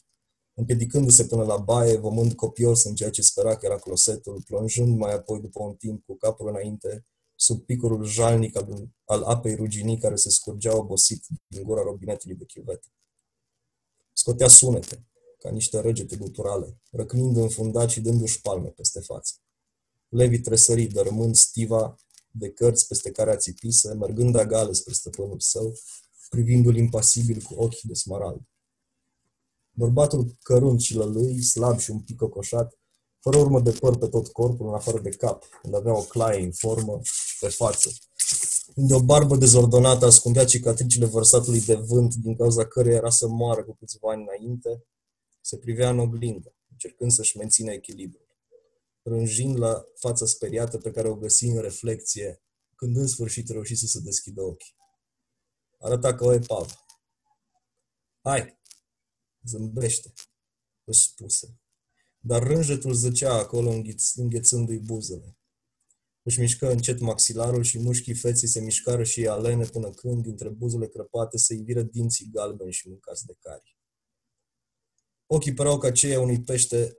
împiedicându-se 0.53 1.25
până 1.25 1.43
la 1.43 1.57
baie, 1.57 1.97
vămând 1.97 2.33
copios 2.33 2.83
în 2.83 2.95
ceea 2.95 3.09
ce 3.09 3.21
spera 3.21 3.55
că 3.55 3.65
era 3.65 3.77
closetul, 3.77 4.41
plonjând 4.45 4.97
mai 4.97 5.13
apoi 5.13 5.39
după 5.39 5.63
un 5.63 5.75
timp 5.75 6.05
cu 6.05 6.15
capul 6.15 6.47
înainte 6.47 7.05
sub 7.41 7.65
picurul 7.65 8.03
jalnic 8.03 8.55
al, 8.57 8.89
al 9.05 9.23
apei 9.23 9.55
ruginii 9.55 9.97
care 9.97 10.15
se 10.15 10.29
scurgea 10.29 10.77
obosit 10.77 11.25
din 11.47 11.63
gura 11.63 11.81
robinetului 11.81 12.35
de 12.35 12.45
chiuvetă. 12.45 12.87
Scotea 14.13 14.47
sunete, 14.47 15.05
ca 15.39 15.49
niște 15.49 15.79
răgete 15.79 16.15
guturale, 16.15 16.81
răcnind 16.91 17.37
înfundat 17.37 17.89
și 17.89 18.01
dându-și 18.01 18.41
palme 18.41 18.69
peste 18.69 18.99
față. 18.99 19.33
Levi 20.07 20.39
tresări, 20.39 20.85
dărâmând 20.85 21.35
stiva 21.35 21.95
de 22.31 22.51
cărți 22.51 22.87
peste 22.87 23.11
care 23.11 23.31
ațipise, 23.31 23.93
mergând 23.93 24.35
agale 24.35 24.73
spre 24.73 24.93
stăpânul 24.93 25.39
său, 25.39 25.73
privindu-l 26.29 26.75
impasibil 26.75 27.41
cu 27.41 27.53
ochi 27.53 27.81
de 27.81 27.93
smarald. 27.93 28.41
Bărbatul 29.71 30.37
cărunt 30.41 30.81
și 30.81 30.95
lălâi, 30.95 31.41
slab 31.41 31.79
și 31.79 31.91
un 31.91 31.99
pic 31.99 32.17
cocoșat, 32.17 32.79
fără 33.21 33.37
urmă 33.37 33.59
de 33.59 33.71
păr 33.71 33.97
pe 33.97 34.07
tot 34.07 34.27
corpul, 34.27 34.67
în 34.67 34.73
afară 34.73 34.99
de 34.99 35.09
cap, 35.09 35.43
unde 35.63 35.77
avea 35.77 35.97
o 35.97 36.01
claie 36.01 36.43
în 36.43 36.51
formă 36.51 36.99
pe 37.39 37.47
față, 37.47 37.89
unde 38.75 38.93
o 38.93 39.03
barbă 39.03 39.35
dezordonată 39.35 40.05
ascundea 40.05 40.45
cicatricile 40.45 41.05
vărsatului 41.05 41.61
de 41.61 41.75
vânt, 41.75 42.15
din 42.15 42.35
cauza 42.35 42.67
căreia 42.67 42.95
era 42.95 43.09
să 43.09 43.27
moară 43.27 43.63
cu 43.63 43.75
câțiva 43.75 44.11
ani 44.11 44.21
înainte, 44.21 44.85
se 45.41 45.57
privea 45.57 45.89
în 45.89 45.99
oglindă, 45.99 46.55
încercând 46.71 47.11
să-și 47.11 47.37
mențină 47.37 47.71
echilibrul, 47.71 48.27
rânjind 49.01 49.57
la 49.57 49.85
fața 49.95 50.25
speriată 50.25 50.77
pe 50.77 50.91
care 50.91 51.09
o 51.09 51.15
găsi 51.15 51.45
în 51.45 51.61
reflexie, 51.61 52.41
când 52.75 52.97
în 52.97 53.07
sfârșit 53.07 53.49
reușise 53.49 53.87
să 53.87 53.99
deschidă 53.99 54.41
ochii. 54.41 54.75
Arăta 55.79 56.15
ca 56.15 56.25
o 56.25 56.33
epavă. 56.33 56.71
Hai, 58.21 58.59
zâmbește, 59.43 60.13
își 60.83 61.01
spuse 61.01 61.60
dar 62.23 62.43
rânjetul 62.43 62.93
zăcea 62.93 63.33
acolo 63.33 63.69
înghețându-i 64.15 64.79
buzele. 64.79 65.37
Își 66.23 66.39
mișcă 66.39 66.71
încet 66.71 66.99
maxilarul 66.99 67.63
și 67.63 67.79
mușchii 67.79 68.13
feței 68.13 68.47
se 68.47 68.61
mișcară 68.61 69.03
și 69.03 69.27
alene 69.27 69.65
până 69.65 69.89
când, 69.89 70.23
dintre 70.23 70.49
buzele 70.49 70.87
crăpate, 70.87 71.37
se 71.37 71.53
iviră 71.53 71.81
dinții 71.81 72.29
galbeni 72.31 72.71
și 72.71 72.87
mâncați 72.87 73.25
de 73.25 73.37
cari. 73.39 73.77
Ochii 75.25 75.53
păreau 75.53 75.77
ca 75.77 75.87
aceia 75.87 76.19
unui 76.19 76.41
pește 76.41 76.95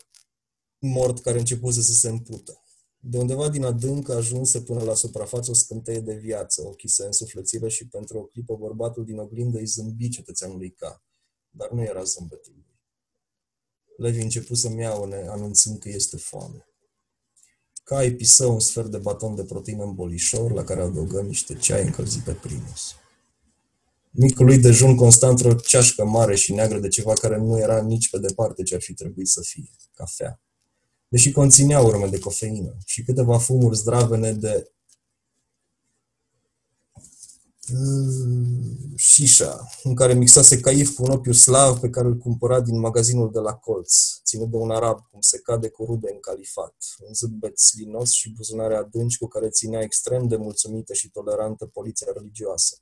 mort 0.79 1.21
care 1.21 1.39
începuse 1.39 1.83
să 1.83 1.93
se 1.93 2.09
împută. 2.09 2.63
De 3.05 3.19
undeva 3.19 3.49
din 3.49 3.65
adânc 3.65 4.09
ajunse 4.09 4.63
până 4.63 4.83
la 4.83 4.95
suprafață 4.95 5.51
o 5.51 5.55
scânteie 5.55 6.01
de 6.01 6.15
viață, 6.15 6.63
ochii 6.63 6.89
se 6.89 7.05
însuflețiră 7.05 7.69
și 7.69 7.89
pentru 7.89 8.19
o 8.19 8.25
clipă 8.25 8.57
bărbatul 8.57 9.05
din 9.05 9.19
oglindă 9.19 9.59
îi 9.59 9.67
zâmbi 9.67 10.09
cetățeanului 10.09 10.71
ca, 10.71 11.05
dar 11.51 11.71
nu 11.71 11.83
era 11.83 12.03
zâmbetul 12.03 12.53
lui. 12.57 12.72
Levi 13.97 14.23
început 14.23 14.57
să-mi 14.57 14.81
iaune, 14.81 15.27
anunțând 15.29 15.79
că 15.79 15.89
este 15.89 16.17
foame. 16.17 16.67
Cai 17.85 18.11
pisă 18.11 18.47
un 18.47 18.61
sfert 18.61 18.91
de 18.91 18.99
baton 18.99 19.35
de 19.35 19.45
proteină 19.45 19.85
în 19.85 19.95
bolișor, 19.95 20.53
la 20.53 20.65
care 20.65 20.81
adăugă 20.81 21.21
niște 21.21 21.55
ceai 21.55 21.85
încălzit 21.85 22.23
pe 22.23 22.33
primus. 22.33 22.95
Micul 24.11 24.47
lui 24.47 24.59
dejun 24.59 24.97
consta 24.97 25.29
într-o 25.29 25.55
ceașcă 25.55 26.05
mare 26.05 26.35
și 26.35 26.53
neagră 26.53 26.79
de 26.79 26.89
ceva 26.89 27.13
care 27.13 27.37
nu 27.37 27.59
era 27.59 27.83
nici 27.83 28.11
pe 28.11 28.19
departe 28.19 28.63
ce 28.63 28.75
ar 28.75 28.81
fi 28.81 28.95
trebuit 28.95 29.29
să 29.29 29.41
fie, 29.41 29.71
cafea. 29.95 30.41
Deși 31.09 31.33
conținea 31.33 31.81
urme 31.81 32.07
de 32.07 32.19
cofeină 32.19 32.77
și 32.85 33.03
câteva 33.03 33.39
fumuri 33.39 33.77
zdravene 33.77 34.33
de 34.33 34.73
șișa, 38.97 39.69
în 39.83 39.95
care 39.95 40.15
mixase 40.15 40.61
caif 40.61 40.95
cu 40.95 41.03
un 41.03 41.11
opiu 41.11 41.33
slav 41.33 41.79
pe 41.79 41.91
care 41.91 42.07
îl 42.07 42.17
cumpăra 42.17 42.61
din 42.61 42.79
magazinul 42.79 43.31
de 43.31 43.39
la 43.39 43.55
colț, 43.55 43.95
ținut 44.25 44.51
de 44.51 44.57
un 44.57 44.71
arab, 44.71 44.99
cum 45.11 45.21
se 45.21 45.39
cade 45.39 45.69
cu 45.69 45.85
rude 45.85 46.11
în 46.13 46.21
califat, 46.21 46.75
un 47.07 47.15
zâmbet 47.15 47.59
slinos 47.59 48.11
și 48.11 48.33
buzunare 48.33 48.75
adânci 48.75 49.19
cu 49.19 49.27
care 49.27 49.49
ținea 49.49 49.81
extrem 49.81 50.29
de 50.29 50.37
mulțumită 50.37 50.93
și 50.93 51.11
tolerantă 51.11 51.67
poliția 51.67 52.07
religioasă. 52.15 52.77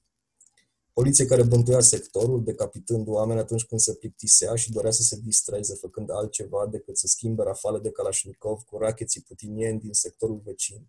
Poliție 0.93 1.27
care 1.27 1.43
bântuia 1.43 1.81
sectorul, 1.81 2.45
decapitând 2.45 3.09
oameni 3.09 3.41
atunci 3.41 3.65
când 3.65 3.81
se 3.81 3.95
plictisea 3.95 4.55
și 4.55 4.73
dorea 4.73 4.91
să 4.91 5.03
se 5.03 5.17
distreze, 5.17 5.75
făcând 5.75 6.11
altceva 6.11 6.67
decât 6.71 6.99
să 6.99 7.07
schimbe 7.07 7.43
rafale 7.43 7.79
de 7.79 7.91
Kalashnikov 7.91 8.63
cu 8.63 8.79
racheții 8.79 9.21
putinieni 9.21 9.81
din 9.81 9.93
sectorul 9.93 10.41
vecin, 10.45 10.87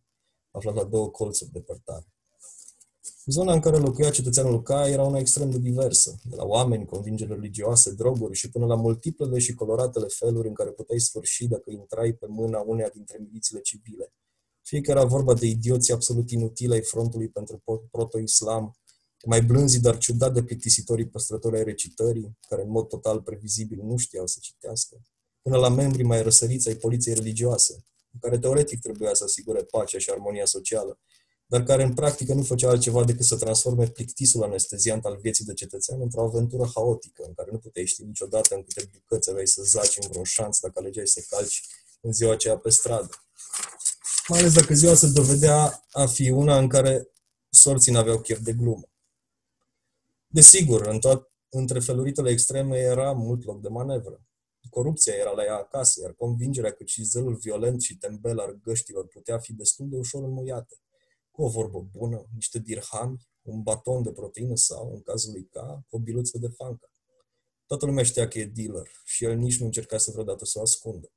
aflat 0.51 0.75
la 0.75 0.83
două 0.83 1.09
colțuri 1.09 1.51
depărtare. 1.51 2.05
Zona 3.25 3.53
în 3.53 3.59
care 3.59 3.77
locuia 3.77 4.09
cetățeanul 4.09 4.61
K 4.61 4.69
era 4.69 5.03
una 5.03 5.19
extrem 5.19 5.49
de 5.49 5.57
diversă, 5.57 6.19
de 6.23 6.35
la 6.35 6.43
oameni, 6.43 6.85
convingeri 6.85 7.33
religioase, 7.33 7.91
droguri 7.91 8.35
și 8.35 8.49
până 8.49 8.65
la 8.65 8.75
multiplele 8.75 9.39
și 9.39 9.53
coloratele 9.53 10.07
feluri 10.07 10.47
în 10.47 10.53
care 10.53 10.69
puteai 10.69 10.99
sfârși 10.99 11.47
dacă 11.47 11.71
intrai 11.71 12.13
pe 12.13 12.25
mâna 12.29 12.59
uneia 12.59 12.89
dintre 12.93 13.17
milițiile 13.21 13.61
civile. 13.61 14.13
Fie 14.61 14.81
că 14.81 14.91
era 14.91 15.03
vorba 15.03 15.33
de 15.33 15.45
idioții 15.45 15.93
absolut 15.93 16.31
inutile 16.31 16.73
ai 16.73 16.81
frontului 16.81 17.29
pentru 17.29 17.63
proto-islam, 17.91 18.75
mai 19.25 19.41
blânzi, 19.41 19.81
dar 19.81 19.97
ciudat 19.97 20.33
de 20.33 20.43
plictisitorii 20.43 21.07
păstrători 21.07 21.57
ai 21.57 21.63
recitării, 21.63 22.37
care 22.47 22.61
în 22.61 22.69
mod 22.69 22.87
total 22.87 23.21
previzibil 23.21 23.79
nu 23.83 23.97
știau 23.97 24.27
să 24.27 24.37
citească, 24.41 25.01
până 25.41 25.57
la 25.57 25.69
membrii 25.69 26.05
mai 26.05 26.21
răsăriți 26.21 26.67
ai 26.67 26.75
poliției 26.75 27.15
religioase, 27.15 27.85
care 28.19 28.39
teoretic 28.39 28.79
trebuia 28.79 29.13
să 29.13 29.23
asigure 29.23 29.63
pacea 29.63 29.97
și 29.97 30.09
armonia 30.09 30.45
socială, 30.45 30.99
dar 31.51 31.63
care 31.63 31.83
în 31.83 31.93
practică 31.93 32.33
nu 32.33 32.43
făcea 32.43 32.69
altceva 32.69 33.03
decât 33.03 33.25
să 33.25 33.37
transforme 33.37 33.87
plictisul 33.87 34.43
anesteziant 34.43 35.05
al 35.05 35.17
vieții 35.21 35.45
de 35.45 35.53
cetățean 35.53 36.01
într-o 36.01 36.23
aventură 36.23 36.71
haotică, 36.75 37.23
în 37.27 37.33
care 37.33 37.49
nu 37.51 37.57
puteai 37.57 37.85
ști 37.85 38.03
niciodată 38.03 38.55
în 38.55 38.63
câte 38.63 38.89
bucăți 38.93 39.29
aveai 39.29 39.47
să 39.47 39.61
zaci 39.63 39.97
în 39.97 40.09
vreun 40.09 40.23
șanț 40.23 40.59
dacă 40.59 40.79
alegeai 40.79 41.07
să 41.07 41.25
calci 41.29 41.63
în 42.01 42.13
ziua 42.13 42.31
aceea 42.31 42.57
pe 42.57 42.69
stradă. 42.69 43.09
Mai 44.27 44.39
ales 44.39 44.53
dacă 44.53 44.73
ziua 44.73 44.95
se 44.95 45.07
dovedea 45.07 45.85
a 45.91 46.05
fi 46.05 46.29
una 46.29 46.57
în 46.57 46.67
care 46.67 47.07
sorții 47.49 47.91
n-aveau 47.91 48.19
chef 48.19 48.39
de 48.39 48.53
glumă. 48.53 48.89
Desigur, 50.27 50.87
în 50.87 50.99
toat, 50.99 51.31
între 51.49 51.79
feluritele 51.79 52.29
extreme 52.29 52.77
era 52.77 53.11
mult 53.11 53.45
loc 53.45 53.61
de 53.61 53.67
manevră. 53.67 54.21
Corupția 54.69 55.13
era 55.13 55.31
la 55.31 55.43
ea 55.43 55.55
acasă, 55.55 56.01
iar 56.01 56.13
convingerea 56.13 56.71
că 56.71 56.83
și 56.83 57.03
zelul 57.03 57.35
violent 57.35 57.81
și 57.81 57.97
tembel 57.97 58.39
al 58.39 58.59
găștilor 58.63 59.07
putea 59.07 59.37
fi 59.39 59.53
destul 59.53 59.89
de 59.89 59.97
ușor 59.97 60.23
înmuiată. 60.23 60.75
Cu 61.31 61.43
o 61.43 61.49
vorbă 61.49 61.87
bună, 61.91 62.25
niște 62.35 62.59
dirhami, 62.59 63.29
un 63.41 63.61
baton 63.61 64.03
de 64.03 64.11
proteină 64.11 64.55
sau, 64.55 64.91
în 64.93 65.01
cazul 65.01 65.31
lui 65.31 65.45
K, 65.45 65.55
o 65.89 65.99
biluță 65.99 66.37
de 66.37 66.47
fanca. 66.47 66.91
Toată 67.65 67.85
lumea 67.85 68.03
știa 68.03 68.27
că 68.27 68.39
e 68.39 68.45
dealer 68.45 68.87
și 69.05 69.23
el 69.23 69.35
nici 69.35 69.59
nu 69.59 69.65
încerca 69.65 69.97
să 69.97 70.11
vreodată 70.11 70.45
să 70.45 70.59
o 70.59 70.61
ascundă. 70.61 71.11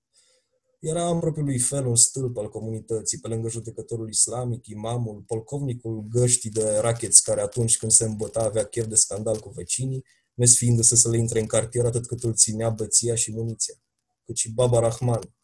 Era 0.81 1.09
în 1.09 1.21
propriul 1.21 1.47
lui 1.47 1.59
fel 1.59 1.87
un 1.87 1.97
stâlp 1.97 2.37
al 2.37 2.49
comunității, 2.49 3.19
pe 3.19 3.29
lângă 3.29 3.49
judecătorul 3.49 4.09
islamic, 4.09 4.67
imamul, 4.67 5.25
polcovnicul 5.27 6.07
găștii 6.09 6.51
de 6.51 6.77
racheți, 6.77 7.23
care 7.23 7.41
atunci 7.41 7.77
când 7.77 7.93
se 7.93 8.05
îmbăta 8.05 8.41
avea 8.41 8.65
chef 8.65 8.87
de 8.87 8.95
scandal 8.95 9.41
cu 9.41 9.49
vecinii, 9.49 10.05
nesfiindu-se 10.35 10.97
să 10.97 11.09
le 11.09 11.19
intre 11.19 11.41
în 11.41 11.47
cartier 11.47 11.85
atât 11.85 12.07
cât 12.07 12.23
îl 12.23 12.35
ținea 12.35 12.71
băția 12.71 13.15
și 13.15 13.33
muniția, 13.33 13.75
cât 14.25 14.37
și 14.37 14.53
Baba 14.53 14.79
Rahman, 14.79 15.35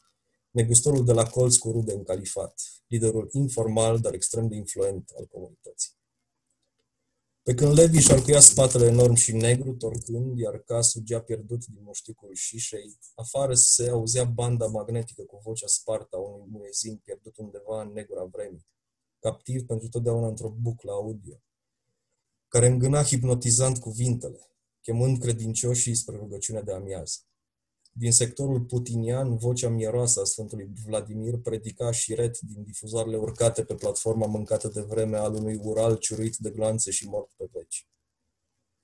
negustorul 0.51 1.05
de 1.05 1.13
la 1.13 1.27
colț 1.27 1.57
cu 1.57 1.71
rude 1.71 1.93
în 1.93 2.03
califat, 2.03 2.61
liderul 2.87 3.29
informal, 3.33 4.01
dar 4.01 4.15
extrem 4.15 4.49
de 4.49 4.55
influent 4.57 5.11
al 5.17 5.27
comunității. 5.27 5.99
Pe 7.43 7.55
când 7.55 7.73
Levi 7.73 7.99
și 7.99 8.11
arcuia 8.11 8.41
spatele 8.41 8.87
enorm 8.87 9.15
și 9.15 9.33
negru, 9.33 9.75
torcând, 9.75 10.39
iar 10.39 10.59
ca 10.59 10.81
sugea 10.81 11.21
pierdut 11.21 11.67
din 11.67 11.83
moșticul 11.83 12.35
șișei, 12.35 12.99
afară 13.15 13.55
se 13.55 13.89
auzea 13.89 14.25
banda 14.25 14.67
magnetică 14.67 15.23
cu 15.23 15.41
vocea 15.45 15.67
sparta 15.67 16.17
unui 16.17 16.47
muezin 16.51 16.97
pierdut 16.97 17.37
undeva 17.37 17.83
în 17.83 17.93
negura 17.93 18.25
vremii, 18.25 18.67
captiv 19.19 19.67
pentru 19.67 19.89
totdeauna 19.89 20.27
într-o 20.27 20.49
buclă 20.49 20.93
audio, 20.93 21.43
care 22.49 22.67
îngâna 22.67 23.03
hipnotizant 23.03 23.79
cuvintele, 23.79 24.51
chemând 24.81 25.19
credincioșii 25.19 25.95
spre 25.95 26.17
rugăciunea 26.17 26.63
de 26.63 26.73
amiază. 26.73 27.19
Din 27.93 28.13
sectorul 28.13 28.61
putinian, 28.61 29.37
vocea 29.37 29.69
mieroasă 29.69 30.21
a 30.21 30.25
Sfântului 30.25 30.71
Vladimir 30.85 31.39
predica 31.39 31.91
șiret 31.91 32.41
din 32.41 32.63
difuzoarele 32.63 33.17
urcate 33.17 33.65
pe 33.65 33.75
platforma 33.75 34.27
mâncată 34.27 34.69
de 34.69 34.81
vreme 34.81 35.17
al 35.17 35.35
unui 35.35 35.61
ural 35.63 35.97
ciurit 35.97 36.37
de 36.37 36.51
glanțe 36.51 36.91
și 36.91 37.09
mort 37.09 37.31
pe 37.37 37.49
veci. 37.53 37.89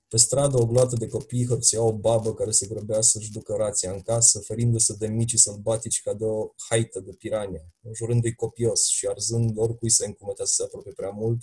Pe 0.07 0.17
stradă, 0.17 0.57
o 0.57 0.65
gloată 0.65 0.95
de 0.95 1.07
copii 1.07 1.45
hăpțea 1.45 1.81
o 1.81 1.93
babă 1.93 2.33
care 2.33 2.51
se 2.51 2.67
grăbea 2.67 3.01
să-și 3.01 3.31
ducă 3.31 3.53
rația 3.57 3.91
în 3.91 4.01
casă, 4.01 4.39
ferindu-se 4.39 4.95
de 4.95 5.07
micii 5.07 5.37
sălbatici 5.37 6.01
ca 6.01 6.13
de 6.13 6.23
o 6.23 6.53
haită 6.69 6.99
de 6.99 7.11
pirania, 7.11 7.73
înjurându-i 7.81 8.35
copios 8.35 8.87
și 8.87 9.07
arzând 9.07 9.57
oricui 9.57 9.89
se 9.89 10.05
încumetea 10.05 10.45
să 10.45 10.53
se 10.53 10.63
apropie 10.63 10.91
prea 10.91 11.09
mult, 11.09 11.41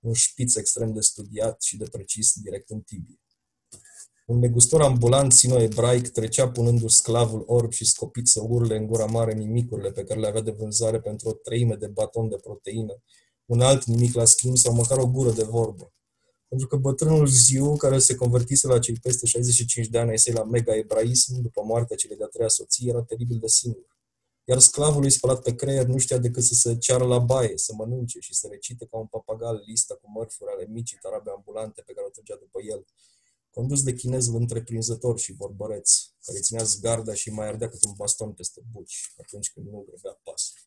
un 0.00 0.12
șpiț 0.12 0.54
extrem 0.54 0.92
de 0.92 1.00
studiat 1.00 1.62
și 1.62 1.76
de 1.76 1.84
precis 1.90 2.32
direct 2.34 2.70
în 2.70 2.80
tibie. 2.80 3.20
Un 4.30 4.38
negustor 4.38 4.82
ambulant 4.82 5.32
sino-ebraic 5.32 6.08
trecea 6.08 6.50
punându-și 6.50 6.96
sclavul 6.96 7.42
orb 7.46 7.72
și 7.72 7.84
scopit 7.84 8.26
să 8.26 8.40
urle 8.48 8.76
în 8.76 8.86
gura 8.86 9.04
mare 9.04 9.32
nimicurile 9.32 9.90
pe 9.90 10.04
care 10.04 10.20
le 10.20 10.26
avea 10.26 10.40
de 10.40 10.50
vânzare 10.50 11.00
pentru 11.00 11.28
o 11.28 11.32
treime 11.32 11.74
de 11.74 11.86
baton 11.86 12.28
de 12.28 12.36
proteină, 12.36 13.02
un 13.44 13.60
alt 13.60 13.84
nimic 13.84 14.14
la 14.14 14.24
schimb 14.24 14.56
sau 14.56 14.74
măcar 14.74 14.98
o 14.98 15.06
gură 15.06 15.30
de 15.30 15.42
vorbă. 15.42 15.92
Pentru 16.48 16.66
că 16.66 16.76
bătrânul 16.76 17.26
Ziu, 17.26 17.76
care 17.76 17.98
se 17.98 18.14
convertise 18.14 18.66
la 18.66 18.78
cei 18.78 18.94
peste 19.02 19.26
65 19.26 19.86
de 19.86 19.98
ani 19.98 20.10
ai 20.10 20.18
săi 20.18 20.32
la 20.32 20.44
mega-ebraism, 20.44 21.40
după 21.40 21.62
moartea 21.64 21.96
celei 21.96 22.16
de-a 22.16 22.26
treia 22.26 22.48
soții, 22.48 22.88
era 22.88 23.02
teribil 23.02 23.38
de 23.38 23.48
singur. 23.48 23.98
Iar 24.44 24.58
sclavul 24.58 25.00
lui 25.00 25.10
spălat 25.10 25.42
pe 25.42 25.54
creier 25.54 25.86
nu 25.86 25.98
știa 25.98 26.18
decât 26.18 26.42
să 26.42 26.54
se 26.54 26.76
ceară 26.76 27.04
la 27.04 27.18
baie, 27.18 27.52
să 27.56 27.72
mănânce 27.76 28.18
și 28.18 28.34
să 28.34 28.46
recite 28.50 28.86
ca 28.90 28.98
un 28.98 29.06
papagal 29.06 29.62
lista 29.66 29.94
cu 29.94 30.10
mărfuri 30.10 30.50
ale 30.50 30.66
micii 30.68 30.98
tarabe 31.00 31.30
ambulante 31.30 31.82
pe 31.86 31.92
care 31.92 32.06
o 32.06 32.10
trăgea 32.10 32.36
după 32.40 32.60
el, 32.62 32.84
condus 33.50 33.82
de 33.82 33.92
chinezul 33.92 34.34
întreprinzător 34.34 35.18
și 35.18 35.32
vorbăreț, 35.32 35.90
care 36.24 36.38
ținea 36.38 36.64
zgarda 36.64 37.14
și 37.14 37.30
mai 37.30 37.46
ardea 37.46 37.68
cât 37.68 37.84
un 37.84 37.92
baston 37.96 38.32
peste 38.32 38.60
buci, 38.72 39.12
atunci 39.16 39.50
când 39.52 39.66
nu 39.66 39.84
grăbea 39.88 40.20
pasul. 40.22 40.58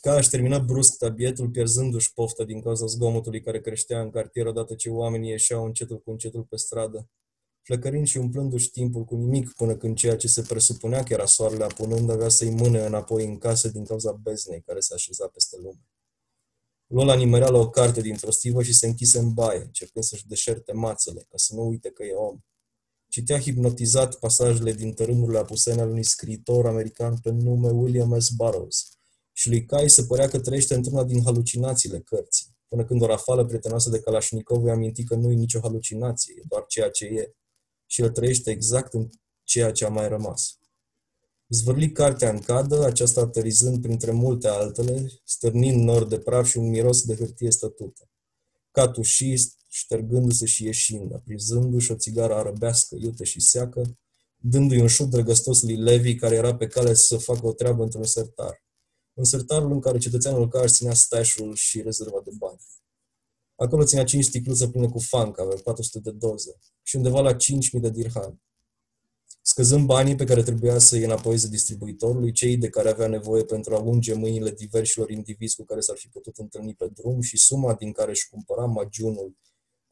Ca 0.00 0.12
aș 0.12 0.26
termina 0.26 0.58
brusc 0.58 0.96
tabietul, 0.96 1.50
pierzându-și 1.50 2.12
pofta 2.12 2.44
din 2.44 2.60
cauza 2.60 2.86
zgomotului 2.86 3.40
care 3.42 3.60
creștea 3.60 4.00
în 4.00 4.10
cartier 4.10 4.46
odată 4.46 4.74
ce 4.74 4.90
oamenii 4.90 5.30
ieșeau 5.30 5.64
încetul 5.64 6.00
cu 6.00 6.10
încetul 6.10 6.42
pe 6.42 6.56
stradă, 6.56 7.08
flecărind 7.62 8.06
și 8.06 8.18
umplându-și 8.18 8.70
timpul 8.70 9.04
cu 9.04 9.16
nimic 9.16 9.52
până 9.52 9.76
când 9.76 9.96
ceea 9.96 10.16
ce 10.16 10.28
se 10.28 10.42
presupunea 10.42 11.02
că 11.02 11.12
era 11.12 11.26
soarele 11.26 11.64
apunând 11.64 12.10
avea 12.10 12.28
să-i 12.28 12.50
mâne 12.50 12.84
înapoi 12.84 13.24
în 13.24 13.38
casă 13.38 13.68
din 13.68 13.84
cauza 13.84 14.12
beznei 14.12 14.62
care 14.62 14.80
se 14.80 14.94
așeza 14.94 15.26
peste 15.26 15.56
lume. 15.56 15.80
Luă 16.92 17.04
la 17.04 17.14
nimereală 17.14 17.58
o 17.58 17.70
carte 17.70 18.00
dintr-o 18.00 18.30
stivă 18.30 18.62
și 18.62 18.74
se 18.74 18.86
închise 18.86 19.18
în 19.18 19.32
baie, 19.32 19.60
încercând 19.60 20.04
să-și 20.04 20.26
deșerte 20.26 20.72
mațele, 20.72 21.26
ca 21.28 21.36
să 21.36 21.54
nu 21.54 21.66
uite 21.66 21.90
că 21.90 22.04
e 22.04 22.14
om. 22.14 22.38
Citea 23.08 23.40
hipnotizat 23.40 24.18
pasajele 24.18 24.72
din 24.72 24.92
tărâmurile 24.92 25.38
apusene 25.38 25.80
al 25.80 25.88
unui 25.88 26.02
scriitor 26.02 26.66
american 26.66 27.18
pe 27.18 27.30
nume 27.30 27.68
William 27.68 28.20
S. 28.20 28.28
Burroughs 28.28 28.88
și 29.32 29.48
lui 29.48 29.66
Kai 29.66 29.90
se 29.90 30.04
părea 30.04 30.28
că 30.28 30.40
trăiește 30.40 30.74
într-una 30.74 31.04
din 31.04 31.22
halucinațiile 31.24 32.00
cărții, 32.00 32.56
până 32.68 32.84
când 32.84 33.02
o 33.02 33.06
rafală 33.06 33.44
prietenoasă 33.44 33.90
de 33.90 34.00
Kalashnikov 34.00 34.64
îi 34.64 34.70
aminti 34.70 35.04
că 35.04 35.14
nu 35.14 35.30
e 35.30 35.34
nicio 35.34 35.60
halucinație, 35.60 36.34
e 36.38 36.42
doar 36.48 36.64
ceea 36.66 36.90
ce 36.90 37.04
e. 37.04 37.34
Și 37.86 38.02
el 38.02 38.10
trăiește 38.10 38.50
exact 38.50 38.92
în 38.92 39.08
ceea 39.42 39.72
ce 39.72 39.84
a 39.84 39.88
mai 39.88 40.08
rămas. 40.08 40.58
Zvârli 41.52 41.92
cartea 41.92 42.30
în 42.30 42.38
cadă, 42.38 42.84
aceasta 42.84 43.20
aterizând 43.20 43.82
printre 43.82 44.10
multe 44.10 44.48
altele, 44.48 45.10
stârnind 45.24 45.82
nor 45.82 46.06
de 46.06 46.18
praf 46.18 46.48
și 46.48 46.58
un 46.58 46.68
miros 46.68 47.04
de 47.04 47.14
hârtie 47.14 47.50
stătută. 47.50 48.10
Catușii, 48.70 49.52
ștergându-se 49.68 50.46
și 50.46 50.64
ieșind, 50.64 51.14
aprizându-și 51.14 51.90
o 51.90 51.94
țigară 51.94 52.34
arăbească, 52.34 52.96
iute 53.00 53.24
și 53.24 53.40
seacă, 53.40 53.98
dându-i 54.36 54.80
un 54.80 54.86
șut 54.86 55.10
drăgăstos 55.10 55.62
lui 55.62 55.76
Levi, 55.76 56.14
care 56.14 56.34
era 56.34 56.56
pe 56.56 56.66
cale 56.66 56.94
să 56.94 57.16
facă 57.16 57.46
o 57.46 57.52
treabă 57.52 57.82
într-un 57.82 58.04
sertar. 58.04 58.64
Un 59.12 59.24
sertarul 59.24 59.72
în 59.72 59.80
care 59.80 59.98
cetățeanul 59.98 60.48
care 60.48 60.66
ținea 60.66 60.94
stașul 60.94 61.54
și 61.54 61.82
rezerva 61.82 62.20
de 62.24 62.30
bani. 62.38 62.60
Acolo 63.54 63.84
ținea 63.84 64.04
5 64.04 64.24
sticluțe 64.24 64.68
pline 64.68 64.88
cu 64.88 64.98
fanca, 64.98 65.42
avea 65.42 65.56
400 65.64 66.10
de 66.10 66.10
doze 66.10 66.58
și 66.82 66.96
undeva 66.96 67.20
la 67.20 67.32
5.000 67.32 67.36
de 67.80 67.90
dirhami 67.90 68.40
scăzând 69.42 69.86
banii 69.86 70.16
pe 70.16 70.24
care 70.24 70.42
trebuia 70.42 70.78
să 70.78 70.94
îi 70.96 71.04
înapoieze 71.04 71.48
distribuitorului, 71.48 72.32
cei 72.32 72.56
de 72.56 72.68
care 72.68 72.88
avea 72.90 73.06
nevoie 73.06 73.44
pentru 73.44 73.74
a 73.74 73.78
unge 73.78 74.14
mâinile 74.14 74.50
diversilor 74.50 75.10
indivizi 75.10 75.56
cu 75.56 75.64
care 75.64 75.80
s-ar 75.80 75.96
fi 75.96 76.08
putut 76.08 76.36
întâlni 76.36 76.74
pe 76.74 76.88
drum 76.94 77.20
și 77.20 77.38
suma 77.38 77.74
din 77.74 77.92
care 77.92 78.10
își 78.10 78.28
cumpăra 78.28 78.64
magiunul 78.64 79.36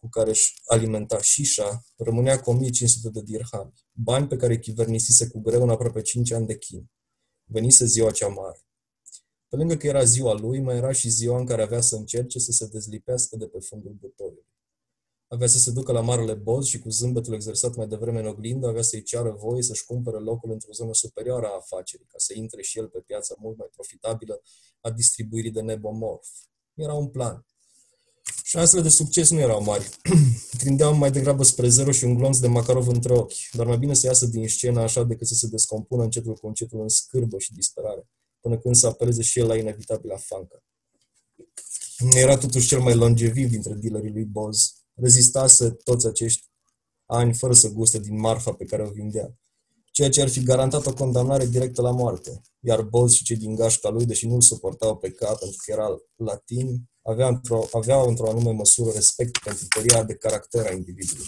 cu 0.00 0.08
care 0.08 0.30
își 0.30 0.54
alimenta 0.66 1.20
șișa, 1.20 1.84
rămânea 1.96 2.40
cu 2.40 2.50
1500 2.50 3.08
de 3.08 3.22
dirhami, 3.22 3.72
bani 3.92 4.26
pe 4.26 4.36
care 4.36 4.58
chivernisise 4.58 5.28
cu 5.28 5.40
greu 5.40 5.62
în 5.62 5.70
aproape 5.70 6.02
5 6.02 6.32
ani 6.32 6.46
de 6.46 6.58
chin. 6.58 6.90
Venise 7.44 7.84
ziua 7.84 8.10
cea 8.10 8.28
mare. 8.28 8.64
Pe 9.48 9.56
lângă 9.56 9.76
că 9.76 9.86
era 9.86 10.04
ziua 10.04 10.32
lui, 10.32 10.60
mai 10.60 10.76
era 10.76 10.92
și 10.92 11.08
ziua 11.08 11.38
în 11.38 11.46
care 11.46 11.62
avea 11.62 11.80
să 11.80 11.96
încerce 11.96 12.38
să 12.38 12.52
se 12.52 12.66
dezlipească 12.66 13.36
de 13.36 13.46
pe 13.46 13.58
fundul 13.58 13.92
butoiului. 13.92 14.49
Avea 15.32 15.46
să 15.46 15.58
se 15.58 15.70
ducă 15.70 15.92
la 15.92 16.00
Marele 16.00 16.34
Boz 16.34 16.66
și 16.66 16.78
cu 16.78 16.88
zâmbetul 16.88 17.34
exersat 17.34 17.76
mai 17.76 17.86
devreme 17.86 18.18
în 18.20 18.26
oglindă, 18.26 18.68
avea 18.68 18.82
să-i 18.82 19.02
ceară 19.02 19.30
voie 19.30 19.62
să-și 19.62 19.84
cumpere 19.84 20.18
locul 20.18 20.50
într-o 20.50 20.72
zonă 20.72 20.94
superioară 20.94 21.46
a 21.46 21.56
afacerii, 21.56 22.06
ca 22.06 22.18
să 22.18 22.32
intre 22.36 22.62
și 22.62 22.78
el 22.78 22.88
pe 22.88 22.98
piața 22.98 23.34
mult 23.38 23.58
mai 23.58 23.68
profitabilă 23.72 24.42
a 24.80 24.90
distribuirii 24.90 25.50
de 25.50 25.60
nebomorf. 25.60 26.28
Era 26.74 26.92
un 26.92 27.08
plan. 27.08 27.46
Șansele 28.44 28.82
de 28.82 28.88
succes 28.88 29.30
nu 29.30 29.38
erau 29.38 29.62
mari. 29.62 29.88
Trindeau 30.58 30.94
mai 30.94 31.10
degrabă 31.10 31.42
spre 31.42 31.68
zero 31.68 31.90
și 31.90 32.04
un 32.04 32.14
glonț 32.14 32.38
de 32.38 32.46
macarov 32.46 32.88
între 32.88 33.12
ochi, 33.12 33.50
dar 33.52 33.66
mai 33.66 33.78
bine 33.78 33.94
să 33.94 34.06
iasă 34.06 34.26
din 34.26 34.48
scenă 34.48 34.80
așa 34.80 35.04
decât 35.04 35.26
să 35.26 35.34
se 35.34 35.46
descompună 35.46 36.02
încetul 36.02 36.34
cu 36.34 36.46
încetul 36.46 36.80
în 36.80 36.88
scârbă 36.88 37.38
și 37.38 37.52
disperare, 37.52 38.08
până 38.40 38.58
când 38.58 38.74
să 38.74 38.86
apeleze 38.86 39.22
și 39.22 39.38
el 39.38 39.46
la 39.46 39.56
inevitabilă 39.56 40.16
fancă. 40.20 40.62
Era 42.10 42.36
totuși 42.36 42.68
cel 42.68 42.80
mai 42.80 42.94
longeviv 42.94 43.50
dintre 43.50 43.74
dealerii 43.74 44.12
lui 44.12 44.24
Boz 44.24 44.79
rezistase 45.00 45.70
toți 45.70 46.06
acești 46.06 46.48
ani 47.06 47.34
fără 47.34 47.52
să 47.52 47.68
guste 47.68 47.98
din 47.98 48.20
marfa 48.20 48.52
pe 48.52 48.64
care 48.64 48.82
o 48.82 48.90
vindea, 48.90 49.34
ceea 49.90 50.08
ce 50.08 50.22
ar 50.22 50.28
fi 50.28 50.42
garantat 50.42 50.86
o 50.86 50.94
condamnare 50.94 51.46
directă 51.46 51.82
la 51.82 51.90
moarte. 51.90 52.40
Iar 52.60 52.82
Boz 52.82 53.12
și 53.12 53.24
cei 53.24 53.36
din 53.36 53.54
gașca 53.54 53.88
lui, 53.88 54.06
deși 54.06 54.26
nu-l 54.26 54.40
suportau 54.40 54.96
pe 54.96 55.10
cap 55.10 55.38
pentru 55.38 55.56
că 55.64 55.72
era 55.72 55.86
latin, 56.16 56.90
avea 57.02 57.28
într-o, 57.28 57.68
aveau 57.72 58.08
într-o 58.08 58.28
anume 58.28 58.50
măsură 58.50 58.90
respect 58.90 59.38
pentru 59.38 59.66
tăria 59.68 60.02
de 60.04 60.14
caracter 60.14 60.66
a 60.66 60.72
individului. 60.72 61.26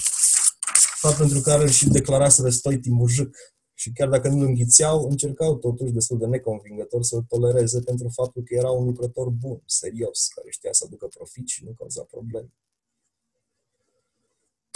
Fapt 1.01 1.17
pentru 1.17 1.41
care 1.41 1.63
îl 1.63 1.69
și 1.69 1.89
declarase 1.89 2.43
răstoi 2.43 2.79
timujâc 2.79 3.37
Și 3.75 3.93
chiar 3.93 4.09
dacă 4.09 4.29
nu 4.29 4.39
îl 4.39 4.47
înghițeau, 4.47 5.09
încercau 5.09 5.57
totuși 5.57 5.93
destul 5.93 6.19
de 6.19 6.27
neconvingător 6.27 7.03
să-l 7.03 7.23
tolereze 7.29 7.81
pentru 7.81 8.09
faptul 8.09 8.43
că 8.43 8.55
era 8.55 8.71
un 8.71 8.85
lucrător 8.85 9.29
bun, 9.29 9.63
serios, 9.67 10.29
care 10.35 10.51
știa 10.51 10.73
să 10.73 10.85
aducă 10.87 11.07
profit 11.07 11.49
și 11.49 11.65
nu 11.65 11.73
cauza 11.79 12.03
probleme. 12.03 12.53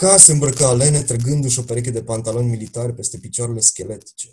Ca 0.03 0.17
se 0.17 0.31
îmbrăcă 0.31 0.63
alene, 0.65 1.03
trăgându-și 1.03 1.59
o 1.59 1.63
pereche 1.63 1.91
de 1.91 2.03
pantaloni 2.03 2.49
militari 2.49 2.93
peste 2.93 3.17
picioarele 3.17 3.59
scheletice. 3.59 4.31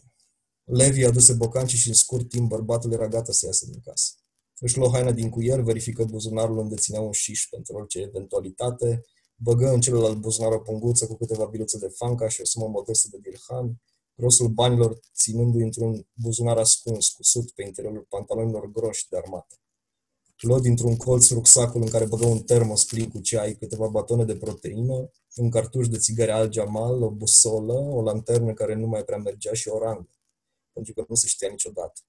Levi 0.65 1.05
aduse 1.05 1.33
bocanci 1.33 1.75
și 1.75 1.89
în 1.89 1.95
scurt 1.95 2.29
timp 2.29 2.49
bărbatul 2.49 2.93
era 2.93 3.09
gata 3.09 3.33
să 3.33 3.47
iasă 3.47 3.67
din 3.67 3.81
casă. 3.85 4.13
Își 4.59 4.79
luă 4.79 4.91
haina 4.93 5.13
din 5.13 5.31
cuier, 5.31 5.61
verifică 5.61 6.05
buzunarul 6.05 6.59
unde 6.59 6.75
ținea 6.75 7.01
un 7.01 7.13
șiș 7.13 7.47
pentru 7.51 7.77
orice 7.77 8.01
eventualitate, 8.01 9.05
băgă 9.37 9.69
în 9.69 9.81
celălalt 9.81 10.17
buzunar 10.17 10.53
o 10.53 10.59
punguță 10.59 11.07
cu 11.07 11.17
câteva 11.17 11.45
biluțe 11.45 11.79
de 11.79 11.89
fanca 11.89 12.29
și 12.29 12.41
o 12.41 12.45
sumă 12.45 12.67
modestă 12.67 13.09
de 13.11 13.19
dirhan, 13.23 13.83
grosul 14.15 14.49
banilor 14.49 15.01
ținându-i 15.15 15.63
într-un 15.63 16.07
buzunar 16.13 16.57
ascuns, 16.57 17.09
cusut 17.09 17.51
pe 17.51 17.63
interiorul 17.63 18.07
pantalonilor 18.09 18.71
groși 18.73 19.09
de 19.09 19.17
armată. 19.17 19.55
Luă 20.41 20.61
dintr-un 20.61 20.97
colț 20.97 21.31
rucsacul 21.31 21.83
în 21.83 21.89
care 21.89 22.05
băgă 22.05 22.27
un 22.27 22.43
termos 22.43 22.85
plin 22.85 23.11
cu 23.11 23.21
ceai, 23.21 23.55
câteva 23.55 23.87
batone 23.87 24.25
de 24.25 24.37
proteină, 24.37 25.11
un 25.35 25.51
cartuș 25.51 25.89
de 25.89 25.99
țigări 25.99 26.31
al 26.31 26.53
Jamal, 26.53 27.03
o 27.03 27.11
busolă, 27.11 27.73
o 27.73 28.03
lanternă 28.03 28.53
care 28.53 28.75
nu 28.75 28.87
mai 28.87 29.05
prea 29.05 29.19
mergea 29.19 29.53
și 29.53 29.69
o 29.69 29.79
rangă, 29.79 30.11
pentru 30.73 30.93
că 30.93 31.05
nu 31.09 31.15
se 31.15 31.27
știa 31.27 31.49
niciodată. 31.49 32.01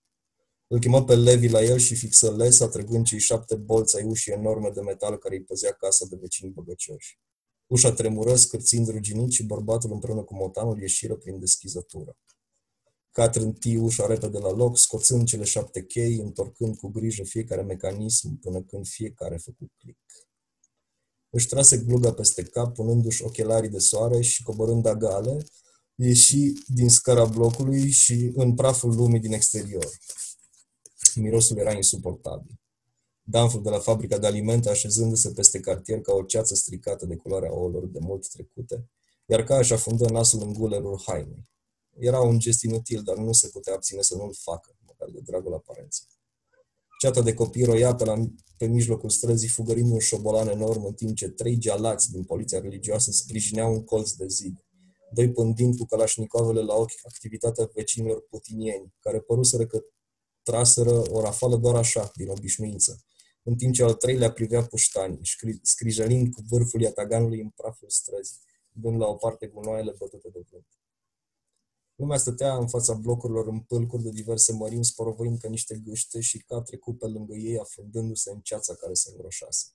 Îl 0.67 0.79
chemă 0.79 1.03
pe 1.03 1.15
Levi 1.15 1.47
la 1.47 1.63
el 1.63 1.77
și 1.77 1.95
fixă 1.95 2.35
lesa, 2.35 2.67
trăgând 2.67 3.05
cei 3.05 3.19
șapte 3.19 3.55
bolți 3.55 3.97
ai 3.97 4.03
ușii 4.03 4.31
enorme 4.31 4.69
de 4.69 4.81
metal 4.81 5.17
care 5.17 5.35
îi 5.35 5.43
păzea 5.43 5.71
casa 5.71 6.05
de 6.09 6.17
vecini 6.21 6.51
băgăcioși. 6.51 7.19
Ușa 7.67 7.91
tremură, 7.91 8.35
scârțind 8.35 8.87
ruginit 8.87 9.31
și 9.31 9.43
bărbatul 9.43 9.91
împreună 9.91 10.23
cu 10.23 10.35
motanul 10.35 10.79
ieșiră 10.79 11.15
prin 11.15 11.39
deschizătură. 11.39 12.17
Catherine 13.15 13.51
T. 13.51 13.65
ușa 13.79 14.05
repede 14.05 14.37
la 14.37 14.51
loc, 14.51 14.77
scoțând 14.77 15.27
cele 15.27 15.43
șapte 15.43 15.83
chei, 15.83 16.15
întorcând 16.15 16.75
cu 16.77 16.87
grijă 16.87 17.23
fiecare 17.23 17.61
mecanism 17.61 18.39
până 18.39 18.61
când 18.61 18.87
fiecare 18.87 19.37
făcut 19.37 19.71
click. 19.79 19.99
Își 21.29 21.47
trase 21.47 21.77
gluga 21.77 22.13
peste 22.13 22.43
cap, 22.43 22.73
punându-și 22.73 23.23
ochelarii 23.23 23.69
de 23.69 23.77
soare 23.77 24.21
și 24.21 24.43
coborând 24.43 24.85
agale, 24.85 25.45
ieși 25.95 26.53
din 26.67 26.89
scara 26.89 27.25
blocului 27.25 27.89
și 27.89 28.31
în 28.35 28.53
praful 28.53 28.95
lumii 28.95 29.19
din 29.19 29.33
exterior. 29.33 29.89
Mirosul 31.15 31.57
era 31.57 31.71
insuportabil. 31.71 32.59
Danful 33.21 33.61
de 33.61 33.69
la 33.69 33.79
fabrica 33.79 34.17
de 34.17 34.27
alimente 34.27 34.69
așezându-se 34.69 35.31
peste 35.31 35.59
cartier 35.59 36.01
ca 36.01 36.13
o 36.13 36.23
ceață 36.23 36.55
stricată 36.55 37.05
de 37.05 37.15
culoarea 37.15 37.53
ouălor 37.53 37.85
de 37.85 37.99
mult 38.01 38.29
trecute, 38.29 38.89
iar 39.25 39.43
ca 39.43 39.57
își 39.57 39.73
afundă 39.73 40.09
nasul 40.09 40.41
în 40.41 40.53
gulerul 40.53 41.01
hainei. 41.05 41.53
Era 41.99 42.19
un 42.19 42.39
gest 42.39 42.63
inutil, 42.63 43.01
dar 43.01 43.17
nu 43.17 43.31
se 43.31 43.47
putea 43.47 43.73
abține 43.73 44.01
să 44.01 44.15
nu-l 44.15 44.33
facă, 44.33 44.75
măcar 44.85 45.09
de 45.09 45.19
dragul 45.23 45.53
aparenței. 45.53 46.07
Ceata 46.99 47.21
de 47.21 47.33
copii 47.33 47.63
roia 47.63 47.95
pe, 47.95 48.03
la, 48.03 48.25
pe 48.57 48.65
mijlocul 48.65 49.09
străzii, 49.09 49.47
fugărind 49.47 49.91
un 49.91 49.99
șobolan 49.99 50.47
enorm, 50.47 50.85
în 50.85 50.93
timp 50.93 51.15
ce 51.15 51.29
trei 51.29 51.57
gealați 51.57 52.11
din 52.11 52.23
poliția 52.23 52.59
religioasă 52.59 53.11
sprijineau 53.11 53.73
un 53.73 53.83
colț 53.83 54.11
de 54.11 54.27
zid, 54.27 54.65
doi 55.11 55.31
pândind 55.31 55.77
cu 55.77 55.85
calașnicovele 55.85 56.61
la 56.61 56.73
ochi 56.73 56.99
activitatea 57.03 57.69
vecinilor 57.73 58.25
putinieni, 58.29 58.93
care 58.99 59.19
păruseră 59.19 59.65
că 59.65 59.81
traseră 60.43 61.11
o 61.11 61.21
rafală 61.21 61.57
doar 61.57 61.75
așa, 61.75 62.11
din 62.15 62.29
obișnuință, 62.29 63.03
în 63.43 63.55
timp 63.55 63.73
ce 63.73 63.83
al 63.83 63.93
treilea 63.93 64.31
privea 64.31 64.63
puștanii, 64.63 65.21
scrijălind 65.61 66.33
cu 66.33 66.43
vârful 66.49 66.81
iataganului 66.81 67.41
în 67.41 67.49
praful 67.49 67.89
străzii, 67.89 68.39
dând 68.71 68.99
la 68.99 69.07
o 69.07 69.15
parte 69.15 69.47
gunoaiele 69.47 69.93
bătute 69.97 70.29
de 70.33 70.41
vânt. 70.51 70.67
Lumea 71.95 72.17
stătea 72.17 72.55
în 72.55 72.67
fața 72.67 72.93
blocurilor 72.93 73.47
în 73.47 73.59
pâlcuri 73.59 74.03
de 74.03 74.09
diverse 74.09 74.53
mărimi, 74.53 74.85
sporovăind 74.85 75.39
ca 75.39 75.49
niște 75.49 75.81
gâște 75.83 76.19
și 76.19 76.37
ca 76.37 76.61
trecut 76.61 76.97
pe 76.97 77.05
lângă 77.05 77.33
ei, 77.33 77.59
afundându-se 77.59 78.31
în 78.31 78.39
ceața 78.39 78.73
care 78.73 78.93
se 78.93 79.09
îngroșase. 79.11 79.67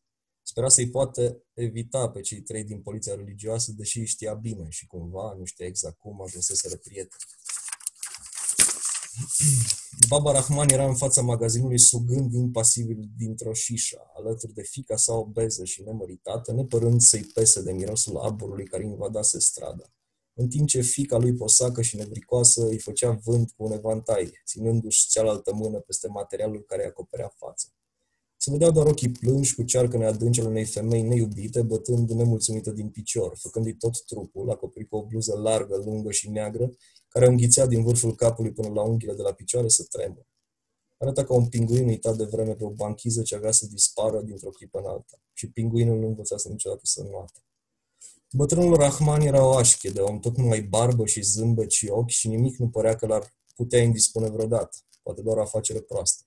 Spera 0.42 0.68
să-i 0.68 0.90
poate 0.90 1.42
evita 1.55 2.10
pe 2.10 2.20
cei 2.20 2.40
trei 2.40 2.64
din 2.64 2.82
poliția 2.82 3.14
religioasă, 3.14 3.72
deși 3.72 4.05
știa 4.05 4.34
bine 4.34 4.66
și 4.68 4.86
cumva, 4.86 5.34
nu 5.38 5.44
știa 5.44 5.66
exact 5.66 5.98
cum, 5.98 6.22
ajunseseră 6.22 6.76
prieteni. 6.76 7.22
Baba 10.09 10.32
Rahman 10.32 10.68
era 10.68 10.86
în 10.86 10.97
fața 10.97 11.22
magazinului 11.22 11.78
sugând 11.78 12.32
impasibil 12.32 13.09
dintr-o 13.16 13.52
șișă, 13.52 14.10
alături 14.16 14.52
de 14.52 14.62
fica 14.62 14.97
sa 14.97 15.12
obeză 15.12 15.64
și 15.64 15.82
nemăritată, 15.82 16.52
nepărând 16.52 17.01
să-i 17.01 17.24
pese 17.24 17.62
de 17.62 17.72
mirosul 17.72 18.16
aburului 18.16 18.66
care 18.66 18.84
invadase 18.84 19.38
strada. 19.38 19.92
În 20.35 20.48
timp 20.48 20.69
ce 20.69 20.81
fica 20.81 21.16
lui 21.16 21.35
posacă 21.35 21.82
și 21.82 21.97
nevricoasă 21.97 22.66
îi 22.66 22.78
făcea 22.78 23.11
vânt 23.11 23.51
cu 23.51 23.65
un 23.65 23.73
evantai, 23.73 24.32
ținându-și 24.47 25.09
cealaltă 25.09 25.55
mână 25.55 25.78
peste 25.78 26.09
materialul 26.09 26.65
care 26.66 26.82
îi 26.82 26.89
acoperea 26.89 27.32
fața. 27.36 27.69
Se 28.36 28.51
vedeau 28.51 28.70
doar 28.70 28.86
ochii 28.86 29.11
plânși 29.11 29.55
cu 29.55 29.62
cearcă 29.62 29.97
neadâncele 29.97 30.48
unei 30.48 30.65
femei 30.65 31.02
neiubite, 31.02 31.62
bătând 31.62 32.11
nemulțumită 32.11 32.70
din 32.70 32.89
picior, 32.89 33.36
făcându-i 33.36 33.74
tot 33.74 34.05
trupul, 34.05 34.51
acoperit 34.51 34.89
cu 34.89 34.97
o 34.97 35.07
bluză 35.07 35.36
largă, 35.36 35.77
lungă 35.77 36.11
și 36.11 36.31
neagră, 36.31 36.70
care 37.09 37.27
înghițea 37.27 37.66
din 37.66 37.82
vârful 37.82 38.15
capului 38.15 38.52
până 38.52 38.69
la 38.69 38.82
unghiile 38.82 39.15
de 39.15 39.23
la 39.23 39.32
picioare 39.32 39.69
să 39.69 39.85
tremure. 39.90 40.28
Arăta 40.97 41.24
ca 41.24 41.35
un 41.35 41.48
pinguin 41.48 41.89
uitat 41.89 42.16
de 42.16 42.24
vreme 42.24 42.55
pe 42.55 42.65
o 42.65 42.70
banchiză 42.70 43.23
ce 43.23 43.35
avea 43.35 43.51
să 43.51 43.66
dispară 43.66 44.20
dintr-o 44.20 44.51
clipă 44.51 44.78
în 44.78 44.86
alta. 44.86 45.23
Și 45.32 45.51
pinguinul 45.51 45.98
nu 45.98 46.07
învățase 46.07 46.48
niciodată 46.48 46.82
să 46.85 47.02
nuată. 47.02 47.40
Bătrânul 48.32 48.77
Rahman 48.77 49.20
era 49.20 49.44
o 49.44 49.57
așche 49.57 49.90
de 49.90 50.01
om, 50.01 50.20
tot 50.20 50.36
numai 50.36 50.62
barbă 50.62 51.07
și 51.07 51.23
zâmbet 51.23 51.70
și 51.70 51.89
ochi 51.89 52.09
și 52.09 52.28
nimic 52.28 52.57
nu 52.57 52.69
părea 52.69 52.97
că 52.97 53.07
l-ar 53.07 53.35
putea 53.55 53.82
indispune 53.82 54.28
vreodată, 54.28 54.78
poate 55.02 55.23
doar 55.23 55.36
o 55.36 55.40
afacere 55.40 55.81
proastă. 55.81 56.24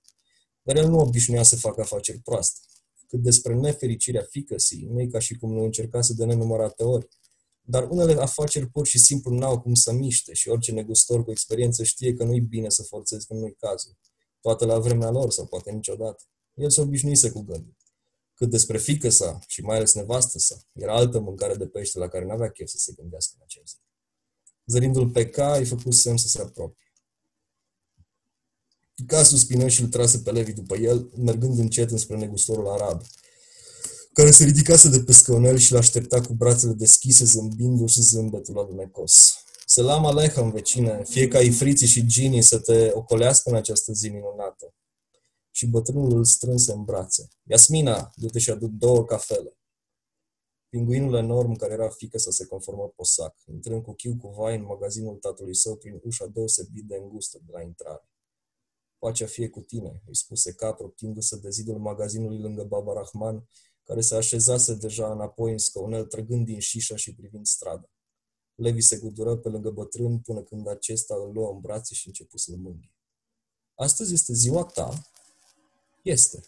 Dar 0.61 0.75
el 0.75 0.89
nu 0.89 0.99
obișnuia 0.99 1.43
să 1.43 1.55
facă 1.55 1.81
afaceri 1.81 2.19
proaste. 2.19 2.59
Cât 3.07 3.21
despre 3.21 3.53
nefericirea 3.53 4.27
ficăsii, 4.29 4.87
nu 4.91 5.01
e 5.01 5.07
ca 5.07 5.19
și 5.19 5.37
cum 5.37 5.53
nu 5.53 5.63
încercase 5.63 6.13
de 6.13 6.25
nenumărate 6.25 6.83
ori, 6.83 7.07
dar 7.61 7.87
unele 7.89 8.21
afaceri 8.21 8.69
pur 8.69 8.87
și 8.87 8.99
simplu 8.99 9.35
n-au 9.35 9.61
cum 9.61 9.73
să 9.73 9.91
miște 9.91 10.33
și 10.33 10.49
orice 10.49 10.71
negustor 10.71 11.23
cu 11.23 11.31
experiență 11.31 11.83
știe 11.83 12.13
că 12.13 12.23
nu-i 12.23 12.41
bine 12.41 12.69
să 12.69 12.83
forțezi 12.83 13.27
când 13.27 13.39
nu-i 13.39 13.55
cazul. 13.55 13.97
Toate 14.41 14.65
la 14.65 14.79
vremea 14.79 15.09
lor 15.09 15.31
sau 15.31 15.45
poate 15.45 15.71
niciodată. 15.71 16.23
El 16.53 16.69
se 16.69 16.81
obișnuise 16.81 17.29
cu 17.29 17.41
gândul. 17.41 17.75
Cât 18.35 18.49
despre 18.49 18.77
fică 18.77 19.09
sa 19.09 19.39
și 19.47 19.61
mai 19.61 19.75
ales 19.75 19.93
nevastă 19.93 20.39
sa, 20.39 20.61
era 20.73 20.95
altă 20.95 21.19
mâncare 21.19 21.55
de 21.55 21.67
pește 21.67 21.99
la 21.99 22.07
care 22.07 22.25
n-avea 22.25 22.49
chef 22.49 22.67
să 22.67 22.77
se 22.77 22.93
gândească 22.95 23.33
în 23.35 23.41
acea 23.43 23.61
zi. 23.65 23.75
Zărindu-l 24.65 25.09
pe 25.09 25.29
ca, 25.29 25.55
îi 25.55 25.65
făcut 25.65 25.93
semn 25.93 26.17
să 26.17 26.27
se 26.27 26.41
apropie. 26.41 26.93
Ca 29.07 29.23
suspină 29.23 29.67
și 29.67 29.81
îl 29.81 29.87
trase 29.87 30.17
pe 30.17 30.31
Levi 30.31 30.53
după 30.53 30.75
el, 30.75 31.09
mergând 31.17 31.57
încet 31.57 31.91
înspre 31.91 32.17
negustorul 32.17 32.67
arab, 32.67 33.01
care 34.13 34.31
se 34.31 34.43
ridicase 34.43 34.89
de 34.89 34.99
pe 34.99 35.11
scaunel 35.11 35.57
și 35.57 35.71
l-aștepta 35.71 36.21
cu 36.21 36.33
brațele 36.33 36.73
deschise, 36.73 37.25
zâmbindu-și 37.25 38.01
zâmbetul 38.01 38.59
alunecos. 38.59 39.37
Selam 39.65 40.05
aleichem, 40.05 40.51
vecine, 40.51 41.03
fie 41.09 41.27
ca 41.27 41.39
ifriții 41.39 41.87
și 41.87 42.05
ginii 42.05 42.41
să 42.41 42.59
te 42.59 42.91
ocolească 42.93 43.49
în 43.49 43.55
această 43.55 43.93
zi 43.93 44.09
minunată. 44.09 44.73
Și 45.55 45.67
bătrânul 45.67 46.17
îl 46.17 46.23
strânse 46.23 46.71
în 46.71 46.83
brațe. 46.83 47.27
Iasmina, 47.43 48.11
du-te 48.15 48.39
și 48.39 48.49
adu 48.49 48.67
două 48.67 49.05
cafele. 49.05 49.57
Pinguinul 50.69 51.15
enorm, 51.15 51.55
care 51.55 51.73
era 51.73 51.89
fică 51.89 52.17
să 52.17 52.31
se 52.31 52.45
conformă 52.45 52.93
posac, 52.95 53.35
intrând 53.45 53.83
cu 53.83 53.93
chiu 53.93 54.17
cu 54.17 54.27
vai 54.27 54.55
în 54.55 54.63
magazinul 54.63 55.15
tatălui 55.15 55.55
său 55.55 55.75
prin 55.75 56.01
ușa 56.03 56.25
deosebit 56.25 56.85
de 56.85 56.95
îngustă 56.95 57.39
de 57.45 57.51
la 57.51 57.61
intrare. 57.61 58.09
Pacea 58.97 59.25
fie 59.25 59.49
cu 59.49 59.59
tine, 59.59 60.01
îi 60.07 60.15
spuse 60.15 60.53
cap, 60.53 60.79
optindu-se 60.79 61.37
de 61.37 61.49
zidul 61.49 61.79
magazinului 61.79 62.39
lângă 62.39 62.63
Baba 62.63 62.93
Rahman, 62.93 63.49
care 63.83 64.01
se 64.01 64.15
așezase 64.15 64.75
deja 64.75 65.11
înapoi 65.11 65.51
în 65.51 65.57
scaunel, 65.57 66.05
trăgând 66.05 66.45
din 66.45 66.59
șișa 66.59 66.95
și 66.95 67.15
privind 67.15 67.45
strada. 67.45 67.89
Levi 68.55 68.81
se 68.81 68.97
gudură 68.97 69.37
pe 69.37 69.49
lângă 69.49 69.69
bătrân 69.69 70.19
până 70.19 70.43
când 70.43 70.67
acesta 70.67 71.15
îl 71.15 71.31
luă 71.33 71.51
în 71.51 71.59
brațe 71.59 71.93
și 71.93 72.07
începu 72.07 72.37
să-l 72.37 72.55
mânghi. 72.55 72.91
Astăzi 73.75 74.13
este 74.13 74.33
ziua 74.33 74.63
ta? 74.63 75.12
Este. 76.03 76.43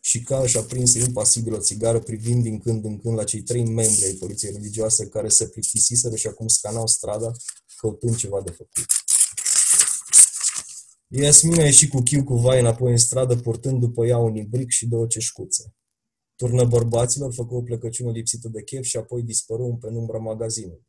Și 0.00 0.22
ca 0.22 0.40
își 0.40 0.58
aprinse 0.58 0.98
impasibil 0.98 1.52
o 1.52 1.58
țigară 1.58 1.98
privind 1.98 2.42
din 2.42 2.60
când 2.60 2.84
în 2.84 3.00
când 3.00 3.16
la 3.16 3.24
cei 3.24 3.42
trei 3.42 3.64
membri 3.64 4.04
ai 4.04 4.12
poliției 4.12 4.52
religioase 4.52 5.08
care 5.08 5.28
se 5.28 5.48
plictisiseră 5.48 6.16
și 6.16 6.26
acum 6.26 6.48
scanau 6.48 6.86
strada 6.86 7.32
căutând 7.76 8.16
ceva 8.16 8.42
de 8.42 8.50
făcut. 8.50 8.86
Iasmina 11.08 11.62
a 11.62 11.64
ieșit 11.64 11.90
cu 11.90 12.00
chiu 12.00 12.24
cu 12.24 12.34
vai 12.36 12.60
înapoi 12.60 12.90
în 12.90 12.96
stradă, 12.96 13.36
purtând 13.36 13.80
după 13.80 14.06
ea 14.06 14.18
un 14.18 14.36
ibric 14.36 14.70
și 14.70 14.86
două 14.86 15.06
ceșcuțe. 15.06 15.74
Turnă 16.36 16.64
bărbaților 16.64 17.34
făcu 17.34 17.54
o 17.54 17.62
plecăciune 17.62 18.10
lipsită 18.10 18.48
de 18.48 18.62
chef 18.62 18.84
și 18.84 18.96
apoi 18.96 19.22
dispăru 19.22 19.64
în 19.64 19.76
penumbra 19.76 20.18
magazinului. 20.18 20.86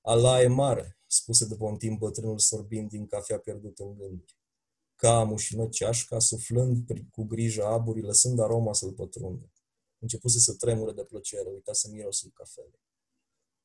Allah 0.00 0.42
e 0.42 0.46
mare, 0.46 0.98
spuse 1.06 1.44
după 1.44 1.64
un 1.64 1.76
timp 1.76 1.98
bătrânul 1.98 2.38
sorbind 2.38 2.88
din 2.88 3.06
cafea 3.06 3.38
pierdut 3.38 3.78
în 3.78 3.94
gânduri. 3.98 4.36
Ca 5.02 5.18
amușină 5.18 5.68
ceașca, 5.68 6.18
suflând 6.18 6.86
cu 7.10 7.22
grijă 7.22 7.64
aburii, 7.64 8.02
lăsând 8.02 8.40
aroma 8.40 8.72
să-l 8.72 8.92
pătrundă. 8.92 9.52
Începuse 9.98 10.38
să 10.38 10.54
tremure 10.54 10.92
de 10.92 11.04
plăcere, 11.04 11.48
uitase 11.48 11.88
mirosul 11.88 12.30
cafelei. 12.34 12.80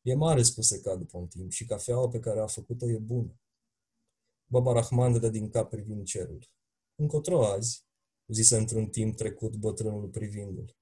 E 0.02 0.16
mare, 0.16 0.42
spuse 0.42 0.80
ca 0.80 0.96
după 0.96 1.18
un 1.18 1.28
timp, 1.28 1.52
și 1.52 1.66
cafeaua 1.66 2.08
pe 2.08 2.20
care 2.20 2.40
a 2.40 2.48
făcut-o 2.48 2.90
e 2.90 2.98
bună. 2.98 3.40
Baba 4.46 4.74
Rahman 4.74 5.12
dădea 5.12 5.30
din 5.30 5.50
cap 5.50 5.70
privind 5.70 6.06
cerul. 6.06 6.50
Încotro 6.96 7.46
azi, 7.46 7.86
zise 8.28 8.58
într-un 8.58 8.88
timp 8.88 9.18
trecut 9.18 9.56
bătrânul 9.56 10.08
privindul. 10.08 10.76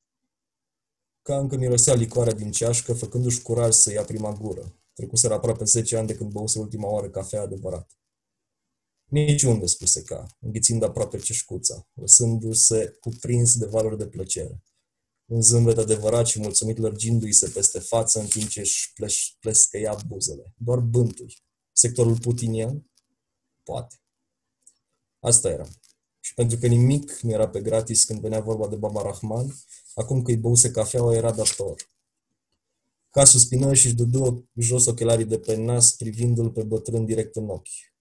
Ca 1.21 1.37
încă 1.37 1.55
mirosea 1.55 1.93
licoarea 1.93 2.33
din 2.33 2.51
ceașcă, 2.51 2.93
făcându-și 2.93 3.41
curaj 3.41 3.73
să 3.73 3.91
ia 3.91 4.03
prima 4.03 4.31
gură. 4.33 4.75
Trecuseră 4.93 5.33
aproape 5.33 5.63
10 5.63 5.97
ani 5.97 6.07
de 6.07 6.15
când 6.15 6.31
băuse 6.31 6.59
ultima 6.59 6.89
oară 6.89 7.09
cafea 7.09 7.41
adevărat. 7.41 7.97
Niciunde, 9.05 9.65
spuse 9.65 10.01
ca, 10.01 10.37
înghițind 10.39 10.83
aproape 10.83 11.17
ceșcuța, 11.17 11.87
lăsându-se 11.93 12.97
cuprins 12.99 13.57
de 13.57 13.65
valori 13.65 13.97
de 13.97 14.07
plăcere. 14.07 14.63
Un 15.25 15.41
zâmbet 15.41 15.77
adevărat 15.77 16.25
și 16.27 16.39
mulțumit 16.39 16.77
lărgindu-i 16.77 17.31
se 17.31 17.49
peste 17.49 17.79
față 17.79 18.19
în 18.19 18.27
timp 18.27 18.49
ce 18.49 18.59
își 18.59 19.37
plescăia 19.39 19.97
buzele. 20.07 20.53
Doar 20.57 20.79
bântui. 20.79 21.43
Sectorul 21.71 22.19
putinian? 22.19 22.91
Poate. 23.63 23.95
Asta 25.19 25.49
era. 25.49 25.67
Și 26.19 26.33
pentru 26.33 26.57
că 26.57 26.67
nimic 26.67 27.19
nu 27.19 27.31
era 27.31 27.49
pe 27.49 27.61
gratis 27.61 28.03
când 28.03 28.19
venea 28.19 28.39
vorba 28.39 28.67
de 28.67 28.75
Baba 28.75 29.01
Rahman, 29.01 29.55
acum 29.93 30.21
că 30.21 30.31
îi 30.31 30.37
băuse 30.37 30.71
cafeaua 30.71 31.15
era 31.15 31.31
dator. 31.31 31.93
Ca 33.09 33.25
suspină 33.25 33.73
și 33.73 33.85
își 33.85 33.95
dădu 33.95 34.49
jos 34.55 34.85
ochelarii 34.85 35.25
de 35.25 35.39
pe 35.39 35.55
nas, 35.55 35.95
privindu-l 35.95 36.51
pe 36.51 36.63
bătrân 36.63 37.05
direct 37.05 37.35
în 37.35 37.49
ochi. 37.49 37.94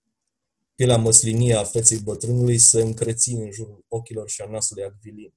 Pielea 0.75 0.97
măslinie 0.97 1.55
a 1.55 1.65
feței 1.65 1.99
bătrânului 1.99 2.59
se 2.59 2.81
încreți 2.81 3.31
în 3.31 3.51
jurul 3.51 3.85
ochilor 3.89 4.29
și 4.29 4.41
a 4.41 4.51
nasului 4.51 4.85
acvilin. 4.85 5.35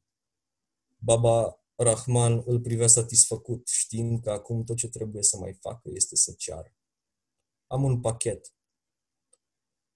Baba 0.97 1.64
Rahman 1.76 2.43
îl 2.45 2.59
privea 2.59 2.88
satisfăcut, 2.88 3.68
știind 3.68 4.22
că 4.22 4.31
acum 4.31 4.64
tot 4.64 4.76
ce 4.76 4.89
trebuie 4.89 5.23
să 5.23 5.38
mai 5.38 5.53
facă 5.53 5.89
este 5.93 6.15
să 6.15 6.34
ceară. 6.38 6.76
Am 7.68 7.84
un 7.84 8.01
pachet. 8.01 8.53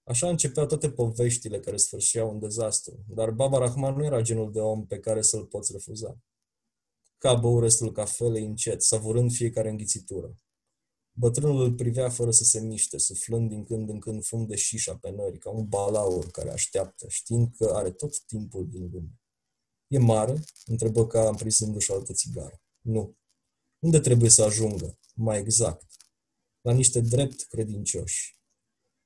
Așa 0.04 0.30
începeau 0.30 0.66
toate 0.66 0.92
poveștile 0.92 1.60
care 1.60 1.78
sfârșeau 1.78 2.32
în 2.32 2.40
dezastru, 2.40 3.04
dar 3.08 3.32
Baba 3.32 3.58
Rahman 3.58 3.96
nu 3.96 4.06
era 4.06 4.22
genul 4.22 4.52
de 4.52 4.60
om 4.60 4.88
pe 4.88 5.00
care 5.00 5.22
să-l 5.22 5.46
poți 5.46 5.72
refuza. 5.72 6.18
Ca 7.18 7.34
bău 7.34 7.60
restul 7.60 7.92
cafelei 7.92 8.46
încet, 8.46 8.82
savurând 8.82 9.32
fiecare 9.32 9.70
înghițitură. 9.70 10.36
Bătrânul 11.14 11.64
îl 11.64 11.74
privea 11.74 12.10
fără 12.10 12.32
să 12.32 12.44
se 12.44 12.60
miște, 12.60 12.98
suflând 12.98 13.50
din 13.50 13.64
când 13.66 13.90
în 13.90 14.00
când 14.00 14.24
fum 14.24 14.46
de 14.46 14.56
șișa 14.56 14.96
pe 14.96 15.10
nări, 15.10 15.38
ca 15.38 15.50
un 15.50 15.68
balaur 15.68 16.32
care 16.32 16.52
așteaptă, 16.52 17.06
știind 17.10 17.56
că 17.58 17.72
are 17.76 17.92
tot 17.92 18.20
timpul 18.26 18.70
din 18.70 18.90
lume. 18.94 19.22
E 19.88 19.98
mare? 19.98 20.44
întrebă 20.66 21.08
ca 21.08 21.28
aprinzându-și 21.28 21.92
altă 21.92 22.14
țigară. 22.14 22.62
Nu. 22.82 23.18
Unde 23.80 24.00
trebuie 24.00 24.30
să 24.30 24.44
ajungă? 24.44 25.00
Mai 25.16 25.40
exact. 25.40 25.86
La 26.62 26.74
niște 26.74 27.00
drept 27.00 27.42
credincioși. 27.42 28.40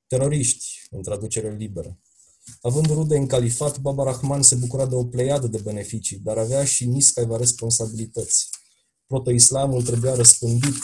Teroriști, 0.08 0.88
în 0.90 1.04
traducere 1.04 1.56
liberă. 1.56 2.00
Având 2.62 2.86
rude 2.86 3.18
în 3.18 3.28
califat, 3.28 3.80
Baba 3.80 4.04
Rahman 4.04 4.42
se 4.42 4.56
bucura 4.56 4.86
de 4.86 4.96
o 4.96 5.06
pleiadă 5.06 5.48
de 5.48 5.58
beneficii, 5.58 6.20
dar 6.20 6.38
avea 6.38 6.66
și 6.66 6.86
niscaiva 6.86 7.38
responsabilități. 7.38 8.50
Proto-islamul 9.06 9.84
trebuia 9.84 10.16
răspândit, 10.16 10.76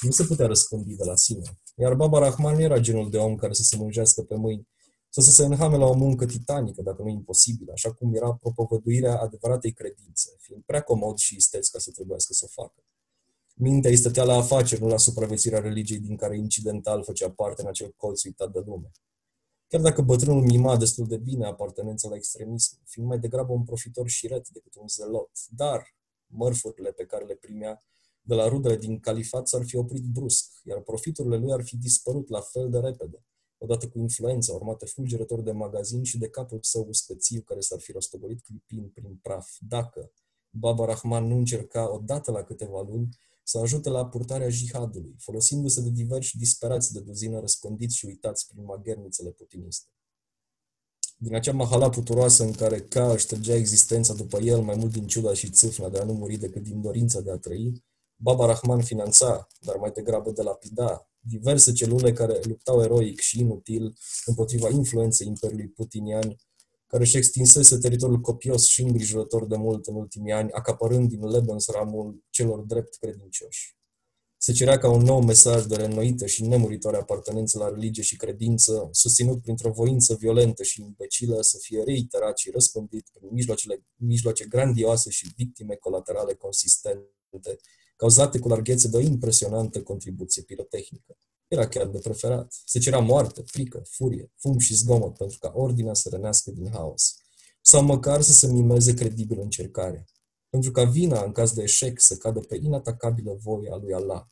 nu 0.00 0.10
se 0.10 0.24
putea 0.24 0.46
răspândi 0.46 0.94
de 0.94 1.04
la 1.04 1.16
sine. 1.16 1.60
Iar 1.76 1.94
Baba 1.94 2.18
Rahman 2.18 2.54
nu 2.54 2.60
era 2.60 2.78
genul 2.78 3.10
de 3.10 3.18
om 3.18 3.36
care 3.36 3.52
să 3.52 3.62
se 3.62 3.76
mânjească 3.76 4.22
pe 4.22 4.34
mâini, 4.34 4.68
sau 5.12 5.22
să 5.24 5.30
se 5.30 5.44
înhame 5.44 5.76
la 5.76 5.86
o 5.86 5.92
muncă 5.92 6.26
titanică, 6.26 6.82
dacă 6.82 7.02
nu 7.02 7.08
imposibilă, 7.08 7.72
așa 7.72 7.92
cum 7.92 8.14
era 8.14 8.34
propovăduirea 8.34 9.18
adevăratei 9.18 9.72
credințe, 9.72 10.36
fiind 10.38 10.62
prea 10.62 10.80
comod 10.82 11.16
și 11.16 11.36
isteț 11.36 11.68
ca 11.68 11.78
să 11.78 11.90
trebuiască 11.90 12.32
să 12.32 12.44
o 12.44 12.62
facă. 12.62 12.84
Mintea 13.54 13.90
îi 13.90 13.96
stătea 13.96 14.24
la 14.24 14.34
afaceri, 14.34 14.80
nu 14.80 14.88
la 14.88 14.96
supraviețuirea 14.96 15.60
religiei 15.60 15.98
din 15.98 16.16
care 16.16 16.36
incidental 16.36 17.04
făcea 17.04 17.30
parte 17.30 17.62
în 17.62 17.68
acel 17.68 17.92
colț 17.96 18.24
uitat 18.24 18.52
de 18.52 18.62
lume. 18.66 18.90
Chiar 19.68 19.80
dacă 19.80 20.02
bătrânul 20.02 20.42
mima 20.42 20.76
destul 20.76 21.06
de 21.06 21.16
bine 21.16 21.46
apartenența 21.46 22.08
la 22.08 22.14
extremism, 22.14 22.78
fiind 22.84 23.08
mai 23.08 23.18
degrabă 23.18 23.52
un 23.52 23.64
profitor 23.64 24.08
șiret 24.08 24.48
decât 24.48 24.74
un 24.74 24.88
zelot, 24.88 25.30
dar 25.48 25.94
mărfurile 26.26 26.92
pe 26.92 27.04
care 27.04 27.24
le 27.24 27.34
primea 27.34 27.84
de 28.22 28.34
la 28.34 28.48
rudele 28.48 28.76
din 28.76 29.00
califat 29.00 29.48
s-ar 29.48 29.64
fi 29.64 29.76
oprit 29.76 30.04
brusc, 30.04 30.52
iar 30.64 30.80
profiturile 30.80 31.36
lui 31.36 31.52
ar 31.52 31.64
fi 31.64 31.76
dispărut 31.76 32.28
la 32.28 32.40
fel 32.40 32.70
de 32.70 32.78
repede, 32.78 33.24
odată 33.58 33.88
cu 33.88 33.98
influența, 33.98 34.52
urmate 34.52 34.86
fulgerător 34.86 35.40
de 35.40 35.52
magazin 35.52 36.02
și 36.02 36.18
de 36.18 36.28
capul 36.28 36.58
său 36.62 36.86
uscățiu 36.88 37.42
care 37.42 37.60
s-ar 37.60 37.80
fi 37.80 37.92
rostogolit 37.92 38.40
clipind 38.40 38.90
prin 38.90 39.18
praf, 39.22 39.48
dacă 39.58 40.12
Baba 40.50 40.84
Rahman 40.84 41.26
nu 41.26 41.36
încerca 41.36 41.92
odată 41.92 42.30
la 42.30 42.42
câteva 42.42 42.80
luni 42.80 43.08
să 43.42 43.58
ajute 43.58 43.88
la 43.88 44.06
purtarea 44.06 44.48
jihadului, 44.48 45.14
folosindu-se 45.18 45.80
de 45.80 45.90
diversi 45.90 46.38
disperați 46.38 46.92
de 46.92 47.00
duzină 47.00 47.40
răspândiți 47.40 47.96
și 47.96 48.06
uitați 48.06 48.46
prin 48.48 48.64
maghernițele 48.64 49.30
putiniste. 49.30 49.88
Din 51.16 51.34
acea 51.34 51.52
mahala 51.52 51.88
puturoasă 51.88 52.44
în 52.44 52.52
care 52.52 52.80
Ca 52.80 53.12
își 53.12 53.26
trăgea 53.26 53.54
existența 53.54 54.14
după 54.14 54.38
el 54.38 54.60
mai 54.60 54.76
mult 54.76 54.92
din 54.92 55.06
ciuda 55.06 55.34
și 55.34 55.50
țâfna 55.50 55.88
de 55.88 55.98
a 55.98 56.04
nu 56.04 56.12
muri 56.12 56.36
decât 56.36 56.62
din 56.62 56.80
dorința 56.80 57.20
de 57.20 57.30
a 57.30 57.36
trăi, 57.36 57.84
Baba 58.22 58.46
Rahman 58.46 58.82
finanța, 58.82 59.46
dar 59.60 59.76
mai 59.76 59.90
degrabă 59.90 60.30
de 60.30 60.42
lapida, 60.42 61.08
diverse 61.20 61.72
celule 61.72 62.12
care 62.12 62.40
luptau 62.42 62.82
eroic 62.82 63.20
și 63.20 63.40
inutil 63.40 63.96
împotriva 64.24 64.68
influenței 64.68 65.26
Imperiului 65.26 65.68
Putinian, 65.68 66.36
care 66.86 67.02
își 67.02 67.16
extinsese 67.16 67.78
teritoriul 67.78 68.20
copios 68.20 68.66
și 68.66 68.82
îngrijorător 68.82 69.46
de 69.46 69.56
mult 69.56 69.86
în 69.86 69.94
ultimii 69.94 70.32
ani, 70.32 70.52
acapărând 70.52 71.08
din 71.08 71.26
Lebensramul 71.26 72.24
celor 72.30 72.58
drept 72.58 72.96
credincioși. 72.96 73.78
Se 74.36 74.52
cerea 74.52 74.78
ca 74.78 74.90
un 74.90 75.02
nou 75.02 75.22
mesaj 75.22 75.64
de 75.64 75.76
reînnoită 75.76 76.26
și 76.26 76.46
nemuritoare 76.46 76.96
apartenență 76.96 77.58
la 77.58 77.68
religie 77.68 78.02
și 78.02 78.16
credință, 78.16 78.88
susținut 78.92 79.42
printr-o 79.42 79.70
voință 79.70 80.14
violentă 80.14 80.62
și 80.62 80.80
imbecilă, 80.80 81.42
să 81.42 81.58
fie 81.60 81.82
reiterat 81.82 82.38
și 82.38 82.50
răspândit 82.50 83.08
prin 83.12 83.28
mijloacele, 83.32 83.84
mijloace 83.96 84.44
grandioase 84.44 85.10
și 85.10 85.32
victime 85.36 85.74
colaterale 85.74 86.34
consistente, 86.34 87.56
cauzate 88.00 88.38
cu 88.38 88.48
larghețe 88.48 88.88
de 88.88 88.96
o 88.96 89.00
impresionantă 89.00 89.82
contribuție 89.82 90.42
pirotehnică. 90.42 91.16
Era 91.48 91.68
chiar 91.68 91.86
de 91.86 91.98
preferat. 91.98 92.54
Se 92.64 92.78
cerea 92.78 92.98
moarte, 92.98 93.42
frică, 93.46 93.82
furie, 93.90 94.32
fum 94.36 94.58
și 94.58 94.74
zgomot 94.74 95.16
pentru 95.16 95.38
ca 95.38 95.52
ordinea 95.54 95.94
să 95.94 96.08
rănească 96.08 96.50
din 96.50 96.70
haos. 96.70 97.14
Sau 97.60 97.84
măcar 97.84 98.22
să 98.22 98.32
se 98.32 98.46
mimeze 98.46 98.94
credibil 98.94 99.40
încercarea. 99.40 100.04
Pentru 100.48 100.70
ca 100.70 100.84
vina, 100.84 101.24
în 101.24 101.32
caz 101.32 101.52
de 101.52 101.62
eșec, 101.62 102.00
să 102.00 102.16
cadă 102.16 102.40
pe 102.40 102.58
inatacabilă 102.62 103.36
voia 103.42 103.76
lui 103.76 103.92
Allah. 103.92 104.22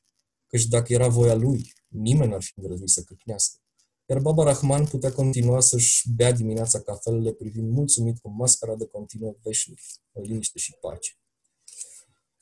Căci 0.47 0.66
dacă 0.66 0.93
era 0.93 1.09
voia 1.09 1.35
lui, 1.35 1.73
nimeni 1.89 2.31
n-ar 2.31 2.43
fi 2.43 2.53
îndrăznit 2.57 2.89
să 2.89 3.03
căcnească. 3.03 3.59
Iar 4.07 4.20
Baba 4.20 4.45
Rahman 4.45 4.86
putea 4.86 5.12
continua 5.12 5.61
să-și 5.61 6.11
bea 6.16 6.32
dimineața 6.32 6.81
cafelele 6.81 7.32
privind 7.32 7.70
mulțumit 7.70 8.19
cu 8.19 8.28
mascara 8.31 8.77
de 8.77 8.86
continuă 8.86 9.35
veșnic, 9.43 9.81
în 10.12 10.23
liniște 10.23 10.59
și 10.59 10.77
pace. 10.81 11.12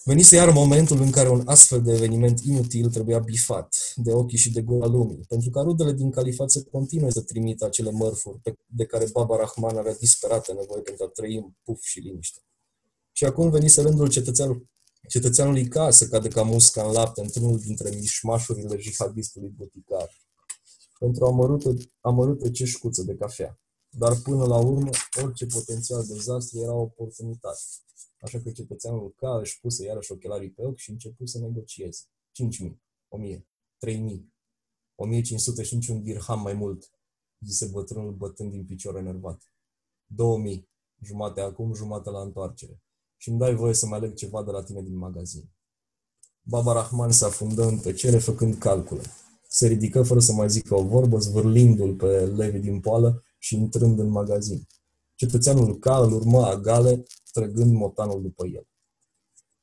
Venise 0.08 0.36
iar 0.36 0.52
momentul 0.52 1.00
în 1.00 1.10
care 1.10 1.28
un 1.28 1.42
astfel 1.44 1.82
de 1.82 1.92
eveniment 1.92 2.40
inutil 2.40 2.90
trebuia 2.90 3.18
bifat 3.18 3.92
de 3.96 4.12
ochii 4.12 4.38
și 4.38 4.52
de 4.52 4.62
gura 4.62 4.86
lumii, 4.86 5.24
pentru 5.28 5.50
ca 5.50 5.60
rudele 5.60 5.92
din 5.92 6.10
califat 6.10 6.50
să 6.50 6.62
continue 6.62 7.10
să 7.10 7.20
trimită 7.20 7.64
acele 7.64 7.90
mărfuri 7.90 8.38
pe, 8.42 8.54
de 8.66 8.84
care 8.84 9.06
Baba 9.12 9.36
Rahman 9.36 9.76
avea 9.76 9.94
disperată 9.94 10.52
nevoie 10.52 10.82
pentru 10.82 11.04
a 11.04 11.08
trăi 11.08 11.36
în 11.36 11.44
puf 11.64 11.82
și 11.82 11.98
liniște. 11.98 12.40
Și 13.12 13.24
acum 13.24 13.50
venise 13.50 13.80
rândul 13.80 14.08
cetățeanul, 14.08 14.66
cetățeanului 15.08 15.68
ca 15.68 15.90
să 15.90 16.06
cadă 16.06 16.28
ca 16.28 16.42
musca 16.42 16.82
în 16.82 16.92
lapte 16.92 17.20
într-unul 17.20 17.58
dintre 17.58 17.90
mișmașurile 17.90 18.78
jihadistului 18.78 19.52
boticar, 19.56 20.10
pentru 20.98 21.24
o 21.24 21.28
amărută, 21.28 21.74
amărută 22.00 22.50
ceșcuță 22.50 23.02
de 23.02 23.14
cafea. 23.14 23.60
Dar 23.88 24.16
până 24.16 24.44
la 24.44 24.56
urmă, 24.56 24.90
orice 25.22 25.46
potențial 25.46 26.04
dezastru 26.06 26.58
era 26.58 26.72
o 26.72 26.80
oportunitate. 26.80 27.60
Așa 28.20 28.40
că 28.40 28.50
cetățeanul 28.50 29.14
K 29.16 29.22
își 29.40 29.60
puse 29.60 29.84
iarăși 29.84 30.12
ochelarii 30.12 30.50
pe 30.50 30.64
ochi 30.64 30.78
și 30.78 30.90
început 30.90 31.28
să 31.28 31.38
negocieze. 31.38 32.00
5.000, 32.62 32.68
1.000, 32.68 33.40
3.000, 33.86 34.36
1.500 35.60 35.64
și 35.64 35.74
niciun 35.74 36.02
dirham 36.02 36.40
mai 36.40 36.52
mult, 36.52 36.90
zise 37.40 37.66
bătrânul 37.66 38.12
bătând 38.12 38.50
din 38.50 38.64
picior 38.64 38.96
enervat. 38.96 39.50
2.000, 40.54 40.62
jumate 41.02 41.40
acum, 41.40 41.74
jumate 41.74 42.10
la 42.10 42.20
întoarcere. 42.20 42.82
Și 43.16 43.28
îmi 43.28 43.38
dai 43.38 43.54
voie 43.54 43.74
să 43.74 43.86
mai 43.86 43.98
aleg 43.98 44.14
ceva 44.14 44.44
de 44.44 44.50
la 44.50 44.62
tine 44.62 44.82
din 44.82 44.96
magazin. 44.96 45.50
Baba 46.42 46.72
Rahman 46.72 47.10
se 47.10 47.24
afundă 47.24 47.64
în 47.66 47.78
tăcere 47.78 48.18
făcând 48.18 48.54
calcule. 48.54 49.02
Se 49.48 49.66
ridică 49.66 50.02
fără 50.02 50.20
să 50.20 50.32
mai 50.32 50.50
zică 50.50 50.74
o 50.74 50.84
vorbă, 50.84 51.18
zvârlindu-l 51.18 51.94
pe 51.94 52.24
Levi 52.24 52.58
din 52.58 52.80
poală 52.80 53.24
și 53.38 53.56
intrând 53.56 53.98
în 53.98 54.08
magazin. 54.08 54.66
Cetățeanul 55.16 55.78
K 55.78 55.86
îl 55.86 56.12
urma 56.12 56.46
agale, 56.46 57.04
trăgând 57.32 57.72
motanul 57.72 58.22
după 58.22 58.46
el. 58.46 58.66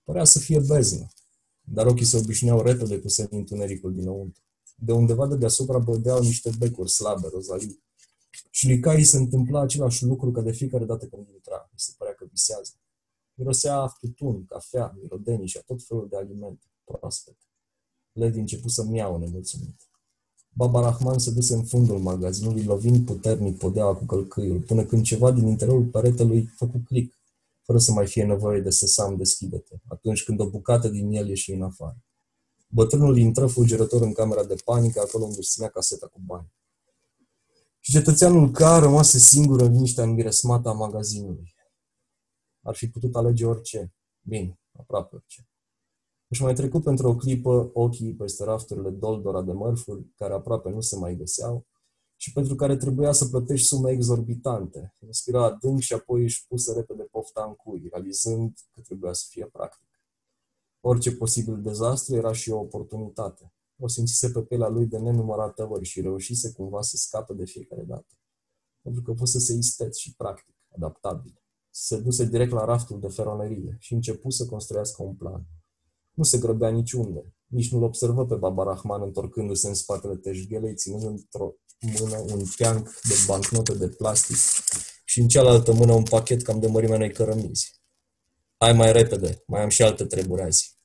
Părea 0.04 0.24
să 0.24 0.40
fie 0.40 0.60
beznă, 0.60 1.08
dar 1.62 1.86
ochii 1.86 2.06
se 2.06 2.18
obișnuiau 2.18 2.62
repede 2.62 3.00
cu 3.00 3.08
semi-întunericul 3.08 3.94
dinăuntru. 3.94 4.42
De 4.76 4.92
undeva 4.92 5.28
de 5.28 5.36
deasupra 5.36 5.80
bădeau 5.80 6.22
niște 6.22 6.50
becuri 6.58 6.90
slabe, 6.90 7.28
rozalii. 7.32 7.84
Și 8.50 8.68
lui 8.68 8.80
Kai 8.80 9.04
se 9.04 9.18
întâmpla 9.18 9.62
același 9.62 10.06
lucru 10.06 10.32
ca 10.32 10.42
de 10.42 10.52
fiecare 10.52 10.86
dată 10.86 11.06
când 11.06 11.28
intra. 11.34 11.70
Îi 11.72 11.80
se 11.80 11.94
părea 11.98 12.14
că 12.14 12.26
visează. 12.30 12.72
Mirosea 13.34 13.86
tutun, 14.00 14.46
cafea, 14.46 14.98
mirodenii 15.02 15.48
și 15.48 15.58
a 15.58 15.62
tot 15.66 15.84
felul 15.84 16.08
de 16.10 16.16
alimente 16.16 16.66
proaspete. 16.84 17.46
Lady 18.12 18.40
început 18.40 18.72
să 18.72 18.84
miau 18.84 19.18
nemulțumit. 19.18 19.93
Baba 20.56 20.82
Rahman 20.82 21.20
se 21.20 21.32
duse 21.32 21.54
în 21.54 21.64
fundul 21.64 22.00
magazinului, 22.00 22.64
lovind 22.64 23.06
puternic 23.06 23.58
podeaua 23.58 23.96
cu 23.96 24.06
călcâiul, 24.06 24.60
până 24.60 24.84
când 24.84 25.04
ceva 25.04 25.32
din 25.32 25.48
interiorul 25.48 25.86
peretelui 25.86 26.46
făcu 26.46 26.82
click, 26.88 27.18
fără 27.62 27.78
să 27.78 27.92
mai 27.92 28.08
fie 28.08 28.24
nevoie 28.24 28.62
de 28.62 28.70
sesam 28.70 29.18
deschidete, 29.18 29.82
atunci 29.88 30.24
când 30.24 30.40
o 30.40 30.50
bucată 30.50 30.88
din 30.88 31.12
el 31.12 31.28
ieși 31.28 31.52
în 31.52 31.62
afară. 31.62 31.98
Bătrânul 32.68 33.18
intră 33.18 33.48
fulgerător 33.48 34.02
în 34.02 34.14
camera 34.14 34.44
de 34.44 34.56
panică, 34.66 35.00
acolo 35.00 35.24
unde 35.24 35.38
își 35.40 35.50
ținea 35.50 35.70
caseta 35.70 36.08
cu 36.08 36.20
bani. 36.26 36.52
Și 37.80 37.92
cetățeanul 37.92 38.52
K 38.52 38.60
rămase 38.60 39.20
singur 39.20 39.62
în 39.62 39.72
liniștea 39.72 40.04
înmiresmată 40.04 40.70
a 40.70 40.74
magazinului. 40.74 41.56
Ar 42.62 42.76
fi 42.76 42.88
putut 42.88 43.16
alege 43.16 43.46
orice. 43.46 43.94
Bine, 44.22 44.60
aproape 44.80 45.16
orice. 45.16 45.48
Își 46.34 46.42
mai 46.42 46.54
trecut 46.54 46.84
pentru 46.84 47.08
o 47.08 47.16
clipă 47.16 47.70
ochii 47.74 48.14
peste 48.14 48.44
rafturile 48.44 48.90
doldora 48.90 49.42
de 49.42 49.52
mărfuri, 49.52 50.06
care 50.16 50.34
aproape 50.34 50.70
nu 50.70 50.82
se 50.82 50.96
mai 50.96 51.16
găseau, 51.16 51.66
și 52.16 52.32
pentru 52.32 52.56
care 52.56 52.76
trebuia 52.78 53.12
să 53.12 53.26
plătești 53.26 53.68
sume 53.68 53.92
exorbitante. 53.92 54.96
Inspira 55.00 55.44
adânc 55.44 55.80
și 55.80 55.94
apoi 55.94 56.24
își 56.24 56.48
pusă 56.48 56.74
repede 56.74 57.04
pofta 57.04 57.44
în 57.48 57.54
cui, 57.54 57.88
realizând 57.92 58.54
că 58.74 58.82
trebuia 58.82 59.14
să 59.14 59.26
fie 59.30 59.46
practic. 59.46 59.90
Orice 60.80 61.16
posibil 61.16 61.62
dezastru 61.62 62.16
era 62.16 62.34
și 62.34 62.50
o 62.50 62.60
oportunitate. 62.60 63.54
O 63.80 63.88
simțise 63.88 64.30
pe 64.30 64.42
pielea 64.42 64.68
lui 64.68 64.86
de 64.86 64.98
nenumărate 64.98 65.62
ori 65.62 65.86
și 65.86 66.02
reușise 66.02 66.52
cumva 66.52 66.82
să 66.82 66.98
scape 66.98 67.34
de 67.34 67.46
fiecare 67.46 67.84
dată. 67.84 68.18
Pentru 68.82 69.02
că 69.02 69.14
fusese 69.14 69.54
isteț 69.54 69.98
și 69.98 70.16
practic, 70.16 70.56
adaptabil. 70.76 71.42
Se 71.70 72.00
duse 72.00 72.26
direct 72.26 72.52
la 72.52 72.66
raftul 72.66 73.00
de 73.00 73.08
feronerie 73.08 73.78
și 73.80 73.94
începu 73.94 74.30
să 74.30 74.46
construiască 74.46 75.04
un 75.04 75.16
plan. 75.16 75.48
Nu 76.14 76.24
se 76.24 76.38
grăbea 76.38 76.70
niciunde. 76.70 77.34
Nici 77.48 77.72
nu-l 77.72 77.84
observă 77.84 78.26
pe 78.26 78.36
Baba 78.36 78.64
Rahman 78.64 79.02
întorcându-se 79.02 79.68
în 79.68 79.74
spatele 79.74 80.16
teșghelei, 80.16 80.76
ținând 80.76 81.04
într-o 81.04 81.54
mână 82.00 82.18
un 82.18 82.44
teanc 82.58 82.88
de 83.02 83.14
bancnote 83.28 83.74
de 83.74 83.88
plastic 83.88 84.36
și 85.06 85.20
în 85.20 85.28
cealaltă 85.28 85.74
mână 85.74 85.94
un 85.94 86.04
pachet 86.04 86.42
cam 86.42 86.60
de 86.60 86.68
mărimea 86.68 86.96
unei 86.96 87.12
cărămizi. 87.12 87.82
Hai 88.58 88.74
mai 88.74 88.92
repede, 88.92 89.44
mai 89.48 89.62
am 89.62 89.70
și 89.70 89.84
alte 89.84 90.06
treburi 90.06 90.42
azi. 90.42 90.78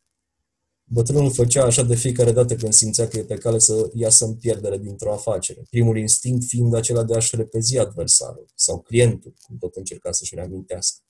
Bătrânul 0.84 1.32
făcea 1.32 1.64
așa 1.64 1.82
de 1.82 1.94
fiecare 1.94 2.32
dată 2.32 2.54
când 2.54 2.72
simțea 2.72 3.08
că 3.08 3.18
e 3.18 3.24
pe 3.24 3.34
cale 3.34 3.58
să 3.58 3.90
iasă 3.94 4.24
în 4.24 4.34
pierdere 4.34 4.78
dintr-o 4.78 5.12
afacere, 5.12 5.62
primul 5.70 5.98
instinct 5.98 6.44
fiind 6.44 6.74
acela 6.74 7.04
de 7.04 7.14
a-și 7.14 7.36
repezi 7.36 7.78
adversarul 7.78 8.46
sau 8.54 8.80
clientul, 8.80 9.34
cum 9.42 9.58
tot 9.58 9.76
încerca 9.76 10.12
să-și 10.12 10.34
reamintească. 10.34 11.02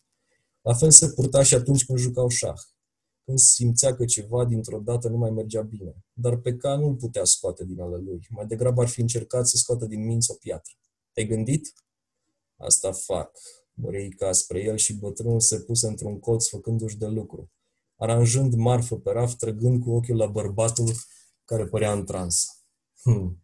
La 0.62 0.74
fel 0.74 0.90
se 0.90 1.08
purta 1.08 1.42
și 1.42 1.54
atunci 1.54 1.84
când 1.84 1.98
jucau 1.98 2.28
șah, 2.28 2.60
când 3.28 3.40
simțea 3.40 3.94
că 3.94 4.04
ceva 4.04 4.44
dintr-o 4.44 4.78
dată 4.78 5.08
nu 5.08 5.16
mai 5.16 5.30
mergea 5.30 5.62
bine, 5.62 6.04
dar 6.12 6.36
pe 6.36 6.56
ca 6.56 6.76
nu 6.76 6.96
putea 6.96 7.24
scoate 7.24 7.64
din 7.64 7.80
ale 7.80 7.96
lui. 7.96 8.26
Mai 8.30 8.46
degrabă 8.46 8.80
ar 8.80 8.88
fi 8.88 9.00
încercat 9.00 9.48
să 9.48 9.56
scoată 9.56 9.86
din 9.86 10.04
minți 10.04 10.30
o 10.30 10.34
piatră. 10.34 10.72
Te-ai 11.12 11.26
gândit? 11.26 11.72
Asta 12.56 12.92
fac. 12.92 13.38
Mării 13.72 14.10
ca 14.10 14.32
spre 14.32 14.62
el 14.62 14.76
și 14.76 14.94
bătrânul 14.94 15.40
se 15.40 15.60
puse 15.60 15.86
într-un 15.86 16.18
colț 16.18 16.48
făcându-și 16.48 16.96
de 16.96 17.06
lucru 17.06 17.50
aranjând 17.98 18.54
marfă 18.54 18.96
pe 18.96 19.10
raft, 19.10 19.38
trăgând 19.38 19.82
cu 19.82 19.90
ochiul 19.90 20.16
la 20.16 20.26
bărbatul 20.26 20.92
care 21.44 21.66
părea 21.66 21.92
în 21.92 22.04
transă. 22.04 22.46
Hmm. 23.02 23.42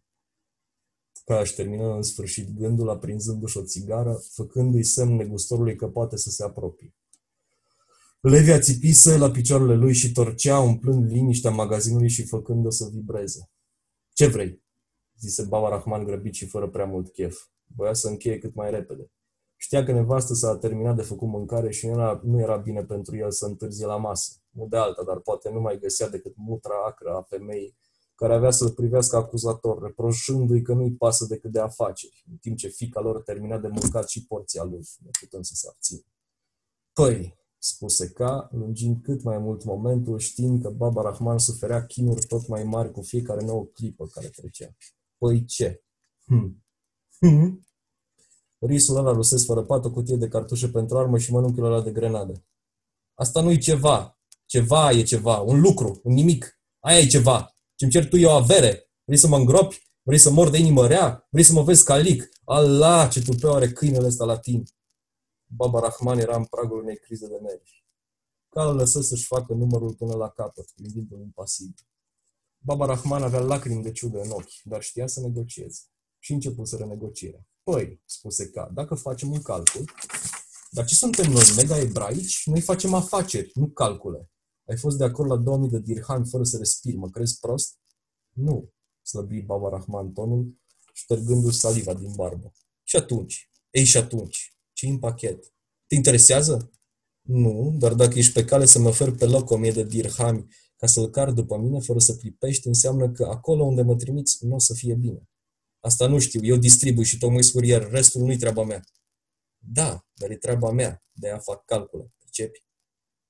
Ca 1.25 1.39
își 1.39 1.55
termină 1.55 1.95
în 1.95 2.01
sfârșit 2.01 2.49
gândul, 2.57 2.89
aprinzându-și 2.89 3.57
o 3.57 3.63
țigară, 3.63 4.23
făcându-i 4.29 4.83
semn 4.83 5.15
negustorului 5.15 5.75
că 5.75 5.87
poate 5.87 6.17
să 6.17 6.29
se 6.29 6.43
apropie. 6.43 6.95
Levi 8.27 8.59
țipise 8.59 9.17
la 9.17 9.31
picioarele 9.31 9.75
lui 9.75 9.93
și 9.93 10.11
torcea, 10.11 10.59
umplând 10.59 11.11
liniștea 11.11 11.51
magazinului 11.51 12.09
și 12.09 12.25
făcând-o 12.25 12.69
să 12.69 12.89
vibreze. 12.91 13.49
Ce 14.13 14.27
vrei?" 14.27 14.63
zise 15.19 15.43
Baba 15.43 15.69
Rahman 15.69 16.03
grăbit 16.03 16.33
și 16.33 16.45
fără 16.45 16.69
prea 16.69 16.85
mult 16.85 17.11
chef. 17.11 17.45
Voia 17.75 17.93
să 17.93 18.07
încheie 18.07 18.37
cât 18.37 18.55
mai 18.55 18.69
repede. 18.69 19.11
Știa 19.55 19.83
că 19.83 19.91
nevastă 19.91 20.33
s-a 20.33 20.57
terminat 20.57 20.95
de 20.95 21.01
făcut 21.01 21.27
mâncare 21.27 21.71
și 21.71 21.85
nu 21.85 21.91
era, 21.91 22.21
nu 22.23 22.39
era 22.39 22.57
bine 22.57 22.83
pentru 22.83 23.17
el 23.17 23.31
să 23.31 23.45
întârzie 23.45 23.85
la 23.85 23.97
masă. 23.97 24.31
Nu 24.49 24.67
de 24.67 24.77
alta, 24.77 25.03
dar 25.03 25.19
poate 25.19 25.49
nu 25.49 25.59
mai 25.59 25.79
găsea 25.79 26.09
decât 26.09 26.33
mutra 26.35 26.75
acră 26.85 27.09
a 27.09 27.21
femeii 27.21 27.77
care 28.15 28.33
avea 28.33 28.51
să-l 28.51 28.71
privească 28.71 29.15
acuzator, 29.15 29.81
reproșându-i 29.81 30.61
că 30.61 30.73
nu-i 30.73 30.91
pasă 30.91 31.25
decât 31.25 31.51
de 31.51 31.59
afaceri, 31.59 32.23
în 32.31 32.37
timp 32.37 32.57
ce 32.57 32.67
fica 32.67 32.99
lor 32.99 33.21
termina 33.21 33.57
de 33.57 33.67
mâncat 33.67 34.09
și 34.09 34.25
porția 34.25 34.63
lui, 34.63 34.87
neputând 35.03 35.45
să 35.45 35.53
se 35.55 35.67
abțină. 35.69 36.05
Păi, 36.93 37.44
spuse 37.67 38.09
ca, 38.09 38.49
lungind 38.51 39.03
cât 39.03 39.23
mai 39.23 39.37
mult 39.37 39.63
momentul, 39.63 40.19
știind 40.19 40.61
că 40.61 40.69
Baba 40.69 41.01
Rahman 41.01 41.37
suferea 41.37 41.85
chinuri 41.85 42.25
tot 42.25 42.47
mai 42.47 42.63
mari 42.63 42.91
cu 42.91 43.01
fiecare 43.01 43.45
nouă 43.45 43.65
clipă 43.65 44.07
care 44.07 44.27
trecea. 44.27 44.75
Păi 45.17 45.45
ce? 45.45 45.83
Hm. 46.25 46.63
Hm. 47.19 47.67
Risul 48.59 48.97
ăla 48.97 49.11
rusesc 49.11 49.45
fără 49.45 49.63
pat, 49.63 49.85
o 49.85 49.91
cutie 49.91 50.15
de 50.15 50.27
cartușe 50.27 50.67
pentru 50.69 50.97
armă 50.97 51.17
și 51.17 51.31
mănunchiul 51.31 51.65
ăla 51.65 51.81
de 51.81 51.91
grenade. 51.91 52.45
Asta 53.13 53.41
nu-i 53.41 53.57
ceva. 53.57 54.19
Ceva 54.45 54.91
e 54.91 55.03
ceva. 55.03 55.37
Un 55.37 55.59
lucru. 55.59 55.99
Un 56.03 56.13
nimic. 56.13 56.59
Aia 56.79 56.99
e 56.99 57.05
ceva. 57.05 57.55
Ce-mi 57.75 57.91
cer 57.91 58.07
tu 58.07 58.17
e 58.17 58.25
o 58.25 58.31
avere. 58.31 58.91
Vrei 59.03 59.17
să 59.17 59.27
mă 59.27 59.37
îngropi? 59.37 59.89
Vrei 60.01 60.17
să 60.17 60.29
mor 60.29 60.49
de 60.49 60.57
inimă 60.57 60.87
rea? 60.87 61.27
Vrei 61.29 61.43
să 61.43 61.53
mă 61.53 61.63
vezi 61.63 61.83
calic? 61.83 62.29
Allah, 62.43 63.09
ce 63.11 63.21
tupeu 63.21 63.53
are 63.53 63.71
câinele 63.71 64.05
ăsta 64.05 64.25
la 64.25 64.37
tine. 64.37 64.63
Baba 65.47 65.79
Rahman 65.79 66.19
era 66.19 66.35
în 66.35 66.45
pragul 66.45 66.79
unei 66.79 66.97
crize 66.97 67.27
de 67.27 67.37
nervi. 67.41 67.83
Cal 68.49 68.75
lăsă 68.75 69.01
să-și 69.01 69.25
facă 69.25 69.53
numărul 69.53 69.93
până 69.93 70.15
la 70.15 70.29
capăt, 70.29 70.71
privindu-l 70.75 71.19
impasiv. 71.19 71.73
Baba 72.57 72.85
Rahman 72.85 73.23
avea 73.23 73.39
lacrimi 73.39 73.83
de 73.83 73.91
ciudă 73.91 74.21
în 74.21 74.29
ochi, 74.29 74.61
dar 74.63 74.81
știa 74.81 75.07
să 75.07 75.21
negocieze. 75.21 75.79
Și 76.19 76.33
început 76.33 76.67
să 76.67 76.77
renegocierea. 76.77 77.47
Păi, 77.63 78.01
spuse 78.05 78.49
K, 78.49 78.69
dacă 78.73 78.95
facem 78.95 79.31
un 79.31 79.41
calcul, 79.41 79.85
dar 80.71 80.85
ce 80.85 80.95
suntem 80.95 81.31
noi, 81.31 81.43
mega 81.55 81.77
ebraici? 81.77 82.45
Noi 82.45 82.61
facem 82.61 82.93
afaceri, 82.93 83.51
nu 83.53 83.67
calcule. 83.67 84.29
Ai 84.67 84.77
fost 84.77 84.97
de 84.97 85.03
acord 85.03 85.29
la 85.29 85.37
2000 85.37 85.69
de 85.69 85.79
dirham 85.79 86.23
fără 86.23 86.43
să 86.43 86.57
respiri, 86.57 86.95
mă 86.95 87.09
crezi 87.09 87.39
prost? 87.39 87.79
Nu, 88.29 88.73
slăbi 89.01 89.41
Baba 89.41 89.69
Rahman 89.69 90.13
tonul, 90.13 90.61
ștergându-și 90.93 91.59
saliva 91.59 91.93
din 91.93 92.11
barbă. 92.15 92.51
Și 92.83 92.95
atunci? 92.95 93.49
Ei, 93.69 93.83
și 93.83 93.97
atunci? 93.97 94.54
Ce 94.85 94.91
în 94.91 94.99
pachet? 94.99 95.53
Te 95.87 95.95
interesează? 95.95 96.71
Nu, 97.21 97.75
dar 97.79 97.93
dacă 97.93 98.17
ești 98.17 98.33
pe 98.33 98.45
cale 98.45 98.65
să 98.65 98.79
mă 98.79 98.87
ofer 98.87 99.11
pe 99.11 99.25
loc 99.25 99.49
o 99.49 99.57
mie 99.57 99.71
de 99.71 99.83
dirhami 99.83 100.47
ca 100.77 100.87
să-l 100.87 101.09
car 101.09 101.31
după 101.31 101.57
mine 101.57 101.79
fără 101.79 101.99
să 101.99 102.15
clipești, 102.15 102.67
înseamnă 102.67 103.11
că 103.11 103.23
acolo 103.23 103.63
unde 103.63 103.81
mă 103.81 103.95
trimiți 103.95 104.45
nu 104.45 104.55
o 104.55 104.59
să 104.59 104.73
fie 104.73 104.93
bine. 104.95 105.29
Asta 105.79 106.07
nu 106.07 106.19
știu, 106.19 106.39
eu 106.43 106.55
distribui 106.55 107.05
și 107.05 107.17
tocmai 107.17 107.43
scurier, 107.43 107.89
restul 107.89 108.21
nu-i 108.21 108.37
treaba 108.37 108.63
mea. 108.63 108.81
Da, 109.57 110.05
dar 110.13 110.29
e 110.29 110.35
treaba 110.35 110.71
mea, 110.71 111.03
de 111.11 111.29
a 111.29 111.39
fac 111.39 111.65
calcule, 111.65 112.13
percepi? 112.17 112.63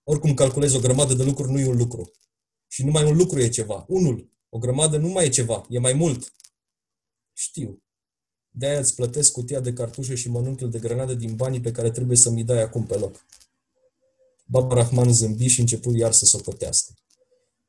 Oricum 0.04 0.34
calculez 0.34 0.74
o 0.74 0.80
grămadă 0.80 1.14
de 1.14 1.24
lucruri, 1.24 1.52
nu 1.52 1.60
e 1.60 1.68
un 1.68 1.78
lucru. 1.78 2.12
Și 2.68 2.84
numai 2.84 3.06
un 3.06 3.18
lucru 3.18 3.40
e 3.40 3.50
ceva. 3.50 3.86
Unul. 3.88 4.30
O 4.50 4.58
grămadă 4.58 4.98
nu 4.98 5.08
mai 5.08 5.26
e 5.26 5.30
ceva, 5.30 5.66
e 5.70 5.80
mai 5.80 5.94
mult. 5.94 6.34
Știu. 7.34 7.85
De-aia 8.58 8.80
îți 8.80 8.96
plătesc 8.96 9.32
cutia 9.32 9.60
de 9.60 9.74
cartușe 9.74 10.16
și 10.16 10.30
mănunchiul 10.30 10.70
de 10.70 10.80
grenade 10.80 11.16
din 11.16 11.36
banii 11.36 11.62
pe 11.62 11.72
care 11.72 11.92
trebuie 11.92 12.18
să 12.18 12.30
mi 12.30 12.44
dai 12.44 12.62
acum 12.62 12.86
pe 12.86 12.98
loc. 12.98 13.26
Baba 14.46 14.76
Rahman 14.76 15.14
zâmbi 15.14 15.48
și 15.48 15.60
început 15.60 15.96
iar 15.96 16.12
să 16.12 16.26
socotească. 16.26 16.94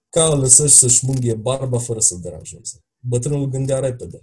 Ca 0.09 0.35
lăsă 0.35 0.67
să-și 0.67 1.05
mânghie 1.05 1.35
barba 1.35 1.79
fără 1.79 2.01
să 2.01 2.15
deranjeze. 2.15 2.85
Bătrânul 2.99 3.47
gândea 3.47 3.79
repede 3.79 4.23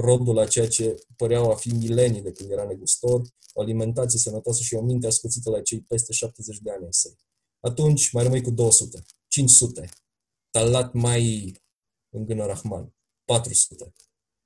rodul 0.00 0.38
a 0.38 0.46
ceea 0.46 0.68
ce 0.68 0.94
păreau 1.16 1.50
a 1.50 1.54
fi 1.54 1.68
milenii 1.68 2.22
de 2.22 2.32
când 2.32 2.50
era 2.50 2.64
negustor, 2.64 3.22
o 3.52 3.60
alimentație 3.60 4.18
sănătoasă 4.18 4.62
și 4.62 4.74
o 4.74 4.80
minte 4.82 5.06
ascuțită 5.06 5.50
la 5.50 5.60
cei 5.60 5.80
peste 5.80 6.12
70 6.12 6.58
de 6.58 6.70
ani 6.70 6.84
ai 6.84 6.92
săi. 6.92 7.16
Atunci 7.60 8.10
mai 8.10 8.22
rămâi 8.22 8.42
cu 8.42 8.50
200, 8.50 9.04
500. 9.28 9.88
Talat 10.50 10.92
mai 10.92 11.54
gână 12.10 12.46
Rahman. 12.46 12.94
400. 13.24 13.94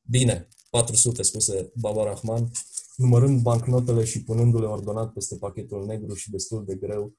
Bine, 0.02 0.48
400, 0.70 1.22
spuse 1.22 1.72
Baba 1.74 2.04
Rahman, 2.04 2.50
numărând 2.96 3.42
bancnotele 3.42 4.04
și 4.04 4.24
punându-le 4.24 4.66
ordonat 4.66 5.12
peste 5.12 5.36
pachetul 5.36 5.86
negru 5.86 6.14
și 6.14 6.30
destul 6.30 6.64
de 6.64 6.74
greu, 6.74 7.12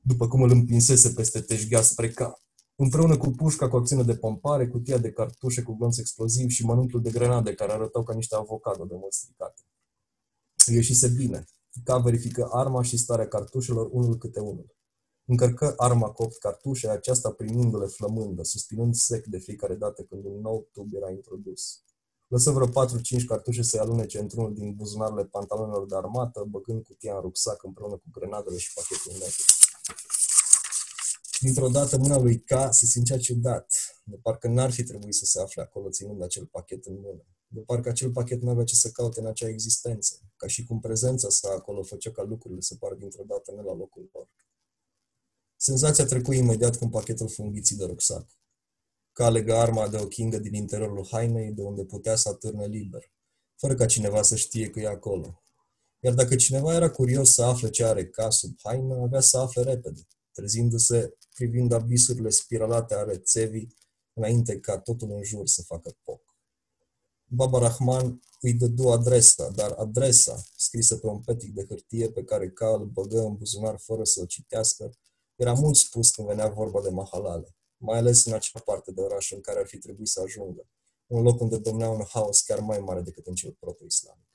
după 0.00 0.28
cum 0.28 0.42
îl 0.42 0.50
împinsese 0.50 1.10
peste 1.10 1.40
teșghea 1.40 1.82
spre 1.82 2.10
cap 2.10 2.40
împreună 2.76 3.16
cu 3.16 3.30
pușca 3.30 3.68
cu 3.68 3.76
acțiune 3.76 4.02
de 4.02 4.16
pompare, 4.16 4.68
cutia 4.68 4.98
de 4.98 5.12
cartușe 5.12 5.62
cu 5.62 5.74
glonț 5.74 5.96
exploziv 5.96 6.50
și 6.50 6.64
mănunchiul 6.64 7.02
de 7.02 7.10
grenade 7.10 7.54
care 7.54 7.72
arătau 7.72 8.02
ca 8.02 8.14
niște 8.14 8.34
avocado 8.34 8.84
de 8.84 8.94
mult 8.94 9.12
stricate. 9.12 9.62
Ieșise 10.66 11.08
bine. 11.08 11.44
Ca 11.84 11.98
verifică 11.98 12.48
arma 12.52 12.82
și 12.82 12.96
starea 12.96 13.28
cartușelor 13.28 13.88
unul 13.92 14.16
câte 14.16 14.40
unul. 14.40 14.74
Încărcă 15.24 15.74
arma 15.76 16.10
cu 16.10 16.22
8 16.22 16.38
cartușe, 16.38 16.88
aceasta 16.88 17.30
primindu-le 17.30 17.86
flămândă, 17.86 18.42
suspinând 18.42 18.94
sec 18.94 19.26
de 19.26 19.38
fiecare 19.38 19.74
dată 19.74 20.02
când 20.02 20.24
un 20.24 20.40
nou 20.40 20.68
tub 20.72 20.94
era 20.94 21.10
introdus. 21.10 21.82
Lăsă 22.28 22.50
vreo 22.50 22.68
4-5 22.68 22.70
cartușe 23.26 23.62
să-i 23.62 23.80
alunece 23.80 24.18
într-unul 24.18 24.54
din 24.54 24.74
buzunarele 24.74 25.24
pantalonilor 25.24 25.86
de 25.86 25.96
armată, 25.96 26.44
băgând 26.48 26.82
cutia 26.82 27.14
în 27.14 27.20
rucsac 27.20 27.62
împreună 27.62 27.94
cu 27.94 28.08
grenadele 28.12 28.58
și 28.58 28.72
pachetul 28.74 29.12
negru. 29.12 29.44
dintr-o 31.40 31.68
dată 31.68 31.98
mâna 31.98 32.18
lui 32.18 32.40
K 32.40 32.50
se 32.70 32.86
simțea 32.86 33.18
ciudat, 33.18 33.74
de 34.04 34.16
parcă 34.22 34.48
n-ar 34.48 34.70
fi 34.70 34.82
trebuit 34.82 35.14
să 35.14 35.24
se 35.24 35.40
afle 35.40 35.62
acolo 35.62 35.88
ținând 35.88 36.22
acel 36.22 36.46
pachet 36.46 36.84
în 36.84 36.94
mână. 37.00 37.24
De 37.46 37.60
parcă 37.60 37.88
acel 37.88 38.10
pachet 38.10 38.42
nu 38.42 38.50
avea 38.50 38.64
ce 38.64 38.74
să 38.74 38.90
caute 38.90 39.20
în 39.20 39.26
acea 39.26 39.48
existență, 39.48 40.20
ca 40.36 40.46
și 40.46 40.64
cum 40.64 40.80
prezența 40.80 41.28
sa 41.28 41.48
acolo 41.48 41.82
făcea 41.82 42.10
ca 42.10 42.22
lucrurile 42.22 42.60
să 42.60 42.74
pară 42.74 42.94
dintr-o 42.94 43.24
dată 43.26 43.52
ne 43.52 43.62
la 43.62 43.74
locul 43.74 44.10
lor. 44.12 44.28
Senzația 45.56 46.04
trecu 46.04 46.32
imediat 46.32 46.76
cum 46.76 46.90
pachetul 46.90 47.28
fu 47.28 47.42
înghițit 47.42 47.78
de 47.78 47.84
rucsac. 47.84 48.26
Ca 49.16 49.28
legă 49.28 49.54
arma 49.54 49.88
de 49.88 49.96
o 49.96 50.06
chingă 50.06 50.38
din 50.38 50.54
interiorul 50.54 51.06
hainei, 51.10 51.52
de 51.52 51.62
unde 51.62 51.84
putea 51.84 52.16
să 52.16 52.28
atârne 52.28 52.66
liber, 52.66 53.12
fără 53.56 53.74
ca 53.74 53.86
cineva 53.86 54.22
să 54.22 54.36
știe 54.36 54.70
că 54.70 54.80
e 54.80 54.86
acolo. 54.86 55.42
Iar 56.00 56.14
dacă 56.14 56.36
cineva 56.36 56.74
era 56.74 56.90
curios 56.90 57.34
să 57.34 57.42
afle 57.42 57.70
ce 57.70 57.84
are 57.84 58.06
ca 58.06 58.30
sub 58.30 58.56
haină, 58.62 58.94
avea 58.94 59.20
să 59.20 59.38
afle 59.38 59.62
repede, 59.62 60.06
trezindu-se 60.32 61.16
privind 61.34 61.72
abisurile 61.72 62.30
spiralate 62.30 62.94
ale 62.94 63.16
țevii, 63.16 63.74
înainte 64.12 64.60
ca 64.60 64.78
totul 64.78 65.10
în 65.10 65.22
jur 65.22 65.46
să 65.46 65.62
facă 65.62 65.96
poc. 66.02 66.20
Baba 67.24 67.58
Rahman 67.58 68.20
îi 68.40 68.54
dădu 68.54 68.88
adresa, 68.88 69.48
dar 69.48 69.70
adresa, 69.70 70.42
scrisă 70.56 70.96
pe 70.96 71.06
un 71.06 71.20
petic 71.20 71.54
de 71.54 71.64
hârtie 71.68 72.10
pe 72.10 72.24
care 72.24 72.50
Ca 72.50 72.68
îl 72.68 72.84
băgă 72.84 73.20
în 73.20 73.34
buzunar 73.34 73.78
fără 73.78 74.04
să 74.04 74.20
o 74.20 74.24
citească, 74.24 74.90
era 75.34 75.52
mult 75.52 75.76
spus 75.76 76.10
când 76.10 76.28
venea 76.28 76.48
vorba 76.48 76.82
de 76.82 76.88
mahalale, 76.88 77.56
mai 77.76 77.98
ales 77.98 78.24
în 78.24 78.32
acea 78.32 78.60
parte 78.60 78.92
de 78.92 79.00
oraș 79.00 79.32
în 79.32 79.40
care 79.40 79.58
ar 79.58 79.66
fi 79.66 79.78
trebuit 79.78 80.08
să 80.08 80.20
ajungă, 80.20 80.66
un 81.06 81.22
loc 81.22 81.40
unde 81.40 81.58
domnea 81.58 81.88
un 81.88 82.04
haos 82.08 82.40
chiar 82.40 82.58
mai 82.58 82.78
mare 82.78 83.00
decât 83.00 83.26
în 83.26 83.34
cel 83.34 83.56
proto-islamic. 83.60 84.26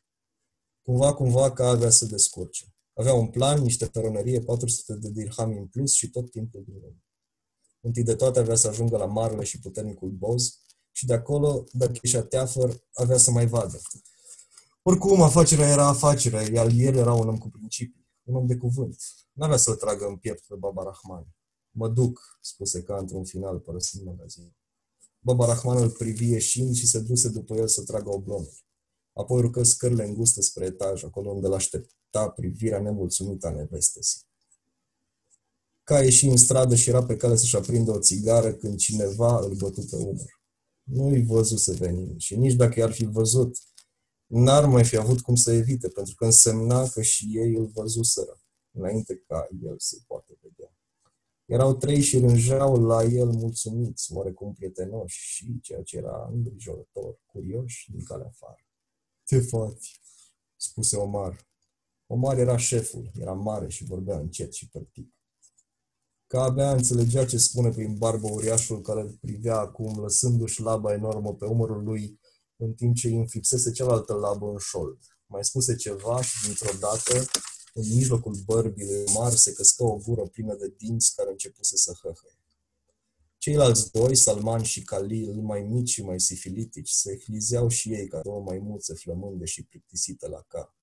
Cumva, 0.81 1.13
cumva, 1.13 1.51
ca 1.51 1.67
avea 1.67 1.89
să 1.89 2.05
descurce. 2.05 2.65
Avea 2.93 3.13
un 3.13 3.27
plan, 3.27 3.61
niște 3.61 3.87
peronerie, 3.87 4.41
400 4.41 4.93
de 4.93 5.09
dirhami 5.09 5.57
în 5.57 5.67
plus 5.67 5.93
și 5.93 6.09
tot 6.09 6.31
timpul 6.31 6.63
din 6.65 6.73
lume. 6.73 7.03
Întâi 7.79 8.03
de 8.03 8.15
toate 8.15 8.39
avea 8.39 8.55
să 8.55 8.67
ajungă 8.67 8.97
la 8.97 9.05
marele 9.05 9.43
și 9.43 9.59
puternicul 9.59 10.09
Boz 10.09 10.59
și 10.91 11.05
de 11.05 11.13
acolo, 11.13 11.63
dacă 11.71 11.99
ieșea 12.01 12.23
teafăr, 12.23 12.83
avea 12.93 13.17
să 13.17 13.31
mai 13.31 13.47
vadă. 13.47 13.81
Oricum, 14.81 15.21
afacerea 15.21 15.67
era 15.67 15.87
afacerea, 15.87 16.41
iar 16.41 16.67
el 16.73 16.95
era 16.95 17.13
un 17.13 17.27
om 17.27 17.37
cu 17.37 17.49
principii, 17.49 18.07
un 18.23 18.35
om 18.35 18.45
de 18.45 18.55
cuvânt. 18.55 18.95
N-avea 19.31 19.57
să-l 19.57 19.75
tragă 19.75 20.05
în 20.05 20.17
piept 20.17 20.43
pe 20.47 20.55
Baba 20.55 20.83
Rahman. 20.83 21.27
Mă 21.71 21.89
duc, 21.89 22.37
spuse 22.41 22.83
ca 22.83 22.97
într-un 22.97 23.23
final 23.23 23.59
părăsind 23.59 24.05
magazin. 24.05 24.55
Baba 25.19 25.45
Rahman 25.45 25.77
îl 25.77 25.89
privi 25.89 26.29
ieșind 26.29 26.75
și 26.75 26.87
se 26.87 26.99
duse 26.99 27.29
după 27.29 27.55
el 27.55 27.67
să 27.67 27.83
tragă 27.83 28.09
oblonul. 28.09 28.53
Apoi 29.13 29.41
urcă 29.41 29.63
scările 29.63 30.03
înguste 30.03 30.41
spre 30.41 30.65
etaj, 30.65 31.03
acolo 31.03 31.31
unde 31.31 31.47
l-aștepta 31.47 32.29
privirea 32.29 32.81
nemulțumită 32.81 33.47
a 33.47 33.51
nevestesii. 33.51 34.21
Ca 35.83 36.03
ieși 36.03 36.25
în 36.25 36.37
stradă 36.37 36.75
și 36.75 36.89
era 36.89 37.05
pe 37.05 37.17
cale 37.17 37.35
să-și 37.35 37.55
aprindă 37.55 37.91
o 37.91 37.99
țigară 37.99 38.53
când 38.53 38.77
cineva 38.77 39.39
îl 39.39 39.55
bătu 39.55 39.81
pe 39.89 39.95
umăr. 39.95 40.41
Nu-i 40.83 41.25
văzuse 41.25 41.73
venind 41.73 42.19
și 42.19 42.35
nici 42.35 42.53
dacă 42.53 42.79
i-ar 42.79 42.91
fi 42.91 43.05
văzut, 43.05 43.57
n-ar 44.25 44.65
mai 44.65 44.83
fi 44.83 44.95
avut 44.95 45.21
cum 45.21 45.35
să 45.35 45.51
evite, 45.51 45.87
pentru 45.87 46.15
că 46.15 46.25
însemna 46.25 46.87
că 46.87 47.01
și 47.01 47.37
ei 47.37 47.53
îl 47.55 47.67
văzuseră, 47.67 48.41
înainte 48.71 49.23
ca 49.27 49.47
el 49.63 49.75
să 49.77 49.97
poată 50.07 50.37
vedea. 50.41 50.75
Erau 51.51 51.75
trei 51.75 52.01
și 52.01 52.19
rânjeau 52.19 52.85
la 52.85 53.03
el 53.03 53.29
mulțumiți, 53.29 54.13
oarecum 54.13 54.53
prietenoși 54.53 55.19
și, 55.19 55.59
ceea 55.61 55.81
ce 55.83 55.97
era 55.97 56.29
îngrijorător, 56.33 57.19
curioși 57.25 57.91
din 57.91 58.03
calea 58.03 58.27
afară. 58.27 58.65
Ce 59.23 59.39
faci? 59.39 60.01
spuse 60.55 60.95
Omar. 60.95 61.47
Omar 62.07 62.37
era 62.37 62.57
șeful, 62.57 63.11
era 63.13 63.33
mare 63.33 63.69
și 63.69 63.83
vorbea 63.83 64.17
încet 64.17 64.53
și 64.53 64.69
practic. 64.69 65.13
Ca 66.27 66.41
abia 66.43 66.71
înțelegea 66.71 67.25
ce 67.25 67.37
spune 67.37 67.69
prin 67.69 67.97
barbă 67.97 68.27
uriașul 68.27 68.81
care 68.81 69.01
îl 69.01 69.17
privea 69.21 69.57
acum, 69.57 69.99
lăsându-și 69.99 70.61
laba 70.61 70.93
enormă 70.93 71.33
pe 71.33 71.45
umărul 71.45 71.83
lui, 71.83 72.19
în 72.55 72.73
timp 72.73 72.95
ce 72.95 73.07
îi 73.07 73.15
înfipsese 73.15 73.71
cealaltă 73.71 74.13
labă 74.13 74.49
în 74.49 74.57
șold. 74.57 74.99
Mai 75.25 75.45
spuse 75.45 75.75
ceva 75.75 76.21
și 76.21 76.45
dintr-o 76.45 76.77
dată, 76.79 77.25
în 77.73 77.93
mijlocul 77.93 78.35
bărbii 78.45 78.85
lui 78.85 79.03
Omar, 79.07 79.31
se 79.33 79.53
căscă 79.53 79.83
o 79.83 79.97
gură 79.97 80.27
plină 80.27 80.55
de 80.55 80.73
dinți 80.77 81.15
care 81.15 81.29
începuse 81.29 81.77
să 81.77 81.97
hăhăie. 82.01 82.35
Ceilalți 83.37 83.91
doi, 83.91 84.15
Salman 84.15 84.63
și 84.63 84.81
Khalil, 84.81 85.33
mai 85.33 85.61
mici 85.61 85.89
și 85.89 86.03
mai 86.03 86.19
sifilitici, 86.19 86.89
se 86.89 87.17
hlizeau 87.17 87.67
și 87.67 87.93
ei 87.93 88.07
ca 88.07 88.21
două 88.21 88.41
maimuțe 88.41 88.93
flămânde 88.93 89.45
și 89.45 89.63
plictisite 89.63 90.27
la 90.27 90.41
cap. 90.41 90.75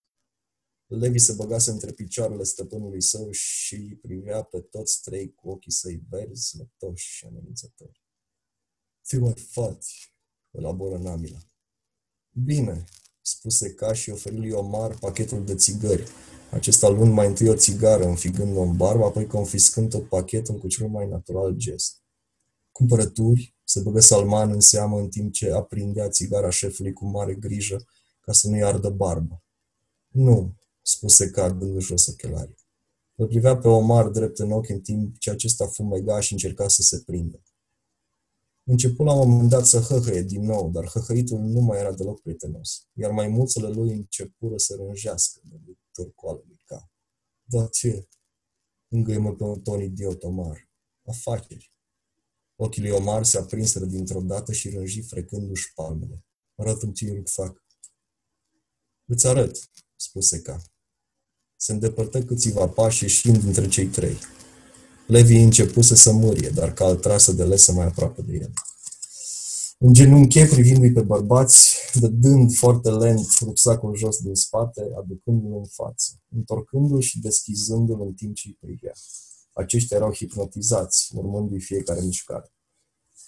Levi 0.86 1.19
se 1.19 1.32
băgase 1.32 1.70
între 1.70 1.93
picioarele 1.93 2.43
stăpânului 2.43 3.02
său 3.02 3.31
și 3.31 3.98
privea 4.02 4.43
pe 4.43 4.60
toți 4.60 5.02
trei 5.02 5.35
cu 5.35 5.51
ochii 5.51 5.73
săi 5.73 6.02
verzi, 6.09 6.56
lătoși 6.56 7.06
și 7.06 7.24
amenințători. 7.24 8.02
Ce 9.02 9.19
mai 9.19 9.35
faci? 9.51 10.12
elaboră 10.51 10.98
Namila. 10.98 11.39
Bine, 12.31 12.85
spuse 13.30 13.70
ca 13.70 13.92
și 13.92 14.10
oferi 14.10 14.36
lui 14.36 14.50
Omar 14.50 14.94
pachetul 15.00 15.44
de 15.44 15.55
țigări. 15.55 16.09
Acesta 16.50 16.88
luând 16.88 17.12
mai 17.12 17.26
întâi 17.26 17.48
o 17.48 17.55
țigară, 17.55 18.05
înfigând-o 18.05 18.60
în 18.60 18.76
barbă, 18.76 19.05
apoi 19.05 19.26
confiscând 19.26 19.90
tot 19.90 20.09
pachetul 20.09 20.55
cu 20.55 20.68
cel 20.68 20.88
mai 20.88 21.09
natural 21.09 21.55
gest. 21.56 22.02
Cumpărături, 22.72 23.56
se 23.64 23.80
băgă 23.80 24.00
Salman 24.00 24.50
în 24.50 24.60
seamă 24.60 24.98
în 24.98 25.09
timp 25.09 25.32
ce 25.32 25.52
aprindea 25.52 26.09
țigara 26.09 26.50
șefului 26.50 26.92
cu 26.92 27.06
mare 27.06 27.34
grijă 27.34 27.84
ca 28.20 28.32
să 28.32 28.48
nu-i 28.48 28.62
ardă 28.62 28.88
barba. 28.88 29.42
Nu, 30.09 30.55
spuse 30.82 31.30
Card 31.30 31.59
dându 31.59 31.80
jos 31.80 32.06
ochelarii. 32.06 32.59
Îl 33.14 33.26
privea 33.26 33.56
pe 33.56 33.68
Omar 33.68 34.09
drept 34.09 34.38
în 34.38 34.50
ochi 34.50 34.68
în 34.68 34.80
timp 34.80 35.18
ce 35.18 35.30
acesta 35.30 35.66
fumega 35.66 36.20
și 36.20 36.32
încerca 36.32 36.68
să 36.68 36.82
se 36.82 37.02
prindă. 37.06 37.42
Începu 38.70 39.03
la 39.03 39.12
un 39.12 39.31
moment 39.31 39.49
dat 39.49 39.66
să 39.66 39.81
hăhăie 39.81 40.23
din 40.23 40.45
nou, 40.45 40.70
dar 40.70 40.89
hăhăitul 40.89 41.39
nu 41.39 41.61
mai 41.61 41.78
era 41.78 41.93
deloc 41.93 42.20
prietenos, 42.20 42.89
iar 42.93 43.11
maimuțele 43.11 43.69
lui 43.69 43.93
începură 43.93 44.57
să 44.57 44.74
rânjească 44.74 45.40
de 45.43 45.77
târcoală 45.93 46.43
lui 46.47 46.62
ca. 46.65 46.90
Da 47.43 47.66
ce? 47.66 48.09
Îngăimă 48.89 49.35
pe 49.35 49.45
un 49.45 49.61
ton 49.61 49.82
idiot 49.82 50.23
Omar. 50.23 50.70
Afaceri. 51.07 51.73
Ochii 52.57 52.82
lui 52.82 52.90
Omar 52.90 53.24
se 53.24 53.39
aprinseră 53.39 53.85
dintr-o 53.85 54.20
dată 54.20 54.53
și 54.53 54.70
rânji 54.70 55.03
frecându-și 55.03 55.73
palmele. 55.74 56.24
Arată-mi 56.55 56.93
ce 56.93 57.23
fac. 57.24 57.65
Îți 59.05 59.27
arăt, 59.27 59.70
spuse 59.97 60.40
ca. 60.40 60.62
Se 61.57 61.73
îndepărtă 61.73 62.24
câțiva 62.24 62.69
pași 62.69 63.03
ieșind 63.03 63.36
dintre 63.43 63.69
cei 63.69 63.86
trei. 63.86 64.16
Levi 65.09 65.36
începuse 65.36 65.94
să 65.94 66.12
mârie, 66.12 66.48
dar 66.48 66.72
cal 66.72 66.97
trasă 66.97 67.32
de 67.32 67.44
lesă 67.44 67.72
mai 67.72 67.86
aproape 67.86 68.22
de 68.22 68.32
el. 68.32 68.52
În 69.78 69.93
genunchi, 69.93 70.44
privindu-i 70.44 70.93
pe 70.93 71.01
bărbați, 71.01 71.76
dând 72.10 72.55
foarte 72.55 72.90
lent 72.90 73.26
rucsacul 73.40 73.97
jos 73.97 74.18
din 74.18 74.35
spate, 74.35 74.80
aducându-l 74.98 75.56
în 75.56 75.64
față, 75.64 76.12
întorcându-l 76.35 77.01
și 77.01 77.20
deschizându-l 77.20 78.01
în 78.01 78.12
timp 78.12 78.35
ce 78.35 78.48
îi 78.48 78.56
privea. 78.60 78.93
Aceștia 79.52 79.97
erau 79.97 80.14
hipnotizați, 80.14 81.10
urmându-i 81.14 81.60
fiecare 81.60 82.01
mișcare. 82.01 82.52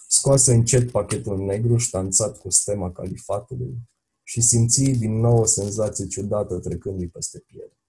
Scoase 0.08 0.52
încet 0.52 0.90
pachetul 0.90 1.44
negru 1.44 1.76
ștanțat 1.76 2.38
cu 2.38 2.50
stema 2.50 2.92
califatului 2.92 3.78
și 4.22 4.40
simți 4.40 4.82
din 4.82 5.20
nou 5.20 5.38
o 5.38 5.44
senzație 5.44 6.06
ciudată 6.06 6.58
trecându-i 6.58 7.08
peste 7.08 7.38
piele. 7.38 7.79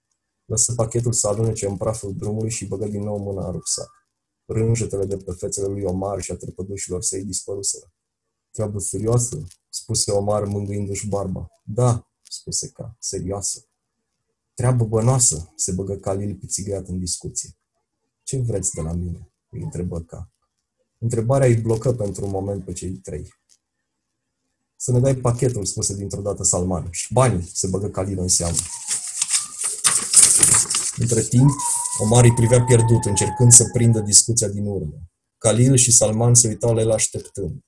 Lăsă 0.45 0.73
pachetul 0.73 1.13
să 1.13 1.27
alunece 1.27 1.68
în 1.68 1.77
praful 1.77 2.15
drumului 2.15 2.49
și 2.49 2.65
băgă 2.65 2.88
din 2.88 3.03
nou 3.03 3.18
mâna 3.18 3.45
în 3.45 3.51
rucsac. 3.51 3.89
Rânjetele 4.45 5.05
de 5.05 5.18
pe 5.18 5.31
fețele 5.31 5.68
lui 5.68 5.84
Omar 5.84 6.22
și 6.22 6.31
a 6.31 6.35
trepădușilor 6.35 7.01
săi 7.01 7.23
dispăruseră. 7.23 7.93
Treabă 8.51 8.80
serioasă? 8.80 9.47
spuse 9.69 10.11
Omar 10.11 10.43
mângâindu-și 10.43 11.07
barba. 11.07 11.47
Da, 11.63 12.07
spuse 12.23 12.69
ca, 12.69 12.95
serioasă. 12.99 13.65
Treabă 14.53 14.85
bănoasă, 14.85 15.53
se 15.55 15.72
băgă 15.72 15.95
Khalil 15.95 16.35
pițigrat 16.35 16.88
în 16.88 16.99
discuție. 16.99 17.49
Ce 18.23 18.38
vreți 18.38 18.72
de 18.73 18.81
la 18.81 18.91
mine? 18.91 19.31
îi 19.49 19.61
întrebă 19.61 20.01
ca. 20.01 20.31
Întrebarea 20.97 21.47
îi 21.47 21.55
blocă 21.55 21.93
pentru 21.93 22.26
un 22.26 22.31
moment 22.31 22.65
pe 22.65 22.73
cei 22.73 22.91
trei. 22.91 23.34
Să 24.76 24.91
ne 24.91 24.99
dai 24.99 25.15
pachetul, 25.15 25.65
spuse 25.65 25.95
dintr-o 25.95 26.22
dată 26.22 26.43
Salman. 26.43 26.88
Și 26.91 27.13
banii, 27.13 27.49
se 27.53 27.68
băgă 27.68 27.88
Khalil 27.89 28.19
în 28.19 28.27
seamă. 28.27 28.57
Între 30.97 31.22
timp, 31.22 31.49
Omar 31.97 32.23
îi 32.23 32.34
privea 32.34 32.63
pierdut, 32.63 33.05
încercând 33.05 33.51
să 33.51 33.69
prindă 33.73 33.99
discuția 33.99 34.47
din 34.47 34.65
urmă. 34.65 34.95
Khalil 35.38 35.76
și 35.76 35.91
Salman 35.91 36.34
se 36.34 36.47
uitau 36.47 36.73
la 36.73 36.81
el 36.81 36.91
așteptând. 36.91 37.59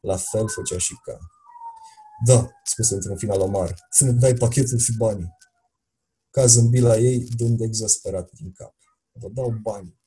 La 0.00 0.16
fel 0.16 0.48
făcea 0.48 0.78
și 0.78 0.94
ca. 1.04 1.18
Da, 2.26 2.50
spuse 2.64 2.94
într-un 2.94 3.16
final 3.16 3.40
Omar, 3.40 3.74
să 3.90 4.04
ne 4.04 4.10
dai 4.10 4.34
pachetul 4.34 4.78
și 4.78 4.96
banii. 4.96 5.36
Ca 6.30 6.46
zâmbi 6.46 6.80
la 6.80 6.96
ei, 6.96 7.18
dând 7.36 7.60
exasperat 7.60 8.30
din 8.32 8.52
cap. 8.52 8.74
Vă 9.12 9.28
dau 9.28 9.50
bani. 9.62 10.00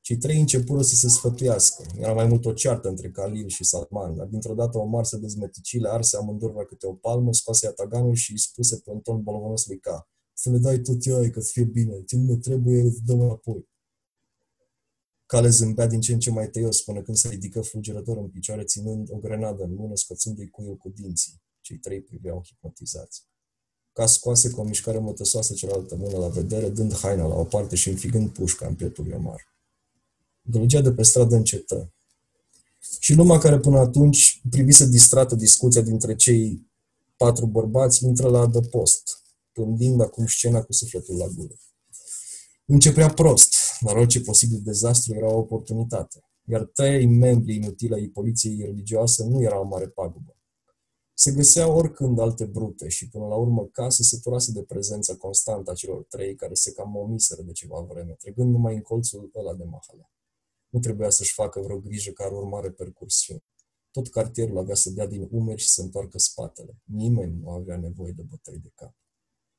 Cei 0.00 0.16
trei 0.16 0.40
începură 0.40 0.82
să 0.82 0.94
se 0.94 1.08
sfătuiască. 1.08 1.84
Era 1.96 2.12
mai 2.12 2.26
mult 2.26 2.44
o 2.44 2.52
ceartă 2.52 2.88
între 2.88 3.10
Khalil 3.10 3.48
și 3.48 3.64
Salman, 3.64 4.16
dar 4.16 4.26
dintr-o 4.26 4.54
dată 4.54 4.78
Omar 4.78 5.04
se 5.04 5.16
dezmeticile, 5.16 5.88
arse 5.88 6.16
amândurva 6.16 6.64
câte 6.64 6.86
o 6.86 6.92
palmă, 6.92 7.32
scoase 7.32 7.66
ataganul 7.66 8.14
și 8.14 8.30
îi 8.30 8.38
spuse 8.38 8.80
pe 8.84 8.90
un 8.90 9.00
ton 9.00 9.22
bolovonos 9.22 9.66
lui 9.66 9.78
Ca 9.78 10.08
să 10.40 10.50
le 10.50 10.58
dai 10.58 10.78
tot 10.78 11.06
ea, 11.06 11.30
că 11.30 11.40
să 11.40 11.50
fie 11.52 11.64
bine. 11.64 12.02
Ce 12.02 12.16
nu 12.16 12.22
ne 12.22 12.36
trebuie, 12.36 12.80
îți 12.80 13.04
dăm 13.04 13.20
înapoi. 13.20 13.68
Cale 15.26 15.48
zâmbea 15.48 15.86
din 15.86 16.00
ce 16.00 16.12
în 16.12 16.18
ce 16.18 16.30
mai 16.30 16.50
tăios 16.50 16.82
până 16.82 17.02
când 17.02 17.16
se 17.16 17.28
ridică 17.28 17.60
fulgerător 17.60 18.16
în 18.16 18.28
picioare, 18.28 18.64
ținând 18.64 19.08
o 19.10 19.16
grenadă 19.16 19.62
în 19.62 19.74
mână, 19.74 19.96
scoțându-i 19.96 20.50
cuiul 20.50 20.76
cu 20.76 20.88
dinții. 20.88 21.42
Cei 21.60 21.76
trei 21.76 22.00
priveau 22.00 22.42
hipnotizați. 22.44 23.26
Ca 23.92 24.06
scoase 24.06 24.50
cu 24.50 24.60
o 24.60 24.64
mișcare 24.64 24.98
mătăsoasă 24.98 25.54
cealaltă 25.54 25.96
mână 25.96 26.18
la 26.18 26.28
vedere, 26.28 26.68
dând 26.68 26.94
haina 26.94 27.26
la 27.26 27.34
o 27.34 27.44
parte 27.44 27.76
și 27.76 27.88
înfigând 27.88 28.28
pușca 28.28 28.66
în 28.66 28.74
pietul 28.74 29.04
lui 29.04 29.14
Omar. 29.14 29.54
Gălăgea 30.42 30.80
de 30.80 30.92
pe 30.92 31.02
stradă 31.02 31.36
încetă. 31.36 31.92
Și 32.98 33.14
lumea 33.14 33.38
care 33.38 33.58
până 33.58 33.78
atunci 33.78 34.42
privise 34.50 34.86
distrată 34.86 35.34
discuția 35.34 35.80
dintre 35.80 36.16
cei 36.16 36.66
patru 37.16 37.46
bărbați 37.46 38.04
intră 38.04 38.28
la 38.28 38.40
adăpost, 38.40 39.17
pândind 39.58 40.00
acum 40.00 40.26
scena 40.26 40.62
cu 40.62 40.72
sufletul 40.72 41.16
la 41.16 41.26
gură. 41.26 41.54
Începea 42.64 43.08
prost, 43.08 43.54
dar 43.80 43.96
orice 43.96 44.20
posibil 44.20 44.60
dezastru 44.62 45.14
era 45.14 45.32
o 45.32 45.38
oportunitate, 45.38 46.24
iar 46.44 46.64
trei 46.64 47.06
membri 47.06 47.54
inutile 47.54 47.94
ai 47.94 48.06
poliției 48.06 48.64
religioase 48.64 49.24
nu 49.24 49.42
erau 49.42 49.62
o 49.62 49.66
mare 49.66 49.88
pagubă. 49.88 50.36
Se 51.14 51.32
găseau 51.32 51.76
oricând 51.76 52.18
alte 52.18 52.44
brute 52.44 52.88
și 52.88 53.08
până 53.08 53.26
la 53.26 53.34
urmă 53.34 53.66
casa 53.66 54.02
se 54.02 54.18
turase 54.22 54.52
de 54.52 54.62
prezența 54.62 55.14
constantă 55.16 55.70
a 55.70 55.74
celor 55.74 56.02
trei 56.08 56.34
care 56.34 56.54
se 56.54 56.72
cam 56.72 56.96
omiseră 56.96 57.42
de 57.42 57.52
ceva 57.52 57.80
vreme, 57.80 58.12
trecând 58.12 58.50
numai 58.50 58.74
în 58.74 58.82
colțul 58.82 59.30
ăla 59.34 59.54
de 59.54 59.64
mahala. 59.64 60.10
Nu 60.68 60.78
trebuia 60.78 61.10
să-și 61.10 61.32
facă 61.32 61.60
vreo 61.60 61.78
grijă 61.78 62.10
că 62.10 62.22
ar 62.22 62.32
urma 62.32 62.60
repercursiuni. 62.60 63.44
Tot 63.90 64.08
cartierul 64.08 64.58
avea 64.58 64.74
să 64.74 64.90
dea 64.90 65.06
din 65.06 65.28
umeri 65.30 65.60
și 65.60 65.68
să 65.68 65.82
întoarcă 65.82 66.18
spatele. 66.18 66.82
Nimeni 66.84 67.38
nu 67.40 67.50
avea 67.50 67.76
nevoie 67.76 68.12
de 68.12 68.22
bătăi 68.22 68.58
de 68.58 68.70
cap. 68.74 68.94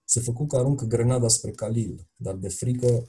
Se 0.09 0.19
făcu 0.19 0.45
că 0.45 0.57
aruncă 0.57 0.85
grenada 0.85 1.27
spre 1.27 1.51
Khalil, 1.51 2.07
dar 2.15 2.35
de 2.35 2.49
frică, 2.49 3.05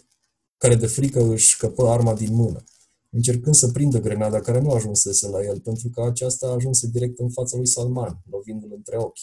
care 0.56 0.74
de 0.74 0.86
frică 0.86 1.22
își 1.22 1.54
scăpă 1.54 1.88
arma 1.88 2.14
din 2.14 2.34
mână, 2.34 2.64
încercând 3.10 3.54
să 3.54 3.70
prindă 3.70 4.00
grenada 4.00 4.40
care 4.40 4.60
nu 4.60 4.70
ajunsese 4.70 5.28
la 5.28 5.42
el, 5.42 5.60
pentru 5.60 5.90
că 5.90 6.02
aceasta 6.02 6.46
ajunse 6.46 6.86
direct 6.86 7.18
în 7.18 7.30
fața 7.30 7.56
lui 7.56 7.66
Salman, 7.66 8.22
lovindu-l 8.30 8.72
între 8.72 8.96
ochi, 8.96 9.18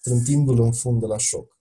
trântindu-l 0.00 0.60
în 0.60 0.72
fund 0.72 1.00
de 1.00 1.06
la 1.06 1.16
șoc. 1.16 1.58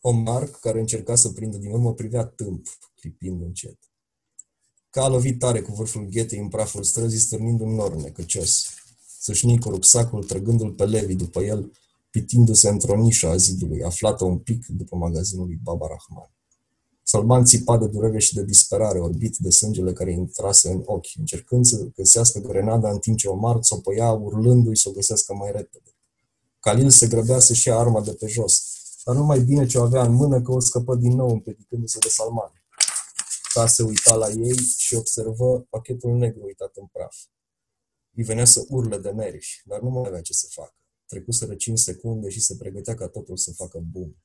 Omar, 0.00 0.50
care 0.50 0.80
încerca 0.80 1.14
să 1.14 1.28
prindă 1.28 1.56
din 1.56 1.70
urmă, 1.70 1.94
privea 1.94 2.24
tâmp, 2.24 2.66
clipind 2.94 3.42
încet. 3.42 3.78
Ca 4.90 5.02
a 5.02 5.08
lovit 5.08 5.38
tare 5.38 5.60
cu 5.60 5.72
vârful 5.72 6.04
ghetei 6.04 6.38
în 6.38 6.48
praful 6.48 6.82
străzii, 6.82 7.18
stârnind 7.18 7.60
un 7.60 7.74
nor 7.74 7.94
necăcios. 7.94 8.66
Sâșni 9.20 9.58
cu 9.58 9.68
rucsacul, 9.68 10.24
trăgându-l 10.24 10.72
pe 10.72 10.84
Levi 10.84 11.14
după 11.14 11.42
el, 11.42 11.72
pitindu-se 12.12 12.68
într-o 12.68 12.96
nișă 12.96 13.26
a 13.28 13.36
zidului, 13.36 13.82
aflată 13.82 14.24
un 14.24 14.38
pic 14.38 14.66
după 14.66 14.96
magazinul 14.96 15.46
lui 15.46 15.58
Baba 15.62 15.86
Rahman. 15.86 16.30
Salman 17.02 17.44
țipa 17.44 17.78
de 17.78 17.86
durere 17.86 18.18
și 18.18 18.34
de 18.34 18.44
disperare, 18.44 18.98
orbit 18.98 19.36
de 19.36 19.50
sângele 19.50 19.92
care 19.92 20.12
intrase 20.12 20.70
în 20.70 20.82
ochi, 20.84 21.16
încercând 21.18 21.64
să 21.64 21.88
găsească 21.96 22.38
grenada 22.38 22.90
în 22.90 22.98
timp 22.98 23.18
ce 23.18 23.28
Omar 23.28 23.58
țopăia, 23.58 24.12
urlându-i 24.12 24.76
să 24.76 24.88
o 24.88 24.92
găsească 24.92 25.34
mai 25.34 25.52
repede. 25.52 25.96
Khalil 26.60 26.90
se 26.90 27.06
grăbea 27.06 27.38
să-și 27.38 27.68
ia 27.68 27.76
arma 27.78 28.00
de 28.00 28.12
pe 28.12 28.26
jos, 28.26 28.62
dar 29.04 29.14
nu 29.14 29.24
mai 29.24 29.40
bine 29.40 29.66
ce 29.66 29.78
o 29.78 29.82
avea 29.82 30.02
în 30.02 30.12
mână 30.12 30.42
că 30.42 30.52
o 30.52 30.60
scăpă 30.60 30.94
din 30.94 31.12
nou 31.16 31.30
împiedicându-se 31.30 31.98
de 31.98 32.08
Salman. 32.08 32.52
Ca 33.54 33.66
se 33.66 33.82
uita 33.82 34.14
la 34.14 34.28
ei 34.28 34.56
și 34.76 34.94
observă 34.94 35.66
pachetul 35.70 36.16
negru 36.16 36.44
uitat 36.44 36.76
în 36.76 36.86
praf. 36.92 37.16
Îi 38.14 38.24
venea 38.24 38.44
să 38.44 38.64
urle 38.68 38.98
de 38.98 39.10
nervi, 39.10 39.62
dar 39.64 39.80
nu 39.80 39.90
mai 39.90 40.02
avea 40.06 40.20
ce 40.20 40.32
să 40.32 40.46
facă. 40.50 40.81
Trecuseră 41.12 41.54
5 41.54 41.78
secunde 41.78 42.28
și 42.28 42.40
se 42.40 42.56
pregătea 42.56 42.94
ca 42.94 43.08
totul 43.08 43.36
să 43.36 43.52
facă 43.52 43.78
bum. 43.90 44.16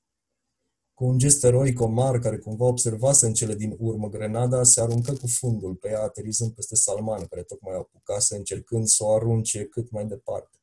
Cu 0.93 1.05
un 1.05 1.17
gest 1.17 1.43
eroic, 1.43 1.79
Omar, 1.79 2.19
care 2.19 2.37
cumva 2.37 2.65
observase 2.65 3.25
în 3.25 3.33
cele 3.33 3.55
din 3.55 3.75
urmă 3.79 4.09
grenada, 4.09 4.63
se 4.63 4.81
aruncă 4.81 5.13
cu 5.13 5.27
fundul 5.27 5.75
pe 5.75 5.89
ea, 5.89 6.01
aterizând 6.01 6.51
peste 6.51 6.75
Salman, 6.75 7.25
care 7.25 7.43
tocmai 7.43 7.75
o 7.75 7.79
apucase, 7.79 8.35
încercând 8.35 8.87
să 8.87 9.03
o 9.03 9.13
arunce 9.13 9.65
cât 9.65 9.91
mai 9.91 10.05
departe. 10.05 10.57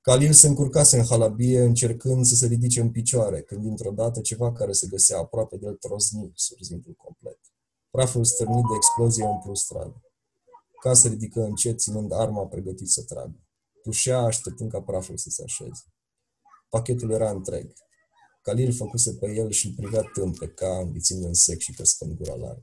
Khalil 0.00 0.32
se 0.32 0.46
încurcase 0.46 0.98
în 0.98 1.04
halabie, 1.04 1.60
încercând 1.60 2.24
să 2.24 2.34
se 2.34 2.46
ridice 2.46 2.80
în 2.80 2.90
picioare, 2.90 3.42
când 3.42 3.62
dintr-o 3.62 3.90
dată 3.90 4.20
ceva 4.20 4.52
care 4.52 4.72
se 4.72 4.86
găsea 4.86 5.18
aproape 5.18 5.56
de 5.56 5.66
el 5.66 5.74
trozni, 5.74 6.32
surzindu-l 6.34 6.94
complet. 6.94 7.38
Praful 7.90 8.24
stârnit 8.24 8.64
de 8.64 8.74
explozie 8.76 9.24
umplu 9.24 9.54
stradă. 9.54 10.02
Ca 10.80 10.94
se 10.94 11.08
ridică 11.08 11.40
încet, 11.40 11.78
ținând 11.78 12.12
arma 12.12 12.46
pregătit 12.46 12.88
să 12.88 13.02
tragă. 13.02 13.43
Tușea, 13.84 14.18
așteptând 14.18 14.70
ca 14.70 14.80
praful 14.80 15.16
să 15.16 15.28
se 15.30 15.42
așeze. 15.42 15.82
Pachetul 16.68 17.10
era 17.10 17.30
întreg. 17.30 17.72
Khalil 18.42 18.72
făcuse 18.72 19.12
pe 19.12 19.32
el 19.32 19.50
și 19.50 19.66
îl 19.66 19.72
privea 19.76 20.02
tâmpe, 20.02 20.48
ca 20.48 20.78
înghițind 20.78 21.24
în 21.24 21.34
sec 21.34 21.60
și 21.60 21.72
căscând 21.72 22.16
gura 22.16 22.34
largă. 22.34 22.62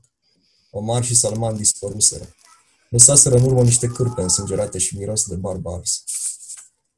Omar 0.70 1.04
și 1.04 1.14
Salman 1.14 1.56
dispăruseră. 1.56 2.28
Lăsaseră 2.90 3.36
în 3.36 3.44
urmă 3.44 3.62
niște 3.62 3.86
cârpe 3.86 4.22
însângerate 4.22 4.78
și 4.78 4.96
miros 4.96 5.26
de 5.26 5.34
barbars. 5.34 6.04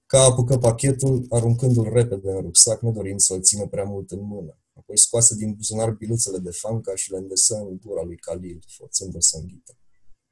Ca 0.07 0.23
apucă 0.23 0.59
pachetul, 0.59 1.27
aruncându-l 1.31 1.93
repede 1.93 2.31
în 2.31 2.41
rucsac, 2.41 2.81
nedorind 2.81 3.21
să-l 3.21 3.43
țină 3.43 3.67
prea 3.67 3.85
mult 3.85 4.11
în 4.11 4.21
mână. 4.21 4.59
Apoi 4.75 4.99
scoase 4.99 5.35
din 5.35 5.55
buzunar 5.55 5.91
biluțele 5.91 6.39
de 6.39 6.51
fanca 6.51 6.95
și 6.95 7.11
le 7.11 7.17
îndesă 7.17 7.57
în 7.57 7.79
gura 7.85 8.03
lui 8.03 8.17
Khalil, 8.17 8.65
forțându-l 8.67 9.21
să 9.21 9.37
înghită. 9.37 9.79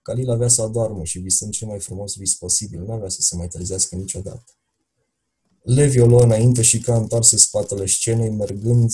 Khalil 0.02 0.30
avea 0.30 0.48
să 0.48 0.62
adoarmă 0.62 1.04
și 1.04 1.18
visând 1.18 1.52
cel 1.52 1.68
mai 1.68 1.80
frumos 1.80 2.16
vis 2.16 2.34
posibil, 2.34 2.80
nu 2.80 2.92
avea 2.92 3.08
să 3.08 3.20
se 3.20 3.36
mai 3.36 3.48
trezească 3.48 3.96
niciodată. 3.96 4.52
Levi 5.62 6.00
o 6.00 6.06
luă 6.06 6.22
înainte 6.22 6.62
și 6.62 6.80
ca 6.80 6.96
întoarse 6.96 7.36
spatele 7.36 7.86
scenei, 7.86 8.30
mergând 8.30 8.90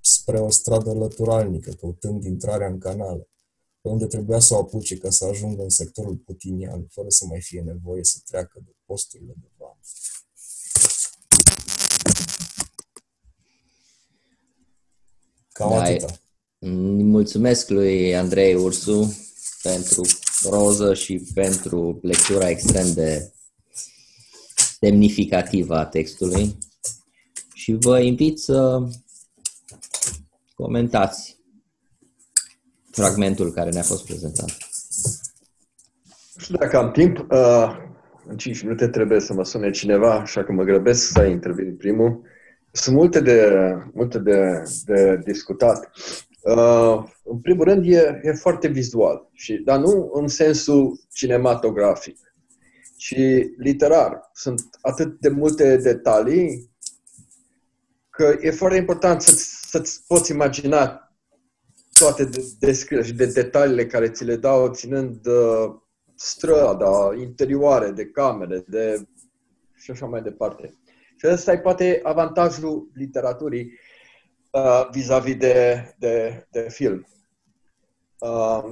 spre 0.00 0.38
o 0.38 0.50
stradă 0.50 0.92
lăturalnică, 0.92 1.70
căutând 1.70 2.24
intrarea 2.24 2.66
în 2.66 2.78
canale, 2.78 3.28
pe 3.80 3.88
unde 3.88 4.06
trebuia 4.06 4.38
să 4.38 4.54
o 4.54 4.58
apuce 4.58 4.96
ca 4.98 5.10
să 5.10 5.24
ajungă 5.24 5.62
în 5.62 5.68
sectorul 5.68 6.16
putinian, 6.16 6.86
fără 6.90 7.08
să 7.08 7.24
mai 7.26 7.40
fie 7.40 7.60
nevoie 7.60 8.04
să 8.04 8.18
treacă 8.24 8.60
de 8.64 8.70
posturile 8.84 9.34
de 9.36 9.48
vamă. 9.56 9.78
Cam 15.52 15.70
da, 15.70 15.82
atâta. 15.82 16.20
Mulțumesc 16.58 17.68
lui 17.68 18.16
Andrei 18.16 18.54
Ursu 18.54 19.16
pentru 19.62 20.02
proză 20.42 20.94
și 20.94 21.22
pentru 21.34 21.98
lectura 22.02 22.48
extrem 22.48 22.92
de 22.92 23.30
semnificativă 24.80 25.76
a 25.76 25.86
textului 25.86 26.58
și 27.54 27.76
vă 27.80 28.00
invit 28.00 28.38
să 28.38 28.82
comentați 30.54 31.36
fragmentul 32.90 33.52
care 33.52 33.70
ne-a 33.70 33.82
fost 33.82 34.04
prezentat. 34.04 34.56
Nu 36.34 36.42
știu 36.42 36.56
dacă 36.56 36.76
am 36.76 36.90
timp. 36.90 37.26
Uh, 37.30 37.84
în 38.28 38.36
5 38.36 38.62
minute 38.62 38.88
trebuie 38.88 39.20
să 39.20 39.32
mă 39.32 39.44
sune 39.44 39.70
cineva, 39.70 40.14
așa 40.14 40.44
că 40.44 40.52
mă 40.52 40.62
grăbesc 40.62 41.10
să 41.10 41.24
intervin 41.24 41.76
primul. 41.76 42.22
Sunt 42.70 42.96
multe 42.96 43.20
de, 43.20 43.52
multe 43.92 44.18
de, 44.18 44.62
de 44.84 45.20
discutat. 45.24 45.90
Uh, 46.46 47.04
în 47.24 47.38
primul 47.40 47.64
rând, 47.64 47.86
e, 47.86 48.20
e 48.22 48.32
foarte 48.32 48.68
vizual, 48.68 49.30
și, 49.32 49.54
dar 49.54 49.78
nu 49.78 50.10
în 50.12 50.28
sensul 50.28 51.00
cinematografic, 51.12 52.18
ci 52.96 53.16
literar. 53.56 54.30
Sunt 54.32 54.60
atât 54.80 55.20
de 55.20 55.28
multe 55.28 55.76
detalii 55.76 56.70
că 58.10 58.36
e 58.40 58.50
foarte 58.50 58.76
important 58.76 59.22
să, 59.22 59.34
să-ți 59.68 60.04
poți 60.06 60.32
imagina 60.32 61.12
toate 61.98 62.24
de, 62.24 62.44
descrierile 62.58 63.08
și 63.08 63.16
de 63.16 63.26
detaliile 63.26 63.86
care 63.86 64.10
ți 64.10 64.24
le 64.24 64.36
dau 64.36 64.68
ținând 64.68 65.26
uh, 65.26 65.74
strada, 66.14 67.14
interioare, 67.20 67.90
de 67.90 68.06
camere, 68.06 68.64
de 68.66 69.06
și 69.74 69.90
așa 69.90 70.06
mai 70.06 70.22
departe. 70.22 70.74
Și 71.16 71.26
ăsta 71.26 71.52
e 71.52 71.58
poate 71.58 72.00
avantajul 72.02 72.90
literaturii 72.94 73.72
uh, 74.56 74.88
vis-a-vis 74.90 75.36
de, 75.36 75.84
de, 75.98 76.46
de 76.50 76.66
film. 76.70 77.06
Uh, 78.18 78.64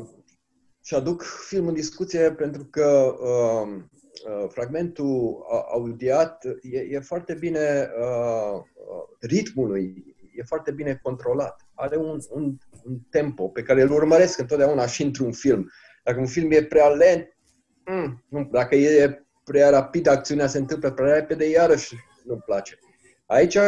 și 0.83 0.95
aduc 0.95 1.23
film 1.23 1.67
în 1.67 1.75
discuție 1.75 2.33
pentru 2.33 2.65
că 2.65 3.17
uh, 3.21 3.83
uh, 4.27 4.49
fragmentul 4.49 5.45
audiat 5.73 6.45
e, 6.63 6.79
e 6.79 7.01
foarte 7.01 7.35
bine, 7.35 7.91
uh, 7.99 8.55
uh, 8.55 9.17
ritmul 9.21 9.69
lui 9.69 10.15
e 10.35 10.43
foarte 10.43 10.71
bine 10.71 11.01
controlat. 11.03 11.67
Are 11.75 11.97
un, 11.97 12.19
un, 12.31 12.57
un 12.85 12.99
tempo 13.11 13.49
pe 13.49 13.63
care 13.63 13.83
îl 13.83 13.91
urmăresc 13.91 14.39
întotdeauna 14.39 14.87
și 14.87 15.03
într-un 15.03 15.33
film. 15.33 15.71
Dacă 16.03 16.19
un 16.19 16.27
film 16.27 16.51
e 16.51 16.65
prea 16.65 16.89
lent, 16.89 17.37
mm, 17.85 18.25
nu, 18.29 18.49
dacă 18.53 18.75
e 18.75 19.25
prea 19.45 19.71
rapid, 19.71 20.07
acțiunea 20.07 20.47
se 20.47 20.59
întâmplă 20.59 20.91
prea 20.91 21.15
repede, 21.15 21.49
iarăși 21.49 21.95
nu-mi 22.25 22.43
place. 22.45 22.79
Aici 23.27 23.59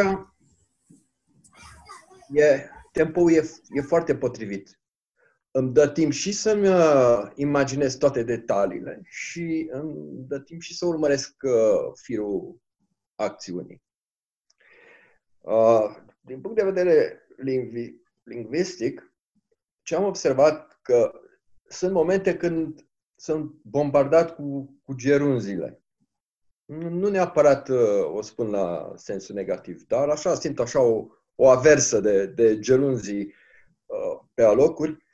e, 2.33 2.69
tempo 2.91 3.31
e, 3.31 3.49
e 3.69 3.81
foarte 3.81 4.15
potrivit. 4.15 4.79
Îmi 5.51 5.73
dă 5.73 5.89
timp 5.89 6.11
și 6.11 6.31
să-mi 6.31 6.67
uh, 6.67 7.31
imaginez 7.35 7.95
toate 7.95 8.23
detaliile 8.23 9.01
și 9.03 9.67
îmi 9.71 10.25
dă 10.27 10.39
timp 10.39 10.61
și 10.61 10.75
să 10.75 10.85
urmăresc 10.85 11.35
uh, 11.43 11.91
firul 12.01 12.61
acțiunii. 13.15 13.81
Uh, 15.39 15.95
din 16.21 16.41
punct 16.41 16.57
de 16.57 16.63
vedere 16.63 17.27
lingvi- 17.37 17.95
lingvistic, 18.23 19.13
ce 19.81 19.95
am 19.95 20.03
observat 20.03 20.79
că 20.81 21.11
sunt 21.67 21.91
momente 21.91 22.37
când 22.37 22.87
sunt 23.15 23.51
bombardat 23.63 24.35
cu, 24.35 24.79
cu 24.83 24.93
gerunzile. 24.93 25.81
Nu 26.65 27.09
neapărat 27.09 27.69
uh, 27.69 28.05
o 28.13 28.21
spun 28.21 28.49
la 28.49 28.93
sensul 28.95 29.35
negativ, 29.35 29.83
dar 29.87 30.09
așa 30.09 30.35
simt 30.35 30.59
așa 30.59 30.81
o, 30.81 31.07
o 31.39 31.47
aversă 31.47 31.99
de, 31.99 32.25
de 32.25 32.59
gerunzii 32.59 33.33
uh, 33.85 34.19
pe 34.33 34.43
alocuri. 34.43 35.05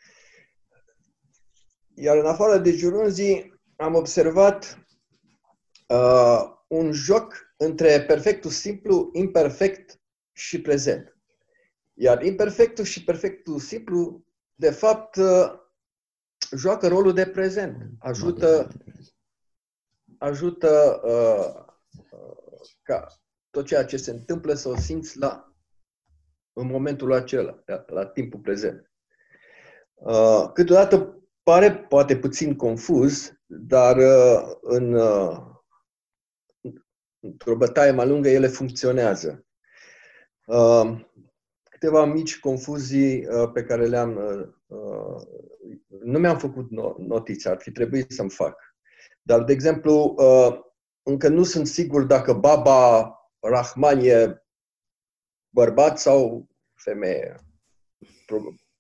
Iar 1.96 2.18
în 2.18 2.26
afară 2.26 2.58
de 2.58 2.76
gerunzii 2.76 3.62
am 3.76 3.94
observat 3.94 4.86
uh, 5.88 6.42
un 6.68 6.92
joc 6.92 7.56
între 7.58 8.02
perfectul 8.02 8.52
simplu, 8.52 9.10
imperfect 9.14 10.02
și 10.32 10.62
prezent. 10.62 11.18
Iar 11.94 12.24
imperfectul 12.24 12.86
și 12.86 13.04
perfectul 13.04 13.60
simplu, 13.60 14.26
de 14.56 14.72
fapt, 14.72 15.16
uh, 15.16 15.62
joacă 16.56 16.88
rolul 16.88 17.14
de 17.14 17.26
prezent. 17.26 17.90
Ajută, 18.00 18.68
ajută 20.18 21.02
uh, 21.04 21.76
uh, 22.12 22.62
ca 22.82 23.08
tot 23.50 23.66
ceea 23.66 23.86
ce 23.86 23.98
se 23.98 24.12
întâmplă 24.12 24.54
să 24.54 24.70
o 24.70 24.76
simți 24.76 25.18
la, 25.18 25.53
în 26.54 26.68
momentul 26.68 27.14
acela, 27.14 27.62
la, 27.66 27.84
la 27.88 28.06
timpul 28.06 28.40
prezent. 28.40 28.92
Uh, 29.94 30.50
câteodată 30.54 31.24
pare 31.44 31.76
poate 31.76 32.18
puțin 32.18 32.56
confuz, 32.56 33.34
dar 33.46 33.98
uh, 33.98 34.52
în, 34.62 34.94
uh, 34.94 35.38
într-o 37.20 37.56
bătaie 37.56 37.92
mai 37.92 38.08
lungă 38.08 38.30
ele 38.30 38.48
funcționează. 38.48 39.46
Uh, 40.46 41.00
câteva 41.70 42.06
mici 42.06 42.40
confuzii 42.40 43.28
uh, 43.28 43.50
pe 43.54 43.64
care 43.64 43.86
le-am. 43.86 44.16
Uh, 44.16 44.78
uh, 44.78 45.22
nu 46.04 46.20
mi-am 46.20 46.38
făcut 46.38 46.70
notițe, 46.98 47.50
ar 47.50 47.58
fi 47.58 47.72
trebuit 47.72 48.12
să-mi 48.12 48.30
fac. 48.30 48.60
Dar, 49.22 49.44
de 49.44 49.54
exemplu, 49.54 50.16
încă 51.04 51.28
nu 51.28 51.44
sunt 51.44 51.68
sigur 51.68 52.04
dacă 52.04 52.34
Baba 52.34 53.12
Rahman 53.40 54.00
e 54.00 54.43
bărbat 55.54 56.00
sau 56.00 56.48
femeie. 56.76 57.36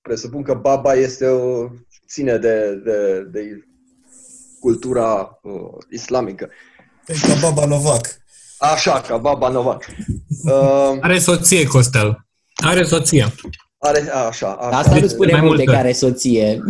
Presupun 0.01 0.43
că 0.43 0.53
Baba 0.53 0.93
este 0.93 1.27
o, 1.27 1.67
ține 2.07 2.37
de, 2.37 2.81
de, 2.83 3.27
de 3.31 3.63
cultura 4.59 5.39
uh, 5.41 5.77
islamică. 5.89 6.49
E 7.07 7.13
ca 7.27 7.35
Baba 7.41 7.65
Novak. 7.65 8.21
Așa, 8.57 9.01
ca 9.01 9.17
Baba 9.17 9.49
Novak. 9.49 9.85
Uh, 10.43 10.97
Are 11.01 11.19
soție, 11.19 11.65
Costel. 11.65 12.25
Are 12.53 12.83
soție. 12.83 13.33
Are, 13.77 13.99
așa, 13.99 14.53
așa. 14.53 14.77
Asta 14.77 14.99
nu 14.99 15.07
spune 15.07 15.31
multe 15.31 15.63
multă. 15.63 15.71
care 15.71 15.91
soție. 15.91 16.63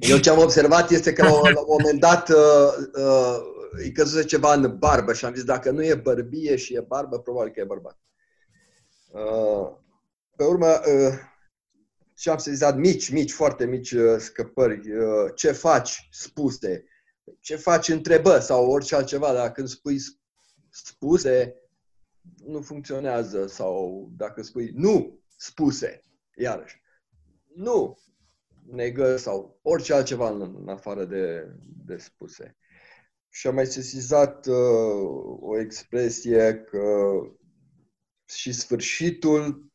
Eu 0.00 0.18
ce 0.18 0.30
am 0.30 0.38
observat 0.38 0.90
este 0.90 1.12
că 1.12 1.22
la, 1.22 1.30
la 1.30 1.60
un 1.60 1.76
moment 1.78 2.00
dat 2.00 2.28
uh, 2.28 2.36
uh, 2.94 3.36
îi 3.70 3.92
căzuse 3.92 4.24
ceva 4.24 4.54
în 4.54 4.76
barbă 4.78 5.12
și 5.12 5.24
am 5.24 5.34
zis 5.34 5.44
dacă 5.44 5.70
nu 5.70 5.84
e 5.84 5.94
bărbie 5.94 6.56
și 6.56 6.74
e 6.74 6.84
barbă, 6.88 7.18
probabil 7.18 7.52
că 7.52 7.60
e 7.60 7.64
bărbat. 7.64 7.98
Uh, 9.14 9.76
pe 10.36 10.44
urmă, 10.44 10.66
uh, 10.66 11.18
și 12.16 12.28
am 12.28 12.38
sezizat 12.38 12.76
mici, 12.76 13.10
mici, 13.10 13.32
foarte 13.32 13.66
mici 13.66 13.90
uh, 13.90 14.18
scăpări. 14.18 14.92
Uh, 14.96 15.30
ce 15.34 15.52
faci? 15.52 16.08
Spuse. 16.10 16.84
Ce 17.40 17.56
faci? 17.56 17.88
Întrebă 17.88 18.38
sau 18.38 18.70
orice 18.70 18.94
altceva. 18.94 19.32
Dar 19.32 19.52
când 19.52 19.68
spui 19.68 19.98
spuse, 20.70 21.54
nu 22.46 22.60
funcționează 22.60 23.46
sau 23.46 24.08
dacă 24.16 24.42
spui 24.42 24.70
nu 24.74 25.20
spuse, 25.36 26.00
iarăși, 26.36 26.82
nu 27.54 27.98
negă 28.66 29.16
sau 29.16 29.58
orice 29.62 29.94
altceva 29.94 30.30
în, 30.30 30.56
în 30.60 30.68
afară 30.68 31.04
de, 31.04 31.54
de 31.86 31.96
spuse. 31.96 32.56
Și 33.28 33.46
am 33.46 33.54
mai 33.54 33.66
sesizat 33.66 34.46
uh, 34.46 35.36
o 35.40 35.58
expresie 35.58 36.54
că 36.54 37.12
și 38.34 38.52
sfârșitul 38.52 39.72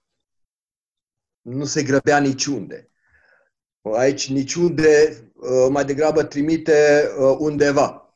nu 1.42 1.66
se 1.66 1.84
grăbea 1.84 2.20
niciunde. 2.20 2.92
Aici 3.82 4.30
niciunde 4.30 5.24
uh, 5.34 5.68
mai 5.70 5.86
degrabă 5.86 6.24
trimite 6.24 7.10
uh, 7.18 7.36
undeva. 7.40 8.16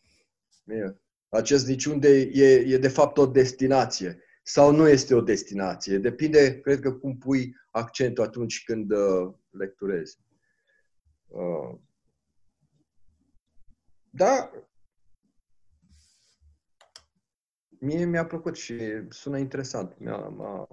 Acest 1.30 1.68
niciunde 1.68 2.10
e, 2.20 2.56
e 2.56 2.78
de 2.78 2.88
fapt 2.88 3.18
o 3.18 3.26
destinație 3.26 4.20
sau 4.44 4.72
nu 4.72 4.88
este 4.88 5.14
o 5.16 5.22
destinație. 5.22 5.98
Depinde, 5.98 6.60
cred 6.60 6.80
că, 6.80 6.94
cum 6.94 7.18
pui 7.18 7.56
accentul 7.72 8.24
atunci 8.24 8.64
când 8.64 8.92
uh, 8.92 9.34
lecturezi. 9.50 10.18
Uh, 11.28 11.80
da, 14.10 14.52
mie 17.84 18.06
mi-a 18.06 18.26
plăcut 18.26 18.56
și 18.56 18.76
sună 19.10 19.38
interesant. 19.38 19.96
Mi-a, 20.00 20.18
m-a, 20.18 20.68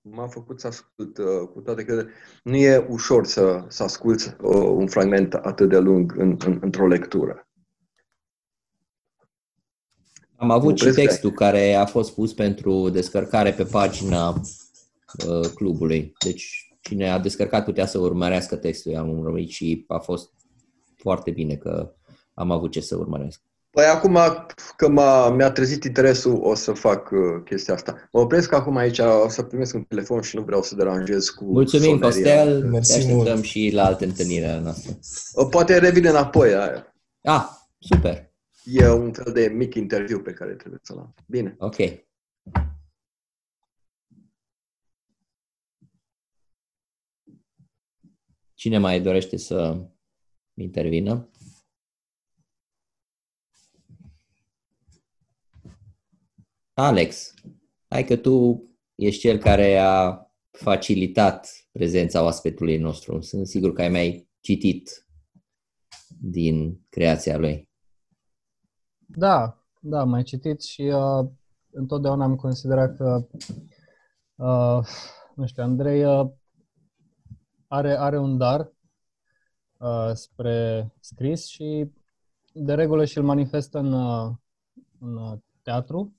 m-a 0.00 0.26
făcut 0.26 0.60
să 0.60 0.66
ascult, 0.66 1.18
uh, 1.18 1.48
cu 1.52 1.60
toate 1.60 1.84
că 1.84 2.06
nu 2.42 2.56
e 2.56 2.86
ușor 2.88 3.26
să, 3.26 3.64
să 3.68 3.82
asculți 3.82 4.28
uh, 4.28 4.70
un 4.74 4.86
fragment 4.86 5.34
atât 5.34 5.68
de 5.68 5.78
lung 5.78 6.14
în, 6.16 6.36
în, 6.44 6.58
într-o 6.62 6.86
lectură. 6.86 7.44
Am 10.36 10.50
avut 10.50 10.78
și 10.78 10.90
textul 10.90 11.32
care 11.32 11.74
a 11.74 11.86
fost 11.86 12.14
pus 12.14 12.34
pentru 12.34 12.88
descărcare 12.88 13.52
pe 13.52 13.64
pagina 13.64 14.28
uh, 15.28 15.48
clubului. 15.54 16.12
Deci 16.24 16.74
cine 16.80 17.10
a 17.10 17.18
descărcat 17.18 17.64
putea 17.64 17.86
să 17.86 17.98
urmărească 17.98 18.56
textul. 18.56 18.96
Am 18.96 19.18
urmărit 19.18 19.48
și 19.48 19.84
a 19.88 19.98
fost 19.98 20.32
foarte 20.96 21.30
bine 21.30 21.56
că 21.56 21.94
am 22.34 22.50
avut 22.50 22.70
ce 22.70 22.80
să 22.80 22.96
urmăresc. 22.96 23.42
Păi 23.70 23.84
acum 23.84 24.18
că 24.76 24.88
m-a, 24.88 25.28
mi-a 25.28 25.50
trezit 25.50 25.84
interesul, 25.84 26.40
o 26.42 26.54
să 26.54 26.72
fac 26.72 27.10
uh, 27.10 27.42
chestia 27.44 27.74
asta. 27.74 28.08
Mă 28.12 28.20
opresc 28.20 28.52
acum 28.52 28.76
aici, 28.76 28.98
o 28.98 29.28
să 29.28 29.42
primesc 29.42 29.74
un 29.74 29.82
telefon 29.82 30.20
și 30.20 30.36
nu 30.36 30.42
vreau 30.42 30.62
să 30.62 30.74
deranjez 30.74 31.28
cu 31.28 31.44
Mulțumim, 31.44 31.98
soneria. 32.00 32.36
Costel. 32.36 32.64
Mersi 32.68 32.92
te 32.92 32.98
așteptăm 32.98 33.32
mult. 33.32 33.44
și 33.44 33.70
la 33.74 33.84
alte 33.84 34.04
întâlniri 34.04 34.60
noastre. 34.62 34.98
Poate 35.50 35.78
revine 35.78 36.08
înapoi 36.08 36.54
aia. 36.54 36.94
Ah, 37.22 37.44
super. 37.78 38.32
E 38.64 38.88
un 38.88 39.12
fel 39.12 39.32
de 39.32 39.52
mic 39.54 39.74
interviu 39.74 40.20
pe 40.20 40.32
care 40.32 40.54
trebuie 40.54 40.80
să-l 40.82 40.98
am. 40.98 41.14
Bine. 41.26 41.56
Ok. 41.58 41.76
Cine 48.54 48.78
mai 48.78 49.00
dorește 49.00 49.36
să 49.36 49.76
intervină? 50.54 51.29
Alex, 56.82 57.34
hai 57.88 58.04
că 58.04 58.16
tu 58.16 58.64
ești 58.94 59.20
cel 59.20 59.38
care 59.38 59.76
a 59.76 60.26
facilitat 60.50 61.48
prezența 61.72 62.22
oaspetului 62.22 62.78
nostru. 62.78 63.20
Sunt 63.20 63.46
sigur 63.46 63.72
că 63.72 63.82
ai 63.82 63.88
mai 63.88 64.28
citit 64.40 65.06
din 66.20 66.80
creația 66.88 67.36
lui. 67.36 67.68
Da, 68.98 69.64
da, 69.80 70.04
mai 70.04 70.22
citit 70.22 70.62
și 70.62 70.82
uh, 70.82 71.28
întotdeauna 71.70 72.24
am 72.24 72.36
considerat 72.36 72.96
că, 72.96 73.26
uh, 74.34 74.86
nu 75.34 75.46
știu, 75.46 75.62
Andrei 75.62 76.04
uh, 76.04 76.30
are, 77.66 77.98
are 77.98 78.18
un 78.18 78.38
dar 78.38 78.72
uh, 79.78 80.10
spre 80.12 80.90
scris 81.00 81.46
și 81.46 81.90
de 82.52 82.74
regulă 82.74 83.04
și 83.04 83.18
îl 83.18 83.24
manifestă 83.24 83.78
în, 83.78 83.92
uh, 83.92 84.30
în 84.98 85.16
uh, 85.16 85.38
teatru. 85.62 86.14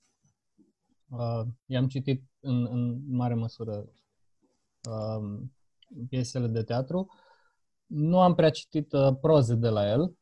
Uh, 1.12 1.42
i-am 1.66 1.88
citit 1.88 2.24
în, 2.40 2.66
în 2.66 3.16
mare 3.16 3.34
măsură 3.34 3.90
uh, 4.90 5.40
piesele 6.10 6.48
de 6.48 6.64
teatru. 6.64 7.08
Nu 7.86 8.22
am 8.22 8.36
prea 8.36 8.50
citit 8.50 8.94
uh, 8.94 9.16
proze 9.22 9.56
de 9.56 9.70
la 9.70 9.90
el, 9.90 10.16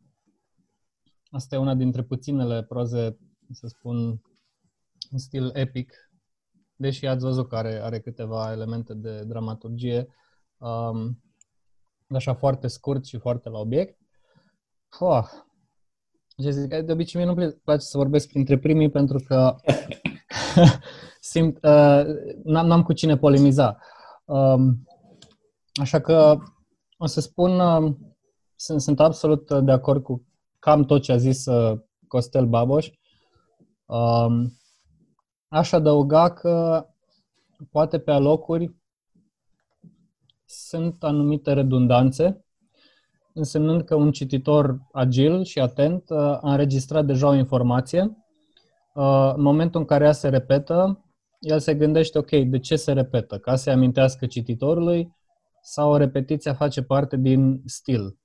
Asta 1.32 1.56
e 1.56 1.60
una 1.60 1.76
dintre 1.76 2.04
puținele 2.04 2.64
proze, 2.64 3.18
să 3.52 3.68
spun, 3.68 4.22
în 5.12 5.18
stil 5.18 5.52
epic, 5.54 6.12
deși 6.76 7.06
ați 7.06 7.24
văzut 7.24 7.48
că 7.48 7.56
are, 7.56 7.80
are 7.84 8.00
câteva 8.00 8.52
elemente 8.52 8.94
de 8.94 9.24
dramaturgie, 9.24 10.08
um, 10.58 11.24
așa 12.08 12.34
foarte 12.34 12.68
scurt 12.68 13.06
și 13.06 13.18
foarte 13.18 13.50
la 13.50 13.58
obiect. 13.58 14.00
Oh. 15.00 15.28
Ce 16.38 16.52
zic, 16.52 16.68
de 16.68 16.92
obicei 16.92 17.26
mie 17.26 17.34
nu 17.34 17.60
place 17.64 17.86
să 17.86 17.98
vorbesc 17.98 18.28
printre 18.28 18.58
primii 18.58 18.90
pentru 18.90 19.20
că 19.20 19.56
simt, 21.20 21.58
uh, 21.64 22.04
n-am, 22.44 22.68
n-am 22.68 22.84
cu 22.84 22.94
cine 22.94 23.18
polemiza. 23.18 23.78
Um, 24.26 24.88
așa 25.74 26.00
că 26.00 26.38
o 26.98 27.06
să 27.06 27.22
spun, 27.22 27.60
uh, 27.60 27.94
sunt, 28.56 28.82
sunt 28.82 29.00
absolut 29.00 29.52
de 29.52 29.72
acord 29.72 30.04
cu 30.04 30.26
cam 30.60 30.84
tot 30.84 31.02
ce 31.02 31.12
a 31.12 31.18
zis 31.18 31.46
uh, 31.46 31.80
Costel 32.08 32.46
Baboș. 32.46 32.90
Um, 33.86 34.58
aș 35.48 35.72
adăuga 35.72 36.34
că 36.34 36.86
poate 37.72 38.00
pe 38.00 38.12
alocuri 38.12 38.76
sunt 40.46 41.04
anumite 41.04 41.54
redundanțe, 41.54 42.46
însemnând 43.34 43.84
că 43.84 43.96
un 43.96 44.12
cititor 44.12 44.88
agil 44.92 45.44
și 45.44 45.60
atent 45.60 46.10
uh, 46.10 46.18
a 46.18 46.40
înregistrat 46.42 47.06
deja 47.06 47.28
o 47.28 47.34
informație. 47.34 48.18
Uh, 49.00 49.34
în 49.36 49.42
momentul 49.42 49.80
în 49.80 49.86
care 49.86 50.06
ea 50.06 50.12
se 50.12 50.30
repetă, 50.30 51.06
el 51.40 51.60
se 51.60 51.76
gândește, 51.76 52.18
ok, 52.18 52.30
de 52.30 52.60
ce 52.60 52.76
se 52.76 52.92
repetă? 52.92 53.38
Ca 53.38 53.56
să-i 53.56 53.74
amintească 53.74 54.26
cititorului 54.26 55.16
sau 55.62 55.96
repetiția 55.96 56.54
face 56.54 56.82
parte 56.82 57.18
din 57.18 57.62
stil. 57.66 58.18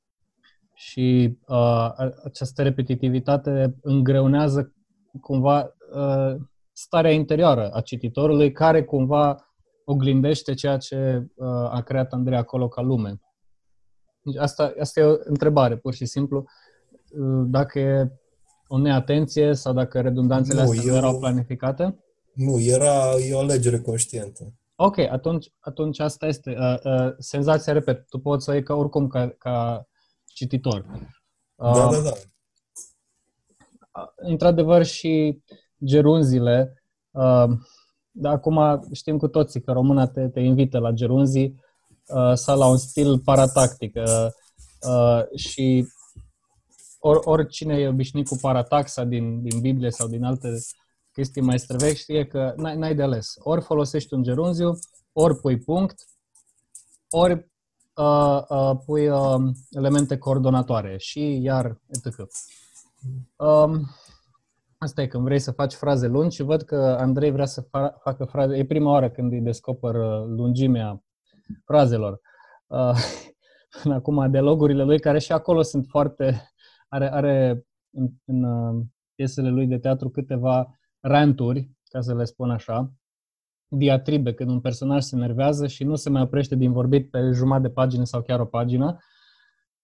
Și 0.74 1.38
uh, 1.46 1.88
această 2.24 2.62
repetitivitate 2.62 3.74
îngreunează 3.82 4.74
cumva 5.20 5.74
uh, 5.94 6.34
starea 6.72 7.12
interioară 7.12 7.70
a 7.72 7.80
cititorului, 7.80 8.52
care 8.52 8.84
cumva 8.84 9.48
oglindește 9.84 10.54
ceea 10.54 10.76
ce 10.76 11.26
uh, 11.34 11.46
a 11.48 11.82
creat 11.84 12.12
Andrei 12.12 12.38
acolo 12.38 12.68
ca 12.68 12.80
lume. 12.82 13.20
Deci 14.22 14.36
asta, 14.36 14.72
asta 14.80 15.00
e 15.00 15.04
o 15.04 15.16
întrebare, 15.24 15.76
pur 15.76 15.94
și 15.94 16.04
simplu. 16.04 16.44
Uh, 17.18 17.44
dacă 17.46 17.78
e 17.78 18.12
o 18.74 18.78
neatenție 18.78 19.54
sau 19.54 19.72
dacă 19.72 20.00
redundanțele 20.00 20.62
nu, 20.62 20.70
astea 20.70 20.92
eu, 20.92 20.96
erau 20.96 21.18
planificate? 21.18 21.98
Nu, 22.32 22.60
era 22.60 23.10
e 23.28 23.34
o 23.34 23.38
alegere 23.38 23.80
conștientă. 23.80 24.52
Ok, 24.76 24.98
atunci, 24.98 25.52
atunci 25.58 26.00
asta 26.00 26.26
este. 26.26 26.56
Uh, 26.58 26.78
uh, 26.84 27.14
senzația, 27.18 27.72
repet, 27.72 28.08
tu 28.08 28.18
poți 28.18 28.44
să 28.44 28.50
o 28.50 28.54
iei 28.54 28.62
ca 28.62 28.74
oricum 28.74 29.06
ca, 29.06 29.28
ca 29.38 29.86
cititor. 30.26 30.84
Uh, 31.54 31.72
da, 31.72 31.88
da, 31.90 32.00
da. 32.00 32.12
Într-adevăr 34.16 34.84
și 34.84 35.42
gerunzile, 35.84 36.82
uh, 37.10 37.48
dar 38.10 38.32
acum 38.32 38.88
știm 38.92 39.18
cu 39.18 39.28
toții 39.28 39.60
că 39.62 39.72
româna 39.72 40.06
te, 40.06 40.28
te 40.28 40.40
invită 40.40 40.78
la 40.78 40.90
gerunzii 40.90 41.60
uh, 42.06 42.34
sau 42.34 42.58
la 42.58 42.66
un 42.66 42.76
stil 42.76 43.18
paratactic 43.18 43.96
uh, 43.96 44.26
uh, 44.88 45.38
și 45.38 45.86
or, 47.06 47.20
oricine 47.24 47.74
e 47.74 47.88
obișnuit 47.88 48.28
cu 48.28 48.38
parataxa 48.40 49.04
din, 49.04 49.42
din 49.42 49.60
Biblie 49.60 49.90
sau 49.90 50.08
din 50.08 50.24
alte 50.24 50.48
chestii 51.12 51.42
mai 51.42 51.58
străvechi 51.58 51.96
știe 51.96 52.26
că 52.26 52.52
n-ai, 52.56 52.76
n-ai 52.76 52.94
de 52.94 53.02
ales. 53.02 53.34
Ori 53.38 53.62
folosești 53.62 54.14
un 54.14 54.22
gerunziu, 54.22 54.78
ori 55.12 55.36
pui 55.36 55.58
punct, 55.58 56.06
ori 57.10 57.32
uh, 57.94 58.42
uh, 58.48 58.76
pui 58.84 59.08
uh, 59.08 59.52
elemente 59.70 60.18
coordonatoare 60.18 60.96
și 60.98 61.40
iar 61.42 61.80
etc. 61.86 62.18
Um, 63.36 63.90
asta 64.78 65.02
e 65.02 65.06
când 65.06 65.24
vrei 65.24 65.38
să 65.38 65.50
faci 65.50 65.74
fraze 65.74 66.06
lungi 66.06 66.36
și 66.36 66.42
văd 66.42 66.62
că 66.62 66.96
Andrei 67.00 67.30
vrea 67.30 67.46
să 67.46 67.62
fa- 67.62 67.94
facă 68.02 68.24
fraze. 68.24 68.56
E 68.56 68.64
prima 68.64 68.90
oară 68.90 69.10
când 69.10 69.32
îi 69.32 69.40
descoper 69.40 69.94
uh, 69.94 70.24
lungimea 70.26 71.04
frazelor. 71.64 72.20
Uh, 72.66 72.96
acum 73.98 74.30
dialogurile 74.30 74.82
lui, 74.82 75.00
care 75.00 75.18
și 75.18 75.32
acolo 75.32 75.62
sunt 75.62 75.86
foarte... 75.88 76.53
Are, 76.94 77.12
are 77.12 77.66
în, 77.90 78.10
în 78.24 78.42
uh, 78.42 78.84
piesele 79.14 79.48
lui 79.48 79.66
de 79.66 79.78
teatru 79.78 80.10
câteva 80.10 80.78
ranturi, 81.00 81.70
ca 81.88 82.00
să 82.00 82.14
le 82.14 82.24
spun 82.24 82.50
așa, 82.50 82.92
diatribe, 83.68 84.34
când 84.34 84.50
un 84.50 84.60
personaj 84.60 85.02
se 85.02 85.16
nervează 85.16 85.66
și 85.66 85.84
nu 85.84 85.96
se 85.96 86.10
mai 86.10 86.22
oprește 86.22 86.54
din 86.54 86.72
vorbit 86.72 87.10
pe 87.10 87.30
jumătate 87.30 87.66
de 87.66 87.72
pagină 87.72 88.04
sau 88.04 88.22
chiar 88.22 88.40
o 88.40 88.46
pagină. 88.46 88.98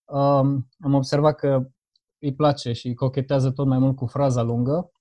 Um, 0.04 0.68
am 0.80 0.94
observat 0.94 1.36
că 1.36 1.68
îi 2.18 2.34
place 2.34 2.72
și 2.72 2.94
cochetează 2.94 3.50
tot 3.50 3.66
mai 3.66 3.78
mult 3.78 3.96
cu 3.96 4.06
fraza 4.06 4.42
lungă. 4.42 4.92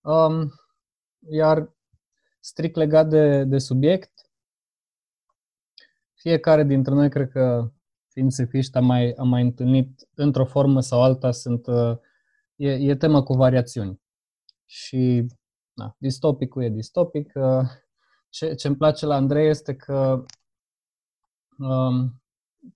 Um, 0.00 0.52
iar 1.30 1.74
strict 2.40 2.76
legat 2.76 3.08
de, 3.08 3.44
de 3.44 3.58
subiect, 3.58 4.12
fiecare 6.14 6.64
dintre 6.64 6.94
noi, 6.94 7.08
cred 7.08 7.30
că 7.30 7.70
fiind 8.10 8.32
sefiști, 8.32 8.76
am 8.76 8.84
mai, 8.84 9.12
am 9.12 9.28
mai 9.28 9.42
întâlnit 9.42 10.08
într-o 10.14 10.44
formă 10.44 10.80
sau 10.80 11.02
alta, 11.02 11.30
sunt, 11.30 11.66
uh, 11.66 11.96
e, 12.56 12.70
e 12.70 12.96
temă 12.96 13.22
cu 13.22 13.34
variațiuni. 13.34 14.00
Și 14.66 15.26
na, 15.72 15.96
distopicul 15.98 16.62
e 16.62 16.68
distopic. 16.68 17.32
Uh, 17.34 17.68
ce, 18.28 18.54
ce 18.54 18.66
îmi 18.66 18.76
place 18.76 19.06
la 19.06 19.14
Andrei 19.14 19.48
este 19.48 19.74
că 19.74 20.24
um, 21.58 22.22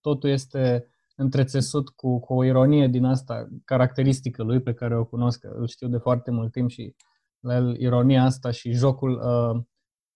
totul 0.00 0.30
este 0.30 0.88
întrețesut 1.16 1.88
cu, 1.88 2.20
cu 2.20 2.34
o 2.34 2.44
ironie 2.44 2.86
din 2.86 3.04
asta 3.04 3.48
caracteristică 3.64 4.42
lui 4.42 4.60
pe 4.60 4.74
care 4.74 4.96
o 4.96 5.04
cunosc, 5.04 5.44
îl 5.44 5.66
știu 5.66 5.88
de 5.88 5.98
foarte 5.98 6.30
mult 6.30 6.52
timp 6.52 6.70
și 6.70 6.94
la 7.40 7.54
el 7.54 7.80
ironia 7.80 8.24
asta 8.24 8.50
și 8.50 8.72
jocul 8.72 9.12
uh, 9.12 9.62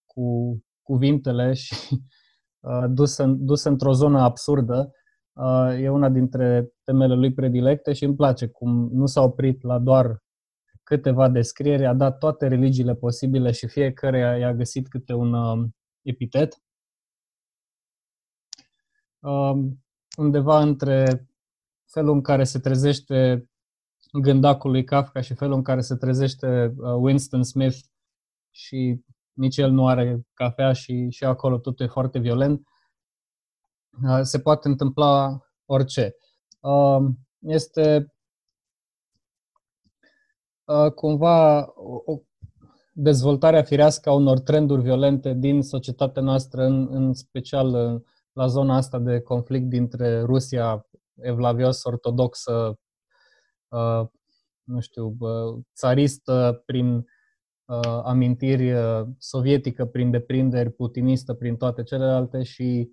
cu 0.07 0.59
cuvintele 0.83 1.53
și 1.53 1.75
uh, 2.61 2.85
dus, 2.89 3.17
în, 3.17 3.45
dus 3.45 3.65
într-o 3.65 3.93
zonă 3.93 4.21
absurdă 4.21 4.91
uh, 4.93 4.97
e 5.79 5.89
una 5.89 6.09
dintre 6.09 6.73
temele 6.85 7.15
lui 7.15 7.33
predilecte 7.33 7.93
și 7.93 8.05
îmi 8.05 8.17
place 8.17 8.47
cum 8.47 8.89
nu 8.93 9.07
s-a 9.07 9.23
oprit 9.23 9.63
la 9.63 9.79
doar 9.79 10.23
câteva 10.83 11.29
descrieri, 11.29 11.87
a 11.87 11.95
dat 11.95 12.19
toate 12.19 12.49
religiile 12.49 12.95
posibile 12.95 13.51
și 13.51 13.67
fiecare 13.67 14.39
i-a 14.39 14.55
găsit 14.55 14.89
câte 14.89 15.13
un 15.13 15.33
uh, 15.33 15.69
epitet. 16.03 16.63
Uh, 19.19 19.53
undeva 20.17 20.61
între 20.61 21.29
felul 21.93 22.13
în 22.15 22.23
care 22.23 22.45
se 22.45 22.59
trezește 22.59 23.49
gândacul 24.13 24.71
lui 24.71 24.85
Kafka 24.85 25.21
și 25.21 25.35
felul 25.35 25.55
în 25.55 25.63
care 25.63 25.81
se 25.81 25.97
trezește 25.97 26.75
uh, 26.77 26.93
Winston 26.93 27.43
Smith 27.43 27.79
și 28.51 29.05
nici 29.33 29.57
el 29.57 29.71
nu 29.71 29.87
are 29.87 30.21
cafea 30.35 30.73
și, 30.73 31.11
și 31.11 31.25
acolo 31.25 31.59
totul 31.59 31.87
e 31.87 31.89
foarte 31.89 32.19
violent, 32.19 32.59
uh, 32.59 32.78
se 34.23 34.41
poate 34.41 34.69
întâmpla 34.69 35.41
orice. 35.65 36.17
Uh, 36.61 37.07
este 37.39 38.13
cumva 40.95 41.73
o 42.05 42.19
dezvoltarea 42.93 43.63
firească 43.63 44.09
a 44.09 44.13
unor 44.13 44.41
trenduri 44.41 44.83
violente 44.83 45.33
din 45.33 45.63
societatea 45.63 46.23
noastră, 46.23 46.65
în, 46.65 46.89
în 46.91 47.15
special 47.15 48.03
la 48.33 48.47
zona 48.47 48.77
asta 48.77 48.99
de 48.99 49.21
conflict 49.21 49.69
dintre 49.69 50.21
Rusia 50.21 50.89
evlavios 51.21 51.85
ortodoxă, 51.85 52.79
uh, 53.69 54.07
nu 54.65 54.81
știu, 54.81 55.17
uh, 55.19 55.63
țaristă 55.75 56.63
prin 56.67 56.97
uh, 57.65 58.01
amintiri 58.05 58.73
sovietică, 59.19 59.85
prin 59.85 60.11
deprinderi, 60.11 60.71
putinistă 60.71 61.35
prin 61.35 61.57
toate 61.57 61.83
celelalte 61.83 62.43
și 62.43 62.91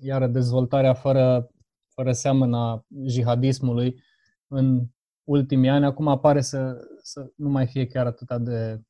iar 0.00 0.26
dezvoltarea 0.26 0.94
fără, 0.94 1.50
fără 1.88 2.12
seamănă 2.12 2.56
a 2.56 2.86
jihadismului 3.06 4.02
în 4.46 4.86
ultimii 5.24 5.68
ani, 5.68 5.84
acum 5.84 6.08
apare 6.08 6.40
să, 6.40 6.76
să 7.02 7.32
nu 7.36 7.48
mai 7.48 7.66
fie 7.66 7.86
chiar 7.86 8.06
atât 8.06 8.36
de, 8.36 8.82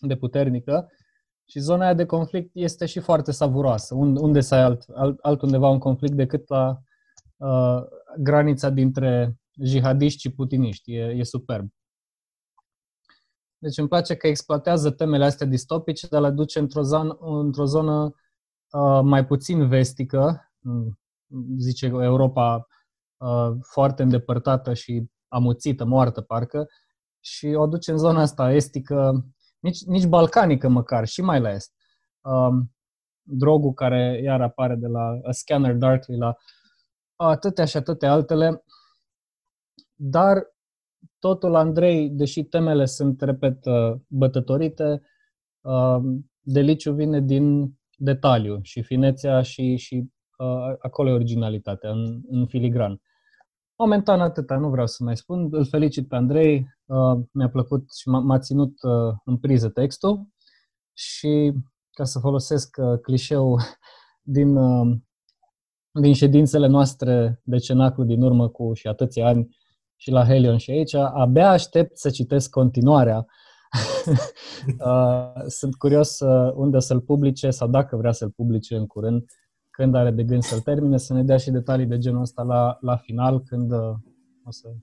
de 0.00 0.16
puternică 0.16 0.90
și 1.44 1.58
zona 1.58 1.84
aia 1.84 1.94
de 1.94 2.06
conflict 2.06 2.50
este 2.52 2.86
și 2.86 3.00
foarte 3.00 3.32
savuroasă. 3.32 3.94
Unde 3.94 4.40
să 4.40 4.54
ai 4.54 4.60
alt, 4.60 4.84
alt, 4.94 5.18
altundeva 5.20 5.68
un 5.68 5.78
conflict 5.78 6.14
decât 6.14 6.48
la 6.48 6.82
uh, 7.36 7.82
granița 8.18 8.70
dintre 8.70 9.36
jihadiști 9.62 10.20
și 10.20 10.32
putiniști. 10.34 10.92
E, 10.94 11.02
e 11.02 11.22
superb. 11.22 11.68
Deci 13.58 13.78
îmi 13.78 13.88
place 13.88 14.16
că 14.16 14.26
exploatează 14.26 14.90
temele 14.90 15.24
astea 15.24 15.46
distopice, 15.46 16.06
dar 16.06 16.20
le 16.20 16.30
duce 16.30 16.58
într-o 16.58 16.82
zonă, 16.82 17.16
într-o 17.20 17.64
zonă 17.64 18.02
uh, 18.02 18.12
mai 19.02 19.26
puțin 19.26 19.68
vestică, 19.68 20.52
zice 21.58 21.86
Europa 21.86 22.66
uh, 23.16 23.50
foarte 23.60 24.02
îndepărtată 24.02 24.74
și 24.74 25.10
amuțită, 25.28 25.84
moartă 25.84 26.20
parcă, 26.20 26.66
și 27.20 27.46
o 27.46 27.66
duce 27.66 27.90
în 27.90 27.98
zona 27.98 28.20
asta 28.20 28.52
estică, 28.52 29.24
nici, 29.58 29.84
nici 29.84 30.06
balcanică 30.06 30.68
măcar, 30.68 31.06
și 31.06 31.20
mai 31.22 31.40
la 31.40 31.50
est. 31.50 31.72
Um, 32.20 32.74
drogul 33.22 33.72
care 33.72 34.20
iar 34.22 34.40
apare 34.40 34.74
de 34.74 34.86
la 34.86 35.18
A 35.22 35.30
Scanner 35.30 35.74
Darkly 35.74 36.16
la 36.16 36.36
atâtea 37.16 37.64
și 37.64 37.76
atâtea 37.76 38.12
altele, 38.12 38.64
dar 39.94 40.46
totul, 41.18 41.54
Andrei, 41.54 42.10
deși 42.10 42.44
temele 42.44 42.84
sunt, 42.84 43.20
repet, 43.20 43.64
uh, 43.64 43.94
bătătorite, 44.06 45.02
um, 45.60 46.30
deliciu 46.40 46.92
vine 46.92 47.20
din 47.20 47.76
detaliu 48.02 48.58
și 48.62 48.82
finețea 48.82 49.42
și, 49.42 49.76
și 49.76 50.04
uh, 50.38 50.74
acolo 50.78 51.10
e 51.10 51.12
originalitatea, 51.12 51.90
în, 51.90 52.20
în 52.28 52.46
filigran. 52.46 53.00
Momentan 53.76 54.20
atâta, 54.20 54.56
nu 54.56 54.68
vreau 54.68 54.86
să 54.86 55.04
mai 55.04 55.16
spun. 55.16 55.48
Îl 55.50 55.66
felicit 55.66 56.08
pe 56.08 56.16
Andrei, 56.16 56.66
uh, 56.84 57.18
mi-a 57.32 57.48
plăcut 57.48 57.92
și 57.94 58.08
m-a, 58.08 58.38
ținut 58.38 58.82
uh, 58.82 59.14
în 59.24 59.38
priză 59.38 59.68
textul 59.68 60.26
și 60.92 61.52
ca 61.92 62.04
să 62.04 62.18
folosesc 62.18 62.76
uh, 62.80 62.98
clișeul 63.00 63.60
din, 64.36 64.58
din 65.90 66.14
ședințele 66.14 66.66
noastre 66.66 67.40
de 67.44 67.58
cenaclu 67.58 68.04
din 68.04 68.22
urmă 68.22 68.48
cu 68.48 68.74
și 68.74 68.86
atâția 68.86 69.26
ani 69.26 69.56
și 69.96 70.10
la 70.10 70.24
Helion 70.24 70.56
și 70.56 70.70
aici, 70.70 70.94
abia 70.94 71.50
aștept 71.50 71.98
să 71.98 72.10
citesc 72.10 72.50
continuarea. 72.50 73.26
Sunt 75.58 75.74
curios 75.74 76.18
unde 76.54 76.78
să-l 76.78 77.00
publice 77.00 77.50
sau 77.50 77.68
dacă 77.68 77.96
vrea 77.96 78.12
să-l 78.12 78.30
publice 78.30 78.76
în 78.76 78.86
curând 78.86 79.24
când 79.72 79.94
are 79.94 80.10
de 80.10 80.24
gând 80.24 80.42
să-l 80.42 80.60
termine, 80.60 80.98
să 80.98 81.12
ne 81.12 81.22
dea 81.22 81.36
și 81.36 81.50
detalii 81.50 81.86
de 81.86 81.98
genul 81.98 82.20
ăsta 82.20 82.42
la, 82.42 82.76
la 82.80 82.96
final, 82.96 83.42
când 83.42 83.72
uh, 83.72 83.94
o 84.44 84.50
să 84.50 84.74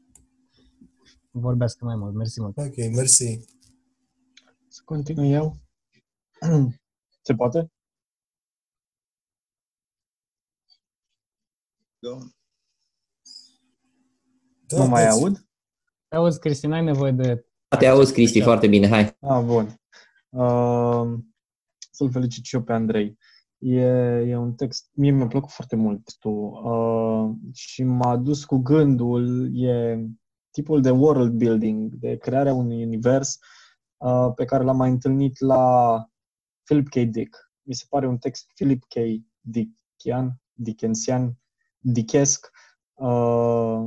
vorbească 1.32 1.86
mai 1.86 1.96
mult. 1.96 2.14
Mersi 2.14 2.42
mult. 2.42 2.58
Ok, 2.58 2.76
mersi. 2.76 3.40
Să 4.68 4.82
continui 4.86 5.32
eu. 5.32 5.58
Se 7.26 7.34
poate? 7.34 7.72
Da. 12.00 12.18
Da, 14.68 14.78
nu 14.78 14.90
mai 14.90 15.08
aud? 15.08 15.48
Te 16.08 16.16
auzi, 16.16 16.40
Cristi, 16.40 16.68
n-ai 16.68 16.84
nevoie 16.84 17.12
de... 17.12 17.49
Te 17.78 17.88
auzi, 17.88 18.14
Cristi, 18.14 18.42
foarte 18.42 18.68
bine, 18.68 18.88
hai. 18.88 19.18
Ah, 19.20 19.44
bun. 19.46 19.82
Uh, 20.30 21.20
să-l 21.92 22.12
felicit 22.12 22.44
și 22.46 22.56
eu 22.56 22.64
pe 22.64 22.74
Andrei. 22.74 23.18
E, 23.58 23.82
e 24.28 24.36
un 24.36 24.54
text, 24.54 24.90
mie 24.94 25.12
mi-a 25.12 25.28
plăcut 25.28 25.52
foarte 25.52 25.76
mult 25.76 26.04
textul 26.04 26.52
uh, 26.64 27.54
și 27.54 27.84
m-a 27.84 28.18
dus 28.18 28.46
cu 28.46 28.58
gândul, 28.58 29.52
e 29.64 30.00
tipul 30.52 30.82
de 30.82 30.90
world 30.90 31.32
building, 31.32 31.94
de 31.94 32.18
crearea 32.18 32.54
unui 32.54 32.84
univers 32.84 33.38
uh, 33.98 34.32
pe 34.36 34.46
care 34.46 34.64
l-am 34.64 34.78
mai 34.78 34.90
întâlnit 34.90 35.40
la 35.40 36.06
Philip 36.64 36.88
K. 36.88 36.96
Dick. 36.96 37.52
Mi 37.62 37.74
se 37.74 37.86
pare 37.90 38.08
un 38.08 38.18
text 38.18 38.52
Philip 38.54 38.84
K. 38.84 38.94
Dickian, 39.42 40.42
Dickensian, 40.54 41.34
Dickesc, 41.80 42.50
uh, 42.94 43.86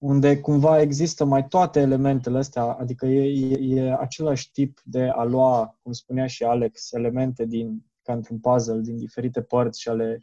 unde 0.00 0.40
cumva 0.40 0.80
există 0.80 1.24
mai 1.24 1.48
toate 1.48 1.80
elementele 1.80 2.38
astea, 2.38 2.62
adică 2.62 3.06
e, 3.06 3.50
e, 3.50 3.80
e 3.80 3.96
același 3.96 4.50
tip 4.52 4.80
de 4.84 5.08
a 5.08 5.22
lua, 5.22 5.78
cum 5.82 5.92
spunea 5.92 6.26
și 6.26 6.44
Alex, 6.44 6.92
elemente 6.92 7.44
din, 7.44 7.84
ca 8.02 8.12
într-un 8.12 8.38
puzzle, 8.38 8.80
din 8.80 8.96
diferite 8.96 9.42
părți 9.42 9.80
și 9.80 9.88
a 9.88 9.92
le 9.92 10.22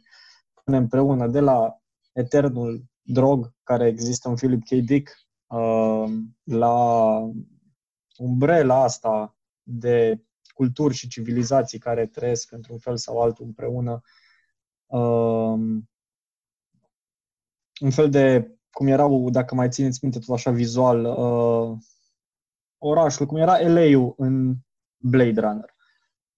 pune 0.64 0.76
împreună, 0.76 1.28
de 1.28 1.40
la 1.40 1.80
eternul 2.12 2.84
drog 3.02 3.54
care 3.62 3.86
există 3.86 4.28
în 4.28 4.34
Philip 4.34 4.64
K. 4.64 4.68
Dick, 4.68 5.10
uh, 5.46 6.12
la 6.44 7.18
umbrela 8.16 8.82
asta 8.82 9.36
de 9.62 10.22
culturi 10.54 10.94
și 10.94 11.08
civilizații 11.08 11.78
care 11.78 12.06
trăiesc 12.06 12.52
într-un 12.52 12.78
fel 12.78 12.96
sau 12.96 13.20
altul 13.20 13.44
împreună. 13.44 14.00
Uh, 14.86 15.80
un 17.80 17.90
fel 17.90 18.10
de 18.10 18.57
cum 18.70 18.86
erau, 18.86 19.30
dacă 19.30 19.54
mai 19.54 19.68
țineți 19.68 19.98
minte, 20.02 20.18
tot 20.18 20.34
așa 20.34 20.50
vizual, 20.50 21.04
uh, 21.04 21.78
orașul, 22.78 23.26
cum 23.26 23.36
era 23.36 23.68
LA-ul 23.68 24.14
în 24.16 24.54
Blade 24.96 25.40
Runner. 25.40 25.74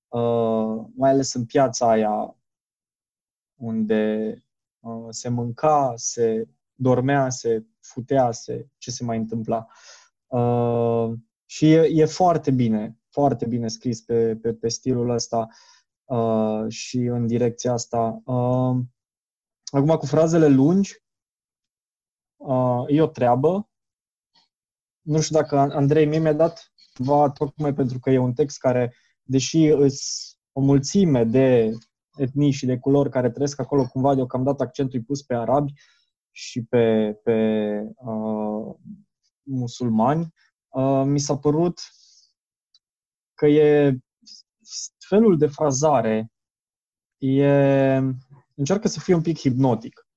Uh, 0.08 0.86
mai 0.94 1.10
ales 1.10 1.34
în 1.34 1.44
piața 1.44 1.90
aia 1.90 2.36
unde 3.54 4.34
uh, 4.80 5.06
se 5.08 5.28
mânca, 5.28 5.92
se 5.96 6.48
dormea, 6.74 7.30
se 7.30 7.66
futea, 7.80 8.30
se, 8.30 8.68
ce 8.78 8.90
se 8.90 9.04
mai 9.04 9.16
întâmpla. 9.16 9.66
Uh, 10.26 11.12
și 11.46 11.72
e, 11.72 11.88
e 11.92 12.04
foarte 12.04 12.50
bine, 12.50 12.98
foarte 13.08 13.46
bine 13.46 13.68
scris 13.68 14.00
pe, 14.00 14.36
pe, 14.36 14.54
pe 14.54 14.68
stilul 14.68 15.10
ăsta 15.10 15.48
uh, 16.04 16.64
și 16.68 16.98
în 16.98 17.26
direcția 17.26 17.72
asta. 17.72 18.22
Uh, 18.24 18.76
acum, 19.64 19.96
cu 19.96 20.06
frazele 20.06 20.48
lungi, 20.48 21.04
Uh, 22.40 22.84
e 22.86 23.02
o 23.02 23.06
treabă. 23.06 23.70
Nu 25.00 25.20
știu 25.20 25.36
dacă 25.36 25.58
Andrei 25.58 26.06
mie 26.06 26.18
mi-a 26.18 26.32
dat 26.32 26.72
va 26.94 27.30
tocmai 27.30 27.74
pentru 27.74 27.98
că 27.98 28.10
e 28.10 28.18
un 28.18 28.32
text 28.32 28.58
care, 28.58 28.94
deși 29.22 29.66
îs 29.66 30.30
o 30.52 30.60
mulțime 30.60 31.24
de 31.24 31.72
etnii 32.16 32.50
și 32.50 32.66
de 32.66 32.78
culori 32.78 33.10
care 33.10 33.30
trăiesc 33.30 33.60
acolo, 33.60 33.86
cumva 33.86 34.14
deocamdată 34.14 34.62
accentul 34.62 35.02
pus 35.02 35.22
pe 35.22 35.34
arabi 35.34 35.72
și 36.30 36.64
pe, 36.64 37.12
pe 37.24 37.34
uh, 37.94 38.74
musulmani, 39.42 40.34
uh, 40.68 41.02
mi 41.04 41.18
s-a 41.18 41.38
părut 41.38 41.80
că 43.34 43.46
e 43.46 43.98
felul 45.08 45.38
de 45.38 45.46
frazare 45.46 46.32
e, 47.18 47.96
încearcă 48.54 48.88
să 48.88 49.00
fie 49.00 49.14
un 49.14 49.22
pic 49.22 49.38
hipnotic. 49.38 50.09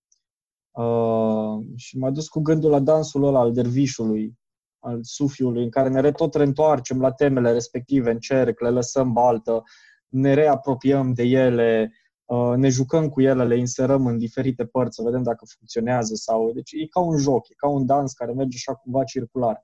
Uh, 0.73 1.65
și 1.75 1.97
m-a 1.97 2.09
dus 2.09 2.27
cu 2.27 2.39
gândul 2.39 2.69
la 2.69 2.79
dansul 2.79 3.23
ăla 3.23 3.39
al 3.39 3.53
dervișului, 3.53 4.37
al 4.79 4.99
sufiului, 5.01 5.63
în 5.63 5.69
care 5.69 5.89
ne 5.89 6.11
tot 6.11 6.33
reîntoarcem 6.33 6.99
la 6.99 7.11
temele 7.11 7.51
respective 7.51 8.11
în 8.11 8.19
cerc, 8.19 8.59
le 8.59 8.69
lăsăm 8.69 9.13
baltă, 9.13 9.63
ne 10.07 10.33
reapropiem 10.33 11.13
de 11.13 11.23
ele, 11.23 11.93
uh, 12.25 12.53
ne 12.55 12.69
jucăm 12.69 13.09
cu 13.09 13.21
ele, 13.21 13.45
le 13.45 13.57
inserăm 13.57 14.05
în 14.05 14.17
diferite 14.17 14.65
părți, 14.65 14.95
să 14.95 15.01
vedem 15.01 15.23
dacă 15.23 15.45
funcționează 15.57 16.15
sau... 16.15 16.51
Deci 16.51 16.71
e 16.71 16.87
ca 16.87 16.99
un 16.99 17.17
joc, 17.17 17.49
e 17.49 17.53
ca 17.53 17.67
un 17.67 17.85
dans 17.85 18.13
care 18.13 18.31
merge 18.31 18.57
așa 18.57 18.75
cumva 18.75 19.03
circular. 19.03 19.61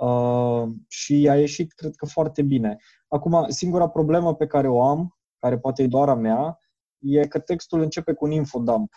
Uh, 0.00 0.68
și 0.88 1.28
a 1.30 1.36
ieșit, 1.36 1.72
cred 1.72 1.94
că, 1.94 2.06
foarte 2.06 2.42
bine. 2.42 2.76
Acum, 3.08 3.46
singura 3.48 3.88
problemă 3.88 4.34
pe 4.34 4.46
care 4.46 4.68
o 4.68 4.82
am, 4.82 5.18
care 5.38 5.58
poate 5.58 5.82
e 5.82 5.86
doar 5.86 6.08
a 6.08 6.14
mea, 6.14 6.58
e 6.98 7.26
că 7.26 7.38
textul 7.38 7.80
începe 7.80 8.12
cu 8.12 8.24
un 8.24 8.30
infodump 8.30 8.92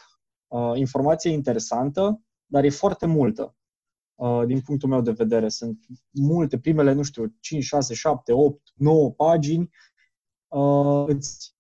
uh, 0.52 0.72
informație 0.76 1.32
interesantă, 1.32 2.22
dar 2.46 2.64
e 2.64 2.70
foarte 2.70 3.06
multă. 3.06 3.56
Uh, 4.16 4.46
din 4.46 4.62
punctul 4.62 4.90
meu 4.90 5.02
de 5.02 5.12
vedere, 5.12 5.50
sunt 5.50 5.86
multe, 6.10 6.60
primele, 6.60 6.94
nu 6.94 7.04
știu, 7.04 7.36
5, 7.40 7.64
6, 7.64 7.94
7, 7.94 8.32
8, 8.32 8.62
9 8.76 9.12
pagini. 9.12 9.70
Uh, 10.48 11.04
îți 11.08 11.56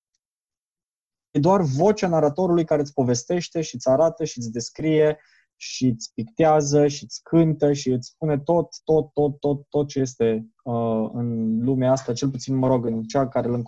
e 1.31 1.39
doar 1.39 1.61
vocea 1.61 2.07
naratorului 2.07 2.65
care 2.65 2.81
îți 2.81 2.93
povestește 2.93 3.61
și 3.61 3.75
îți 3.75 3.89
arată 3.89 4.23
și 4.23 4.37
îți 4.37 4.51
descrie 4.51 5.19
și 5.55 5.85
îți 5.85 6.11
pictează 6.13 6.87
și 6.87 7.03
îți 7.03 7.21
cântă 7.23 7.73
și 7.73 7.89
îți 7.89 8.07
spune 8.07 8.39
tot, 8.39 8.67
tot, 8.83 9.13
tot, 9.13 9.39
tot, 9.39 9.65
tot 9.69 9.87
ce 9.87 9.99
este 9.99 10.47
uh, 10.63 11.09
în 11.13 11.57
lumea 11.63 11.91
asta, 11.91 12.13
cel 12.13 12.29
puțin, 12.29 12.55
mă 12.55 12.67
rog, 12.67 12.85
în 12.85 13.03
cea 13.03 13.27
care 13.27 13.47
îl 13.47 13.63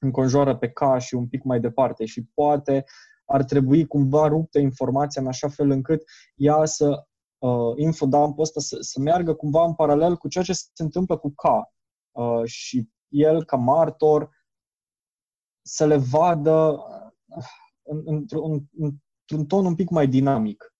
înconjoară 0.00 0.56
pe 0.56 0.68
ca 0.70 0.98
și 0.98 1.14
un 1.14 1.28
pic 1.28 1.42
mai 1.42 1.60
departe 1.60 2.04
și 2.04 2.24
poate 2.34 2.84
ar 3.26 3.44
trebui 3.44 3.86
cumva 3.86 4.26
ruptă 4.26 4.58
informația 4.58 5.22
în 5.22 5.28
așa 5.28 5.48
fel 5.48 5.70
încât 5.70 6.02
ea 6.34 6.64
să, 6.64 7.06
uh, 7.38 7.72
infodumpul 7.76 8.42
ăsta 8.42 8.60
să, 8.60 8.76
să 8.80 9.00
meargă 9.00 9.34
cumva 9.34 9.64
în 9.64 9.74
paralel 9.74 10.16
cu 10.16 10.28
ceea 10.28 10.44
ce 10.44 10.52
se 10.52 10.82
întâmplă 10.82 11.16
cu 11.16 11.30
K. 11.30 11.42
Uh, 12.12 12.44
și 12.44 12.88
el, 13.08 13.44
ca 13.44 13.56
martor, 13.56 14.30
să 15.62 15.86
le 15.86 15.96
vadă 15.96 16.78
uh, 17.28 17.44
în, 17.82 18.02
într-un, 18.04 18.64
într-un 18.78 19.46
ton 19.46 19.64
un 19.64 19.74
pic 19.74 19.90
mai 19.90 20.08
dinamic. 20.08 20.74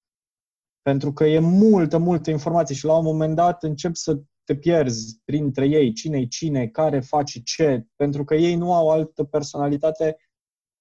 Pentru 0.83 1.13
că 1.13 1.25
e 1.25 1.39
multă, 1.39 1.99
multă 1.99 2.31
informație 2.31 2.75
și 2.75 2.85
la 2.85 2.97
un 2.97 3.05
moment 3.05 3.35
dat 3.35 3.63
încep 3.63 3.95
să 3.95 4.21
te 4.45 4.57
pierzi 4.57 5.21
printre 5.25 5.67
ei, 5.67 5.93
cine 5.93 6.27
cine, 6.27 6.69
care 6.69 7.01
face 7.01 7.43
ce, 7.43 7.87
pentru 7.97 8.25
că 8.25 8.35
ei 8.35 8.55
nu 8.55 8.75
au 8.75 8.91
altă 8.91 9.25
personalitate 9.25 10.17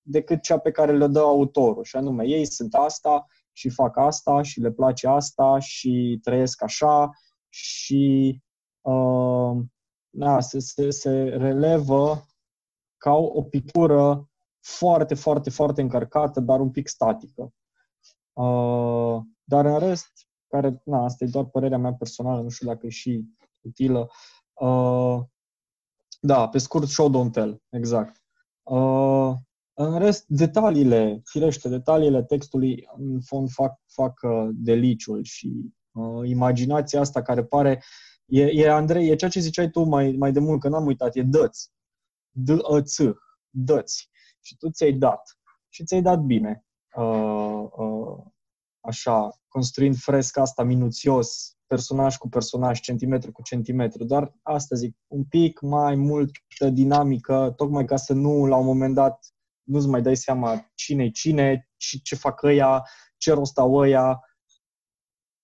decât 0.07 0.41
cea 0.41 0.57
pe 0.57 0.71
care 0.71 0.97
le 0.97 1.07
dă 1.07 1.19
autorul. 1.19 1.83
Și 1.83 1.95
anume, 1.95 2.25
ei 2.27 2.45
sunt 2.45 2.73
asta 2.73 3.25
și 3.51 3.69
fac 3.69 3.97
asta 3.97 4.41
și 4.41 4.59
le 4.59 4.71
place 4.71 5.07
asta 5.07 5.59
și 5.59 6.19
trăiesc 6.23 6.63
așa 6.63 7.09
și 7.49 8.41
uh, 8.81 9.57
da, 10.09 10.39
se, 10.39 10.59
se, 10.59 10.89
se 10.89 11.23
relevă 11.23 12.25
ca 12.97 13.13
o 13.13 13.43
pictură 13.43 14.29
foarte, 14.59 15.15
foarte, 15.15 15.49
foarte 15.49 15.81
încărcată, 15.81 16.39
dar 16.39 16.59
un 16.59 16.71
pic 16.71 16.87
statică. 16.87 17.53
Uh, 18.33 19.21
dar 19.43 19.65
în 19.65 19.79
rest, 19.79 20.11
care, 20.47 20.81
na, 20.85 21.03
asta 21.03 21.23
e 21.23 21.27
doar 21.27 21.45
părerea 21.45 21.77
mea 21.77 21.93
personală, 21.93 22.41
nu 22.41 22.49
știu 22.49 22.67
dacă 22.67 22.85
e 22.85 22.89
și 22.89 23.25
utilă. 23.61 24.09
Uh, 24.53 25.19
da, 26.19 26.49
pe 26.49 26.57
scurt, 26.57 26.87
show 26.87 27.09
don't 27.09 27.31
tell, 27.31 27.63
exact. 27.69 28.23
Uh, 28.63 29.33
în 29.77 29.99
rest, 29.99 30.25
detaliile, 30.27 31.21
firește, 31.25 31.69
detaliile 31.69 32.23
textului 32.23 32.87
în 32.97 33.21
fond 33.21 33.49
fac, 33.49 33.79
fac 33.85 34.19
uh, 34.21 34.49
deliciul 34.53 35.23
și 35.23 35.73
uh, 35.91 36.29
imaginația 36.29 36.99
asta 36.99 37.21
care 37.21 37.43
pare, 37.43 37.83
e, 38.25 38.41
e, 38.41 38.69
Andrei, 38.69 39.09
e 39.09 39.15
ceea 39.15 39.29
ce 39.29 39.39
ziceai 39.39 39.69
tu 39.69 39.83
mai, 39.83 40.11
mai 40.11 40.31
de 40.31 40.39
mult, 40.39 40.59
că 40.61 40.69
n-am 40.69 40.85
uitat, 40.85 41.15
e 41.15 41.21
dăți. 41.21 41.71
D-ă-ț, 42.31 42.97
dăți. 43.49 44.09
Și 44.41 44.57
tu 44.57 44.69
ți-ai 44.69 44.93
dat. 44.93 45.39
Și 45.69 45.83
ți-ai 45.83 46.01
dat 46.01 46.19
bine. 46.19 46.65
Uh, 46.95 47.65
uh, 47.77 48.23
așa, 48.79 49.39
construind 49.47 49.95
fresca 49.95 50.41
asta 50.41 50.63
minuțios, 50.63 51.57
personaj 51.67 52.17
cu 52.17 52.29
personaj, 52.29 52.79
centimetru 52.79 53.31
cu 53.31 53.41
centimetru, 53.41 54.03
dar 54.03 54.33
asta 54.41 54.75
zic, 54.75 54.97
un 55.07 55.23
pic 55.23 55.59
mai 55.61 55.95
multă 55.95 56.69
dinamică, 56.69 57.53
tocmai 57.55 57.85
ca 57.85 57.95
să 57.95 58.13
nu, 58.13 58.45
la 58.45 58.55
un 58.55 58.65
moment 58.65 58.95
dat, 58.95 59.34
nu-ți 59.65 59.87
mai 59.87 60.01
dai 60.01 60.15
seama 60.15 60.71
cine 60.73 61.09
cine, 61.09 61.69
ce, 61.77 61.97
ce 61.97 62.15
fac 62.15 62.41
ăia, 62.41 62.83
ce 63.17 63.31
rost 63.31 63.57
au 63.57 63.73
ăia, 63.73 64.19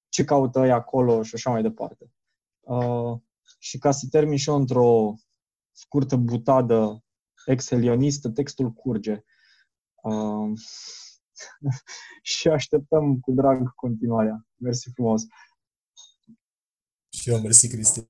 ce 0.10 0.24
caută 0.24 0.60
ăia 0.60 0.76
acolo 0.76 1.24
și 1.24 1.36
așa 1.36 1.50
mai 1.50 1.62
departe. 1.62 2.12
Uh, 2.60 3.20
și 3.60 3.78
ca 3.78 3.92
să 3.92 4.08
termin 4.10 4.38
și 4.38 4.50
eu 4.50 4.56
într-o 4.56 5.14
scurtă 5.72 6.16
butadă 6.16 7.04
excelionistă, 7.46 8.30
textul 8.30 8.72
curge. 8.72 9.24
Uh, 10.04 10.52
și 12.32 12.48
așteptăm 12.48 13.20
cu 13.20 13.32
drag 13.32 13.76
continuarea. 13.76 14.48
Mersi 14.56 14.90
frumos! 14.94 15.22
Și 17.10 17.30
eu, 17.30 17.40
mersi, 17.40 17.68
Cristi. 17.68 18.10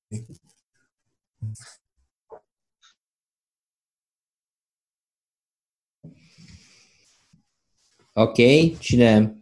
Ok, 8.13 8.35
cine 8.79 9.37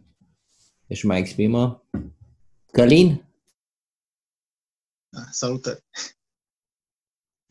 își 0.86 1.06
mai 1.06 1.18
exprimă? 1.18 1.88
Călin? 2.72 3.24
Da, 5.08 5.20
salutări! 5.30 5.84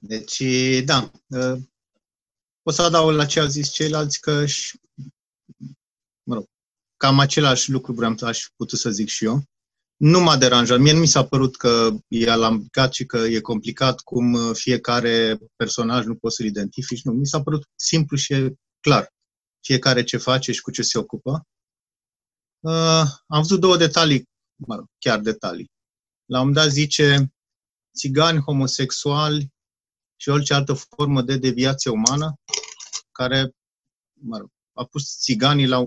Deci, 0.01 0.43
da, 0.85 1.11
o 2.63 2.71
să 2.71 2.81
adaug 2.81 3.15
la 3.15 3.25
ce 3.25 3.39
au 3.39 3.47
zis 3.47 3.69
ceilalți 3.71 4.19
că, 4.19 4.45
și, 4.45 4.79
mă 6.23 6.35
rog, 6.35 6.45
cam 6.97 7.19
același 7.19 7.71
lucru 7.71 7.93
vreau 7.93 8.17
să 8.17 8.25
aș 8.25 8.47
putut 8.55 8.79
să 8.79 8.89
zic 8.89 9.07
și 9.07 9.25
eu. 9.25 9.43
Nu 9.97 10.19
m-a 10.19 10.37
deranjat. 10.37 10.79
Mie 10.79 10.93
nu 10.93 10.99
mi 10.99 11.07
s-a 11.07 11.25
părut 11.25 11.57
că 11.57 11.89
e 12.07 12.29
alambicat 12.29 12.93
și 12.93 13.05
că 13.05 13.17
e 13.17 13.39
complicat 13.39 14.01
cum 14.01 14.53
fiecare 14.53 15.39
personaj 15.55 16.05
nu 16.05 16.15
poți 16.15 16.35
să-l 16.35 16.45
identifici. 16.45 17.03
Nu, 17.03 17.11
mi 17.11 17.27
s-a 17.27 17.43
părut 17.43 17.69
simplu 17.75 18.17
și 18.17 18.33
e 18.33 18.53
clar. 18.79 19.13
Fiecare 19.61 20.03
ce 20.03 20.17
face 20.17 20.51
și 20.51 20.61
cu 20.61 20.71
ce 20.71 20.81
se 20.81 20.97
ocupă. 20.97 21.47
Uh, 22.59 23.03
am 23.27 23.41
văzut 23.41 23.59
două 23.59 23.77
detalii, 23.77 24.29
mă 24.55 24.75
rog, 24.75 24.85
chiar 24.99 25.19
detalii. 25.19 25.71
La 26.25 26.39
un 26.39 26.47
moment 26.47 26.65
dat 26.65 26.73
zice 26.73 27.33
țigani, 27.97 28.39
homosexuali 28.39 29.53
și 30.15 30.29
orice 30.29 30.53
altă 30.53 30.73
formă 30.73 31.21
de 31.21 31.37
deviație 31.37 31.91
umană 31.91 32.33
care, 33.11 33.55
mă 34.13 34.37
rog, 34.37 34.49
a 34.73 34.85
pus 34.85 35.19
țiganii 35.19 35.67
la... 35.67 35.85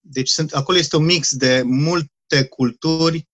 Deci 0.00 0.28
sunt, 0.28 0.52
acolo 0.52 0.78
este 0.78 0.96
un 0.96 1.04
mix 1.04 1.34
de 1.34 1.62
multe 1.62 2.46
culturi, 2.48 3.28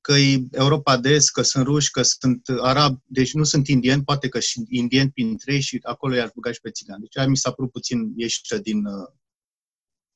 că 0.00 0.12
e 0.12 0.46
Europa 0.50 0.96
de 0.96 1.08
Est, 1.08 1.30
că 1.30 1.42
sunt 1.42 1.64
ruși, 1.64 1.90
că 1.90 2.02
sunt 2.02 2.48
arabi, 2.48 3.00
deci 3.04 3.32
nu 3.32 3.44
sunt 3.44 3.68
indieni, 3.68 4.04
poate 4.04 4.28
că 4.28 4.40
și 4.40 4.62
indieni 4.68 5.10
printre 5.10 5.54
ei 5.54 5.60
și 5.60 5.78
acolo 5.82 6.14
i-aș 6.14 6.30
băga 6.34 6.52
și 6.52 6.60
pe 6.60 6.70
țigani. 6.70 7.00
Deci 7.00 7.16
aia 7.16 7.28
mi 7.28 7.36
s-a 7.36 7.52
părut 7.52 7.70
puțin 7.70 8.12
ieșită 8.16 8.58
din, 8.58 8.82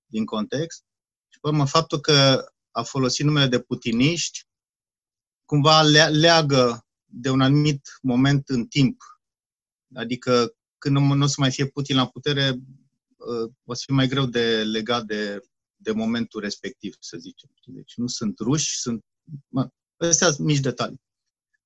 din 0.07 0.25
context. 0.25 0.85
Și 1.29 1.41
pe 1.41 1.49
urmă, 1.49 1.67
faptul 1.67 2.01
că 2.01 2.45
a 2.71 2.83
folosit 2.83 3.25
numele 3.25 3.47
de 3.47 3.61
putiniști, 3.61 4.47
cumva 5.45 5.83
leagă 6.09 6.87
de 7.05 7.31
un 7.31 7.41
anumit 7.41 7.99
moment 8.03 8.49
în 8.49 8.67
timp. 8.67 9.03
Adică 9.95 10.55
când 10.79 10.97
nu, 10.97 11.15
nu 11.15 11.25
o 11.25 11.27
să 11.27 11.35
mai 11.39 11.51
fie 11.51 11.67
Putin 11.67 11.97
la 11.97 12.09
putere, 12.09 12.51
uh, 13.17 13.53
o 13.65 13.75
să 13.75 13.83
fie 13.87 13.95
mai 13.95 14.09
greu 14.09 14.27
de 14.27 14.63
legat 14.63 15.05
de, 15.05 15.41
de 15.77 15.93
momentul 15.93 16.41
respectiv, 16.41 16.97
să 17.01 17.17
zicem. 17.17 17.51
Deci 17.65 17.93
nu 17.97 18.07
sunt 18.07 18.39
ruși, 18.39 18.79
sunt... 18.79 19.05
Mă, 19.49 19.69
astea 19.97 20.31
sunt 20.31 20.47
mici 20.47 20.61
detalii. 20.61 21.01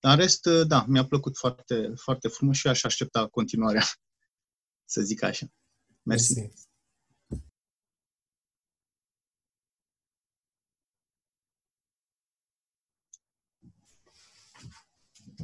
Dar 0.01 0.13
în 0.13 0.19
rest, 0.19 0.47
uh, 0.47 0.67
da, 0.67 0.85
mi-a 0.89 1.07
plăcut 1.07 1.37
foarte, 1.37 1.93
foarte 1.97 2.29
frumos 2.29 2.57
și 2.57 2.69
aș 2.69 2.83
aștepta 2.85 3.27
continuarea, 3.29 3.83
să 4.93 5.01
zic 5.01 5.23
așa. 5.23 5.47
Mersi. 6.03 6.41
Mersi. 6.41 6.67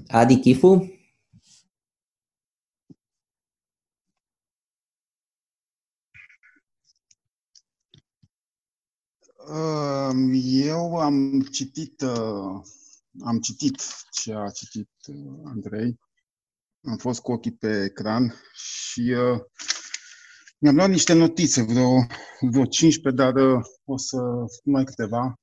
Adi 0.08 0.40
Chifu? 0.40 0.98
Eu 10.66 10.96
am 10.96 11.40
citit, 11.40 12.00
uh, 12.00 12.62
am 13.24 13.38
citit 13.40 13.82
ce 14.10 14.34
a 14.34 14.50
citit 14.50 14.90
uh, 15.06 15.40
Andrei. 15.44 15.98
Am 16.84 16.96
fost 16.96 17.20
cu 17.20 17.32
ochii 17.32 17.52
pe 17.52 17.84
ecran 17.84 18.34
și 18.52 19.00
uh, 19.00 19.40
mi-am 20.58 20.74
luat 20.74 20.88
niște 20.88 21.12
notițe, 21.12 21.62
vreo, 21.62 22.06
vreo 22.40 22.64
15, 22.64 23.22
dar 23.22 23.32
o 23.84 23.96
să 23.96 24.16
mai 24.64 24.84
câteva. 24.84 25.40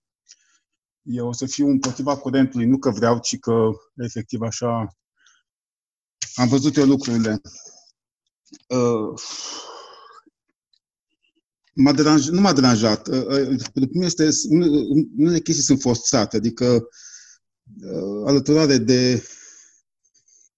Eu 1.01 1.27
o 1.27 1.33
să 1.33 1.45
fiu 1.45 1.67
împotriva 1.67 2.17
curentului, 2.17 2.65
nu 2.65 2.77
că 2.77 2.89
vreau, 2.89 3.19
ci 3.19 3.39
că 3.39 3.69
efectiv 3.95 4.41
așa 4.41 4.97
am 6.35 6.47
văzut 6.47 6.75
eu 6.75 6.85
lucrurile. 6.85 7.41
Uh, 8.67 9.21
m-a 11.73 11.91
deranjat, 11.91 12.33
nu 12.33 12.41
m-a 12.41 12.53
deranjat. 12.53 13.07
Uh, 13.07 13.25
uh, 13.25 13.47
pentru 13.73 13.89
mine 13.93 14.05
este, 14.05 14.29
unele 15.17 15.39
chestii 15.39 15.63
sunt 15.63 15.81
forțate, 15.81 16.35
adică 16.37 16.87
uh, 17.81 18.23
alăturare 18.25 18.77
de, 18.77 19.23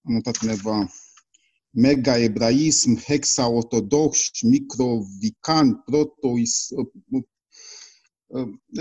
am 0.01 0.13
notat 0.13 0.37
undeva, 0.41 0.91
mega-ebraism, 1.69 2.99
hexa-ortodox, 3.03 4.29
microvican, 4.41 5.81
protois, 5.85 6.67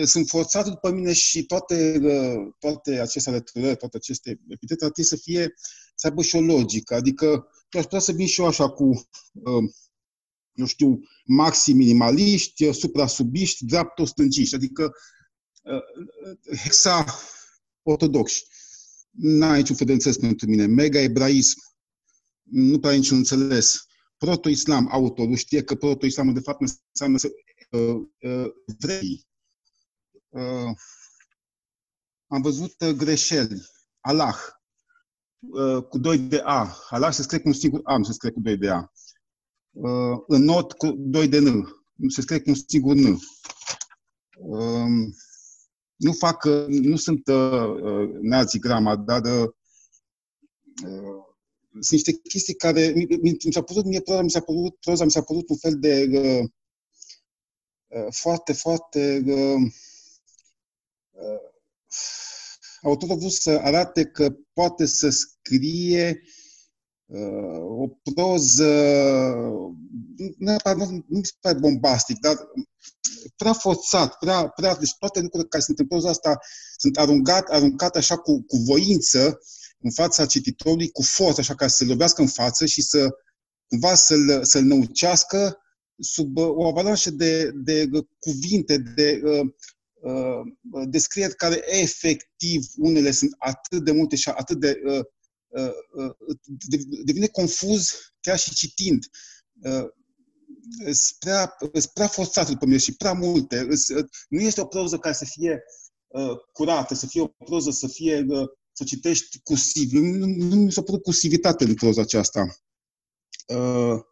sunt 0.05 0.29
forțat 0.29 0.69
după 0.69 0.91
mine 0.91 1.13
și 1.13 1.47
toate, 1.47 2.01
toate 2.59 3.01
aceste 3.01 3.31
alăturări, 3.31 3.77
toate 3.77 3.97
aceste 3.97 4.41
epitete 4.49 4.85
ar 4.85 4.91
trebui 4.91 5.11
să 5.11 5.17
fie, 5.17 5.55
să 5.95 6.07
aibă 6.07 6.23
și 6.23 6.37
o 6.37 6.41
logică. 6.41 6.95
Adică 6.95 7.25
eu 7.71 7.81
aș 7.81 7.83
putea 7.83 7.99
să 7.99 8.13
vin 8.13 8.27
și 8.27 8.41
eu 8.41 8.47
așa 8.47 8.71
cu 8.71 9.09
nu 10.53 10.67
știu, 10.67 11.01
maxi 11.25 11.73
minimaliști, 11.73 12.73
supra-subiști, 12.73 13.65
dreapto-stângiști, 13.65 14.55
adică 14.55 14.93
uh, 15.63 16.57
hexa 16.57 17.05
ortodoxi. 17.83 18.45
N-ai 19.11 19.59
niciun 19.59 19.77
fel 19.77 19.87
de 19.87 19.93
înțeles 19.93 20.17
pentru 20.17 20.49
mine. 20.49 20.67
Mega-ebraism, 20.67 21.61
nu 22.43 22.79
prea 22.79 22.93
niciun 22.93 23.17
înțeles. 23.17 23.87
Proto-islam, 24.17 24.89
autorul 24.91 25.37
știe 25.37 25.63
că 25.63 25.75
proto-islamul 25.75 26.35
de 26.35 26.41
fapt 26.41 26.61
înseamnă 26.61 27.19
să, 27.19 27.29
uh, 27.71 28.03
uh, 28.21 28.51
vrei. 28.79 29.27
Uh, 30.29 30.71
am 32.27 32.43
văzut 32.43 32.81
uh, 32.81 32.91
greșeli. 32.91 33.63
Allah, 34.01 34.37
uh, 35.39 35.83
cu 35.83 35.99
2 35.99 36.19
de 36.19 36.41
A. 36.45 36.77
Allah 36.89 37.13
se 37.13 37.23
scrie 37.23 37.41
cu 37.41 37.49
un 37.49 37.55
singur 37.55 37.81
A, 37.85 37.97
nu 37.97 38.05
se 38.05 38.13
scrie 38.13 38.31
cu 38.31 38.41
2 38.41 38.57
de 38.57 38.69
A 38.71 38.92
uh, 39.73 40.19
în 40.27 40.43
not 40.43 40.73
cu 40.73 40.91
2 40.99 41.29
de 41.29 41.39
N. 41.39 41.69
Se 42.09 42.21
scrie 42.21 42.41
cu 42.41 42.49
un 42.49 42.57
singur 42.67 42.95
N. 42.95 43.19
Uh, 44.39 45.09
nu 45.97 46.13
fac, 46.13 46.45
nu 46.67 46.97
sunt 46.97 47.27
uh, 47.27 48.09
nazi 48.21 48.59
grama, 48.59 48.97
dar 48.97 49.23
uh, 49.25 49.51
sunt 51.73 51.91
niște 51.91 52.13
chestii 52.13 52.55
care 52.55 52.93
mi, 52.95 53.05
mi, 53.05 53.37
mi 53.45 53.53
s-a 53.53 53.63
părut, 53.63 53.85
mie 53.85 54.01
proza 54.01 54.23
mi 54.23 54.31
s-a 54.31 54.41
părut, 54.41 54.77
proza 54.81 55.05
mi 55.05 55.11
s-a 55.11 55.23
părut 55.23 55.49
un 55.49 55.57
fel 55.57 55.79
de 55.79 56.09
uh, 56.11 56.47
foarte, 58.11 58.53
foarte 58.53 59.23
uh, 59.27 59.73
uh, 61.11 61.51
autorul 62.83 63.15
a 63.15 63.19
vrut 63.19 63.33
să 63.33 63.51
arate 63.51 64.05
că 64.05 64.37
poate 64.53 64.87
să 64.87 65.09
scrie 65.09 66.23
o 67.61 67.89
proză, 68.15 68.73
neapărat, 70.39 70.79
nu, 70.79 70.85
nu 70.91 71.19
mi 71.19 71.25
se 71.25 71.33
pare 71.41 71.59
bombastic, 71.59 72.19
dar 72.19 72.37
prea 73.37 73.53
forțat, 73.53 74.19
prea, 74.19 74.49
prea, 74.49 74.77
deci 74.77 74.97
toate 74.99 75.21
lucrurile 75.21 75.49
care 75.49 75.63
sunt 75.63 75.79
în 75.79 75.87
proza 75.87 76.09
asta 76.09 76.39
sunt 76.77 76.99
aruncat, 76.99 77.49
aruncate 77.49 77.99
așa 77.99 78.17
cu, 78.17 78.43
cu 78.43 78.57
voință 78.57 79.39
în 79.79 79.91
fața 79.91 80.27
cititorului, 80.27 80.91
cu 80.91 81.03
forță, 81.03 81.41
așa 81.41 81.55
ca 81.55 81.67
să 81.67 81.77
se 81.77 81.85
lovească 81.85 82.21
în 82.21 82.29
față 82.29 82.67
și 82.67 82.83
să 82.83 83.09
cumva 83.67 83.95
să-l, 83.95 84.45
să-l 84.45 84.63
năucească 84.63 85.57
sub 85.99 86.37
uh, 86.37 86.49
o 86.49 86.67
avalanșă 86.67 87.11
de, 87.11 87.51
de 87.55 87.89
cuvinte, 88.19 88.79
de 88.79 89.21
uh, 89.25 89.47
uh, 90.01 90.89
descrieri 90.89 91.35
care 91.35 91.63
efectiv 91.81 92.67
unele 92.77 93.11
sunt 93.11 93.35
atât 93.39 93.85
de 93.85 93.93
multe 93.93 94.17
și 94.17 94.29
atât 94.29 94.61
de 94.61 94.81
uh, 94.85 94.93
Uh, 94.93 94.99
uh, 94.99 95.05
devine 97.05 97.27
confuz 97.27 97.91
chiar 98.21 98.39
și 98.39 98.55
citind. 98.55 99.07
Uh, 99.63 99.85
sunt 100.85 101.19
prea, 101.19 101.57
prea 101.95 102.07
forțat 102.07 102.51
după 102.51 102.65
mine 102.65 102.79
și 102.79 102.97
prea 102.97 103.13
multe. 103.13 103.69
Nu 104.29 104.41
este 104.41 104.61
o 104.61 104.67
proză 104.67 104.99
care 104.99 105.15
să 105.15 105.25
fie 105.25 105.63
curată, 106.53 106.95
să 106.95 107.07
fie 107.07 107.21
o 107.21 107.27
proză, 107.27 107.71
să 107.71 107.89
fie 107.89 108.27
să 108.73 108.85
citești 108.85 109.41
cursiv. 109.43 109.93
Nu, 109.93 110.27
nu 110.27 110.57
mi 110.57 110.73
s-a 110.73 110.83
părut 110.83 111.03
cursivitate 111.03 111.65
în 111.65 111.75
proza 111.75 112.01
aceasta. 112.01 112.57
La 113.47 114.05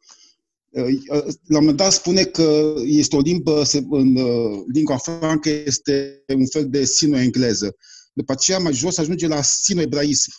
un 1.48 1.64
moment 1.64 1.76
dat 1.76 1.92
spune 1.92 2.24
că 2.24 2.74
este 2.84 3.16
o 3.16 3.20
limbă, 3.20 3.62
în 3.90 4.18
lingua 4.72 4.96
francă 4.96 5.48
este 5.48 6.24
un 6.28 6.46
fel 6.46 6.68
de 6.68 6.84
sino-engleză. 6.84 7.76
După 8.12 8.32
aceea, 8.32 8.58
mai 8.58 8.72
jos, 8.72 8.98
ajunge 8.98 9.26
la 9.26 9.42
sino-ebraism 9.42 10.30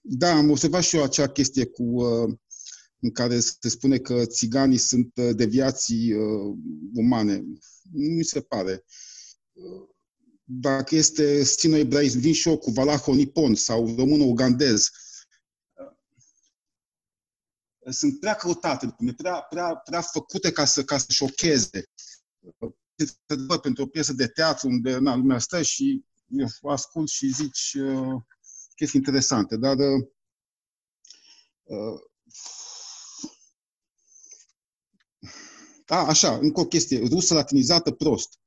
da, 0.00 0.36
am 0.36 0.50
observat 0.50 0.82
și 0.82 0.96
eu 0.96 1.02
acea 1.02 1.28
chestie 1.28 1.66
cu 1.66 1.82
uh, 1.82 2.34
în 2.98 3.10
care 3.12 3.40
se 3.40 3.68
spune 3.68 3.98
că 3.98 4.26
țiganii 4.26 4.78
sunt 4.78 5.12
uh, 5.16 5.30
deviații 5.34 6.12
uh, 6.12 6.56
umane. 6.94 7.36
Nu 7.92 8.08
mi 8.08 8.24
se 8.24 8.40
pare. 8.40 8.84
Dacă 10.44 10.94
este 10.94 11.44
sino-ebraism, 11.44 12.18
vin 12.18 12.32
și 12.32 12.48
eu 12.48 12.58
cu 12.58 12.70
valaho-nipon 12.70 13.54
sau 13.54 13.94
român-ugandez, 13.96 14.88
sunt 17.90 18.20
prea 18.20 18.34
căutate, 18.34 18.96
prea, 19.16 19.40
prea, 19.40 19.74
prea 19.74 20.00
făcute 20.00 20.52
ca 20.52 20.64
să, 20.64 20.84
ca 20.84 20.98
să 20.98 21.06
șocheze. 21.08 21.84
Pentru 23.62 23.82
o 23.82 23.86
piesă 23.86 24.12
de 24.12 24.26
teatru 24.26 24.68
unde 24.68 24.98
na, 24.98 25.16
lumea 25.16 25.38
stă 25.38 25.62
și 25.62 26.04
o 26.04 26.11
ascult 26.62 27.08
și 27.08 27.32
zici 27.32 27.74
uh, 27.74 28.22
chestii 28.74 28.98
interesante, 28.98 29.56
dar 29.56 29.76
uh, 29.76 30.06
uh, 31.62 32.00
a, 35.86 36.06
așa, 36.06 36.38
încă 36.40 36.60
o 36.60 36.66
chestie, 36.66 37.08
rusă 37.08 37.34
latinizată 37.34 37.90
prost. 37.90 38.38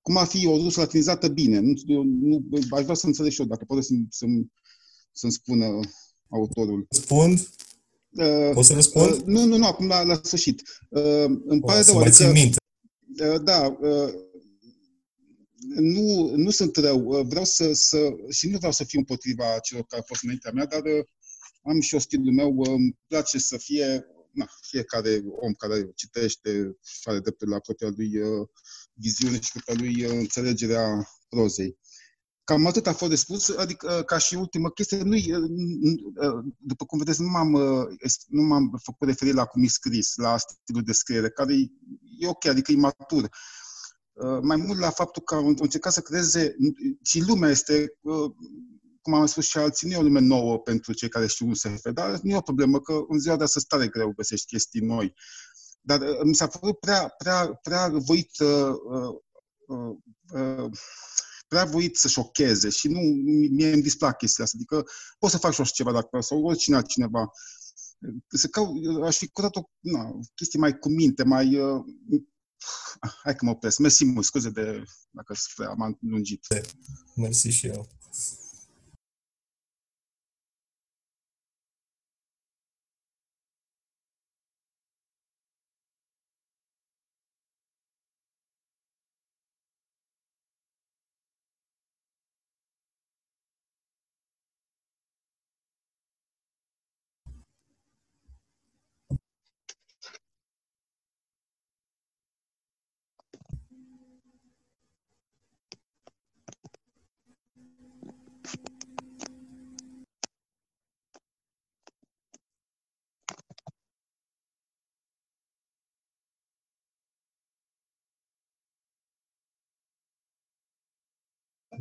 Cum 0.00 0.16
ar 0.16 0.26
fi 0.26 0.46
o 0.46 0.56
rusă 0.56 0.80
latinizată 0.80 1.28
bine? 1.28 1.58
Nu, 1.60 2.02
nu, 2.02 2.44
aș 2.70 2.82
vrea 2.82 2.94
să 2.94 3.06
înțeleg 3.06 3.32
și 3.32 3.40
eu, 3.40 3.46
dacă 3.46 3.64
poate 3.64 3.82
să-mi, 3.82 4.06
să-mi, 4.10 4.52
să-mi 5.12 5.32
spună 5.32 5.80
autorul. 6.28 6.86
Spun? 6.90 7.30
Uh, 8.10 8.50
Poți 8.52 8.68
să 8.68 8.74
răspund? 8.74 9.10
Uh, 9.10 9.22
nu, 9.24 9.44
nu, 9.44 9.56
nu, 9.56 9.66
acum 9.66 9.86
la, 9.86 10.02
la 10.02 10.20
sfârșit. 10.22 10.62
Uh, 10.88 11.24
îmi 11.46 11.60
pare 11.60 11.80
rău, 11.80 11.98
adică... 11.98 12.30
minte. 12.32 12.56
Uh, 13.20 13.42
da, 13.42 13.76
uh, 13.80 14.12
nu, 15.68 16.32
nu 16.36 16.50
sunt 16.50 16.76
rău. 16.76 17.06
Uh, 17.06 17.26
vreau 17.26 17.44
să, 17.44 17.72
să... 17.72 17.98
Și 18.30 18.48
nu 18.48 18.56
vreau 18.56 18.72
să 18.72 18.84
fiu 18.84 18.98
împotriva 18.98 19.58
celor 19.58 19.84
care 19.84 20.00
au 20.00 20.06
fost 20.06 20.22
înaintea 20.22 20.50
mea, 20.52 20.66
dar 20.66 20.82
uh, 20.82 21.04
am 21.62 21.80
și 21.80 21.94
eu 21.94 22.00
stilul 22.00 22.32
meu. 22.32 22.54
Uh, 22.56 22.68
îmi 22.68 22.98
place 23.06 23.38
să 23.38 23.56
fie... 23.56 24.06
Na, 24.34 24.46
fiecare 24.60 25.22
om 25.24 25.52
care 25.52 25.92
citește 25.94 26.76
și 26.84 27.00
are 27.04 27.18
dreptul 27.18 27.48
la 27.48 27.58
propria 27.58 27.92
lui 27.96 28.20
uh, 28.20 28.48
viziune 28.92 29.40
și 29.40 29.50
propria 29.52 29.74
lui 29.84 30.04
uh, 30.04 30.10
înțelegerea 30.10 31.08
prozei. 31.28 31.78
Cam 32.44 32.66
atât 32.66 32.86
a 32.86 32.92
fost 32.92 33.10
de 33.10 33.16
spus, 33.16 33.48
adică 33.48 34.02
ca 34.06 34.18
și 34.18 34.34
ultimă 34.34 34.70
chestie, 34.70 35.02
nu 35.02 35.16
după 36.58 36.84
cum 36.84 36.98
vedeți, 36.98 37.22
nu 37.22 37.28
m-am, 37.28 37.50
nu 38.28 38.42
m-am 38.42 38.80
făcut 38.82 39.08
referire 39.08 39.36
la 39.36 39.44
cum 39.44 39.64
e 39.64 39.66
scris, 39.66 40.14
la 40.14 40.38
stilul 40.38 40.82
de 40.82 40.92
scriere, 40.92 41.30
care 41.30 41.54
e 42.18 42.28
ok, 42.28 42.44
adică 42.44 42.72
e 42.72 42.76
matur. 42.76 43.28
Mai 44.42 44.56
mult 44.56 44.78
la 44.78 44.90
faptul 44.90 45.22
că 45.22 45.34
au 45.34 45.46
încercat 45.46 45.92
să 45.92 46.00
creeze, 46.00 46.56
și 47.02 47.24
lumea 47.26 47.50
este, 47.50 47.98
cum 49.02 49.14
am 49.14 49.26
spus 49.26 49.46
și 49.46 49.58
alții, 49.58 49.88
nu 49.88 49.94
e 49.94 49.98
o 49.98 50.02
lume 50.02 50.20
nouă 50.20 50.58
pentru 50.58 50.92
cei 50.92 51.08
care 51.08 51.26
știu 51.26 51.46
un 51.46 51.54
SF, 51.54 51.88
dar 51.92 52.18
nu 52.22 52.30
e 52.30 52.36
o 52.36 52.40
problemă, 52.40 52.80
că 52.80 53.04
în 53.08 53.18
ziua 53.18 53.36
de 53.36 53.42
astăzi 53.42 53.66
tare 53.66 53.88
greu 53.88 54.12
găsești 54.16 54.46
chestii 54.46 54.80
noi. 54.80 55.14
Dar 55.80 56.00
mi 56.24 56.34
s-a 56.34 56.46
părut 56.46 56.78
prea, 56.78 57.14
prea, 57.18 57.58
prea 57.62 57.88
voit 57.88 58.38
uh, 58.38 58.74
uh, 59.66 59.96
uh, 60.40 60.70
prea 61.48 61.64
voit 61.64 61.96
să 61.96 62.08
șocheze 62.08 62.68
și 62.68 62.88
nu, 62.88 63.00
mie 63.50 63.72
îmi 63.72 63.82
displac 63.82 64.16
chestia 64.16 64.44
asta. 64.44 64.56
Adică 64.56 64.90
pot 65.18 65.30
să 65.30 65.38
fac 65.38 65.52
și 65.52 65.72
ceva 65.72 65.92
dacă 65.92 66.20
sau 66.20 66.44
oricine 66.44 66.76
altcineva. 66.76 67.30
Să 68.28 68.48
cau, 68.48 68.74
aș 69.04 69.16
fi 69.16 69.28
curat 69.28 69.56
o 69.56 69.62
na, 69.80 70.10
chestie 70.34 70.58
mai 70.58 70.78
cu 70.78 70.88
minte, 70.88 71.24
mai... 71.24 71.58
Uh, 73.02 73.10
hai 73.22 73.34
că 73.34 73.44
mă 73.44 73.50
opresc. 73.50 73.78
Mersi 73.78 74.04
mult, 74.04 74.24
scuze 74.24 74.50
de 74.50 74.84
dacă 75.10 75.34
am 75.78 75.98
lungit. 76.00 76.46
Mersi 77.14 77.48
și 77.48 77.66
eu. 77.66 77.88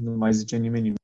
Nu 0.03 0.11
mai 0.11 0.33
zice 0.33 0.57
nimeni 0.57 0.83
nimic. 0.83 0.97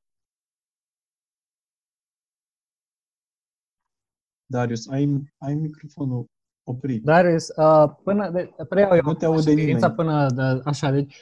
Darius, 4.46 4.88
ai, 4.88 5.34
ai 5.38 5.54
microfonul 5.56 6.26
oprit. 6.64 7.04
Darius, 7.04 7.48
uh, 7.48 7.96
până 8.04 8.30
de, 8.30 8.56
preiau 8.70 8.96
eu 8.96 9.02
nu 9.04 9.14
te 9.14 9.26
aude 9.26 9.54
nimeni. 9.54 9.94
până 9.96 10.30
de, 10.30 10.42
așa, 10.64 10.92
deci 10.92 11.16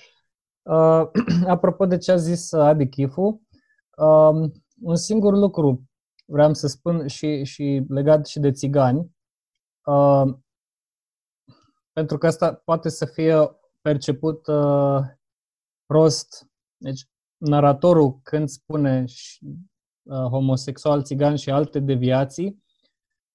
uh, 0.62 1.10
apropo 1.56 1.86
de 1.86 1.98
ce 1.98 2.12
a 2.12 2.16
zis 2.16 2.52
Adi 2.52 2.90
Chifu, 2.90 3.42
uh, 3.98 4.52
un 4.82 4.96
singur 4.96 5.34
lucru 5.34 5.90
vreau 6.26 6.54
să 6.54 6.68
spun 6.68 7.08
și, 7.08 7.44
și 7.44 7.86
legat 7.88 8.26
și 8.26 8.40
de 8.40 8.52
țigani, 8.52 9.16
uh, 9.86 10.36
pentru 11.92 12.18
că 12.18 12.28
asta 12.28 12.54
poate 12.54 12.90
să 12.90 13.06
fie 13.06 13.36
perceput 13.82 14.48
uh, 14.48 15.00
prost. 15.86 16.48
Deci, 16.78 17.08
naratorul 17.38 18.20
când 18.24 18.50
spune 18.50 19.04
uh, 20.04 20.18
homosexual, 20.18 21.04
țigan 21.04 21.36
și 21.36 21.50
alte 21.50 21.80
deviații, 21.80 22.64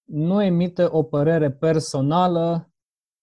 nu 0.04 0.42
emite 0.42 0.86
o 0.90 1.02
părere 1.02 1.50
personală 1.50 2.70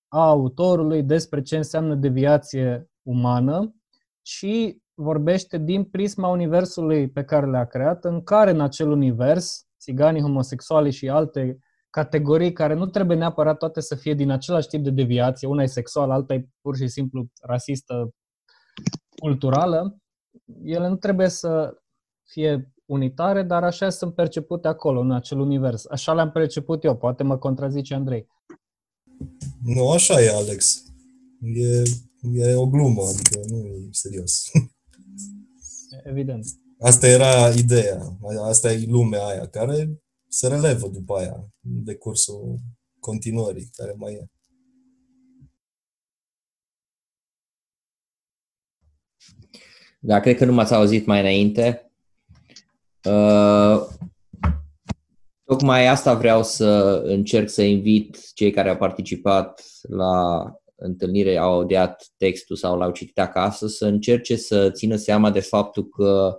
a 0.07 0.27
autorului 0.27 1.03
despre 1.03 1.41
ce 1.41 1.57
înseamnă 1.57 1.95
deviație 1.95 2.89
umană, 3.01 3.75
ci 4.21 4.75
vorbește 4.93 5.57
din 5.57 5.83
prisma 5.83 6.27
universului 6.27 7.09
pe 7.09 7.23
care 7.23 7.49
le-a 7.49 7.65
creat, 7.65 8.05
în 8.05 8.23
care 8.23 8.51
în 8.51 8.61
acel 8.61 8.91
univers, 8.91 9.67
țiganii, 9.79 10.21
homosexuali 10.21 10.91
și 10.91 11.09
alte 11.09 11.59
categorii 11.89 12.53
care 12.53 12.73
nu 12.73 12.85
trebuie 12.85 13.17
neapărat 13.17 13.57
toate 13.57 13.81
să 13.81 13.95
fie 13.95 14.13
din 14.13 14.29
același 14.29 14.67
tip 14.67 14.83
de 14.83 14.89
deviație, 14.89 15.47
una 15.47 15.63
e 15.63 15.65
sexuală, 15.65 16.13
alta 16.13 16.33
e 16.33 16.49
pur 16.61 16.75
și 16.75 16.87
simplu 16.87 17.27
rasistă, 17.41 18.09
culturală, 19.19 19.97
ele 20.63 20.87
nu 20.87 20.95
trebuie 20.95 21.29
să 21.29 21.77
fie 22.23 22.73
unitare, 22.85 23.43
dar 23.43 23.63
așa 23.63 23.89
sunt 23.89 24.15
percepute 24.15 24.67
acolo, 24.67 24.99
în 24.99 25.11
acel 25.11 25.39
univers. 25.39 25.85
Așa 25.85 26.13
le-am 26.13 26.31
perceput 26.31 26.83
eu, 26.83 26.97
poate 26.97 27.23
mă 27.23 27.37
contrazice 27.37 27.93
Andrei. 27.93 28.27
Nu, 29.63 29.91
așa 29.91 30.21
e, 30.21 30.29
Alex. 30.29 30.83
E, 31.41 31.83
e 32.33 32.55
o 32.55 32.67
glumă, 32.67 33.01
adică 33.13 33.39
nu 33.47 33.57
e 33.57 33.87
serios. 33.91 34.51
Evident. 36.11 36.45
Asta 36.79 37.07
era 37.07 37.49
ideea, 37.49 38.17
asta 38.41 38.71
e 38.71 38.85
lumea 38.87 39.25
aia, 39.25 39.47
care 39.47 40.01
se 40.27 40.47
relevă 40.47 40.87
după 40.87 41.17
aia, 41.17 41.53
în 41.63 41.83
decursul 41.83 42.59
continuării 42.99 43.69
care 43.75 43.93
mai 43.97 44.13
e. 44.13 44.29
Da, 50.01 50.19
cred 50.19 50.35
că 50.35 50.45
nu 50.45 50.53
m-ați 50.53 50.73
auzit 50.73 51.05
mai 51.05 51.19
înainte. 51.19 51.91
Uh, 53.03 53.81
tocmai 55.43 55.87
asta 55.87 56.13
vreau 56.13 56.43
să 56.43 57.01
încerc 57.05 57.49
să 57.49 57.61
invit 57.61 58.33
cei 58.33 58.51
care 58.51 58.69
au 58.69 58.77
participat 58.77 59.63
la 59.81 60.43
întâlnire, 60.75 61.37
au 61.37 61.51
audiat 61.51 62.07
textul 62.17 62.55
sau 62.55 62.77
l-au 62.77 62.91
citit 62.91 63.19
acasă, 63.19 63.67
să 63.67 63.85
încerce 63.85 64.35
să 64.35 64.69
țină 64.71 64.95
seama 64.95 65.31
de 65.31 65.39
faptul 65.39 65.87
că 65.87 66.37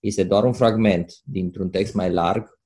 este 0.00 0.24
doar 0.24 0.44
un 0.44 0.52
fragment 0.52 1.14
dintr-un 1.24 1.70
text 1.70 1.94
mai 1.94 2.12
larg 2.12 2.58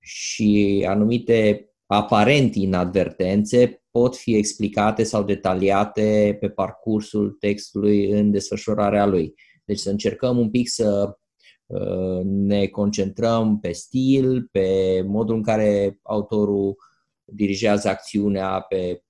și 0.00 0.84
anumite 0.88 1.68
aparent 1.86 2.54
inadvertențe 2.54 3.82
pot 3.90 4.16
fi 4.16 4.36
explicate 4.36 5.02
sau 5.02 5.22
detaliate 5.22 6.36
pe 6.40 6.48
parcursul 6.48 7.30
textului 7.30 8.10
în 8.10 8.30
desfășurarea 8.30 9.06
lui. 9.06 9.34
Deci 9.64 9.78
să 9.78 9.90
încercăm 9.90 10.38
un 10.38 10.50
pic 10.50 10.68
să 10.68 11.18
uh, 11.66 12.20
ne 12.24 12.66
concentrăm 12.66 13.60
pe 13.60 13.72
stil, 13.72 14.48
pe 14.52 15.00
modul 15.06 15.34
în 15.34 15.42
care 15.42 15.98
autorul 16.02 16.76
dirigează 17.24 17.88
acțiunea, 17.88 18.60
pe 18.60 19.02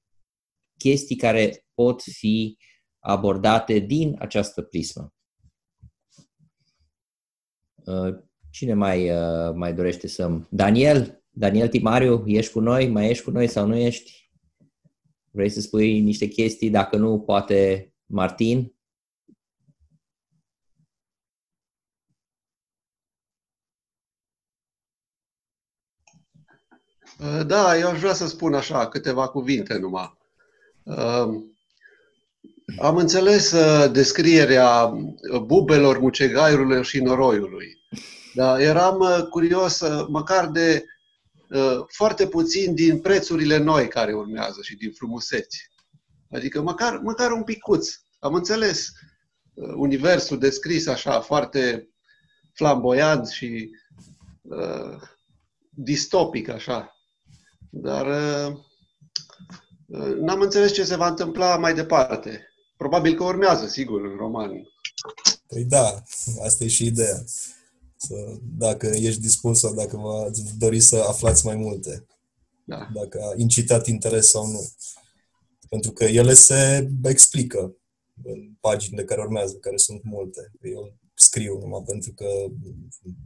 chestii 0.78 1.16
care 1.16 1.66
pot 1.74 2.02
fi 2.02 2.56
abordate 2.98 3.78
din 3.78 4.16
această 4.18 4.62
prismă. 4.62 5.14
Uh, 7.84 8.14
cine 8.50 8.74
mai, 8.74 9.10
uh, 9.10 9.54
mai 9.54 9.74
dorește 9.74 10.08
să... 10.08 10.40
Daniel? 10.50 11.24
Daniel 11.30 11.68
Timariu, 11.68 12.22
ești 12.26 12.52
cu 12.52 12.60
noi? 12.60 12.88
Mai 12.88 13.10
ești 13.10 13.24
cu 13.24 13.30
noi 13.30 13.46
sau 13.46 13.66
nu 13.66 13.76
ești? 13.76 14.30
Vrei 15.30 15.48
să 15.48 15.60
spui 15.60 16.00
niște 16.00 16.26
chestii? 16.26 16.70
Dacă 16.70 16.96
nu, 16.96 17.20
poate 17.20 17.92
Martin? 18.06 18.73
Da, 27.46 27.78
eu 27.78 27.88
aș 27.88 27.98
vrea 27.98 28.14
să 28.14 28.26
spun 28.26 28.54
așa 28.54 28.88
câteva 28.88 29.28
cuvinte 29.28 29.78
numai. 29.78 30.18
Am 32.78 32.96
înțeles 32.96 33.52
uh, 33.52 33.90
descrierea 33.92 34.92
bubelor, 35.46 35.98
mucegaiurilor 35.98 36.84
și 36.84 37.02
noroiului. 37.02 37.78
Dar 38.34 38.60
eram 38.60 38.98
uh, 38.98 39.26
curios 39.30 39.80
uh, 39.80 40.06
măcar 40.08 40.48
de 40.48 40.84
foarte 41.88 42.26
puțin 42.26 42.74
din 42.74 43.00
prețurile 43.00 43.56
noi 43.56 43.88
care 43.88 44.12
urmează 44.12 44.60
și 44.62 44.76
din 44.76 44.92
frumuseți. 44.92 45.70
Adică 46.30 46.62
măcar, 46.62 47.00
măcar 47.02 47.30
un 47.30 47.42
picuț. 47.42 47.88
Am 48.18 48.34
înțeles 48.34 48.92
universul 49.76 50.38
descris 50.38 50.86
așa 50.86 51.20
foarte 51.20 51.88
flamboiant 52.52 53.28
și 53.28 53.70
uh, 54.42 55.00
distopic 55.70 56.48
așa. 56.48 56.93
Dar 57.76 58.06
uh, 58.06 58.56
n-am 60.20 60.40
înțeles 60.40 60.72
ce 60.72 60.84
se 60.84 60.96
va 60.96 61.08
întâmpla 61.08 61.56
mai 61.56 61.74
departe. 61.74 62.48
Probabil 62.76 63.14
că 63.14 63.24
urmează, 63.24 63.66
sigur, 63.66 64.04
în 64.04 64.16
roman. 64.16 64.50
Păi 65.46 65.64
da, 65.64 66.02
asta 66.44 66.64
e 66.64 66.68
și 66.68 66.86
ideea. 66.86 67.24
Să, 67.96 68.14
dacă 68.42 68.86
ești 68.86 69.20
dispus 69.20 69.58
sau 69.58 69.74
dacă 69.74 69.96
vă 69.96 70.30
dori 70.58 70.80
să 70.80 71.04
aflați 71.08 71.46
mai 71.46 71.56
multe. 71.56 72.06
Da. 72.64 72.88
Dacă 72.94 73.20
a 73.22 73.32
incitat 73.36 73.86
interes 73.86 74.30
sau 74.30 74.46
nu. 74.46 74.68
Pentru 75.68 75.92
că 75.92 76.04
ele 76.04 76.34
se 76.34 76.90
explică 77.02 77.76
în 78.22 78.54
paginile 78.60 79.04
care 79.04 79.20
urmează, 79.20 79.54
care 79.54 79.76
sunt 79.76 80.02
multe. 80.02 80.52
Eu 80.60 80.94
scriu 81.14 81.58
numai 81.58 81.82
pentru 81.86 82.12
că 82.12 82.26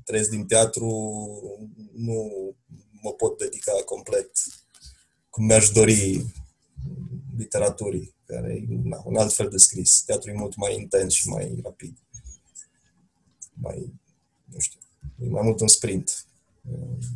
trăiesc 0.05 0.31
din 0.31 0.47
teatru, 0.47 0.87
nu 1.95 2.31
mă 3.09 3.15
pot 3.15 3.39
dedica 3.39 3.73
complet 3.85 4.31
cum 5.31 5.45
mi-aș 5.45 5.71
dori 5.71 6.25
literaturii, 7.37 8.15
care 8.27 8.53
e 8.53 8.67
na, 8.83 9.03
un 9.05 9.17
alt 9.17 9.33
fel 9.33 9.49
de 9.49 9.57
scris. 9.57 10.03
Teatrul 10.07 10.35
e 10.35 10.39
mult 10.39 10.57
mai 10.57 10.75
intens 10.75 11.13
și 11.13 11.29
mai 11.29 11.61
rapid. 11.63 11.99
Mai, 13.53 13.93
nu 14.45 14.59
știu, 14.59 14.81
e 15.23 15.29
mai 15.29 15.43
mult 15.43 15.61
un 15.61 15.69
sprint. 15.69 16.27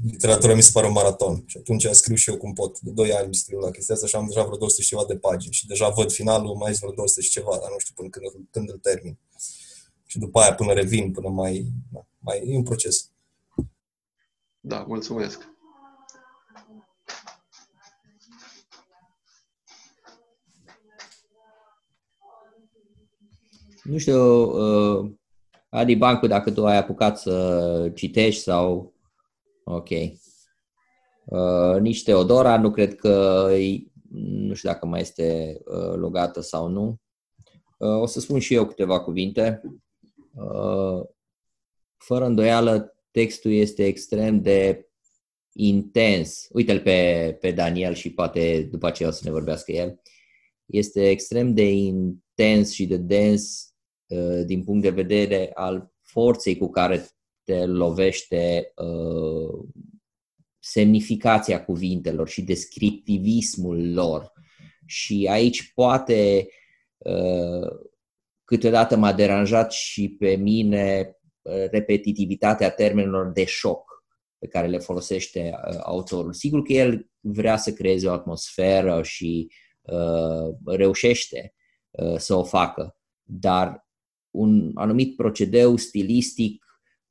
Literatura 0.04 0.54
mi 0.54 0.62
se 0.62 0.70
pare 0.72 0.86
un 0.86 0.92
maraton 0.92 1.44
și 1.46 1.56
atunci 1.56 1.86
scriu 1.86 2.16
și 2.16 2.30
eu 2.30 2.36
cum 2.36 2.52
pot. 2.52 2.80
De 2.80 2.90
2 2.90 3.12
ani 3.12 3.34
scriu 3.34 3.58
la 3.58 3.70
chestia 3.70 3.94
asta 3.94 4.06
și 4.06 4.16
am 4.16 4.26
deja 4.26 4.42
vreo 4.42 4.56
200 4.56 4.82
și 4.82 4.88
ceva 4.88 5.04
de 5.04 5.16
pagini 5.16 5.52
și 5.52 5.66
deja 5.66 5.88
văd 5.88 6.12
finalul, 6.12 6.54
mai 6.54 6.72
vreo 6.72 6.92
200 6.92 7.20
și 7.20 7.30
ceva, 7.30 7.58
dar 7.60 7.70
nu 7.70 7.78
știu 7.78 7.94
până 7.94 8.08
când, 8.08 8.46
când 8.50 8.70
îl 8.70 8.78
termin. 8.78 9.18
Și 10.06 10.18
după 10.18 10.40
aia 10.40 10.54
până 10.54 10.72
revin, 10.72 11.12
până 11.12 11.28
mai... 11.28 11.72
Da, 11.92 12.06
mai 12.18 12.42
e 12.46 12.56
un 12.56 12.62
proces. 12.62 13.10
Da, 14.60 14.84
mulțumesc. 14.88 15.51
Nu 23.82 23.98
știu, 23.98 24.42
uh, 24.42 25.10
Adi 25.68 25.96
Bancu, 25.96 26.26
dacă 26.26 26.50
tu 26.50 26.66
ai 26.66 26.76
apucat 26.76 27.18
să 27.18 27.90
citești 27.94 28.42
sau... 28.42 28.94
Ok. 29.64 29.88
Uh, 31.24 31.80
nici 31.80 32.02
Teodora, 32.02 32.58
nu 32.58 32.70
cred 32.70 32.94
că... 32.94 33.46
Nu 34.10 34.54
știu 34.54 34.68
dacă 34.68 34.86
mai 34.86 35.00
este 35.00 35.58
uh, 35.64 35.94
logată 35.94 36.40
sau 36.40 36.68
nu. 36.68 37.00
Uh, 37.78 38.00
o 38.00 38.06
să 38.06 38.20
spun 38.20 38.38
și 38.38 38.54
eu 38.54 38.66
câteva 38.66 39.00
cuvinte. 39.00 39.60
Uh, 40.34 41.00
fără 41.96 42.24
îndoială, 42.24 42.94
textul 43.10 43.50
este 43.50 43.84
extrem 43.84 44.42
de 44.42 44.88
intens. 45.52 46.48
Uite-l 46.50 46.80
pe, 46.80 47.36
pe 47.40 47.50
Daniel 47.50 47.94
și 47.94 48.12
poate 48.12 48.68
după 48.70 48.86
aceea 48.86 49.08
o 49.08 49.12
să 49.12 49.20
ne 49.24 49.30
vorbească 49.30 49.72
el. 49.72 50.00
Este 50.66 51.08
extrem 51.08 51.54
de 51.54 51.70
intens 51.70 52.72
și 52.72 52.86
de 52.86 52.96
dens 52.96 53.66
Uh, 53.66 53.71
din 54.44 54.64
punct 54.64 54.82
de 54.82 54.90
vedere 54.90 55.50
al 55.54 55.92
forței 56.02 56.56
cu 56.56 56.70
care 56.70 57.06
te 57.44 57.64
lovește 57.64 58.72
uh, 58.76 59.68
semnificația 60.58 61.64
cuvintelor 61.64 62.28
și 62.28 62.42
descriptivismul 62.42 63.92
lor. 63.92 64.32
Și 64.86 65.28
aici 65.30 65.72
poate 65.72 66.48
uh, 66.98 67.68
câteodată 68.44 68.96
m-a 68.96 69.12
deranjat 69.12 69.72
și 69.72 70.16
pe 70.18 70.34
mine 70.34 71.16
repetitivitatea 71.70 72.70
termenilor 72.70 73.32
de 73.32 73.44
șoc 73.44 73.92
pe 74.38 74.48
care 74.48 74.66
le 74.66 74.78
folosește 74.78 75.54
autorul. 75.82 76.32
Sigur 76.32 76.62
că 76.62 76.72
el 76.72 77.10
vrea 77.20 77.56
să 77.56 77.72
creeze 77.72 78.08
o 78.08 78.12
atmosferă 78.12 79.02
și 79.02 79.52
uh, 79.80 80.54
reușește 80.64 81.54
uh, 81.90 82.16
să 82.16 82.34
o 82.34 82.44
facă, 82.44 82.96
dar 83.22 83.86
un 84.32 84.70
anumit 84.74 85.16
procedeu 85.16 85.76
stilistic 85.76 86.64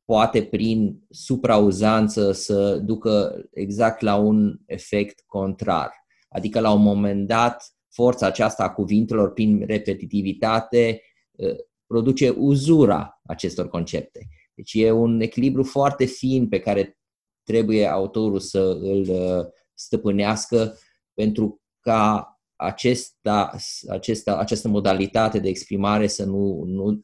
poate 0.05 0.43
prin 0.43 1.05
suprauzanță 1.09 2.31
să 2.31 2.77
ducă 2.77 3.43
exact 3.51 4.01
la 4.01 4.15
un 4.15 4.57
efect 4.65 5.23
contrar. 5.25 5.91
Adică 6.29 6.59
la 6.59 6.71
un 6.71 6.81
moment 6.81 7.27
dat 7.27 7.75
forța 7.89 8.25
aceasta 8.25 8.63
a 8.63 8.71
cuvintelor 8.71 9.33
prin 9.33 9.65
repetitivitate 9.65 11.01
ă, 11.39 11.55
produce 11.87 12.29
uzura 12.29 13.21
acestor 13.23 13.67
concepte. 13.67 14.27
Deci 14.53 14.73
e 14.73 14.91
un 14.91 15.21
echilibru 15.21 15.63
foarte 15.63 16.05
fin 16.05 16.47
pe 16.47 16.59
care 16.59 16.97
trebuie 17.43 17.87
autorul 17.87 18.39
să 18.39 18.77
îl 18.81 19.09
ă, 19.09 19.49
stăpânească 19.73 20.77
pentru 21.13 21.61
ca 21.79 22.25
acesta, 22.61 23.51
acesta, 23.89 24.37
această 24.37 24.67
modalitate 24.67 25.39
de 25.39 25.49
exprimare 25.49 26.07
să 26.07 26.25
nu, 26.25 26.63
nu 26.65 27.03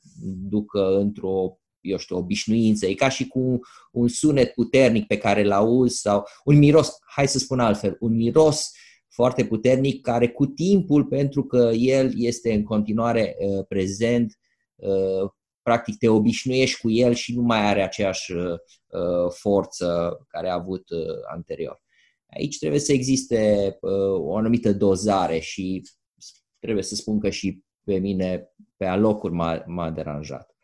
ducă 0.49 0.97
într-o 0.97 1.59
eu 1.81 1.97
știu, 1.97 2.17
obișnuință. 2.17 2.85
E 2.85 2.93
ca 2.93 3.09
și 3.09 3.27
cu 3.27 3.59
un 3.91 4.07
sunet 4.07 4.53
puternic 4.53 5.07
pe 5.07 5.17
care 5.17 5.41
îl 5.41 5.51
auzi 5.51 5.99
sau 5.99 6.23
un 6.43 6.57
miros, 6.57 6.97
hai 7.05 7.27
să 7.27 7.37
spun 7.37 7.59
altfel, 7.59 7.95
un 7.99 8.15
miros 8.15 8.71
foarte 9.07 9.45
puternic 9.45 10.01
care 10.01 10.29
cu 10.29 10.45
timpul, 10.45 11.05
pentru 11.05 11.43
că 11.43 11.71
el 11.73 12.11
este 12.15 12.53
în 12.53 12.63
continuare 12.63 13.35
uh, 13.39 13.65
prezent, 13.67 14.39
uh, 14.75 15.29
practic 15.61 15.97
te 15.97 16.07
obișnuiești 16.07 16.81
cu 16.81 16.89
el 16.89 17.13
și 17.13 17.35
nu 17.35 17.41
mai 17.41 17.65
are 17.67 17.83
aceeași 17.83 18.31
uh, 18.31 19.29
forță 19.29 20.17
care 20.27 20.49
a 20.49 20.53
avut 20.53 20.89
uh, 20.89 20.99
anterior. 21.33 21.81
Aici 22.35 22.57
trebuie 22.57 22.79
să 22.79 22.91
existe 22.91 23.71
uh, 23.81 24.19
o 24.19 24.35
anumită 24.35 24.73
dozare 24.73 25.39
și 25.39 25.81
trebuie 26.59 26.83
să 26.83 26.95
spun 26.95 27.19
că 27.19 27.29
și 27.29 27.63
pe 27.83 27.97
mine 27.97 28.51
pe 28.77 28.85
alocuri 28.85 29.33
m-a, 29.33 29.63
m-a 29.65 29.91
deranjat. 29.91 30.55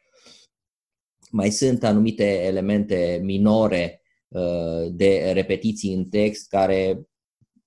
Mai 1.31 1.49
sunt 1.51 1.83
anumite 1.83 2.43
elemente 2.43 3.19
minore 3.23 4.01
uh, 4.27 4.87
de 4.91 5.31
repetiții 5.33 5.93
în 5.93 6.05
text 6.05 6.49
care 6.49 7.07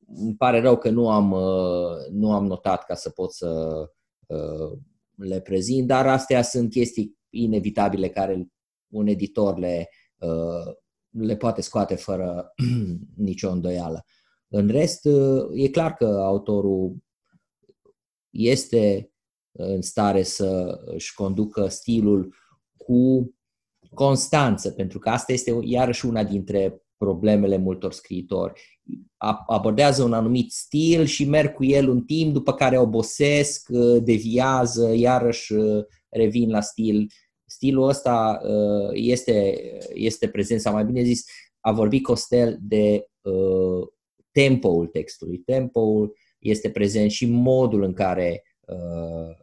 îmi 0.06 0.36
pare 0.36 0.60
rău 0.60 0.78
că 0.78 0.90
nu 0.90 1.10
am, 1.10 1.30
uh, 1.30 2.06
nu 2.10 2.32
am 2.32 2.46
notat 2.46 2.84
ca 2.84 2.94
să 2.94 3.10
pot 3.10 3.32
să 3.32 3.82
uh, 4.26 4.78
le 5.16 5.40
prezint, 5.40 5.86
dar 5.86 6.06
astea 6.06 6.42
sunt 6.42 6.70
chestii 6.70 7.18
inevitabile 7.30 8.08
care 8.08 8.46
un 8.92 9.06
editor 9.06 9.58
le, 9.58 9.88
uh, 10.18 10.74
le 11.18 11.36
poate 11.36 11.60
scoate 11.60 11.94
fără 11.94 12.54
nicio 13.16 13.50
îndoială. 13.50 14.04
În 14.48 14.68
rest, 14.68 15.08
e 15.54 15.68
clar 15.68 15.94
că 15.94 16.04
autorul 16.04 16.96
este 18.30 19.10
în 19.52 19.82
stare 19.82 20.22
să 20.22 20.80
își 20.84 21.14
conducă 21.14 21.68
stilul 21.68 22.34
cu 22.76 23.34
constanță, 23.94 24.70
pentru 24.70 24.98
că 24.98 25.08
asta 25.08 25.32
este 25.32 25.58
iarăși 25.62 26.06
una 26.06 26.24
dintre 26.24 26.80
problemele 26.96 27.56
multor 27.56 27.92
scriitori. 27.92 28.80
Abordează 29.46 30.02
un 30.02 30.12
anumit 30.12 30.52
stil 30.52 31.04
și 31.04 31.28
merg 31.28 31.54
cu 31.54 31.64
el 31.64 31.88
un 31.88 32.02
timp, 32.02 32.32
după 32.32 32.52
care 32.52 32.78
obosesc, 32.78 33.68
deviază, 34.02 34.94
iarăși 34.94 35.54
revin 36.08 36.50
la 36.50 36.60
stil 36.60 37.06
stilul 37.56 37.88
ăsta 37.88 38.40
uh, 38.42 38.90
este, 38.92 39.58
este 39.94 40.28
prezent, 40.28 40.60
sau 40.60 40.72
mai 40.72 40.84
bine 40.84 41.02
zis, 41.02 41.24
a 41.60 41.72
vorbit 41.72 42.02
Costel 42.02 42.58
de 42.60 43.06
uh, 43.20 43.88
tempoul 44.30 44.86
textului. 44.86 45.38
Tempoul 45.38 46.16
este 46.38 46.70
prezent 46.70 47.10
și 47.10 47.26
modul 47.26 47.82
în 47.82 47.92
care 47.92 48.42
uh, 48.66 49.36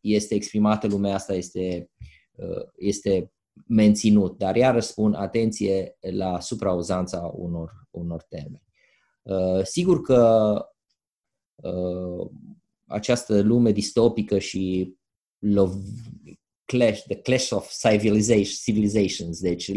este 0.00 0.34
exprimată 0.34 0.86
lumea 0.86 1.14
asta 1.14 1.34
este, 1.34 1.90
uh, 2.32 2.62
este 2.76 3.32
menținut. 3.66 4.38
Dar 4.38 4.56
iar 4.56 4.80
spun, 4.80 5.14
atenție 5.14 5.96
la 6.00 6.40
suprauzanța 6.40 7.32
unor, 7.34 7.88
unor 7.90 8.22
termeni. 8.22 8.62
Uh, 9.22 9.64
sigur 9.64 10.00
că 10.00 10.54
uh, 11.54 12.30
această 12.86 13.40
lume 13.40 13.72
distopică 13.72 14.38
și 14.38 14.96
lov, 15.38 15.74
clash, 16.64 17.02
the 17.02 17.20
clash 17.20 17.50
of 17.50 17.70
civilization, 17.70 18.54
civilizations, 18.64 19.40
deci 19.40 19.70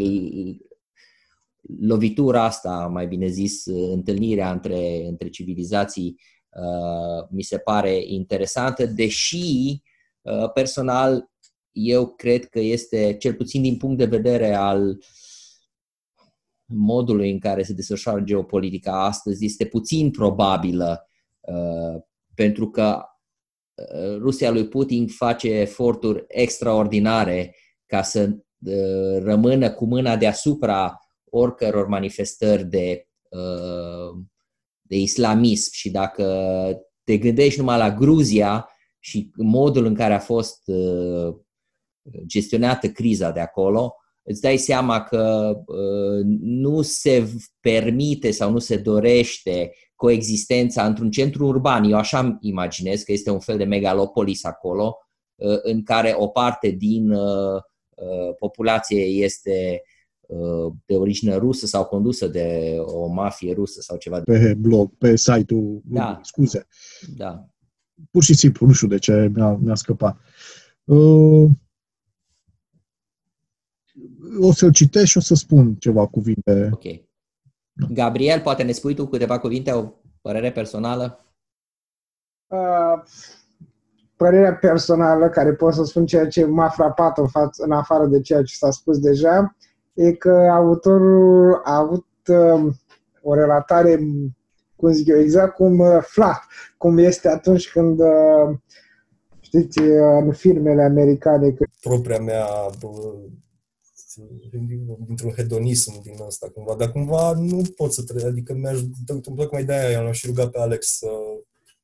lovitura 1.80 2.42
asta, 2.44 2.88
mai 2.92 3.06
bine 3.06 3.26
zis, 3.26 3.64
întâlnirea 3.66 4.52
între, 4.52 5.06
între 5.06 5.28
civilizații, 5.28 6.20
uh, 6.48 7.28
mi 7.30 7.42
se 7.42 7.58
pare 7.58 8.02
interesantă, 8.06 8.86
deși 8.86 9.82
uh, 10.22 10.52
personal 10.52 11.30
eu 11.72 12.06
cred 12.06 12.48
că 12.48 12.58
este, 12.60 13.16
cel 13.18 13.34
puțin 13.34 13.62
din 13.62 13.76
punct 13.76 13.98
de 13.98 14.04
vedere 14.04 14.54
al 14.54 14.98
modului 16.64 17.30
în 17.30 17.38
care 17.38 17.62
se 17.62 17.72
desfășoară 17.72 18.20
geopolitica 18.20 19.04
astăzi, 19.04 19.44
este 19.44 19.66
puțin 19.66 20.10
probabilă, 20.10 21.08
uh, 21.40 22.02
pentru 22.34 22.70
că 22.70 23.02
uh, 23.02 23.15
Rusia 24.18 24.50
lui 24.50 24.68
Putin 24.68 25.06
face 25.08 25.48
eforturi 25.48 26.24
extraordinare 26.28 27.54
ca 27.86 28.02
să 28.02 28.28
uh, 28.30 29.22
rămână 29.22 29.72
cu 29.72 29.86
mâna 29.86 30.16
deasupra 30.16 30.98
oricăror 31.30 31.86
manifestări 31.86 32.64
de, 32.64 33.08
de 34.82 34.96
islamism. 34.96 35.70
Și 35.72 35.90
dacă 35.90 36.24
te 37.04 37.16
gândești 37.18 37.58
numai 37.58 37.78
la 37.78 37.94
Gruzia 37.94 38.68
și 38.98 39.30
modul 39.36 39.84
în 39.84 39.94
care 39.94 40.14
a 40.14 40.18
fost 40.18 40.62
gestionată 42.26 42.88
criza 42.88 43.30
de 43.30 43.40
acolo, 43.40 43.94
îți 44.22 44.40
dai 44.40 44.56
seama 44.56 45.02
că 45.02 45.54
uh, 45.66 46.24
nu 46.40 46.82
se 46.82 47.28
permite 47.60 48.30
sau 48.30 48.50
nu 48.50 48.58
se 48.58 48.76
dorește 48.76 49.72
coexistența 49.96 50.86
într-un 50.86 51.10
centru 51.10 51.46
urban. 51.46 51.84
Eu 51.84 51.96
așa 51.96 52.38
imaginez 52.40 53.02
că 53.02 53.12
este 53.12 53.30
un 53.30 53.40
fel 53.40 53.56
de 53.56 53.64
megalopolis 53.64 54.44
acolo, 54.44 54.96
uh, 55.34 55.58
în 55.62 55.82
care 55.82 56.14
o 56.16 56.26
parte 56.26 56.68
din 56.68 57.10
uh, 57.10 57.62
populație 58.38 59.02
este 59.02 59.82
de 60.86 60.94
origine 60.94 61.34
rusă 61.34 61.66
sau 61.66 61.84
condusă 61.84 62.26
de 62.26 62.76
o 62.80 63.06
mafie 63.06 63.54
rusă 63.54 63.80
sau 63.80 63.96
ceva. 63.96 64.20
Pe 64.20 64.54
blog, 64.54 64.92
pe 64.98 65.16
site-ul, 65.16 65.82
da. 65.84 66.20
scuze. 66.22 66.66
Da. 67.16 67.46
Pur 68.10 68.22
și 68.22 68.34
simplu, 68.34 68.66
nu 68.66 68.72
știu 68.72 68.88
de 68.88 68.98
ce 68.98 69.30
mi-a, 69.34 69.58
mi-a 69.62 69.74
scăpat. 69.74 70.18
Uh, 70.84 71.50
o 74.40 74.52
să-l 74.52 74.72
citesc 74.72 75.06
și 75.06 75.16
o 75.16 75.20
să 75.20 75.34
spun 75.34 75.74
ceva 75.74 76.06
cuvinte. 76.06 76.70
Ok. 76.72 77.05
Gabriel, 77.92 78.40
poate 78.40 78.62
ne 78.62 78.72
spui 78.72 78.94
tu 78.94 79.06
câteva 79.06 79.38
cuvinte, 79.38 79.72
o 79.72 79.92
părere 80.20 80.52
personală? 80.52 81.18
Uh, 82.46 83.02
părerea 84.16 84.54
personală, 84.54 85.28
care 85.28 85.52
pot 85.52 85.74
să 85.74 85.84
spun 85.84 86.06
ceea 86.06 86.28
ce 86.28 86.44
m-a 86.44 86.68
frapat 86.68 87.18
în, 87.18 87.26
față, 87.26 87.64
în 87.64 87.72
afară 87.72 88.06
de 88.06 88.20
ceea 88.20 88.42
ce 88.42 88.54
s-a 88.54 88.70
spus 88.70 88.98
deja, 88.98 89.56
e 89.94 90.12
că 90.12 90.48
autorul 90.52 91.60
a 91.64 91.76
avut 91.76 92.06
uh, 92.26 92.74
o 93.22 93.34
relatare, 93.34 93.98
cum 94.76 94.92
zic 94.92 95.06
eu, 95.06 95.18
exact 95.18 95.54
cum 95.54 95.78
uh, 95.78 95.98
flat, 96.00 96.42
cum 96.76 96.98
este 96.98 97.28
atunci 97.28 97.70
când 97.70 98.00
uh, 98.00 98.56
știți, 99.40 99.78
uh, 99.78 100.22
în 100.24 100.32
filmele 100.32 100.82
americane. 100.82 101.50
Că... 101.50 101.64
Propria 101.80 102.18
mea 102.18 102.46
dintr-un 105.06 105.32
hedonism 105.34 106.02
din 106.02 106.16
ăsta 106.20 106.50
cumva, 106.50 106.74
dar 106.74 106.92
cumva 106.92 107.32
nu 107.32 107.62
pot 107.76 107.92
să 107.92 108.02
trec, 108.02 108.24
adică 108.24 108.54
mi-aș, 108.54 108.80
tocmai 109.22 109.64
de-aia 109.64 110.00
l-am 110.00 110.12
și 110.12 110.26
rugat 110.26 110.50
pe 110.50 110.58
Alex 110.58 110.96
să 110.96 111.06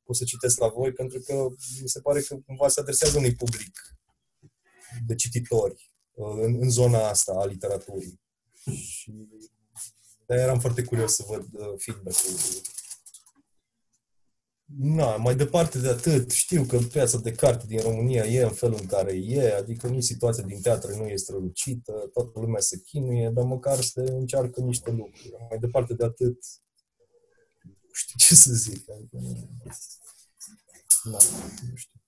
pot 0.03 0.15
să 0.15 0.23
citesc 0.23 0.59
la 0.59 0.67
voi, 0.67 0.91
pentru 0.91 1.19
că 1.19 1.47
mi 1.81 1.89
se 1.89 1.99
pare 1.99 2.21
că 2.21 2.37
cumva 2.45 2.67
se 2.67 2.79
adresează 2.79 3.17
unui 3.17 3.35
public 3.35 3.97
de 5.05 5.15
cititori 5.15 5.93
uh, 6.13 6.37
în, 6.41 6.57
în 6.61 6.69
zona 6.69 7.07
asta 7.07 7.33
a 7.37 7.45
literaturii. 7.45 8.21
Și 8.75 9.11
de 10.25 10.35
eram 10.35 10.59
foarte 10.59 10.83
curios 10.83 11.15
să 11.15 11.23
văd 11.27 11.47
uh, 11.51 11.73
feedback-ul 11.77 12.31
Na, 14.65 15.15
mai 15.15 15.35
departe 15.35 15.79
de 15.79 15.87
atât, 15.89 16.31
știu 16.31 16.63
că 16.63 16.77
piața 16.77 17.17
de 17.17 17.31
carte 17.31 17.65
din 17.67 17.79
România 17.79 18.23
e 18.23 18.43
în 18.43 18.51
felul 18.51 18.77
în 18.79 18.85
care 18.85 19.11
e, 19.13 19.55
adică 19.55 19.87
nici 19.87 20.03
situația 20.03 20.43
din 20.43 20.61
teatru 20.61 20.95
nu 20.95 21.03
este 21.03 21.17
strălucită, 21.17 22.09
toată 22.13 22.39
lumea 22.39 22.59
se 22.59 22.79
chinuie, 22.79 23.29
dar 23.29 23.45
măcar 23.45 23.81
se 23.81 24.01
încearcă 24.01 24.61
niște 24.61 24.91
lucruri. 24.91 25.35
Mai 25.49 25.57
departe 25.59 25.93
de 25.93 26.03
atât, 26.03 26.37
nu 27.63 27.93
știu 27.93 28.15
ce 28.17 28.35
să 28.35 28.53
zic. 28.53 28.89
Adică, 28.89 29.17
na, 31.03 31.17
nu 31.69 31.75
știu. 31.75 32.01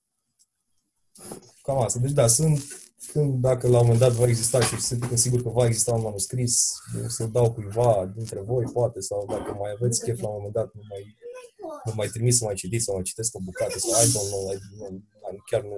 Cam 1.62 1.80
asta. 1.80 1.98
Deci 1.98 2.12
da, 2.12 2.26
sunt, 2.26 2.60
când, 3.12 3.40
dacă 3.40 3.68
la 3.68 3.78
un 3.78 3.82
moment 3.82 4.00
dat 4.00 4.12
va 4.12 4.26
exista 4.26 4.60
și 4.60 4.80
sunt 4.80 5.10
sigur 5.14 5.42
că 5.42 5.48
va 5.48 5.66
exista 5.66 5.94
un 5.94 6.02
manuscris, 6.02 6.72
să-l 7.08 7.30
dau 7.30 7.52
cuiva 7.52 8.12
dintre 8.14 8.40
voi, 8.40 8.64
poate, 8.64 9.00
sau 9.00 9.26
dacă 9.26 9.52
mai 9.52 9.70
aveți 9.70 10.00
chef 10.00 10.20
la 10.20 10.28
un 10.28 10.34
moment 10.34 10.52
dat, 10.52 10.74
nu 10.74 10.80
mai 10.88 11.16
nu 11.84 11.92
mai 11.94 12.08
trimis 12.08 12.36
să 12.36 12.44
mai 12.44 12.54
citiți 12.54 12.84
sau 12.84 12.94
mai 12.94 13.02
citesc 13.02 13.34
o 13.34 13.40
bucată 13.40 13.78
sau 13.78 13.90
I 13.90 14.06
don't 14.06 14.28
know, 14.30 14.52
I, 14.52 14.58
nu, 14.78 15.04
chiar 15.50 15.62
nu... 15.62 15.76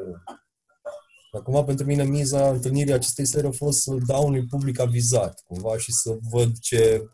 Dar 1.33 1.43
cumva 1.43 1.65
pentru 1.65 1.87
mine 1.87 2.05
miza 2.05 2.49
întâlnirii 2.49 2.93
acestei 2.93 3.25
serii 3.25 3.49
a 3.49 3.53
fost 3.53 3.83
să 3.83 3.97
dau 4.07 4.27
unui 4.27 4.47
public 4.47 4.79
avizat, 4.79 5.43
cumva, 5.47 5.79
și 5.79 5.93
să 5.93 6.19
văd 6.31 6.59
ce 6.59 7.09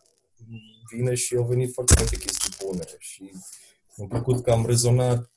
vine 0.94 1.14
și 1.14 1.36
au 1.36 1.44
venit 1.44 1.72
foarte 1.72 1.94
multe 1.98 2.16
chestii 2.16 2.66
bune. 2.66 2.84
Și 2.98 3.32
mi-a 3.96 4.06
plăcut 4.06 4.42
că 4.42 4.50
am 4.50 4.66
rezonat, 4.66 5.30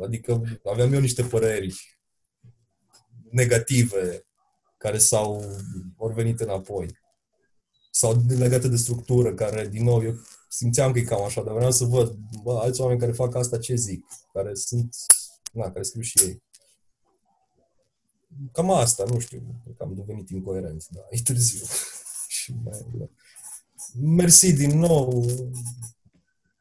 adică 0.00 0.42
aveam 0.64 0.92
eu 0.92 1.00
niște 1.00 1.22
păreri 1.22 1.98
negative 3.30 4.26
care 4.76 4.98
s-au 4.98 5.44
ori 5.96 6.14
venit 6.14 6.40
înapoi. 6.40 6.98
Sau 7.90 8.24
legate 8.28 8.68
de 8.68 8.76
structură, 8.76 9.34
care, 9.34 9.68
din 9.68 9.84
nou, 9.84 10.02
eu 10.02 10.14
simțeam 10.50 10.92
că 10.92 10.98
e 10.98 11.02
cam 11.02 11.24
așa, 11.24 11.42
dar 11.42 11.54
vreau 11.54 11.70
să 11.70 11.84
văd, 11.84 12.18
bă, 12.42 12.58
alți 12.58 12.80
oameni 12.80 13.00
care 13.00 13.12
fac 13.12 13.34
asta 13.34 13.58
ce 13.58 13.74
zic, 13.74 14.04
care 14.32 14.54
sunt, 14.54 14.96
na, 15.52 15.70
care 15.70 15.82
scriu 15.82 16.02
și 16.02 16.18
ei. 16.24 16.42
Cam 18.52 18.70
asta, 18.70 19.04
nu 19.04 19.18
știu, 19.18 19.42
că 19.76 19.82
am 19.82 19.94
devenit 19.94 20.30
incoerent, 20.30 20.86
da, 20.88 21.00
e 21.10 21.22
târziu. 21.22 21.64
și 22.28 22.54
mai, 22.64 22.86
da. 22.92 23.04
Mersi 23.94 24.52
din 24.52 24.78
nou, 24.78 25.24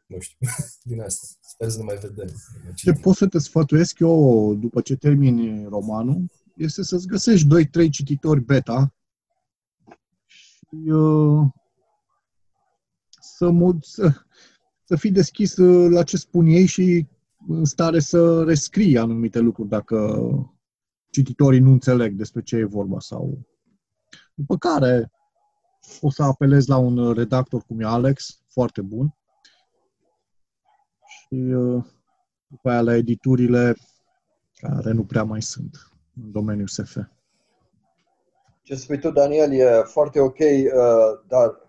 nu 0.06 0.20
știu, 0.20 0.48
din 0.90 1.02
asta. 1.02 1.28
Sper 1.42 1.70
să 1.70 1.78
ne 1.78 1.84
mai 1.84 1.98
vedem. 1.98 2.28
Ce 2.76 2.92
pot 2.92 3.16
să 3.16 3.28
te 3.28 3.40
sfătuiesc 3.40 4.00
eu 4.00 4.54
după 4.56 4.82
ce 4.82 4.96
termini 4.96 5.66
romanul 5.66 6.32
este 6.56 6.84
să-ți 6.84 7.08
găsești 7.08 7.48
2-3 7.86 7.90
cititori 7.92 8.42
beta 8.42 8.94
și 10.18 10.90
uh, 10.90 11.48
să, 13.40 13.50
mod, 13.50 13.84
să, 13.84 14.12
să 14.84 14.96
fii 14.96 15.12
deschis 15.12 15.58
uh, 15.58 15.92
la 15.92 16.04
ce 16.04 16.18
spun 16.18 16.46
ei 16.46 16.66
și 16.66 17.08
în 17.48 17.66
stare 17.66 18.00
să 18.00 18.44
rescrii 18.44 18.98
anumite 18.98 19.40
lucruri 19.40 19.70
dacă 19.70 20.20
cititorii 21.10 21.60
nu 21.60 21.72
înțeleg 21.72 22.14
despre 22.14 22.42
ce 22.42 22.56
e 22.56 22.64
vorba 22.64 23.00
sau... 23.00 23.48
După 24.34 24.58
care 24.58 25.12
o 26.02 26.10
să 26.10 26.24
apelezi 26.24 26.70
la 26.70 26.78
un 26.78 27.14
redactor 27.14 27.64
cum 27.64 27.80
e 27.80 27.86
Alex, 27.86 28.42
foarte 28.48 28.82
bun, 28.82 29.16
și 31.08 31.36
uh, 31.36 31.84
după 32.48 32.70
aia 32.70 32.82
la 32.82 32.96
editurile 32.96 33.76
care 34.54 34.92
nu 34.92 35.06
prea 35.06 35.24
mai 35.24 35.42
sunt 35.42 35.92
în 36.24 36.32
domeniul 36.32 36.68
SF. 36.68 36.98
Ce 38.62 38.76
spui 38.76 39.00
tu, 39.00 39.12
Daniel, 39.12 39.52
e 39.52 39.82
foarte 39.86 40.20
ok, 40.20 40.40
uh, 40.40 41.28
dar 41.28 41.48
Uh, 41.50 41.69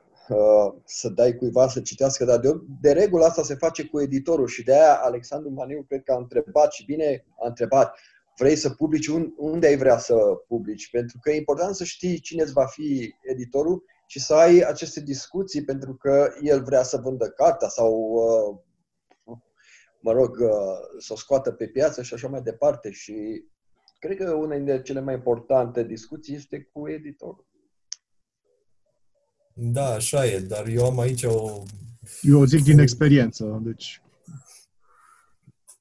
să 0.85 1.09
dai 1.09 1.37
cuiva 1.37 1.69
să 1.69 1.81
citească, 1.81 2.25
dar 2.25 2.39
de, 2.39 2.61
de 2.81 2.93
regulă 2.93 3.25
asta 3.25 3.43
se 3.43 3.55
face 3.55 3.85
cu 3.85 4.01
editorul 4.01 4.47
și 4.47 4.65
de 4.65 4.73
aia 4.73 4.95
Alexandru 4.95 5.51
Maniu 5.51 5.83
cred 5.89 6.03
că 6.03 6.13
a 6.13 6.17
întrebat 6.17 6.73
și 6.73 6.85
bine 6.85 7.25
a 7.43 7.47
întrebat 7.49 7.99
vrei 8.41 8.57
să 8.57 8.71
publici, 8.71 9.09
unde 9.37 9.67
ai 9.67 9.77
vrea 9.77 9.99
să 9.99 10.15
publici? 10.49 10.91
Pentru 10.91 11.19
că 11.21 11.31
e 11.31 11.37
important 11.37 11.75
să 11.75 11.85
știi 11.85 12.21
cine 12.21 12.43
îți 12.43 12.53
va 12.53 12.67
fi 12.67 13.15
editorul 13.23 13.85
și 14.07 14.21
să 14.21 14.35
ai 14.35 14.61
aceste 14.61 15.01
discuții 15.01 15.65
pentru 15.65 15.95
că 15.95 16.33
el 16.41 16.63
vrea 16.63 16.83
să 16.83 16.97
vândă 16.97 17.29
cartea 17.29 17.69
sau, 17.69 17.93
uh, 17.95 18.59
mă 20.01 20.13
rog, 20.13 20.37
uh, 20.41 20.51
să 20.99 21.13
o 21.13 21.17
scoată 21.17 21.53
pe 21.53 21.67
piață 21.67 22.03
și 22.03 22.15
așa 22.15 22.29
mai 22.29 22.43
departe. 22.43 22.91
Și 22.91 23.45
cred 23.99 24.17
că 24.17 24.33
una 24.33 24.57
dintre 24.57 24.83
cele 24.83 25.01
mai 25.01 25.15
importante 25.15 25.83
discuții 25.83 26.35
este 26.35 26.69
cu 26.73 26.89
editorul. 26.89 27.50
Da, 29.55 29.87
așa 29.87 30.27
e, 30.27 30.39
dar 30.39 30.67
eu 30.67 30.85
am 30.85 30.99
aici 30.99 31.23
o... 31.23 31.63
Eu 32.23 32.45
zic 32.45 32.63
din 32.63 32.79
experiență, 32.79 33.61
deci... 33.65 34.03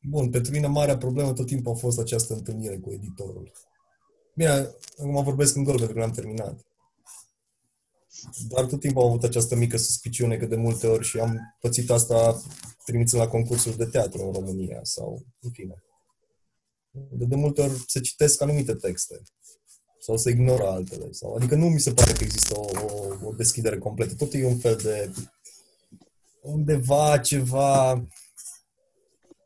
Bun, 0.02 0.30
pentru 0.30 0.52
mine 0.52 0.68
marea 0.68 0.98
problemă 0.98 1.34
tot 1.34 1.46
timpul 1.46 1.72
a 1.72 1.76
fost 1.76 2.00
această 2.00 2.34
întâlnire 2.34 2.78
cu 2.78 2.92
editorul. 2.92 3.52
Bine, 4.36 4.50
acum 4.98 5.24
vorbesc 5.24 5.56
în 5.56 5.64
gol 5.64 5.78
pentru 5.78 5.94
că 5.94 6.00
l-am 6.00 6.12
terminat. 6.12 6.66
Dar 8.48 8.66
tot 8.66 8.80
timpul 8.80 9.02
am 9.02 9.08
avut 9.08 9.24
această 9.24 9.56
mică 9.56 9.78
suspiciune 9.78 10.38
că 10.38 10.46
de 10.46 10.56
multe 10.56 10.88
ori 10.88 11.06
și 11.06 11.20
am 11.20 11.58
pățit 11.60 11.90
asta 11.90 12.42
trimițând 12.86 13.22
la 13.22 13.28
concursuri 13.28 13.78
de 13.78 13.86
teatru 13.86 14.26
în 14.26 14.34
România 14.34 14.80
sau, 14.84 15.26
în 15.40 15.52
fine. 15.52 15.84
De, 16.92 17.26
de 17.26 17.36
multe 17.36 17.62
ori 17.62 17.84
se 17.88 18.00
citesc 18.00 18.42
anumite 18.42 18.74
texte 18.74 19.22
sau 20.00 20.18
se 20.18 20.30
ignoră 20.30 20.68
altele. 20.68 21.12
Sau, 21.12 21.36
adică 21.36 21.56
nu 21.56 21.66
mi 21.66 21.80
se 21.80 21.94
pare 21.94 22.12
că 22.12 22.24
există 22.24 22.60
o, 22.60 22.66
o, 22.84 23.28
o 23.28 23.34
deschidere 23.34 23.78
completă. 23.78 24.16
Tot 24.16 24.34
e 24.34 24.46
un 24.46 24.58
fel 24.58 24.76
de 24.84 25.12
undeva 26.42 27.18
ceva 27.18 28.08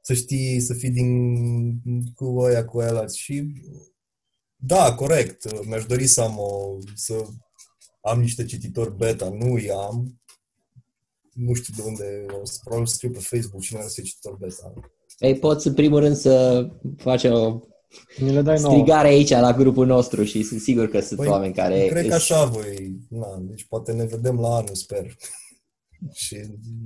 să 0.02 0.14
știi, 0.14 0.60
să 0.60 0.74
fii 0.74 0.90
din 0.90 2.12
cu 2.16 2.26
oia, 2.26 2.66
cu 2.66 2.78
ăla 2.78 3.08
și 3.08 3.54
da, 4.56 4.96
corect. 4.96 5.66
Mi-aș 5.66 5.86
dori 5.86 6.08
să 6.08 6.22
am 6.22 6.38
o, 6.38 6.78
să 6.96 7.26
am 8.02 8.20
niște 8.20 8.46
cititori 8.46 8.96
beta, 8.96 9.30
nu 9.30 9.58
i 9.58 9.70
am. 9.70 10.22
Nu 11.34 11.54
știu 11.54 11.74
de 11.76 11.82
unde, 11.82 12.26
o 12.42 12.46
să 12.46 12.60
probabil 12.64 12.88
scriu 12.88 13.10
pe 13.12 13.20
Facebook 13.20 13.62
și 13.62 13.74
nu 13.74 13.80
are 13.80 13.90
cititor 13.90 14.36
beta. 14.36 14.74
Ei, 15.20 15.40
poți 15.40 15.68
în 15.68 15.74
primul 15.74 16.00
rând 16.00 16.16
să 16.16 16.68
faci 16.98 17.24
o 17.24 17.60
le 18.18 18.42
dai 18.42 18.58
strigare 18.58 19.08
nouă. 19.08 19.18
aici 19.18 19.30
la 19.30 19.54
grupul 19.54 19.86
nostru 19.86 20.24
și 20.24 20.44
sunt 20.44 20.60
sigur 20.60 20.88
că 20.88 21.00
sunt 21.00 21.20
păi, 21.20 21.28
oameni 21.28 21.54
care... 21.54 21.86
Cred 21.86 22.08
că 22.08 22.14
așa 22.14 22.46
voi, 22.46 22.98
na, 23.10 23.38
deci 23.42 23.66
poate 23.70 23.92
ne 23.92 24.06
vedem 24.06 24.40
la 24.40 24.56
anul, 24.56 24.76
sper. 24.76 25.06
și 26.14 26.38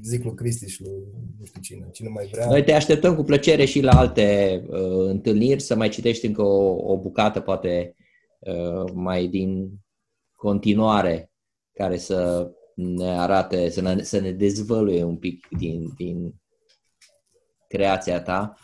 zic 0.03 0.23
lui 0.23 0.33
Cristi 0.33 0.69
și 0.69 0.81
lui 0.81 1.03
nu 1.39 1.45
știu 1.45 1.61
cine, 1.61 1.89
cine 1.91 2.09
mai 2.09 2.29
vrea. 2.31 2.47
Noi 2.47 2.63
te 2.63 2.73
așteptăm 2.73 3.15
cu 3.15 3.23
plăcere 3.23 3.65
și 3.65 3.81
la 3.81 3.91
alte 3.91 4.61
uh, 4.67 5.07
întâlniri, 5.07 5.61
să 5.61 5.75
mai 5.75 5.89
citești 5.89 6.25
încă 6.25 6.41
o, 6.41 6.91
o 6.93 6.97
bucată, 6.97 7.39
poate 7.39 7.95
uh, 8.39 8.91
mai 8.93 9.27
din 9.27 9.69
continuare, 10.35 11.31
care 11.73 11.97
să 11.97 12.51
ne 12.75 13.17
arate, 13.19 13.69
să 13.69 13.81
ne, 13.81 14.03
să 14.03 14.19
ne 14.19 14.31
dezvăluie 14.31 15.03
un 15.03 15.17
pic 15.17 15.47
din, 15.57 15.93
din 15.97 16.35
creația 17.67 18.21
ta. 18.21 18.57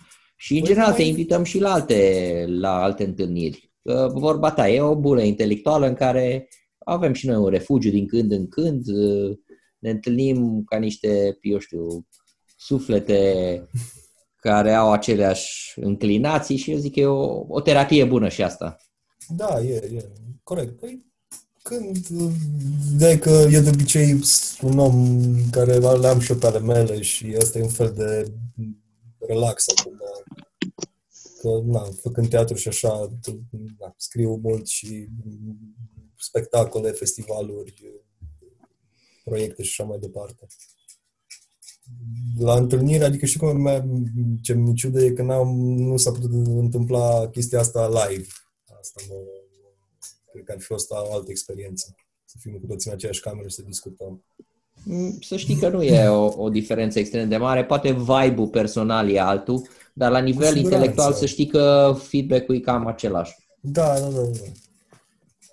Și, 0.43 0.53
în 0.53 0.59
păi 0.59 0.67
general, 0.67 0.89
mai... 0.89 0.97
te 0.97 1.03
invităm 1.03 1.43
și 1.43 1.59
la 1.59 1.73
alte, 1.73 2.45
la 2.47 2.81
alte 2.81 3.03
întâlniri. 3.03 3.71
Uh, 3.81 4.07
vorba 4.11 4.51
ta, 4.51 4.69
e 4.69 4.81
o 4.81 4.95
bulă 4.95 5.21
intelectuală 5.21 5.87
în 5.87 5.93
care 5.93 6.49
avem 6.77 7.13
și 7.13 7.27
noi 7.27 7.35
un 7.35 7.49
refugiu 7.49 7.89
din 7.89 8.07
când 8.07 8.31
în 8.31 8.47
când, 8.47 8.87
uh, 8.87 9.37
ne 9.79 9.89
întâlnim 9.89 10.63
ca 10.63 10.77
niște, 10.77 11.37
eu 11.41 11.59
știu, 11.59 12.07
suflete 12.57 13.69
care 14.35 14.73
au 14.73 14.91
aceleași 14.91 15.73
înclinații 15.75 16.57
și 16.57 16.71
eu 16.71 16.77
zic 16.77 16.93
că 16.93 16.99
e 16.99 17.05
o, 17.05 17.45
o 17.47 17.61
terapie 17.61 18.05
bună 18.05 18.29
și 18.29 18.43
asta. 18.43 18.77
Da, 19.27 19.61
e, 19.61 19.73
e, 19.73 20.09
corect. 20.43 20.79
Păi, 20.79 21.05
când, 21.61 22.07
de 22.97 23.19
că 23.19 23.47
e 23.51 23.59
de 23.59 23.69
obicei 23.69 24.19
un 24.61 24.79
om 24.79 25.25
care 25.51 25.77
le 25.77 26.07
am 26.07 26.19
și 26.19 26.31
eu 26.31 26.37
pe 26.37 26.45
ale 26.45 26.59
mele 26.59 27.01
și 27.01 27.35
asta 27.39 27.57
e 27.57 27.61
un 27.61 27.69
fel 27.69 27.93
de 27.95 28.31
relax 29.27 29.65
acum. 29.77 29.97
Că, 31.43 31.61
na, 31.63 31.83
făcând 32.01 32.29
teatru 32.29 32.55
și 32.55 32.67
așa, 32.67 33.09
na, 33.79 33.93
scriu 33.97 34.35
mult 34.35 34.67
și 34.67 35.07
spectacole, 36.17 36.91
festivaluri, 36.91 37.73
proiecte 39.23 39.63
și 39.63 39.81
așa 39.81 39.89
mai 39.89 39.99
departe. 39.99 40.45
La 42.37 42.55
întâlnire, 42.55 43.03
adică 43.03 43.25
știu 43.25 43.39
cum 43.39 43.69
ce 44.41 44.53
mi 44.53 44.73
ciudă 44.73 45.03
e 45.03 45.11
că 45.11 45.21
n-am, 45.21 45.47
nu 45.59 45.97
s-a 45.97 46.11
putut 46.11 46.31
întâmpla 46.45 47.27
chestia 47.29 47.59
asta 47.59 47.87
live. 47.87 48.27
Asta 48.79 49.01
mă, 49.09 49.15
cred 50.31 50.43
că 50.43 50.51
ar 50.51 50.59
fi 50.59 50.65
fost 50.65 50.91
o 50.91 51.13
altă 51.13 51.31
experiență. 51.31 51.95
Să 52.25 52.35
fim 52.39 52.51
cu 52.51 52.65
toții 52.65 52.89
în 52.89 52.95
aceeași 52.95 53.21
cameră 53.21 53.47
și 53.47 53.55
să 53.55 53.61
discutăm. 53.61 54.23
Mm, 54.83 55.19
să 55.21 55.37
știi 55.37 55.55
că 55.55 55.69
nu 55.69 55.83
e 55.83 56.07
o, 56.07 56.41
o 56.41 56.49
diferență 56.49 56.99
extrem 56.99 57.29
de 57.29 57.37
mare. 57.37 57.65
Poate 57.65 57.91
vibe-ul 57.91 58.47
personal 58.47 59.09
e 59.09 59.19
altul, 59.19 59.67
dar 59.93 60.11
la 60.11 60.19
nivel 60.19 60.55
intelectual 60.55 61.13
să 61.13 61.25
știi 61.25 61.47
că 61.47 61.95
feedback-ul 61.97 62.55
e 62.55 62.59
cam 62.59 62.87
același. 62.87 63.35
Da, 63.59 63.99
da, 63.99 64.07
da. 64.07 64.21
da. 64.21 64.51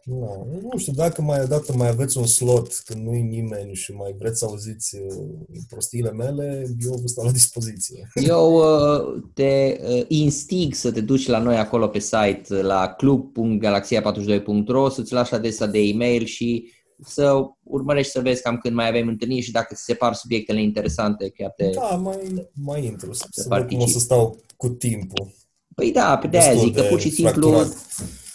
Nu, 0.05 0.47
nu 0.73 0.79
știu, 0.79 0.93
dacă 0.93 1.23
mai 1.23 1.41
odată 1.43 1.73
mai 1.77 1.89
aveți 1.89 2.19
un 2.19 2.27
slot 2.27 2.73
când 2.85 3.07
nu-i 3.07 3.23
nimeni 3.23 3.75
și 3.75 3.93
mai 3.93 4.15
vreți 4.19 4.39
să 4.39 4.45
auziți 4.45 4.97
uh, 4.97 5.27
prostiile 5.69 6.11
mele, 6.11 6.67
eu 6.85 6.91
vă 6.91 7.07
stau 7.07 7.25
la 7.25 7.31
dispoziție. 7.31 8.09
Eu 8.15 8.55
uh, 8.55 9.23
te 9.35 9.81
uh, 9.83 10.05
instig 10.09 10.75
să 10.75 10.93
te 10.93 11.01
duci 11.01 11.27
la 11.27 11.39
noi 11.39 11.57
acolo 11.57 11.89
pe 11.89 11.99
site, 11.99 12.63
la 12.63 12.95
club.galaxia42.ro, 12.97 14.89
să-ți 14.89 15.13
lași 15.13 15.35
adresa 15.35 15.67
de 15.67 15.79
e-mail 15.79 16.25
și 16.25 16.73
să 17.05 17.43
urmărești 17.63 18.13
să 18.13 18.21
vezi 18.21 18.43
cam 18.43 18.59
când 18.59 18.75
mai 18.75 18.89
avem 18.89 19.09
întâlniri 19.09 19.45
și 19.45 19.51
dacă 19.51 19.75
ți 19.75 19.85
se 19.85 19.95
par 19.95 20.15
subiectele 20.15 20.63
interesante, 20.63 21.29
chiar 21.29 21.51
te... 21.51 21.71
Da, 21.71 21.83
mai, 21.83 22.49
mai 22.55 22.85
intru, 22.85 23.13
să, 23.13 23.27
să 23.31 23.47
văd 23.49 23.69
cum 23.69 23.81
o 23.81 23.87
să 23.87 23.99
stau 23.99 24.37
cu 24.57 24.69
timpul. 24.69 25.33
Păi 25.75 25.93
da, 25.93 26.19
pe 26.19 26.27
de-aia 26.27 26.55
zic 26.55 26.75
că 26.75 26.83
pur 26.83 27.01
și 27.01 27.11
simplu 27.11 27.67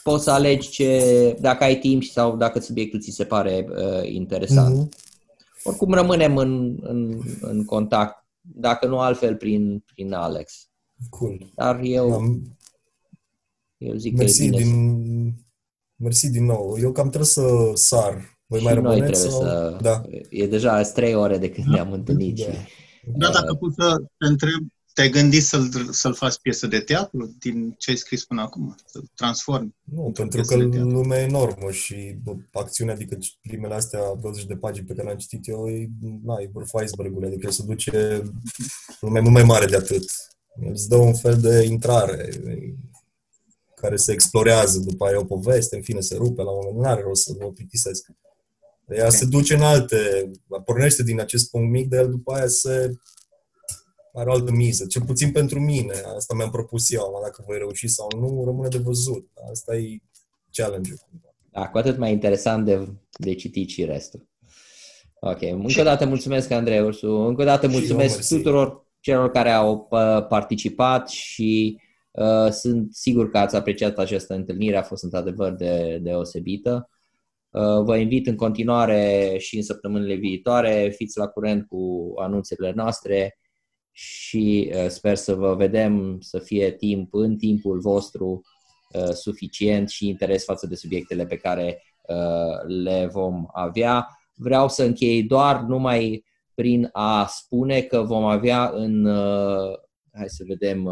poți 0.03 0.24
să 0.24 0.32
alegi 0.32 0.69
ce, 0.69 1.38
dacă 1.40 1.64
ai 1.64 1.80
timp 1.80 2.03
sau 2.03 2.38
dacă 2.38 2.60
subiectul 2.60 3.02
ți 3.02 3.11
se 3.11 3.24
pare 3.24 3.68
uh, 3.69 4.10
interesant. 4.11 4.88
Mm-hmm. 4.88 5.03
Oricum 5.64 5.94
rămânem 5.94 6.38
în, 6.38 6.80
în, 6.82 7.22
în 7.42 7.66
contact, 7.66 8.26
dacă 8.42 8.88
nu 8.88 9.00
altfel 9.00 9.35
prin, 9.35 9.84
prin 9.94 10.14
Alex. 10.14 10.69
Cool. 11.10 11.52
Dar 11.56 11.80
eu, 11.84 12.14
Am... 12.14 12.58
eu 13.77 13.95
zic 13.95 14.18
mersi 14.18 14.38
că 14.38 14.44
e 14.44 14.50
bine 14.50 14.64
din, 14.64 15.45
Mersi 15.95 16.30
din 16.30 16.45
nou. 16.45 16.77
Eu 16.80 16.92
cam 16.92 17.08
trebuie 17.08 17.30
să 17.30 17.72
sar. 17.74 18.34
Voi 18.45 18.59
și 18.59 18.65
mai 18.65 18.82
noi 18.82 18.98
trebuie 18.98 19.15
sau... 19.15 19.41
să... 19.41 19.77
Da. 19.82 20.01
E 20.30 20.48
deja 20.48 20.82
trei 20.82 21.15
ore 21.15 21.38
de 21.38 21.49
când 21.49 21.67
ne-am 21.67 21.91
întâlnit. 21.91 22.38
Da, 22.38 22.43
și, 22.43 22.57
da 23.03 23.30
dacă 23.30 23.53
pot 23.53 23.74
să 23.74 23.95
te 24.17 24.25
întreb, 24.25 24.67
te-ai 24.93 25.09
gândit 25.09 25.43
să-l, 25.43 25.69
să-l 25.91 26.14
faci 26.14 26.38
piesă 26.41 26.67
de 26.67 26.80
teatru 26.80 27.35
din 27.40 27.75
ce 27.77 27.90
ai 27.90 27.95
scris 27.95 28.25
până 28.25 28.41
acum? 28.41 28.75
Să 28.85 28.99
transformi? 29.15 29.75
Nu, 29.83 30.11
pentru 30.14 30.41
că 30.41 30.56
lumea 30.56 31.19
e 31.19 31.24
enormă 31.24 31.72
și 31.72 32.17
acțiunea, 32.51 32.93
adică 32.93 33.17
primele 33.41 33.74
astea 33.74 33.99
20 34.22 34.45
de 34.45 34.56
pagini 34.56 34.85
pe 34.85 34.93
care 34.93 35.06
le-am 35.06 35.17
citit 35.17 35.48
eu, 35.48 35.67
e, 35.67 35.90
na, 36.24 36.35
e 36.41 36.49
vârful 36.53 36.83
iceberg 36.83 37.24
adică 37.24 37.51
se 37.51 37.64
duce 37.67 38.22
lumea 38.99 39.22
mult 39.22 39.33
mai 39.33 39.43
mare 39.43 39.65
de 39.65 39.75
atât. 39.75 40.11
Îți 40.72 40.90
dă 40.90 40.95
un 40.95 41.14
fel 41.14 41.38
de 41.38 41.64
intrare 41.64 42.30
care 43.75 43.95
se 43.95 44.11
explorează, 44.11 44.80
după 44.80 45.06
aia 45.06 45.19
o 45.19 45.25
poveste, 45.25 45.75
în 45.75 45.82
fine, 45.82 45.99
se 45.99 46.15
rupe 46.15 46.41
la 46.41 46.51
un 46.51 46.59
moment, 46.64 46.83
nu 46.83 46.90
are 46.90 47.01
rost 47.01 47.24
să 47.24 47.33
vă 47.40 47.51
plictisesc. 47.51 48.07
Ea 48.89 48.97
okay. 48.97 49.11
se 49.11 49.25
duce 49.25 49.53
în 49.53 49.61
alte, 49.61 50.31
pornește 50.65 51.03
din 51.03 51.19
acest 51.19 51.49
punct 51.49 51.72
mic, 51.72 51.89
dar 51.89 52.05
după 52.05 52.33
aia 52.33 52.47
se 52.47 52.91
are 54.14 54.30
o 54.30 54.33
altă 54.33 54.51
miză, 54.51 54.85
cel 54.85 55.01
puțin 55.05 55.31
pentru 55.31 55.59
mine. 55.59 55.93
Asta 56.15 56.33
mi-am 56.35 56.49
propus 56.49 56.91
eu, 56.91 57.19
dacă 57.23 57.43
voi 57.47 57.57
reuși 57.57 57.88
sau 57.88 58.07
nu, 58.19 58.43
rămâne 58.45 58.67
de 58.67 58.77
văzut. 58.77 59.30
Asta 59.51 59.75
e 59.75 59.97
challenge-ul. 60.51 60.97
Da, 61.51 61.69
cu 61.69 61.77
atât 61.77 61.97
mai 61.97 62.11
interesant 62.11 62.65
de, 62.65 62.88
de 63.17 63.35
citit 63.35 63.69
și 63.69 63.85
restul. 63.85 64.27
Ok, 65.19 65.41
încă 65.41 65.80
o 65.80 65.83
dată 65.83 66.05
mulțumesc, 66.05 66.51
Andrei 66.51 66.81
Ursu. 66.81 67.07
Încă 67.07 67.41
o 67.41 67.45
dată 67.45 67.67
mulțumesc 67.67 68.27
tuturor 68.27 68.88
celor 68.99 69.31
care 69.31 69.51
au 69.51 69.88
uh, 69.89 70.27
participat 70.27 71.09
și 71.09 71.80
uh, 72.11 72.51
sunt 72.51 72.93
sigur 72.93 73.30
că 73.30 73.38
ați 73.38 73.55
apreciat 73.55 73.97
această 73.97 74.33
întâlnire, 74.33 74.77
a 74.77 74.83
fost 74.83 75.03
într-adevăr 75.03 75.51
de, 75.51 75.99
deosebită. 76.01 76.89
Uh, 77.56 77.84
vă 77.84 77.98
invit 77.98 78.27
în 78.27 78.35
continuare 78.35 79.35
și 79.38 79.56
în 79.56 79.64
săptămânile 79.64 80.14
viitoare, 80.16 80.93
fiți 80.95 81.17
la 81.17 81.27
curent 81.27 81.67
cu 81.67 82.14
anunțurile 82.17 82.72
noastre 82.75 83.40
și 83.92 84.72
uh, 84.75 84.88
sper 84.88 85.16
să 85.16 85.35
vă 85.35 85.56
vedem 85.56 86.17
să 86.19 86.40
fie 86.40 86.72
timp 86.72 87.14
în 87.14 87.38
timpul 87.38 87.80
vostru 87.80 88.42
uh, 88.93 89.09
suficient 89.09 89.90
și 89.90 90.08
interes 90.08 90.43
față 90.43 90.67
de 90.67 90.75
subiectele 90.75 91.25
pe 91.25 91.35
care 91.35 91.84
uh, 92.08 92.67
le 92.84 93.09
vom 93.11 93.45
avea. 93.53 94.08
Vreau 94.34 94.69
să 94.69 94.84
închei 94.84 95.24
doar 95.24 95.61
numai 95.61 96.25
prin 96.53 96.90
a 96.92 97.25
spune 97.25 97.82
că 97.82 98.01
vom 98.01 98.24
avea 98.24 98.72
în, 98.74 99.06
hai 100.14 100.27
să 100.27 100.43
vedem 100.48 100.90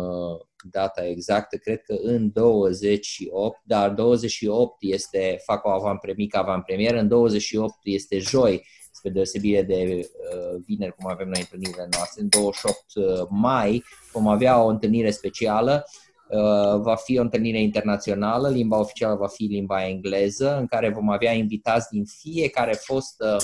data 0.71 1.05
exactă, 1.05 1.57
cred 1.57 1.81
că 1.81 1.95
în 2.01 2.31
28, 2.33 3.61
dar 3.63 3.89
28 3.89 4.75
este, 4.79 5.41
fac 5.45 5.65
o 5.65 5.69
avantpremică 5.69 6.37
avantpremieră, 6.37 6.99
în 6.99 7.07
28 7.07 7.73
este 7.83 8.17
joi, 8.17 8.65
spre 8.91 9.09
deosebire 9.09 9.61
de 9.61 9.99
uh, 9.99 10.61
vineri, 10.65 10.95
cum 10.95 11.09
avem 11.09 11.27
noi 11.27 11.39
întâlnirile 11.39 11.87
noastre. 11.91 12.21
În 12.21 12.27
28 12.29 12.83
uh, 12.95 13.27
mai 13.29 13.83
vom 14.11 14.27
avea 14.27 14.63
o 14.63 14.67
întâlnire 14.67 15.11
specială. 15.11 15.85
Uh, 16.29 16.79
va 16.81 16.95
fi 16.95 17.17
o 17.17 17.21
întâlnire 17.21 17.61
internațională, 17.61 18.49
limba 18.49 18.79
oficială 18.79 19.15
va 19.15 19.27
fi 19.27 19.43
limba 19.43 19.87
engleză, 19.87 20.57
în 20.57 20.65
care 20.65 20.89
vom 20.89 21.09
avea 21.09 21.31
invitați 21.31 21.89
din 21.89 22.05
fiecare 22.05 22.73
fostă 22.73 23.37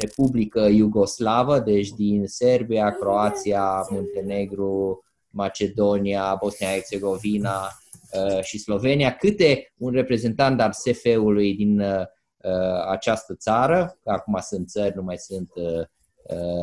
Republică 0.00 0.60
Iugoslavă, 0.60 1.58
deci 1.58 1.88
din 1.88 2.26
Serbia, 2.26 2.90
Croația, 2.90 3.86
Muntenegru, 3.90 5.04
Macedonia, 5.34 6.38
Bosnia-Herzegovina 6.40 7.68
uh, 8.12 8.42
și 8.42 8.58
Slovenia, 8.58 9.16
câte 9.16 9.72
un 9.76 9.92
reprezentant 9.92 10.60
al 10.60 10.72
SF-ului 10.72 11.54
din 11.54 11.80
uh, 11.80 12.04
Uh, 12.44 12.86
această 12.90 13.34
țară, 13.34 13.98
că 14.02 14.10
acum 14.10 14.38
sunt 14.40 14.68
țări, 14.68 14.96
nu 14.96 15.02
mai 15.02 15.18
sunt 15.18 15.50
uh, 15.54 15.86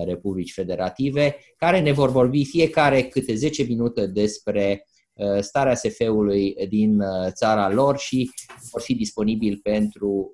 Republici 0.05 0.53
Federative, 0.53 1.35
care 1.57 1.79
ne 1.79 1.91
vor 1.91 2.09
vorbi 2.09 2.45
fiecare 2.45 3.03
câte 3.03 3.35
10 3.35 3.63
minute 3.63 4.05
despre 4.07 4.85
starea 5.39 5.75
SF-ului 5.75 6.55
din 6.69 7.01
țara 7.29 7.69
lor 7.69 7.97
și 7.97 8.29
vor 8.71 8.81
fi 8.81 8.95
disponibili 8.95 9.57
pentru 9.57 10.33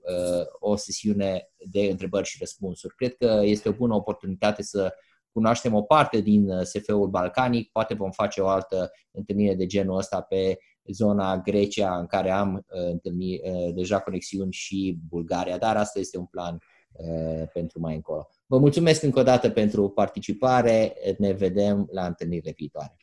o 0.60 0.76
sesiune 0.76 1.50
de 1.72 1.80
întrebări 1.80 2.28
și 2.28 2.38
răspunsuri. 2.40 2.96
Cred 2.96 3.16
că 3.16 3.42
este 3.44 3.70
o 3.70 3.72
bună 3.72 3.96
oportunitate 3.96 4.64
să 4.64 4.94
cunoaștem 5.38 5.74
o 5.74 5.82
parte 5.82 6.20
din 6.20 6.50
SF-ul 6.64 7.08
balcanic, 7.08 7.72
poate 7.72 7.94
vom 7.94 8.12
face 8.12 8.42
o 8.42 8.48
altă 8.48 8.92
întâlnire 9.12 9.56
de 9.56 9.66
genul 9.66 9.98
ăsta 9.98 10.22
pe 10.22 10.58
zona 10.84 11.38
Grecia, 11.38 11.98
în 11.98 12.06
care 12.06 12.32
am 12.32 12.66
întâlnit 12.68 13.42
deja 13.74 14.00
conexiuni 14.00 14.52
și 14.52 14.98
Bulgaria, 15.10 15.58
dar 15.58 15.78
asta 15.78 16.00
este 16.00 16.18
un 16.18 16.26
plan 16.26 16.58
pentru 17.54 17.80
mai 17.80 17.96
încolo. 17.96 18.30
Vă 18.46 18.58
mulțumesc 18.58 19.04
încă 19.04 19.20
o 19.20 19.24
dată 19.24 19.50
pentru 19.50 19.90
participare, 19.90 20.94
ne 21.18 21.32
vedem 21.32 21.88
la 21.92 22.06
întâlnirile 22.06 22.54
viitoare. 22.56 22.96